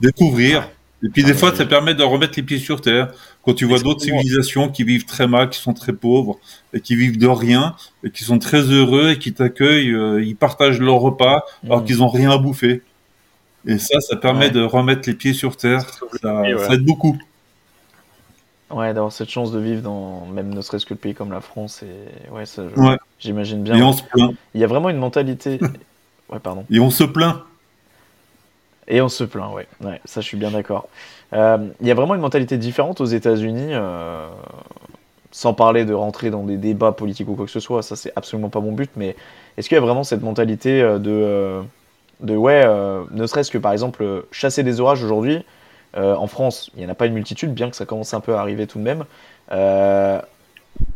Découvrir. 0.00 0.68
Et 1.04 1.10
puis 1.10 1.22
des 1.22 1.32
ah, 1.32 1.34
fois, 1.34 1.54
ça 1.54 1.64
permet 1.64 1.94
de 1.94 2.02
remettre 2.02 2.32
les 2.36 2.42
pieds 2.42 2.58
sur 2.58 2.80
terre. 2.80 3.12
Quand 3.44 3.54
tu 3.54 3.66
vois 3.66 3.78
d'autres 3.78 4.00
civilisations 4.00 4.70
qui 4.70 4.84
vivent 4.84 5.04
très 5.04 5.26
mal, 5.26 5.50
qui 5.50 5.60
sont 5.60 5.74
très 5.74 5.92
pauvres, 5.92 6.38
et 6.72 6.80
qui 6.80 6.96
vivent 6.96 7.18
de 7.18 7.26
rien, 7.26 7.76
et 8.02 8.10
qui 8.10 8.24
sont 8.24 8.38
très 8.38 8.62
heureux, 8.62 9.10
et 9.10 9.18
qui 9.18 9.34
t'accueillent, 9.34 9.94
euh, 9.94 10.24
ils 10.24 10.36
partagent 10.36 10.80
leur 10.80 10.96
repas, 10.96 11.44
alors 11.64 11.82
mm. 11.82 11.84
qu'ils 11.84 11.98
n'ont 11.98 12.08
rien 12.08 12.30
à 12.30 12.38
bouffer. 12.38 12.82
Et 13.66 13.78
ça, 13.78 14.00
ça 14.00 14.16
permet 14.16 14.50
de 14.50 14.62
remettre 14.62 15.08
les 15.08 15.14
pieds 15.14 15.34
sur 15.34 15.56
terre. 15.56 15.84
Ça, 16.22 16.42
aide 16.72 16.84
beaucoup. 16.84 17.18
Ouais, 18.70 18.92
d'avoir 18.94 19.12
cette 19.12 19.30
chance 19.30 19.52
de 19.52 19.58
vivre 19.58 19.82
dans, 19.82 20.26
même 20.26 20.52
ne 20.52 20.60
serait-ce 20.60 20.86
que 20.86 20.94
le 20.94 20.98
pays 20.98 21.14
comme 21.14 21.30
la 21.30 21.40
France, 21.40 21.82
et 21.82 22.30
ouais, 22.32 22.46
ça, 22.46 22.62
j'imagine 23.20 23.62
bien. 23.62 23.76
Et 23.76 23.82
on 23.82 23.92
se 23.92 24.02
plaint. 24.02 24.34
Il 24.54 24.60
y 24.60 24.64
a 24.64 24.66
vraiment 24.66 24.88
une 24.88 24.98
mentalité. 24.98 25.60
ouais, 26.30 26.38
pardon. 26.40 26.64
Et 26.70 26.80
on 26.80 26.90
se 26.90 27.04
plaint. 27.04 27.42
Et 28.88 29.00
on 29.00 29.08
se 29.08 29.24
plaint, 29.24 29.52
ouais. 29.52 29.66
ouais 29.82 30.00
ça, 30.04 30.20
je 30.20 30.26
suis 30.26 30.36
bien 30.36 30.50
d'accord. 30.50 30.88
Euh, 31.32 31.58
il 31.80 31.86
y 31.86 31.90
a 31.90 31.94
vraiment 31.94 32.14
une 32.14 32.20
mentalité 32.20 32.58
différente 32.58 33.00
aux 33.00 33.06
États-Unis, 33.06 33.70
euh, 33.70 34.28
sans 35.32 35.54
parler 35.54 35.84
de 35.84 35.94
rentrer 35.94 36.30
dans 36.30 36.44
des 36.44 36.56
débats 36.56 36.92
politiques 36.92 37.28
ou 37.28 37.34
quoi 37.34 37.46
que 37.46 37.50
ce 37.50 37.60
soit, 37.60 37.82
ça 37.82 37.96
c'est 37.96 38.12
absolument 38.14 38.50
pas 38.50 38.60
mon 38.60 38.72
but, 38.72 38.90
mais 38.96 39.16
est-ce 39.56 39.68
qu'il 39.68 39.76
y 39.76 39.78
a 39.78 39.80
vraiment 39.80 40.04
cette 40.04 40.22
mentalité 40.22 40.80
euh, 40.80 40.98
de, 40.98 41.62
de 42.20 42.36
ouais, 42.36 42.64
ne 43.10 43.26
serait-ce 43.26 43.50
que 43.50 43.58
par 43.58 43.72
exemple 43.72 44.24
chasser 44.30 44.62
des 44.62 44.80
orages 44.80 45.02
aujourd'hui, 45.02 45.44
en 45.96 46.26
France, 46.26 46.72
il 46.74 46.80
n'y 46.80 46.86
en 46.86 46.88
a 46.88 46.94
pas 46.96 47.06
une 47.06 47.14
multitude, 47.14 47.54
bien 47.54 47.70
que 47.70 47.76
ça 47.76 47.86
commence 47.86 48.14
un 48.14 48.20
peu 48.20 48.34
à 48.34 48.40
arriver 48.40 48.66
tout 48.66 48.78
de 48.78 48.82
même. 48.82 49.04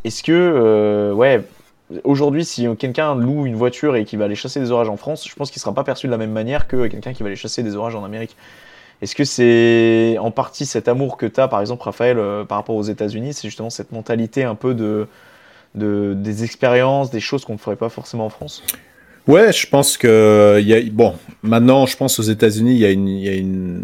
est-ce 0.05 0.23
que, 0.25 1.13
ouais, 1.13 1.45
aujourd'hui, 2.05 2.45
si 2.45 2.67
quelqu'un 2.77 3.15
loue 3.15 3.47
une 3.47 3.57
voiture 3.57 3.97
et 3.97 4.05
qui 4.05 4.17
va 4.17 4.27
aller 4.27 4.35
chasser 4.35 4.61
des 4.61 4.71
orages 4.71 4.89
en 4.89 4.97
France, 4.97 5.29
je 5.29 5.35
pense 5.35 5.51
qu'il 5.51 5.59
ne 5.59 5.63
sera 5.63 5.75
pas 5.75 5.85
perçu 5.85 6.07
de 6.07 6.13
la 6.13 6.19
même 6.19 6.33
manière 6.33 6.67
que 6.67 6.87
quelqu'un 6.87 7.13
qui 7.13 7.23
va 7.23 7.29
aller 7.29 7.37
chasser 7.37 7.63
des 7.63 7.77
orages 7.77 7.95
en 7.95 8.05
Amérique. 8.05 8.37
Est-ce 9.01 9.15
que 9.15 9.25
c'est 9.25 10.19
en 10.19 10.31
partie 10.31 10.67
cet 10.67 10.89
amour 10.89 11.17
que 11.17 11.27
tu 11.27 11.41
as, 11.41 11.49
par 11.49 11.61
exemple, 11.61 11.85
Raphaël, 11.85 12.19
euh, 12.19 12.45
par 12.45 12.59
rapport 12.59 12.75
aux 12.75 12.83
États-Unis 12.83 13.33
C'est 13.33 13.49
justement 13.49 13.71
cette 13.71 13.93
mentalité 13.93 14.45
un 14.45 14.55
peu 14.55 14.75
de 14.75 15.07
des 15.75 16.45
expériences, 16.45 17.11
des 17.11 17.21
choses 17.21 17.45
qu'on 17.45 17.53
ne 17.53 17.59
ferait 17.59 17.77
pas 17.77 17.89
forcément 17.89 18.27
en 18.27 18.31
France? 18.31 18.65
Ouais, 19.29 19.53
je 19.53 19.67
pense 19.69 19.99
que 19.99 20.59
y 20.63 20.73
a, 20.73 20.81
bon, 20.91 21.15
maintenant, 21.43 21.85
je 21.85 21.99
pense 21.99 22.19
aux 22.19 22.23
États-Unis, 22.23 22.73
il 22.73 22.79
y 22.79 22.87
a 22.87 22.91
une, 22.91 23.09
y 23.09 23.29
a 23.29 23.35
une, 23.35 23.83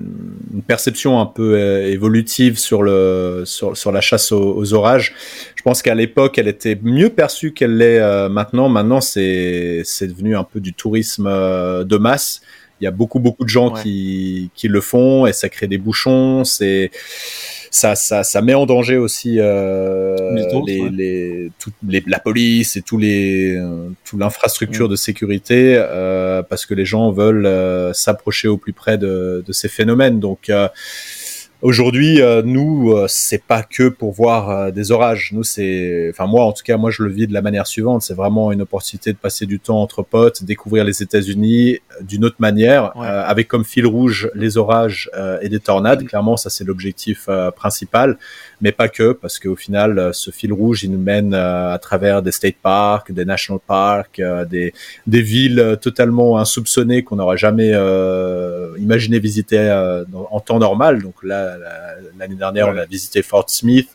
une 0.54 0.62
perception 0.62 1.20
un 1.20 1.26
peu 1.26 1.52
euh, 1.54 1.86
évolutive 1.92 2.58
sur 2.58 2.82
le 2.82 3.42
sur, 3.44 3.76
sur 3.76 3.92
la 3.92 4.00
chasse 4.00 4.32
aux, 4.32 4.72
orages. 4.72 5.14
Je 5.54 5.62
pense 5.62 5.82
qu'à 5.82 5.94
l'époque, 5.94 6.38
elle 6.38 6.48
était 6.48 6.78
mieux 6.82 7.10
perçue 7.10 7.52
qu'elle 7.52 7.76
l'est 7.76 7.98
euh, 7.98 8.30
maintenant. 8.30 8.70
Maintenant, 8.70 9.02
c'est 9.02 9.82
c'est 9.84 10.08
devenu 10.08 10.34
un 10.34 10.44
peu 10.44 10.60
du 10.60 10.72
tourisme 10.72 11.28
de 11.28 11.96
masse. 11.98 12.40
Il 12.80 12.84
y 12.84 12.86
a 12.86 12.90
beaucoup 12.90 13.20
beaucoup 13.20 13.44
de 13.44 13.50
gens 13.50 13.70
qui, 13.70 14.50
qui 14.54 14.68
le 14.68 14.80
font 14.80 15.26
et 15.26 15.34
ça 15.34 15.50
crée 15.50 15.66
des 15.66 15.78
bouchons. 15.78 16.44
C'est 16.44 16.90
ça, 17.74 17.96
ça, 17.96 18.22
ça 18.22 18.40
met 18.40 18.54
en 18.54 18.66
danger 18.66 18.96
aussi 18.98 19.40
euh, 19.40 20.16
les, 20.64 20.88
les, 20.90 21.50
les, 21.88 22.04
la 22.06 22.20
police 22.20 22.76
et 22.76 22.82
tous 22.82 22.98
les, 22.98 23.56
euh, 23.56 23.88
toute 24.04 24.20
l'infrastructure 24.20 24.88
de 24.88 24.94
sécurité 24.94 25.74
euh, 25.76 26.44
parce 26.44 26.66
que 26.66 26.74
les 26.74 26.84
gens 26.84 27.10
veulent 27.10 27.46
euh, 27.46 27.92
s'approcher 27.92 28.46
au 28.46 28.58
plus 28.58 28.72
près 28.72 28.96
de, 28.96 29.42
de 29.44 29.52
ces 29.52 29.68
phénomènes. 29.68 30.20
Donc 30.20 30.50
euh, 30.50 30.68
Aujourd'hui, 31.62 32.20
euh, 32.20 32.42
nous, 32.44 32.92
euh, 32.92 33.06
c'est 33.08 33.42
pas 33.42 33.62
que 33.62 33.88
pour 33.88 34.12
voir 34.12 34.50
euh, 34.50 34.70
des 34.70 34.92
orages. 34.92 35.30
Nous, 35.32 35.44
c'est, 35.44 36.08
enfin 36.10 36.26
moi, 36.26 36.44
en 36.44 36.52
tout 36.52 36.62
cas, 36.62 36.76
moi, 36.76 36.90
je 36.90 37.02
le 37.02 37.10
vis 37.10 37.26
de 37.26 37.32
la 37.32 37.40
manière 37.40 37.66
suivante. 37.66 38.02
C'est 38.02 38.12
vraiment 38.12 38.52
une 38.52 38.60
opportunité 38.60 39.12
de 39.12 39.16
passer 39.16 39.46
du 39.46 39.60
temps 39.60 39.80
entre 39.80 40.02
potes, 40.02 40.44
découvrir 40.44 40.84
les 40.84 41.02
États-Unis 41.02 41.78
d'une 42.02 42.24
autre 42.24 42.36
manière, 42.38 42.92
avec 42.96 43.48
comme 43.48 43.64
fil 43.64 43.86
rouge 43.86 44.30
les 44.34 44.58
orages 44.58 45.10
et 45.40 45.48
des 45.48 45.60
tornades. 45.60 46.04
Clairement, 46.04 46.36
ça 46.36 46.50
c'est 46.50 46.64
l'objectif 46.64 47.28
principal, 47.56 48.18
mais 48.60 48.72
pas 48.72 48.88
que, 48.88 49.12
parce 49.12 49.38
qu'au 49.38 49.56
final, 49.56 50.10
ce 50.12 50.30
fil 50.30 50.52
rouge, 50.52 50.82
il 50.82 50.90
nous 50.90 50.98
mène 50.98 51.34
à 51.34 51.78
travers 51.80 52.20
des 52.20 52.32
state 52.32 52.56
parks, 52.62 53.12
des 53.12 53.24
national 53.24 53.60
parks, 53.64 54.20
des 54.50 54.74
des 55.06 55.22
villes 55.22 55.78
totalement 55.80 56.38
insoupçonnées 56.38 57.04
qu'on 57.04 57.16
n'aurait 57.16 57.38
jamais 57.38 57.70
imaginé 58.78 59.18
visiter 59.18 59.70
en 60.30 60.40
temps 60.40 60.58
normal. 60.58 61.02
Donc 61.02 61.22
là 61.22 61.43
L'année 62.18 62.34
dernière, 62.34 62.68
on 62.68 62.76
a 62.76 62.84
visité 62.84 63.22
Fort 63.22 63.48
Smith. 63.48 63.88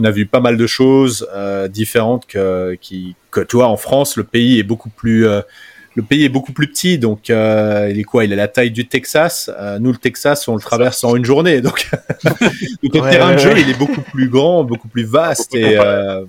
On 0.00 0.04
a 0.04 0.12
vu 0.12 0.26
pas 0.26 0.38
mal 0.38 0.56
de 0.56 0.66
choses 0.68 1.28
euh, 1.34 1.66
différentes 1.66 2.24
que, 2.26 2.76
qui, 2.80 3.16
que 3.32 3.40
toi 3.40 3.66
en 3.66 3.76
France, 3.76 4.16
le 4.16 4.22
pays 4.22 4.60
est 4.60 4.62
beaucoup 4.62 4.90
plus 4.90 5.26
euh, 5.26 5.40
le 5.96 6.04
pays 6.04 6.24
est 6.24 6.28
beaucoup 6.28 6.52
plus 6.52 6.68
petit, 6.68 6.98
donc 6.98 7.28
euh, 7.28 7.88
il 7.90 7.98
est 7.98 8.04
quoi? 8.04 8.24
Il 8.24 8.32
a 8.32 8.36
la 8.36 8.46
taille 8.46 8.70
du 8.70 8.86
Texas. 8.86 9.50
nous, 9.80 9.90
le 9.90 9.98
Texas, 9.98 10.46
on 10.46 10.54
le 10.54 10.60
traverse 10.60 11.02
en 11.02 11.16
une 11.16 11.24
journée, 11.24 11.60
donc, 11.60 11.90
le 12.84 13.10
terrain 13.10 13.32
de 13.32 13.38
jeu, 13.38 13.58
il 13.58 13.68
est 13.68 13.76
beaucoup 13.76 14.02
plus 14.02 14.28
grand, 14.28 14.62
beaucoup 14.62 14.86
plus 14.86 15.02
vaste, 15.02 15.56
et 15.56 15.76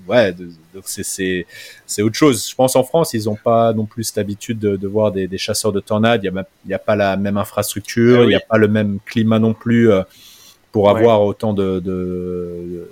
ouais, 0.08 0.32
donc 0.32 0.82
c'est 0.86 1.46
c'est 1.86 2.02
autre 2.02 2.16
chose. 2.16 2.50
Je 2.50 2.54
pense 2.56 2.74
en 2.74 2.82
France, 2.82 3.14
ils 3.14 3.26
n'ont 3.26 3.36
pas 3.36 3.72
non 3.72 3.84
plus 3.84 4.02
cette 4.02 4.18
habitude 4.18 4.58
de, 4.58 4.88
voir 4.88 5.12
des, 5.12 5.38
chasseurs 5.38 5.70
de 5.70 5.78
tornades. 5.78 6.24
Il 6.24 6.32
n'y 6.66 6.72
a, 6.74 6.76
a, 6.76 6.78
pas 6.80 6.96
la 6.96 7.16
même 7.16 7.36
infrastructure, 7.36 8.22
ah 8.22 8.24
il 8.24 8.28
n'y 8.28 8.34
a 8.34 8.40
pas 8.40 8.58
le 8.58 8.66
même 8.66 8.98
climat 9.06 9.38
non 9.38 9.54
plus 9.54 9.88
pour 10.72 10.88
avoir 10.88 11.22
autant 11.22 11.52
de, 11.52 11.80
de, 11.80 12.88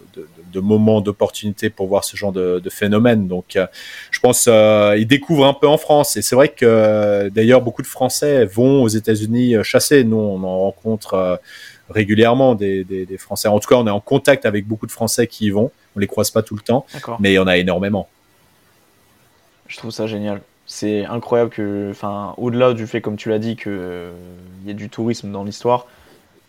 de, 0.53 0.61
moments 0.61 1.01
d'opportunité 1.01 1.71
pour 1.71 1.87
voir 1.87 2.05
ce 2.05 2.17
genre 2.17 2.33
de, 2.33 2.63
phénomène. 2.71 3.29
Donc, 3.29 3.57
euh, 3.57 3.67
je 4.11 4.21
pense 4.21 4.47
euh, 4.49 4.97
ils 4.99 5.07
découvrent 5.07 5.47
un 5.47 5.55
peu 5.55 5.69
en 5.69 5.79
France. 5.79 6.17
Et 6.17 6.23
c'est 6.23 6.35
vrai 6.35 6.49
que 6.49 7.29
d'ailleurs 7.29 7.63
beaucoup 7.63 7.83
de 7.83 7.87
Français 7.87 8.45
vont 8.45 8.83
aux 8.83 8.89
États-Unis 8.89 9.55
chasser. 9.63 10.05
Nous, 10.05 10.17
on 10.17 10.43
en 10.43 10.59
rencontre 10.59 11.41
régulièrement 11.91 12.55
des, 12.55 12.85
des, 12.85 13.07
des, 13.07 13.19
Français. 13.19 13.49
En 13.49 13.59
tout 13.61 13.69
cas, 13.69 13.77
on 13.77 13.87
est 13.87 13.91
en 13.91 14.01
contact 14.01 14.47
avec 14.47 14.67
beaucoup 14.67 14.87
de 14.87 14.93
Français 14.93 15.27
qui 15.27 15.47
y 15.47 15.51
vont. 15.51 15.71
On 15.97 16.01
les 16.01 16.07
croise 16.07 16.31
pas 16.31 16.43
tout 16.43 16.55
le 16.55 16.63
temps, 16.63 16.87
mais 17.19 17.33
il 17.33 17.35
y 17.35 17.39
en 17.39 17.47
a 17.47 17.57
énormément. 17.57 18.09
Je 19.67 19.77
trouve 19.77 19.91
ça 19.91 20.07
génial. 20.07 20.41
C'est 20.67 21.05
incroyable 21.07 21.51
que, 21.51 21.89
enfin, 21.91 22.35
au-delà 22.37 22.75
du 22.75 22.87
fait, 22.87 23.01
comme 23.01 23.17
tu 23.17 23.31
l'as 23.31 23.39
dit, 23.39 23.57
qu'il 23.57 23.73
euh, 23.73 24.13
y 24.67 24.71
a 24.71 24.75
du 24.75 24.91
tourisme 24.91 25.33
dans 25.33 25.45
l'histoire, 25.45 25.87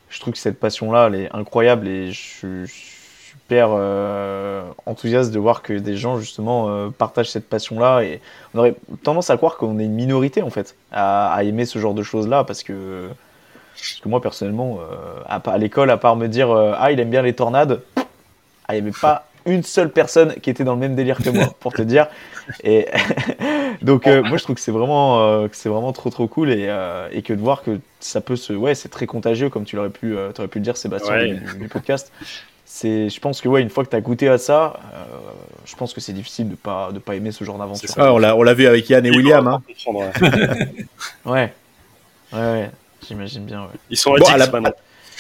je 0.10 0.20
trouve 0.20 0.34
que 0.34 0.40
cette 0.40 0.60
passion-là, 0.60 1.08
elle 1.08 1.16
est 1.16 1.36
incroyable 1.36 1.88
et 1.88 2.12
je 2.12 2.20
suis 2.20 2.68
super 2.68 3.70
euh, 3.72 4.64
enthousiaste 4.86 5.32
de 5.32 5.40
voir 5.40 5.62
que 5.62 5.74
des 5.74 5.98
gens, 5.98 6.20
justement, 6.20 6.70
euh, 6.70 6.90
partagent 6.90 7.30
cette 7.30 7.48
passion-là. 7.48 8.02
Et 8.02 8.22
on 8.54 8.60
aurait 8.60 8.76
tendance 9.04 9.30
à 9.30 9.38
croire 9.38 9.58
qu'on 9.58 9.80
est 9.80 9.86
une 9.86 9.94
minorité, 9.94 10.42
en 10.42 10.50
fait, 10.50 10.76
à, 10.92 11.40
aimer 11.44 11.66
ce 11.66 11.80
genre 11.80 11.94
de 11.94 12.04
choses-là 12.04 12.44
parce 12.44 12.64
que 12.64 13.10
parce 13.76 14.02
que 14.02 14.10
moi, 14.10 14.22
personnellement, 14.22 14.80
euh, 14.82 15.22
à, 15.26 15.58
l'école, 15.58 15.90
à 15.90 15.98
part 15.98 16.18
me 16.18 16.28
dire 16.28 16.52
Ah, 16.52 16.92
il 16.92 17.00
aime 17.00 17.10
bien 17.10 17.22
les 17.22 17.34
tornades, 17.34 17.82
ah, 18.68 18.76
il 18.76 18.84
n'y 18.84 18.92
pas 18.92 19.29
une 19.46 19.64
seule 19.64 19.92
personne 19.92 20.34
qui 20.36 20.50
était 20.50 20.64
dans 20.64 20.74
le 20.74 20.80
même 20.80 20.96
délire 20.96 21.18
que 21.18 21.30
moi, 21.30 21.54
pour 21.60 21.74
te 21.74 21.82
dire. 21.82 22.08
Et 22.64 22.88
donc, 23.82 24.08
euh, 24.08 24.22
moi, 24.24 24.38
je 24.38 24.44
trouve 24.44 24.56
que 24.56 24.62
c'est 24.62 24.72
vraiment, 24.72 25.48
que 25.48 25.56
c'est 25.56 25.70
vraiment 25.70 25.94
trop, 25.94 26.10
trop 26.10 26.28
cool 26.28 26.52
et, 26.52 26.74
et, 27.12 27.22
que 27.22 27.34
de 27.34 27.42
voir 27.42 27.64
que 27.64 27.80
ça 28.00 28.22
peut 28.22 28.36
se. 28.36 28.54
Ouais, 28.54 28.76
c'est 28.76 28.90
très 28.90 29.06
contagieux, 29.06 29.50
comme 29.50 29.66
tu 29.66 29.76
l'aurais 29.76 29.90
pu, 29.90 30.16
aurais 30.16 30.48
pu 30.48 30.60
le 30.60 30.64
dire, 30.64 30.78
Sébastien, 30.78 31.40
du, 31.58 31.68
podcast. 31.68 32.12
C'est, 32.66 33.10
je 33.10 33.20
pense 33.20 33.42
que 33.42 33.50
ouais, 33.50 33.62
une 33.64 33.70
fois 33.70 33.84
que 33.84 33.90
tu 33.90 33.96
as 33.96 34.02
goûté 34.02 34.30
à 34.30 34.38
ça, 34.38 34.80
je 35.66 35.76
pense 35.76 35.94
que 35.94 36.02
c'est 36.02 36.14
difficile 36.14 36.50
de 36.50 36.56
pas 36.56 36.92
de 36.92 37.00
pas 37.00 37.16
aimer 37.16 37.32
ce 37.32 37.44
genre 37.44 37.58
d'aventure. 37.58 37.90
on 37.98 38.20
l'a 38.20 38.36
on 38.36 38.44
l'a 38.44 38.54
vu 38.54 38.68
avec 38.68 38.88
Yann 38.90 39.06
et 39.06 39.10
William. 39.10 39.48
Hein. 39.48 39.62
ouais. 39.88 40.12
ouais. 41.26 41.52
ouais. 42.32 42.70
J'imagine 43.08 43.46
bien, 43.46 43.62
ouais. 43.62 43.80
Ils 43.90 43.98
sont 43.98 44.14
à, 44.14 44.38
la, 44.38 44.48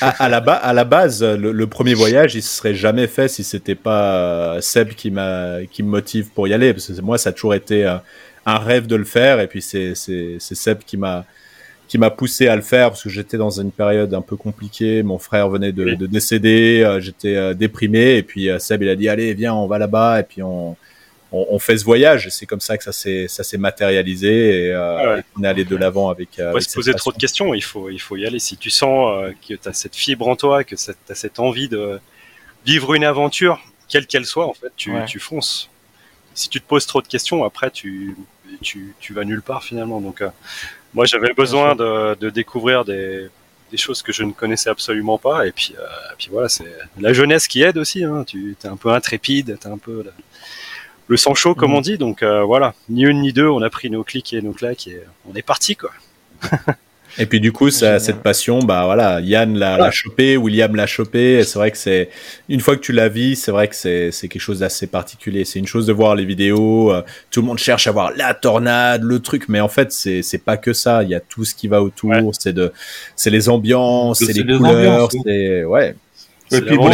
à, 0.02 0.30
la 0.30 0.38
à 0.38 0.74
la 0.74 0.84
base, 0.84 1.24
le, 1.24 1.68
premier 1.68 1.94
voyage, 1.94 2.36
il 2.36 2.44
se 2.44 2.58
serait 2.58 2.76
jamais 2.76 3.08
fait 3.08 3.28
si 3.28 3.44
c'était 3.44 3.76
pas 3.76 4.16
euh, 4.16 4.62
Seb 4.62 4.90
qui 4.90 5.12
m'a 5.12 5.60
qui 5.72 5.84
me 5.84 5.90
motive 5.90 6.30
pour 6.34 6.48
y 6.48 6.54
aller. 6.54 6.74
Parce 6.74 6.88
que 6.88 7.02
moi, 7.02 7.18
ça 7.18 7.30
a 7.30 7.34
toujours 7.34 7.54
été 7.54 7.86
euh, 7.86 7.96
un 8.46 8.58
rêve 8.58 8.88
de 8.88 8.96
le 8.96 9.04
faire. 9.04 9.40
Et 9.40 9.48
puis 9.48 9.62
c'est 9.62 9.94
Seb 9.96 10.80
qui 10.86 10.98
m'a 10.98 11.26
qui 11.88 11.98
m'a 11.98 12.12
poussé 12.12 12.48
à 12.48 12.56
le 12.56 12.62
faire 12.62 12.90
parce 12.90 13.04
que 13.04 13.10
j'étais 13.10 13.38
dans 13.38 13.50
une 13.50 13.72
période 13.72 14.14
un 14.14 14.22
peu 14.22 14.36
compliquée. 14.36 15.02
Mon 15.02 15.18
frère 15.18 15.50
venait 15.50 15.72
de, 15.72 15.96
de 15.96 16.06
décéder, 16.06 16.84
euh, 16.84 17.00
j'étais 17.00 17.56
déprimé. 17.56 18.18
Et 18.18 18.24
puis 18.24 18.50
Seb, 18.60 18.84
il 18.84 18.90
a 18.90 18.96
dit 18.96 19.10
allez, 19.10 19.34
viens, 19.34 19.54
on 19.54 19.68
va 19.68 19.80
là-bas. 19.80 20.20
Et 20.20 20.24
puis 20.24 20.42
on 20.44 20.76
on, 21.32 21.60
fait 21.60 21.78
ce 21.78 21.86
voyage. 21.86 22.30
C'est 22.30 22.46
comme 22.46 22.60
ça 22.60 22.78
que 22.78 22.84
ça 22.84 22.92
s'est 22.92 23.28
ça 23.28 23.44
s'est 23.44 23.58
matérialisé 23.58 24.66
et, 24.66 24.72
euh, 24.72 25.22
on 25.38 25.44
est 25.44 25.48
allé 25.48 25.64
de 25.64 25.76
l'avant 25.76 26.10
avec. 26.10 26.40
Euh, 26.40 26.60
se 26.60 26.74
poser 26.74 26.94
trop 26.94 27.12
de 27.12 27.18
questions. 27.18 27.54
Il 27.54 27.64
faut 27.64 27.90
il 27.90 28.00
faut 28.00 28.18
y 28.18 28.26
aller. 28.26 28.40
Si 28.40 28.58
tu 28.58 28.70
sens 28.70 29.12
euh, 29.12 29.32
que 29.48 29.54
tu 29.54 29.70
as 29.70 29.74
cette 29.74 29.96
fibre 29.96 30.28
en 30.28 30.36
toi, 30.36 30.64
que 30.64 30.76
tu 30.76 30.92
as 31.10 31.16
cette 31.16 31.40
envie 31.40 31.70
de 31.70 32.00
vivre 32.66 32.94
une 32.94 33.04
aventure, 33.04 33.62
quelle 33.88 34.08
qu'elle 34.08 34.26
soit, 34.26 34.46
en 34.46 34.54
fait, 34.54 34.72
tu, 34.76 34.94
tu 35.08 35.20
fonces. 35.20 35.70
Si 36.34 36.50
tu 36.50 36.62
te 36.62 36.68
poses 36.68 36.86
trop 36.86 37.02
de 37.02 37.08
questions, 37.08 37.44
après 37.44 37.70
tu 37.72 38.16
tu, 38.62 38.96
tu 39.00 39.14
vas 39.14 39.24
nulle 39.24 39.42
part 39.42 39.64
finalement. 39.64 40.02
Donc 40.02 40.22
euh, 40.22 40.30
moi 40.94 41.06
j'avais 41.06 41.34
besoin 41.34 41.76
de, 41.76 42.16
de 42.16 42.30
découvrir 42.30 42.86
des 42.86 43.30
des 43.72 43.78
choses 43.78 44.02
que 44.02 44.12
je 44.12 44.24
ne 44.24 44.32
connaissais 44.32 44.70
absolument 44.70 45.20
pas 45.20 45.46
et 45.46 45.52
puis, 45.52 45.76
euh, 45.78 45.86
puis 46.18 46.30
voilà 46.32 46.50
c'est 46.50 46.66
la 47.00 47.14
jeunesse 47.14 47.48
qui 47.48 47.62
aide 47.62 47.78
aussi 47.78 48.04
hein. 48.04 48.24
tu 48.26 48.56
es 48.64 48.68
un 48.68 48.78
peu 48.78 48.90
intrépide 48.90 49.60
t'es 49.60 49.68
un 49.68 49.78
peu 49.78 50.04
le 51.10 51.18
sang 51.18 51.34
chaud, 51.34 51.56
comme 51.56 51.74
on 51.74 51.80
mm. 51.80 51.84
dit. 51.84 51.98
Donc 51.98 52.24
euh, 52.24 52.44
voilà, 52.44 52.74
ni 52.88 53.04
une 53.04 53.22
ni 53.22 53.34
deux, 53.34 53.50
on 53.50 53.62
a 53.62 53.70
pris 53.70 53.90
nos 53.90 54.04
clics 54.04 54.32
et 54.32 54.42
nos 54.42 54.54
claques 54.54 54.88
et 54.88 55.02
on 55.30 55.36
est 55.36 55.42
parti 55.42 55.76
quoi. 55.76 55.90
et 57.18 57.26
puis 57.26 57.42
du 57.42 57.52
coup, 57.52 57.72
ça, 57.72 58.00
cette 58.00 58.22
passion, 58.22 58.60
bah 58.60 58.86
voilà, 58.86 59.20
Yann 59.20 59.58
l'a 59.58 59.92
chopé, 59.92 60.38
William 60.38 60.74
l'a 60.76 60.86
chopé. 60.86 61.44
C'est 61.44 61.58
vrai 61.58 61.72
que 61.72 61.78
c'est 61.78 62.10
une 62.48 62.62
fois 62.62 62.76
que 62.76 62.82
tu 62.82 62.94
la 62.94 63.10
vis, 63.10 63.36
c'est 63.36 63.52
vrai 63.52 63.68
que 63.68 63.76
c'est 63.76 64.12
quelque 64.22 64.40
chose 64.40 64.60
d'assez 64.60 64.86
particulier. 64.88 65.44
C'est 65.46 65.60
une 65.60 65.68
chose 65.68 65.88
de 65.88 65.94
voir 65.94 66.16
les 66.16 66.26
vidéos, 66.26 66.94
euh, 66.94 67.02
tout 67.32 67.42
le 67.42 67.48
monde 67.48 67.58
cherche 67.58 67.88
à 67.88 67.92
voir 67.92 68.12
la 68.16 68.36
tornade, 68.36 69.02
le 69.02 69.20
truc, 69.20 69.50
mais 69.50 69.60
en 69.60 69.68
fait 69.68 69.92
c'est 69.92 70.22
c'est 70.22 70.38
pas 70.38 70.58
que 70.58 70.74
ça. 70.74 71.04
Il 71.04 71.10
y 71.10 71.16
a 71.16 71.20
tout 71.20 71.44
ce 71.44 71.56
qui 71.56 71.68
va 71.68 71.82
autour. 71.82 72.34
C'est 72.40 72.54
de 72.54 72.72
c'est 73.16 73.32
les 73.32 73.50
ambiances, 73.50 74.20
c'est 74.20 74.32
les, 74.32 74.58
couleurs, 74.58 75.10
c'est 75.12 75.64
ouais. 75.64 75.96
Et 76.52 76.62
puis 76.62 76.78
bon, 76.78 76.92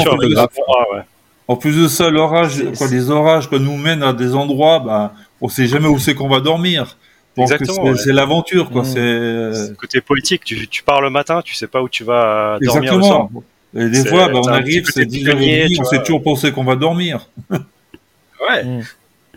en 1.48 1.56
plus 1.56 1.82
de 1.82 1.88
ça, 1.88 2.10
l'orage, 2.10 2.64
quoi, 2.78 2.88
les 2.88 3.10
orages 3.12 3.48
quoi, 3.48 3.60
nous 3.60 3.78
mènent 3.78 4.04
à 4.04 4.14
des 4.14 4.34
endroits, 4.34 4.80
bah, 4.80 5.14
on 5.42 5.50
sait 5.50 5.68
jamais 5.68 5.88
où 5.88 6.00
c'est 6.00 6.16
qu'on 6.16 6.30
va 6.30 6.40
dormir. 6.40 6.98
c'est 7.38 8.14
l'aventure, 8.14 8.72
quoi. 8.72 8.84
Mmh. 8.84 9.54
C'est 9.54 9.78
côté 9.78 10.02
politique. 10.02 10.44
Tu, 10.44 10.68
tu 10.68 10.84
pars 10.84 11.02
le 11.02 11.10
matin, 11.10 11.42
tu 11.44 11.54
sais 11.54 11.68
pas 11.68 11.82
où 11.82 11.90
tu 11.90 12.04
vas 12.04 12.58
dormir 12.62 12.94
Exactement. 12.94 13.32
Et 13.78 13.90
des 13.90 14.06
fois, 14.06 14.30
bah, 14.30 14.40
on 14.42 14.48
arrive, 14.48 14.86
c'est 14.92 15.06
10h30, 15.06 15.82
on 15.82 15.84
sait 15.84 16.00
toujours 16.00 16.24
penser 16.24 16.52
qu'on 16.52 16.64
va 16.64 16.76
dormir. 16.76 17.30
ouais. 17.50 18.64
Mmh. 18.64 18.84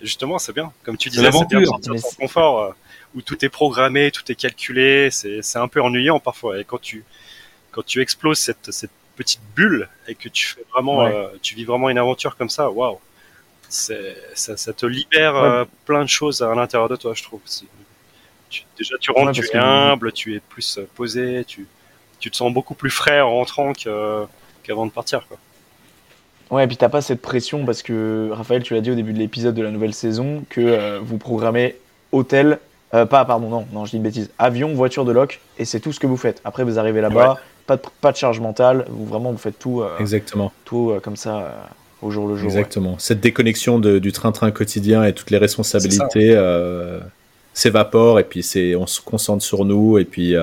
Justement, 0.00 0.38
c'est 0.38 0.52
bien. 0.52 0.72
Comme 0.84 0.96
tu 0.96 1.10
disais, 1.10 1.30
c'est 1.32 1.48
bien 1.48 1.60
de 1.60 1.64
sortir 1.64 1.92
de 1.94 2.00
ton 2.00 2.08
confort 2.20 2.60
euh, 2.60 2.70
où 3.16 3.22
tout 3.22 3.44
est 3.44 3.48
programmé, 3.48 4.10
tout 4.12 4.22
est 4.30 4.34
calculé. 4.36 5.08
C'est 5.10 5.58
un 5.58 5.68
peu 5.68 5.82
ennuyant 5.82 6.20
parfois. 6.20 6.60
Et 6.60 6.64
quand 6.64 6.80
tu 6.80 7.04
quand 7.70 7.84
tu 7.84 8.00
exploses 8.00 8.38
cette, 8.38 8.72
cette 8.72 8.90
petite 9.18 9.40
bulle 9.56 9.88
et 10.06 10.14
que 10.14 10.28
tu 10.28 10.46
fais 10.46 10.64
vraiment, 10.72 11.04
euh, 11.04 11.26
tu 11.42 11.56
vis 11.56 11.64
vraiment 11.64 11.90
une 11.90 11.98
aventure 11.98 12.36
comme 12.36 12.48
ça, 12.48 12.70
waouh, 12.70 13.00
ça, 13.68 13.94
ça, 14.34 14.72
te 14.72 14.86
libère 14.86 15.34
euh, 15.34 15.64
plein 15.84 16.02
de 16.04 16.08
choses 16.08 16.40
à 16.40 16.54
l'intérieur 16.54 16.88
de 16.88 16.94
toi, 16.94 17.12
je 17.14 17.24
trouve. 17.24 17.40
Tu, 18.48 18.64
déjà, 18.78 18.94
tu 18.98 19.10
rentres, 19.10 19.32
tu 19.32 19.44
es 19.44 19.56
humble, 19.56 20.12
tu 20.12 20.36
es 20.36 20.40
plus 20.40 20.78
euh, 20.78 20.88
posé, 20.94 21.44
tu, 21.44 21.66
tu 22.20 22.30
te 22.30 22.36
sens 22.36 22.52
beaucoup 22.52 22.74
plus 22.74 22.90
frais 22.90 23.20
en 23.20 23.30
rentrant 23.30 23.72
qu'avant 23.72 24.86
de 24.86 24.92
partir, 24.92 25.26
quoi. 25.26 25.36
Ouais, 26.50 26.64
et 26.64 26.66
puis 26.66 26.78
t'as 26.78 26.88
pas 26.88 27.02
cette 27.02 27.20
pression 27.20 27.66
parce 27.66 27.82
que 27.82 28.30
Raphaël, 28.32 28.62
tu 28.62 28.72
l'as 28.72 28.80
dit 28.80 28.90
au 28.90 28.94
début 28.94 29.12
de 29.12 29.18
l'épisode 29.18 29.54
de 29.54 29.60
la 29.62 29.70
nouvelle 29.70 29.92
saison 29.92 30.46
que 30.48 30.98
vous 31.00 31.18
programmez 31.18 31.76
hôtel, 32.10 32.58
pas 32.90 33.06
pardon, 33.06 33.50
non, 33.50 33.66
non, 33.70 33.84
je 33.84 33.90
dis 33.90 33.96
une 33.98 34.02
bêtise, 34.02 34.30
avion, 34.38 34.72
voiture 34.72 35.04
de 35.04 35.12
loc, 35.12 35.40
et 35.58 35.66
c'est 35.66 35.78
tout 35.78 35.92
ce 35.92 36.00
que 36.00 36.06
vous 36.06 36.16
faites. 36.16 36.40
Après, 36.44 36.64
vous 36.64 36.78
arrivez 36.78 37.02
là-bas, 37.02 37.38
pas 37.68 37.76
de, 37.76 37.82
pas 38.00 38.12
de 38.12 38.16
charge 38.16 38.40
mentale, 38.40 38.86
vous, 38.88 39.04
vraiment 39.04 39.30
vous 39.30 39.38
faites 39.38 39.58
tout, 39.58 39.82
euh, 39.82 39.90
Exactement. 40.00 40.50
tout 40.64 40.90
euh, 40.90 41.00
comme 41.00 41.16
ça 41.16 41.36
euh, 41.36 41.50
au 42.00 42.10
jour 42.10 42.26
le 42.26 42.34
jour. 42.34 42.46
Exactement. 42.46 42.96
Cette 42.98 43.20
déconnexion 43.20 43.78
de, 43.78 43.98
du 43.98 44.10
train-train 44.10 44.50
quotidien 44.50 45.04
et 45.04 45.12
toutes 45.12 45.30
les 45.30 45.38
responsabilités 45.38 46.36
s'évaporent 47.52 48.20
et 48.20 48.24
puis 48.24 48.42
c'est, 48.42 48.74
on 48.74 48.86
se 48.86 49.00
concentre 49.00 49.44
sur 49.44 49.64
nous 49.64 49.98
et 49.98 50.04
puis 50.04 50.34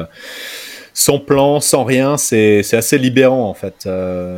sans 0.93 1.19
plan, 1.19 1.59
sans 1.59 1.83
rien, 1.83 2.17
c'est, 2.17 2.61
c'est 2.61 2.77
assez 2.77 2.97
libérant 2.97 3.49
en 3.49 3.53
fait. 3.53 3.89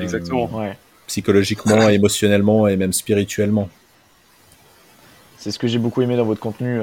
Exactement. 0.02 0.50
Ouais. 0.58 0.78
Psychologiquement, 1.08 1.90
émotionnellement 1.90 2.68
et 2.68 2.78
même 2.78 2.94
spirituellement. 2.94 3.68
C'est 5.40 5.52
ce 5.52 5.60
que 5.60 5.68
j'ai 5.68 5.80
beaucoup 5.80 6.02
aimé 6.02 6.16
dans 6.18 6.26
votre 6.26 6.40
contenu, 6.40 6.80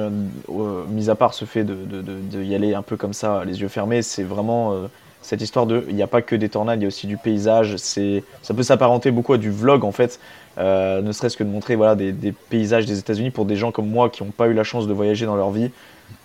mis 0.88 1.10
à 1.10 1.14
part 1.14 1.32
ce 1.34 1.44
fait 1.44 1.64
de, 1.64 1.74
de, 1.74 2.02
de, 2.02 2.42
y 2.42 2.54
aller 2.54 2.74
un 2.74 2.82
peu 2.82 2.96
comme 2.96 3.12
ça, 3.12 3.44
les 3.44 3.60
yeux 3.60 3.68
fermés, 3.68 4.02
c'est 4.02 4.22
vraiment 4.22 4.88
cette 5.24 5.40
histoire 5.40 5.64
de 5.64 5.84
il 5.88 5.96
n'y 5.96 6.02
a 6.02 6.06
pas 6.06 6.20
que 6.20 6.36
des 6.36 6.50
tornades, 6.50 6.80
il 6.80 6.82
y 6.82 6.84
a 6.84 6.88
aussi 6.88 7.06
du 7.06 7.16
paysage. 7.16 7.76
C'est 7.78 8.22
ça 8.42 8.52
peut 8.52 8.62
s'apparenter 8.62 9.10
beaucoup 9.10 9.32
à 9.32 9.38
du 9.38 9.50
vlog 9.50 9.84
en 9.84 9.90
fait, 9.90 10.20
euh, 10.58 11.00
ne 11.00 11.12
serait-ce 11.12 11.36
que 11.36 11.44
de 11.44 11.48
montrer 11.48 11.76
voilà 11.76 11.94
des, 11.94 12.32
paysages 12.50 12.84
des 12.84 12.98
États-Unis 12.98 13.30
pour 13.30 13.46
des 13.46 13.56
gens 13.56 13.72
comme 13.72 13.88
moi 13.88 14.10
qui 14.10 14.22
n'ont 14.22 14.30
pas 14.30 14.46
eu 14.48 14.52
la 14.52 14.64
chance 14.64 14.86
de 14.86 14.92
voyager 14.92 15.24
dans 15.24 15.34
leur 15.34 15.50
vie. 15.50 15.70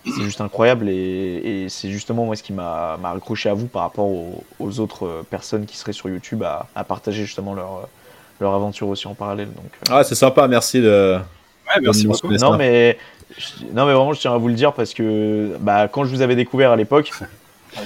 C'est 0.04 0.22
juste 0.22 0.42
incroyable 0.42 0.88
et, 0.90 1.66
c'est 1.70 1.90
justement 1.90 2.26
moi 2.26 2.36
ce 2.36 2.42
qui 2.42 2.52
m'a 2.52 2.98
accroché 3.02 3.48
à 3.48 3.54
vous 3.54 3.66
par 3.66 3.82
rapport 3.82 4.06
aux, 4.06 4.80
autres 4.80 5.24
personnes 5.30 5.64
qui 5.64 5.78
seraient 5.78 5.94
sur 5.94 6.10
YouTube 6.10 6.42
à, 6.42 6.84
partager 6.84 7.24
justement 7.24 7.54
leur 7.54 7.88
leur 8.38 8.54
aventure 8.54 8.88
aussi 8.88 9.06
en 9.06 9.14
parallèle. 9.14 9.48
Donc 9.48 9.66
euh. 9.66 9.94
ah 9.94 10.04
c'est 10.04 10.14
sympa, 10.14 10.46
merci 10.46 10.80
de. 10.80 11.16
Ouais, 11.68 11.80
merci 11.82 12.06
beaucoup. 12.06 12.32
Non 12.32 12.56
mais 12.58 12.98
non 13.72 13.86
mais 13.86 13.94
vraiment 13.94 14.12
je 14.12 14.20
tiens 14.20 14.34
à 14.34 14.38
vous 14.38 14.48
le 14.48 14.54
dire 14.54 14.74
parce 14.74 14.92
que 14.92 15.56
bah, 15.60 15.88
quand 15.88 16.04
je 16.04 16.10
vous 16.14 16.20
avais 16.20 16.36
découvert 16.36 16.72
à 16.72 16.76
l'époque 16.76 17.12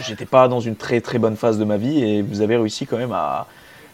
j'étais 0.06 0.26
pas 0.26 0.48
dans 0.48 0.60
une 0.60 0.76
très 0.76 1.00
très 1.00 1.18
bonne 1.18 1.36
phase 1.36 1.58
de 1.58 1.64
ma 1.64 1.76
vie 1.76 2.02
et 2.02 2.22
vous 2.22 2.40
avez 2.40 2.56
réussi 2.56 2.86
quand 2.86 2.96
même 2.96 3.12
à, 3.12 3.46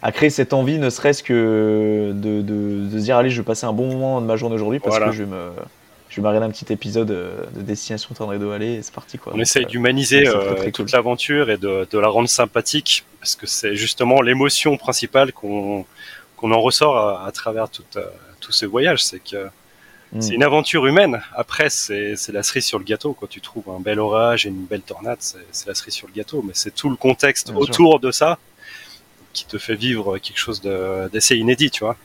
à 0.03 0.13
créer 0.13 0.31
cette 0.31 0.53
envie, 0.53 0.79
ne 0.79 0.91
serait-ce 0.91 1.23
que 1.23 2.13
de, 2.15 2.43
de, 2.43 2.89
de, 2.89 2.99
se 2.99 3.05
dire 3.05 3.17
allez, 3.17 3.31
je 3.31 3.41
vais 3.41 3.45
passer 3.45 3.67
un 3.67 3.73
bon 3.73 3.87
moment 3.87 4.21
de 4.21 4.27
ma 4.27 4.37
journée 4.37 4.55
aujourd'hui 4.55 4.81
parce 4.81 4.99
que 4.99 5.13
je 5.13 5.25
vais 5.25 5.31
me 5.31 5.51
je 6.09 6.17
vais 6.17 6.23
m'arrêter 6.23 6.45
un 6.45 6.51
petit 6.51 6.73
épisode 6.73 7.07
de 7.07 7.61
Destination 7.61 8.13
Tornado 8.15 8.51
Alley 8.51 8.75
et 8.75 8.83
c'est 8.83 8.93
parti 8.93 9.17
quoi. 9.17 9.33
On 9.35 9.39
essaye 9.39 9.65
euh, 9.65 9.69
d'humaniser 9.69 10.27
euh, 10.27 10.71
toute 10.73 10.91
l'aventure 10.91 11.51
et 11.51 11.57
de, 11.57 11.87
de, 11.89 11.99
la 11.99 12.09
rendre 12.09 12.29
sympathique 12.29 13.05
parce 13.21 13.37
que 13.37 13.47
c'est 13.47 13.77
justement 13.77 14.21
l'émotion 14.21 14.77
principale 14.77 15.33
qu'on 15.33 15.87
qu'on 16.37 16.53
en 16.53 16.61
ressort 16.61 16.97
à, 16.97 17.27
à 17.27 17.31
travers 17.33 17.69
tout, 17.69 17.85
euh, 17.97 18.05
tout 18.41 18.51
ce 18.51 18.67
voyage, 18.67 19.05
c'est 19.05 19.21
que 19.21 19.49
Mm. 20.13 20.21
C'est 20.21 20.35
une 20.35 20.43
aventure 20.43 20.87
humaine. 20.87 21.23
Après, 21.35 21.71
c'est 21.71 22.17
la 22.33 22.43
cerise 22.43 22.65
sur 22.65 22.79
le 22.79 22.85
gâteau. 22.85 23.17
Quand 23.19 23.29
tu 23.29 23.41
trouves 23.41 23.71
un 23.71 23.81
bel 23.81 23.99
orage 23.99 24.47
et 24.47 24.49
une 24.49 24.65
belle 24.65 24.83
tornade, 24.83 25.19
c'est 25.21 25.67
la 25.67 25.75
cerise 25.75 25.95
sur 25.95 26.09
le 26.09 26.13
gâteau. 26.13 26.43
Mais 26.43 26.53
c'est 26.55 26.75
tout 26.75 26.91
le 26.91 26.97
contexte 26.97 27.53
autour 27.55 28.01
de 28.01 28.11
ça 28.11 28.39
qui 29.33 29.47
te 29.47 29.59
fait 29.59 29.77
vivre 29.77 30.19
quelque 30.19 30.39
chose 30.39 30.61
d'assez 30.61 31.37
inédit, 31.37 31.71
tu 31.71 31.85
vois. 31.85 31.97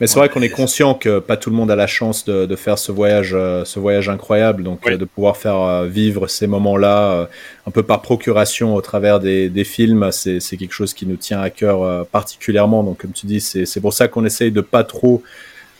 Mais 0.00 0.06
c'est 0.06 0.18
vrai 0.18 0.28
qu'on 0.28 0.42
est 0.42 0.48
conscient 0.48 0.94
que 0.94 1.18
pas 1.18 1.36
tout 1.36 1.50
le 1.50 1.56
monde 1.56 1.72
a 1.72 1.76
la 1.76 1.88
chance 1.88 2.24
de, 2.24 2.46
de 2.46 2.56
faire 2.56 2.78
ce 2.78 2.92
voyage, 2.92 3.32
euh, 3.34 3.64
ce 3.64 3.80
voyage 3.80 4.08
incroyable, 4.08 4.62
donc 4.62 4.86
euh, 4.86 4.96
de 4.96 5.04
pouvoir 5.04 5.36
faire 5.36 5.56
euh, 5.56 5.86
vivre 5.86 6.28
ces 6.28 6.46
moments-là 6.46 7.28
un 7.66 7.70
peu 7.72 7.82
par 7.82 8.00
procuration 8.00 8.76
au 8.76 8.80
travers 8.80 9.18
des, 9.18 9.48
des 9.48 9.64
films, 9.64 10.12
c'est 10.12 10.40
quelque 10.56 10.72
chose 10.72 10.94
qui 10.94 11.04
nous 11.04 11.16
tient 11.16 11.40
à 11.40 11.50
cœur 11.50 12.06
particulièrement. 12.06 12.84
Donc 12.84 12.98
comme 12.98 13.12
tu 13.12 13.26
dis, 13.26 13.40
c'est 13.40 13.80
pour 13.80 13.92
ça 13.92 14.06
qu'on 14.06 14.24
essaye 14.24 14.52
de 14.52 14.60
pas 14.60 14.84
trop 14.84 15.22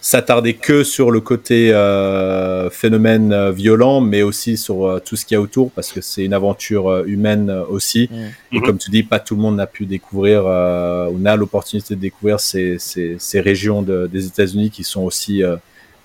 s'attarder 0.01 0.55
que 0.55 0.85
sur 0.85 1.11
le 1.11 1.21
côté 1.21 1.73
euh, 1.73 2.71
phénomène 2.71 3.33
euh, 3.33 3.51
violent, 3.51 4.01
mais 4.01 4.23
aussi 4.23 4.57
sur 4.57 4.87
euh, 4.87 5.01
tout 5.05 5.17
ce 5.17 5.25
qu'il 5.25 5.35
y 5.35 5.39
a 5.39 5.41
autour, 5.41 5.71
parce 5.73 5.93
que 5.93 6.01
c'est 6.01 6.25
une 6.25 6.35
aventure 6.35 7.05
humaine 7.07 7.51
aussi. 7.69 8.09
Mm. 8.11 8.57
Et 8.57 8.61
comme 8.61 8.79
tu 8.79 8.91
dis, 8.91 9.03
pas 9.03 9.19
tout 9.19 9.35
le 9.35 9.43
monde 9.43 9.57
n'a 9.57 9.67
pu 9.67 9.87
découvrir 9.87 10.45
ou 10.45 11.19
n'a 11.19 11.37
l'opportunité 11.37 11.95
de 11.95 12.01
découvrir 12.01 12.41
ces, 12.41 12.79
ces, 12.79 13.17
ces 13.19 13.41
régions 13.41 13.83
de, 13.83 14.07
des 14.07 14.27
États-Unis 14.27 14.71
qui 14.71 14.85
sont 14.85 15.03
aussi 15.03 15.43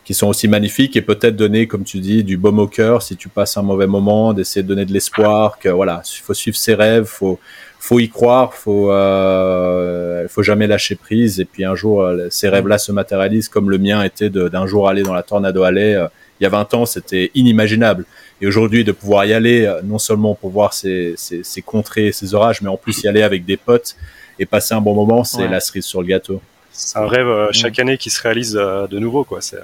qui 0.03 0.13
sont 0.13 0.27
aussi 0.27 0.49
magnifiques 0.49 0.97
et 0.97 1.01
peut-être 1.01 1.37
donner, 1.37 1.65
comme 1.65 1.85
tu 1.85 1.99
dis, 1.99 2.25
du 2.25 2.35
baume 2.35 2.59
au 2.59 2.67
cœur 2.67 3.01
si 3.01 3.15
tu 3.15 3.29
passes 3.29 3.55
un 3.55 3.61
mauvais 3.61 3.87
moment, 3.87 4.33
d'essayer 4.33 4.61
de 4.61 4.67
donner 4.67 4.85
de 4.85 4.91
l'espoir, 4.91 5.59
que 5.59 5.69
voilà, 5.69 6.01
il 6.05 6.21
faut 6.21 6.33
suivre 6.33 6.57
ses 6.57 6.73
rêves, 6.73 7.05
faut 7.05 7.39
faut 7.83 7.99
y 7.99 8.07
croire, 8.07 8.53
faut 8.53 8.91
euh, 8.91 10.25
faut 10.29 10.41
jamais 10.41 10.67
lâcher 10.67 10.95
prise 10.95 11.41
et 11.41 11.45
puis 11.45 11.65
un 11.65 11.75
jour 11.75 12.01
euh, 12.01 12.27
ces 12.29 12.47
rêves-là 12.47 12.77
se 12.77 12.93
matérialisent 12.93 13.49
comme 13.49 13.69
le 13.69 13.77
mien 13.77 14.01
était 14.03 14.29
d'un 14.29 14.65
jour 14.65 14.87
aller 14.87 15.03
dans 15.03 15.13
la 15.13 15.21
Tornado 15.21 15.63
Alley. 15.63 15.95
Euh, 15.95 16.07
il 16.39 16.43
y 16.43 16.47
a 16.47 16.49
20 16.49 16.73
ans, 16.75 16.85
c'était 16.85 17.29
inimaginable. 17.35 18.05
Et 18.41 18.47
aujourd'hui, 18.47 18.85
de 18.85 18.93
pouvoir 18.93 19.25
y 19.25 19.33
aller, 19.33 19.65
euh, 19.65 19.81
non 19.83 19.99
seulement 19.99 20.33
pour 20.33 20.49
voir 20.49 20.73
ces, 20.73 21.13
ces, 21.17 21.43
ces, 21.43 21.61
contrées, 21.61 22.13
ces 22.13 22.33
orages, 22.33 22.61
mais 22.61 22.69
en 22.69 22.77
plus 22.77 23.03
y 23.03 23.07
aller 23.09 23.21
avec 23.21 23.43
des 23.43 23.57
potes 23.57 23.97
et 24.39 24.45
passer 24.45 24.73
un 24.73 24.81
bon 24.81 24.95
moment, 24.95 25.25
c'est 25.25 25.49
la 25.49 25.59
cerise 25.59 25.85
sur 25.85 26.01
le 26.01 26.07
gâteau. 26.07 26.41
C'est 26.71 26.97
un 26.97 27.07
rêve 27.07 27.49
chaque 27.51 27.79
année 27.79 27.97
qui 27.97 28.09
se 28.09 28.21
réalise 28.21 28.53
de 28.53 28.99
nouveau, 28.99 29.25
quoi. 29.25 29.41
C'est 29.41 29.59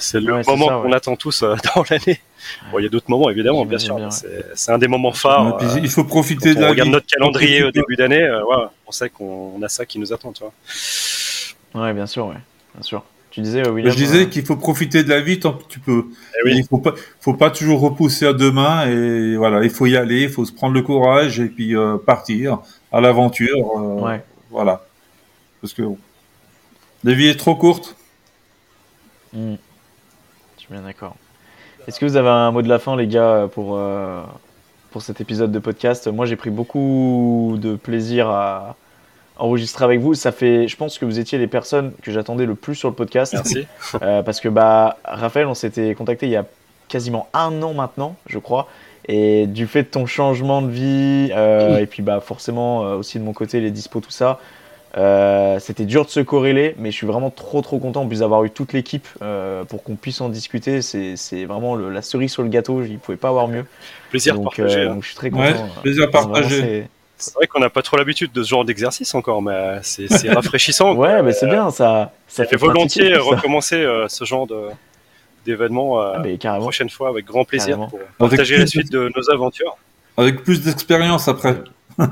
c'est 0.00 0.20
le 0.20 0.42
moment 0.42 0.82
qu'on 0.82 0.92
attend 0.92 1.16
tous 1.16 1.42
dans 1.74 1.84
l'année. 1.90 2.20
Bon, 2.72 2.78
il 2.78 2.84
y 2.84 2.86
a 2.86 2.88
d'autres 2.88 3.10
moments, 3.10 3.30
évidemment, 3.30 3.64
bien, 3.64 3.78
sûr. 3.78 3.96
C'est 4.54 4.72
un 4.72 4.78
des 4.78 4.88
moments 4.88 5.12
phares. 5.12 5.58
il 5.82 5.90
faut 5.90 6.04
profiter 6.04 6.54
de 6.54 6.60
la 6.60 6.68
on 6.68 6.70
regarde 6.70 6.90
notre 6.90 7.06
calendrier 7.06 7.62
au 7.62 7.70
début 7.70 7.96
d'année, 7.96 8.22
euh, 8.22 8.42
on 8.86 8.92
sait 8.92 9.10
qu'on 9.10 9.60
a 9.62 9.68
ça 9.68 9.86
qui 9.86 9.98
nous 9.98 10.12
attend, 10.12 10.32
tu 10.32 10.42
vois. 10.42 11.82
Ouais, 11.82 11.92
bien 11.92 12.06
sûr, 12.06 12.26
ouais. 12.26 12.36
Bien 12.74 12.82
sûr. 12.82 13.04
Tu 13.30 13.42
disais, 13.42 13.64
euh, 13.64 13.70
William, 13.70 13.92
Je 13.92 13.96
disais 13.96 14.22
euh, 14.22 14.26
qu'il 14.26 14.44
faut 14.44 14.56
profiter 14.56 15.04
de 15.04 15.08
la 15.08 15.20
vie 15.20 15.38
tant 15.38 15.52
que 15.52 15.62
tu 15.68 15.78
peux. 15.78 16.06
Eh 16.44 16.50
il 16.50 16.64
faut 16.64 16.78
pas, 16.78 16.94
faut 17.20 17.34
pas 17.34 17.50
toujours 17.50 17.80
repousser 17.80 18.26
à 18.26 18.32
demain 18.32 18.88
et 18.88 19.36
voilà, 19.36 19.62
il 19.62 19.70
faut 19.70 19.86
y 19.86 19.96
aller, 19.96 20.22
il 20.22 20.28
faut 20.28 20.44
se 20.44 20.52
prendre 20.52 20.74
le 20.74 20.82
courage 20.82 21.38
et 21.38 21.46
puis 21.46 21.74
partir 22.06 22.58
à 22.90 23.00
l'aventure. 23.00 23.76
ouais. 24.02 24.20
Voilà. 24.50 24.82
Parce 25.60 25.72
que 25.72 25.82
la 27.04 27.14
vie 27.14 27.28
est 27.28 27.38
trop 27.38 27.54
courte. 27.54 27.96
Hmm. 29.32 29.54
Bien 30.70 30.82
d'accord. 30.82 31.16
Est-ce 31.88 31.98
que 31.98 32.06
vous 32.06 32.16
avez 32.16 32.28
un 32.28 32.52
mot 32.52 32.62
de 32.62 32.68
la 32.68 32.78
fin, 32.78 32.94
les 32.94 33.08
gars, 33.08 33.48
pour, 33.52 33.76
euh, 33.76 34.22
pour 34.92 35.02
cet 35.02 35.20
épisode 35.20 35.50
de 35.50 35.58
podcast? 35.58 36.06
Moi, 36.06 36.26
j'ai 36.26 36.36
pris 36.36 36.50
beaucoup 36.50 37.56
de 37.58 37.74
plaisir 37.74 38.28
à 38.28 38.76
enregistrer 39.36 39.84
avec 39.84 39.98
vous. 39.98 40.14
Ça 40.14 40.30
fait, 40.30 40.68
je 40.68 40.76
pense 40.76 40.98
que 40.98 41.04
vous 41.04 41.18
étiez 41.18 41.38
les 41.38 41.48
personnes 41.48 41.92
que 42.02 42.12
j'attendais 42.12 42.46
le 42.46 42.54
plus 42.54 42.76
sur 42.76 42.88
le 42.88 42.94
podcast. 42.94 43.32
Merci. 43.32 43.66
Euh, 44.00 44.22
parce 44.22 44.40
que, 44.40 44.48
bah, 44.48 44.98
Raphaël, 45.04 45.48
on 45.48 45.54
s'était 45.54 45.94
contacté 45.96 46.26
il 46.26 46.32
y 46.32 46.36
a 46.36 46.44
quasiment 46.88 47.28
un 47.32 47.60
an 47.62 47.74
maintenant, 47.74 48.14
je 48.26 48.38
crois. 48.38 48.68
Et 49.08 49.48
du 49.48 49.66
fait 49.66 49.82
de 49.82 49.88
ton 49.88 50.06
changement 50.06 50.62
de 50.62 50.70
vie, 50.70 51.30
euh, 51.32 51.78
et 51.78 51.86
puis 51.86 52.02
bah, 52.02 52.20
forcément 52.20 52.82
aussi 52.92 53.18
de 53.18 53.24
mon 53.24 53.32
côté, 53.32 53.60
les 53.60 53.72
dispos, 53.72 54.00
tout 54.00 54.12
ça, 54.12 54.38
euh, 54.96 55.60
c'était 55.60 55.84
dur 55.84 56.04
de 56.04 56.10
se 56.10 56.20
corréler, 56.20 56.74
mais 56.78 56.90
je 56.90 56.96
suis 56.96 57.06
vraiment 57.06 57.30
trop 57.30 57.60
trop 57.62 57.78
content 57.78 58.02
en 58.02 58.08
plus 58.08 58.20
d'avoir 58.20 58.44
eu 58.44 58.50
toute 58.50 58.72
l'équipe 58.72 59.06
euh, 59.22 59.64
pour 59.64 59.84
qu'on 59.84 59.94
puisse 59.94 60.20
en 60.20 60.28
discuter. 60.28 60.82
C'est 60.82 61.44
vraiment 61.44 61.76
la 61.76 62.02
cerise 62.02 62.32
sur 62.32 62.42
le 62.42 62.48
gâteau, 62.48 62.82
il 62.82 62.94
ne 62.94 62.98
pouvait 62.98 63.16
pas 63.16 63.28
avoir 63.28 63.48
mieux. 63.48 63.64
Plaisir 64.10 64.34
donc, 64.34 64.56
partagé. 64.56 64.78
Euh, 64.78 64.86
hein. 64.88 64.94
donc 64.94 65.02
je 65.02 65.08
suis 65.08 65.16
très 65.16 65.30
content. 65.30 65.68
plaisir 65.82 66.10
partagé. 66.10 66.88
C'est 67.16 67.34
vrai 67.34 67.46
qu'on 67.46 67.60
n'a 67.60 67.68
pas 67.68 67.82
trop 67.82 67.98
l'habitude 67.98 68.32
de 68.32 68.42
ce 68.42 68.48
genre 68.48 68.64
d'exercice 68.64 69.14
encore, 69.14 69.42
mais 69.42 69.78
c'est 69.82 70.08
rafraîchissant. 70.32 70.94
ouais, 70.94 71.22
mais 71.22 71.32
c'est 71.32 71.46
bien, 71.46 71.70
ça. 71.70 72.12
Ça 72.26 72.46
fait, 72.46 72.56
volontiers 72.56 73.16
recommencer 73.16 73.86
ce 74.08 74.24
genre 74.24 74.48
d'événement 75.44 76.00
ah, 76.00 76.22
la 76.24 76.58
prochaine 76.58 76.90
fois 76.90 77.10
avec 77.10 77.26
grand 77.26 77.44
plaisir 77.44 77.78
pour 77.88 78.00
partager 78.18 78.56
la 78.56 78.66
suite 78.66 78.90
de 78.90 79.12
nos 79.14 79.30
aventures. 79.30 79.76
Avec 80.16 80.42
plus 80.42 80.62
d'expérience 80.62 81.28
après 81.28 81.62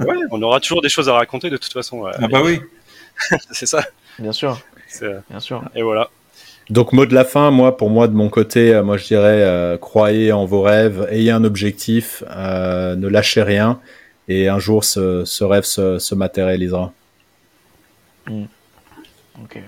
ouais, 0.06 0.16
on 0.30 0.42
aura 0.42 0.60
toujours 0.60 0.82
des 0.82 0.88
choses 0.88 1.08
à 1.08 1.14
raconter 1.14 1.50
de 1.50 1.56
toute 1.56 1.72
façon. 1.72 2.04
Ah 2.06 2.28
bah 2.28 2.42
oui. 2.44 2.60
c'est 3.50 3.66
ça. 3.66 3.84
Bien 4.18 4.32
sûr. 4.32 4.60
Bien 5.28 5.40
sûr. 5.40 5.62
Et 5.74 5.82
voilà. 5.82 6.08
Donc 6.70 6.92
mot 6.92 7.06
de 7.06 7.14
la 7.14 7.24
fin, 7.24 7.50
moi 7.50 7.76
pour 7.76 7.88
moi 7.88 8.08
de 8.08 8.14
mon 8.14 8.28
côté, 8.28 8.74
euh, 8.74 8.82
moi 8.82 8.98
je 8.98 9.06
dirais 9.06 9.42
euh, 9.42 9.78
croyez 9.78 10.32
en 10.32 10.44
vos 10.44 10.60
rêves, 10.60 11.06
ayez 11.10 11.30
un 11.30 11.44
objectif, 11.44 12.22
euh, 12.30 12.94
ne 12.94 13.08
lâchez 13.08 13.42
rien 13.42 13.80
et 14.28 14.48
un 14.48 14.58
jour 14.58 14.84
ce, 14.84 15.44
rêve 15.44 15.64
se, 15.64 16.14
matérialisera. 16.14 16.92
Hmm. 18.26 18.44
Ok. 19.42 19.62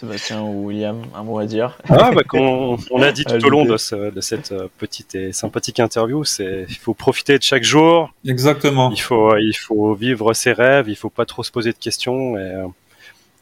Sébastien 0.00 0.40
ou 0.40 0.68
William, 0.68 1.02
un 1.14 1.22
mot 1.22 1.38
à 1.38 1.44
dire 1.44 1.76
ah, 1.90 2.10
bah, 2.10 2.22
on, 2.32 3.02
a 3.02 3.12
dit 3.12 3.24
tout 3.26 3.44
au 3.44 3.50
long 3.50 3.66
de, 3.66 3.76
cette 3.76 4.52
euh, 4.52 4.68
petite 4.78 5.14
et 5.14 5.32
sympathique 5.32 5.78
interview, 5.78 6.24
c'est 6.24 6.64
il 6.70 6.76
faut 6.76 6.94
profiter 6.94 7.36
de 7.36 7.42
chaque 7.42 7.64
jour. 7.64 8.10
Exactement. 8.26 8.90
Il 8.92 9.00
faut, 9.00 9.36
il 9.36 9.52
faut 9.52 9.92
vivre 9.92 10.32
ses 10.32 10.52
rêves, 10.52 10.88
il 10.88 10.96
faut 10.96 11.10
pas 11.10 11.26
trop 11.26 11.42
se 11.42 11.50
poser 11.50 11.72
de 11.72 11.76
questions. 11.76 12.38
Et, 12.38 12.40
euh, 12.40 12.66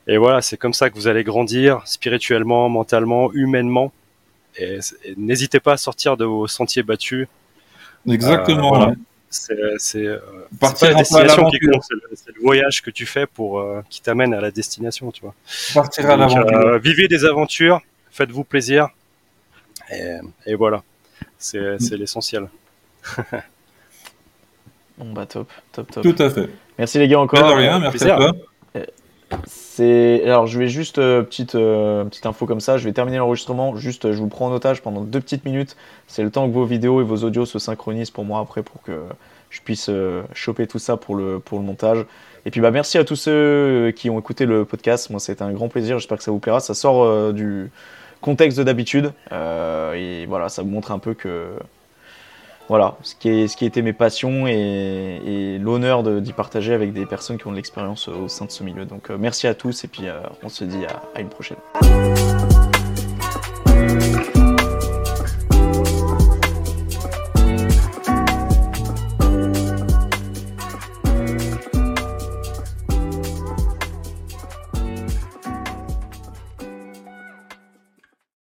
et 0.08 0.16
voilà, 0.16 0.42
c'est 0.42 0.56
comme 0.56 0.72
ça 0.72 0.90
que 0.90 0.96
vous 0.96 1.06
allez 1.06 1.22
grandir 1.22 1.82
spirituellement, 1.84 2.68
mentalement, 2.68 3.32
humainement. 3.34 3.92
Et, 4.58 4.80
n'hésitez 5.16 5.60
pas 5.60 5.74
à 5.74 5.76
sortir 5.76 6.16
de 6.16 6.24
vos 6.24 6.48
sentiers 6.48 6.82
battus. 6.82 7.28
Exactement. 8.10 8.88
Euh, 8.88 8.94
c'est 9.30 10.06
euh, 10.06 10.18
pas 10.58 10.74
la 10.82 10.94
destination 10.94 11.50
qui 11.50 11.58
compte, 11.58 11.82
c'est 11.82 12.34
le, 12.34 12.40
voyage 12.40 12.82
que 12.82 12.90
tu 12.90 13.06
fais 13.06 13.26
pour 13.26 13.60
euh, 13.60 13.82
qui 13.90 14.00
t'amène 14.00 14.32
à 14.32 14.40
la 14.40 14.50
destination, 14.50 15.10
tu 15.10 15.22
vois. 15.22 15.34
Partir 15.74 16.10
à 16.10 16.16
l'aventure. 16.16 16.46
Euh, 16.46 16.78
vivez 16.78 17.08
des 17.08 17.24
aventures, 17.24 17.80
faites-vous 18.10 18.44
plaisir, 18.44 18.88
et, 19.90 20.54
voilà, 20.54 20.82
c'est 21.38 21.58
mm. 21.58 21.94
l'essentiel. 21.94 22.48
bon 24.98 25.12
bah 25.12 25.26
top, 25.26 25.50
top, 25.72 25.90
top. 25.90 26.02
Tout 26.02 26.22
à 26.22 26.30
fait. 26.30 26.48
Merci 26.78 26.98
les 26.98 27.08
gars 27.08 27.20
encore. 27.20 27.48
De 27.48 27.54
rien, 27.54 27.78
merci 27.78 28.04
à 28.04 28.16
toi. 28.16 28.32
C'est 29.44 30.22
alors 30.24 30.46
je 30.46 30.58
vais 30.58 30.68
juste 30.68 30.98
euh, 30.98 31.22
petite 31.22 31.54
euh, 31.54 32.04
petite 32.04 32.26
info 32.26 32.46
comme 32.46 32.60
ça, 32.60 32.78
je 32.78 32.84
vais 32.84 32.92
terminer 32.92 33.18
l'enregistrement, 33.18 33.76
juste 33.76 34.06
euh, 34.06 34.12
je 34.12 34.18
vous 34.18 34.28
prends 34.28 34.46
en 34.46 34.52
otage 34.52 34.82
pendant 34.82 35.02
deux 35.02 35.20
petites 35.20 35.44
minutes. 35.44 35.76
C'est 36.06 36.22
le 36.22 36.30
temps 36.30 36.48
que 36.48 36.52
vos 36.52 36.64
vidéos 36.64 37.00
et 37.00 37.04
vos 37.04 37.24
audios 37.24 37.46
se 37.46 37.58
synchronisent 37.58 38.10
pour 38.10 38.24
moi 38.24 38.40
après 38.40 38.62
pour 38.62 38.82
que 38.82 39.02
je 39.50 39.60
puisse 39.60 39.90
choper 40.34 40.66
tout 40.66 40.78
ça 40.78 40.96
pour 40.96 41.14
le 41.14 41.38
pour 41.40 41.58
le 41.58 41.64
montage. 41.64 42.04
Et 42.46 42.50
puis 42.50 42.60
bah 42.60 42.70
merci 42.70 42.98
à 42.98 43.04
tous 43.04 43.16
ceux 43.16 43.92
qui 43.96 44.10
ont 44.10 44.18
écouté 44.18 44.46
le 44.46 44.64
podcast. 44.64 45.10
Moi 45.10 45.20
c'était 45.20 45.42
un 45.42 45.52
grand 45.52 45.68
plaisir, 45.68 45.98
j'espère 45.98 46.18
que 46.18 46.24
ça 46.24 46.30
vous 46.30 46.38
plaira. 46.38 46.60
Ça 46.60 46.74
sort 46.74 47.32
du 47.32 47.70
contexte 48.20 48.58
de 48.58 48.64
d'habitude 48.64 49.12
et 49.30 50.26
voilà, 50.26 50.48
ça 50.48 50.62
vous 50.62 50.68
montre 50.68 50.92
un 50.92 50.98
peu 50.98 51.14
que 51.14 51.50
voilà, 52.68 52.96
ce 53.02 53.14
qui, 53.14 53.28
est, 53.30 53.48
ce 53.48 53.56
qui 53.56 53.64
était 53.64 53.82
mes 53.82 53.92
passions 53.92 54.46
et, 54.46 55.58
l'honneur 55.60 56.02
d'y 56.02 56.32
partager 56.32 56.74
avec 56.74 56.92
des 56.92 57.06
personnes 57.06 57.38
qui 57.38 57.46
ont 57.46 57.50
de 57.50 57.56
l'expérience 57.56 58.08
au 58.08 58.28
sein 58.28 58.44
de 58.44 58.50
ce 58.50 58.62
milieu. 58.62 58.84
Donc 58.84 59.10
euh, 59.10 59.16
merci 59.18 59.46
à 59.46 59.54
tous 59.54 59.84
et 59.84 59.88
puis 59.88 60.06
euh, 60.06 60.20
on 60.42 60.48
se 60.48 60.64
dit 60.64 60.84
à 61.14 61.20
une 61.20 61.28
prochaine. 61.28 61.56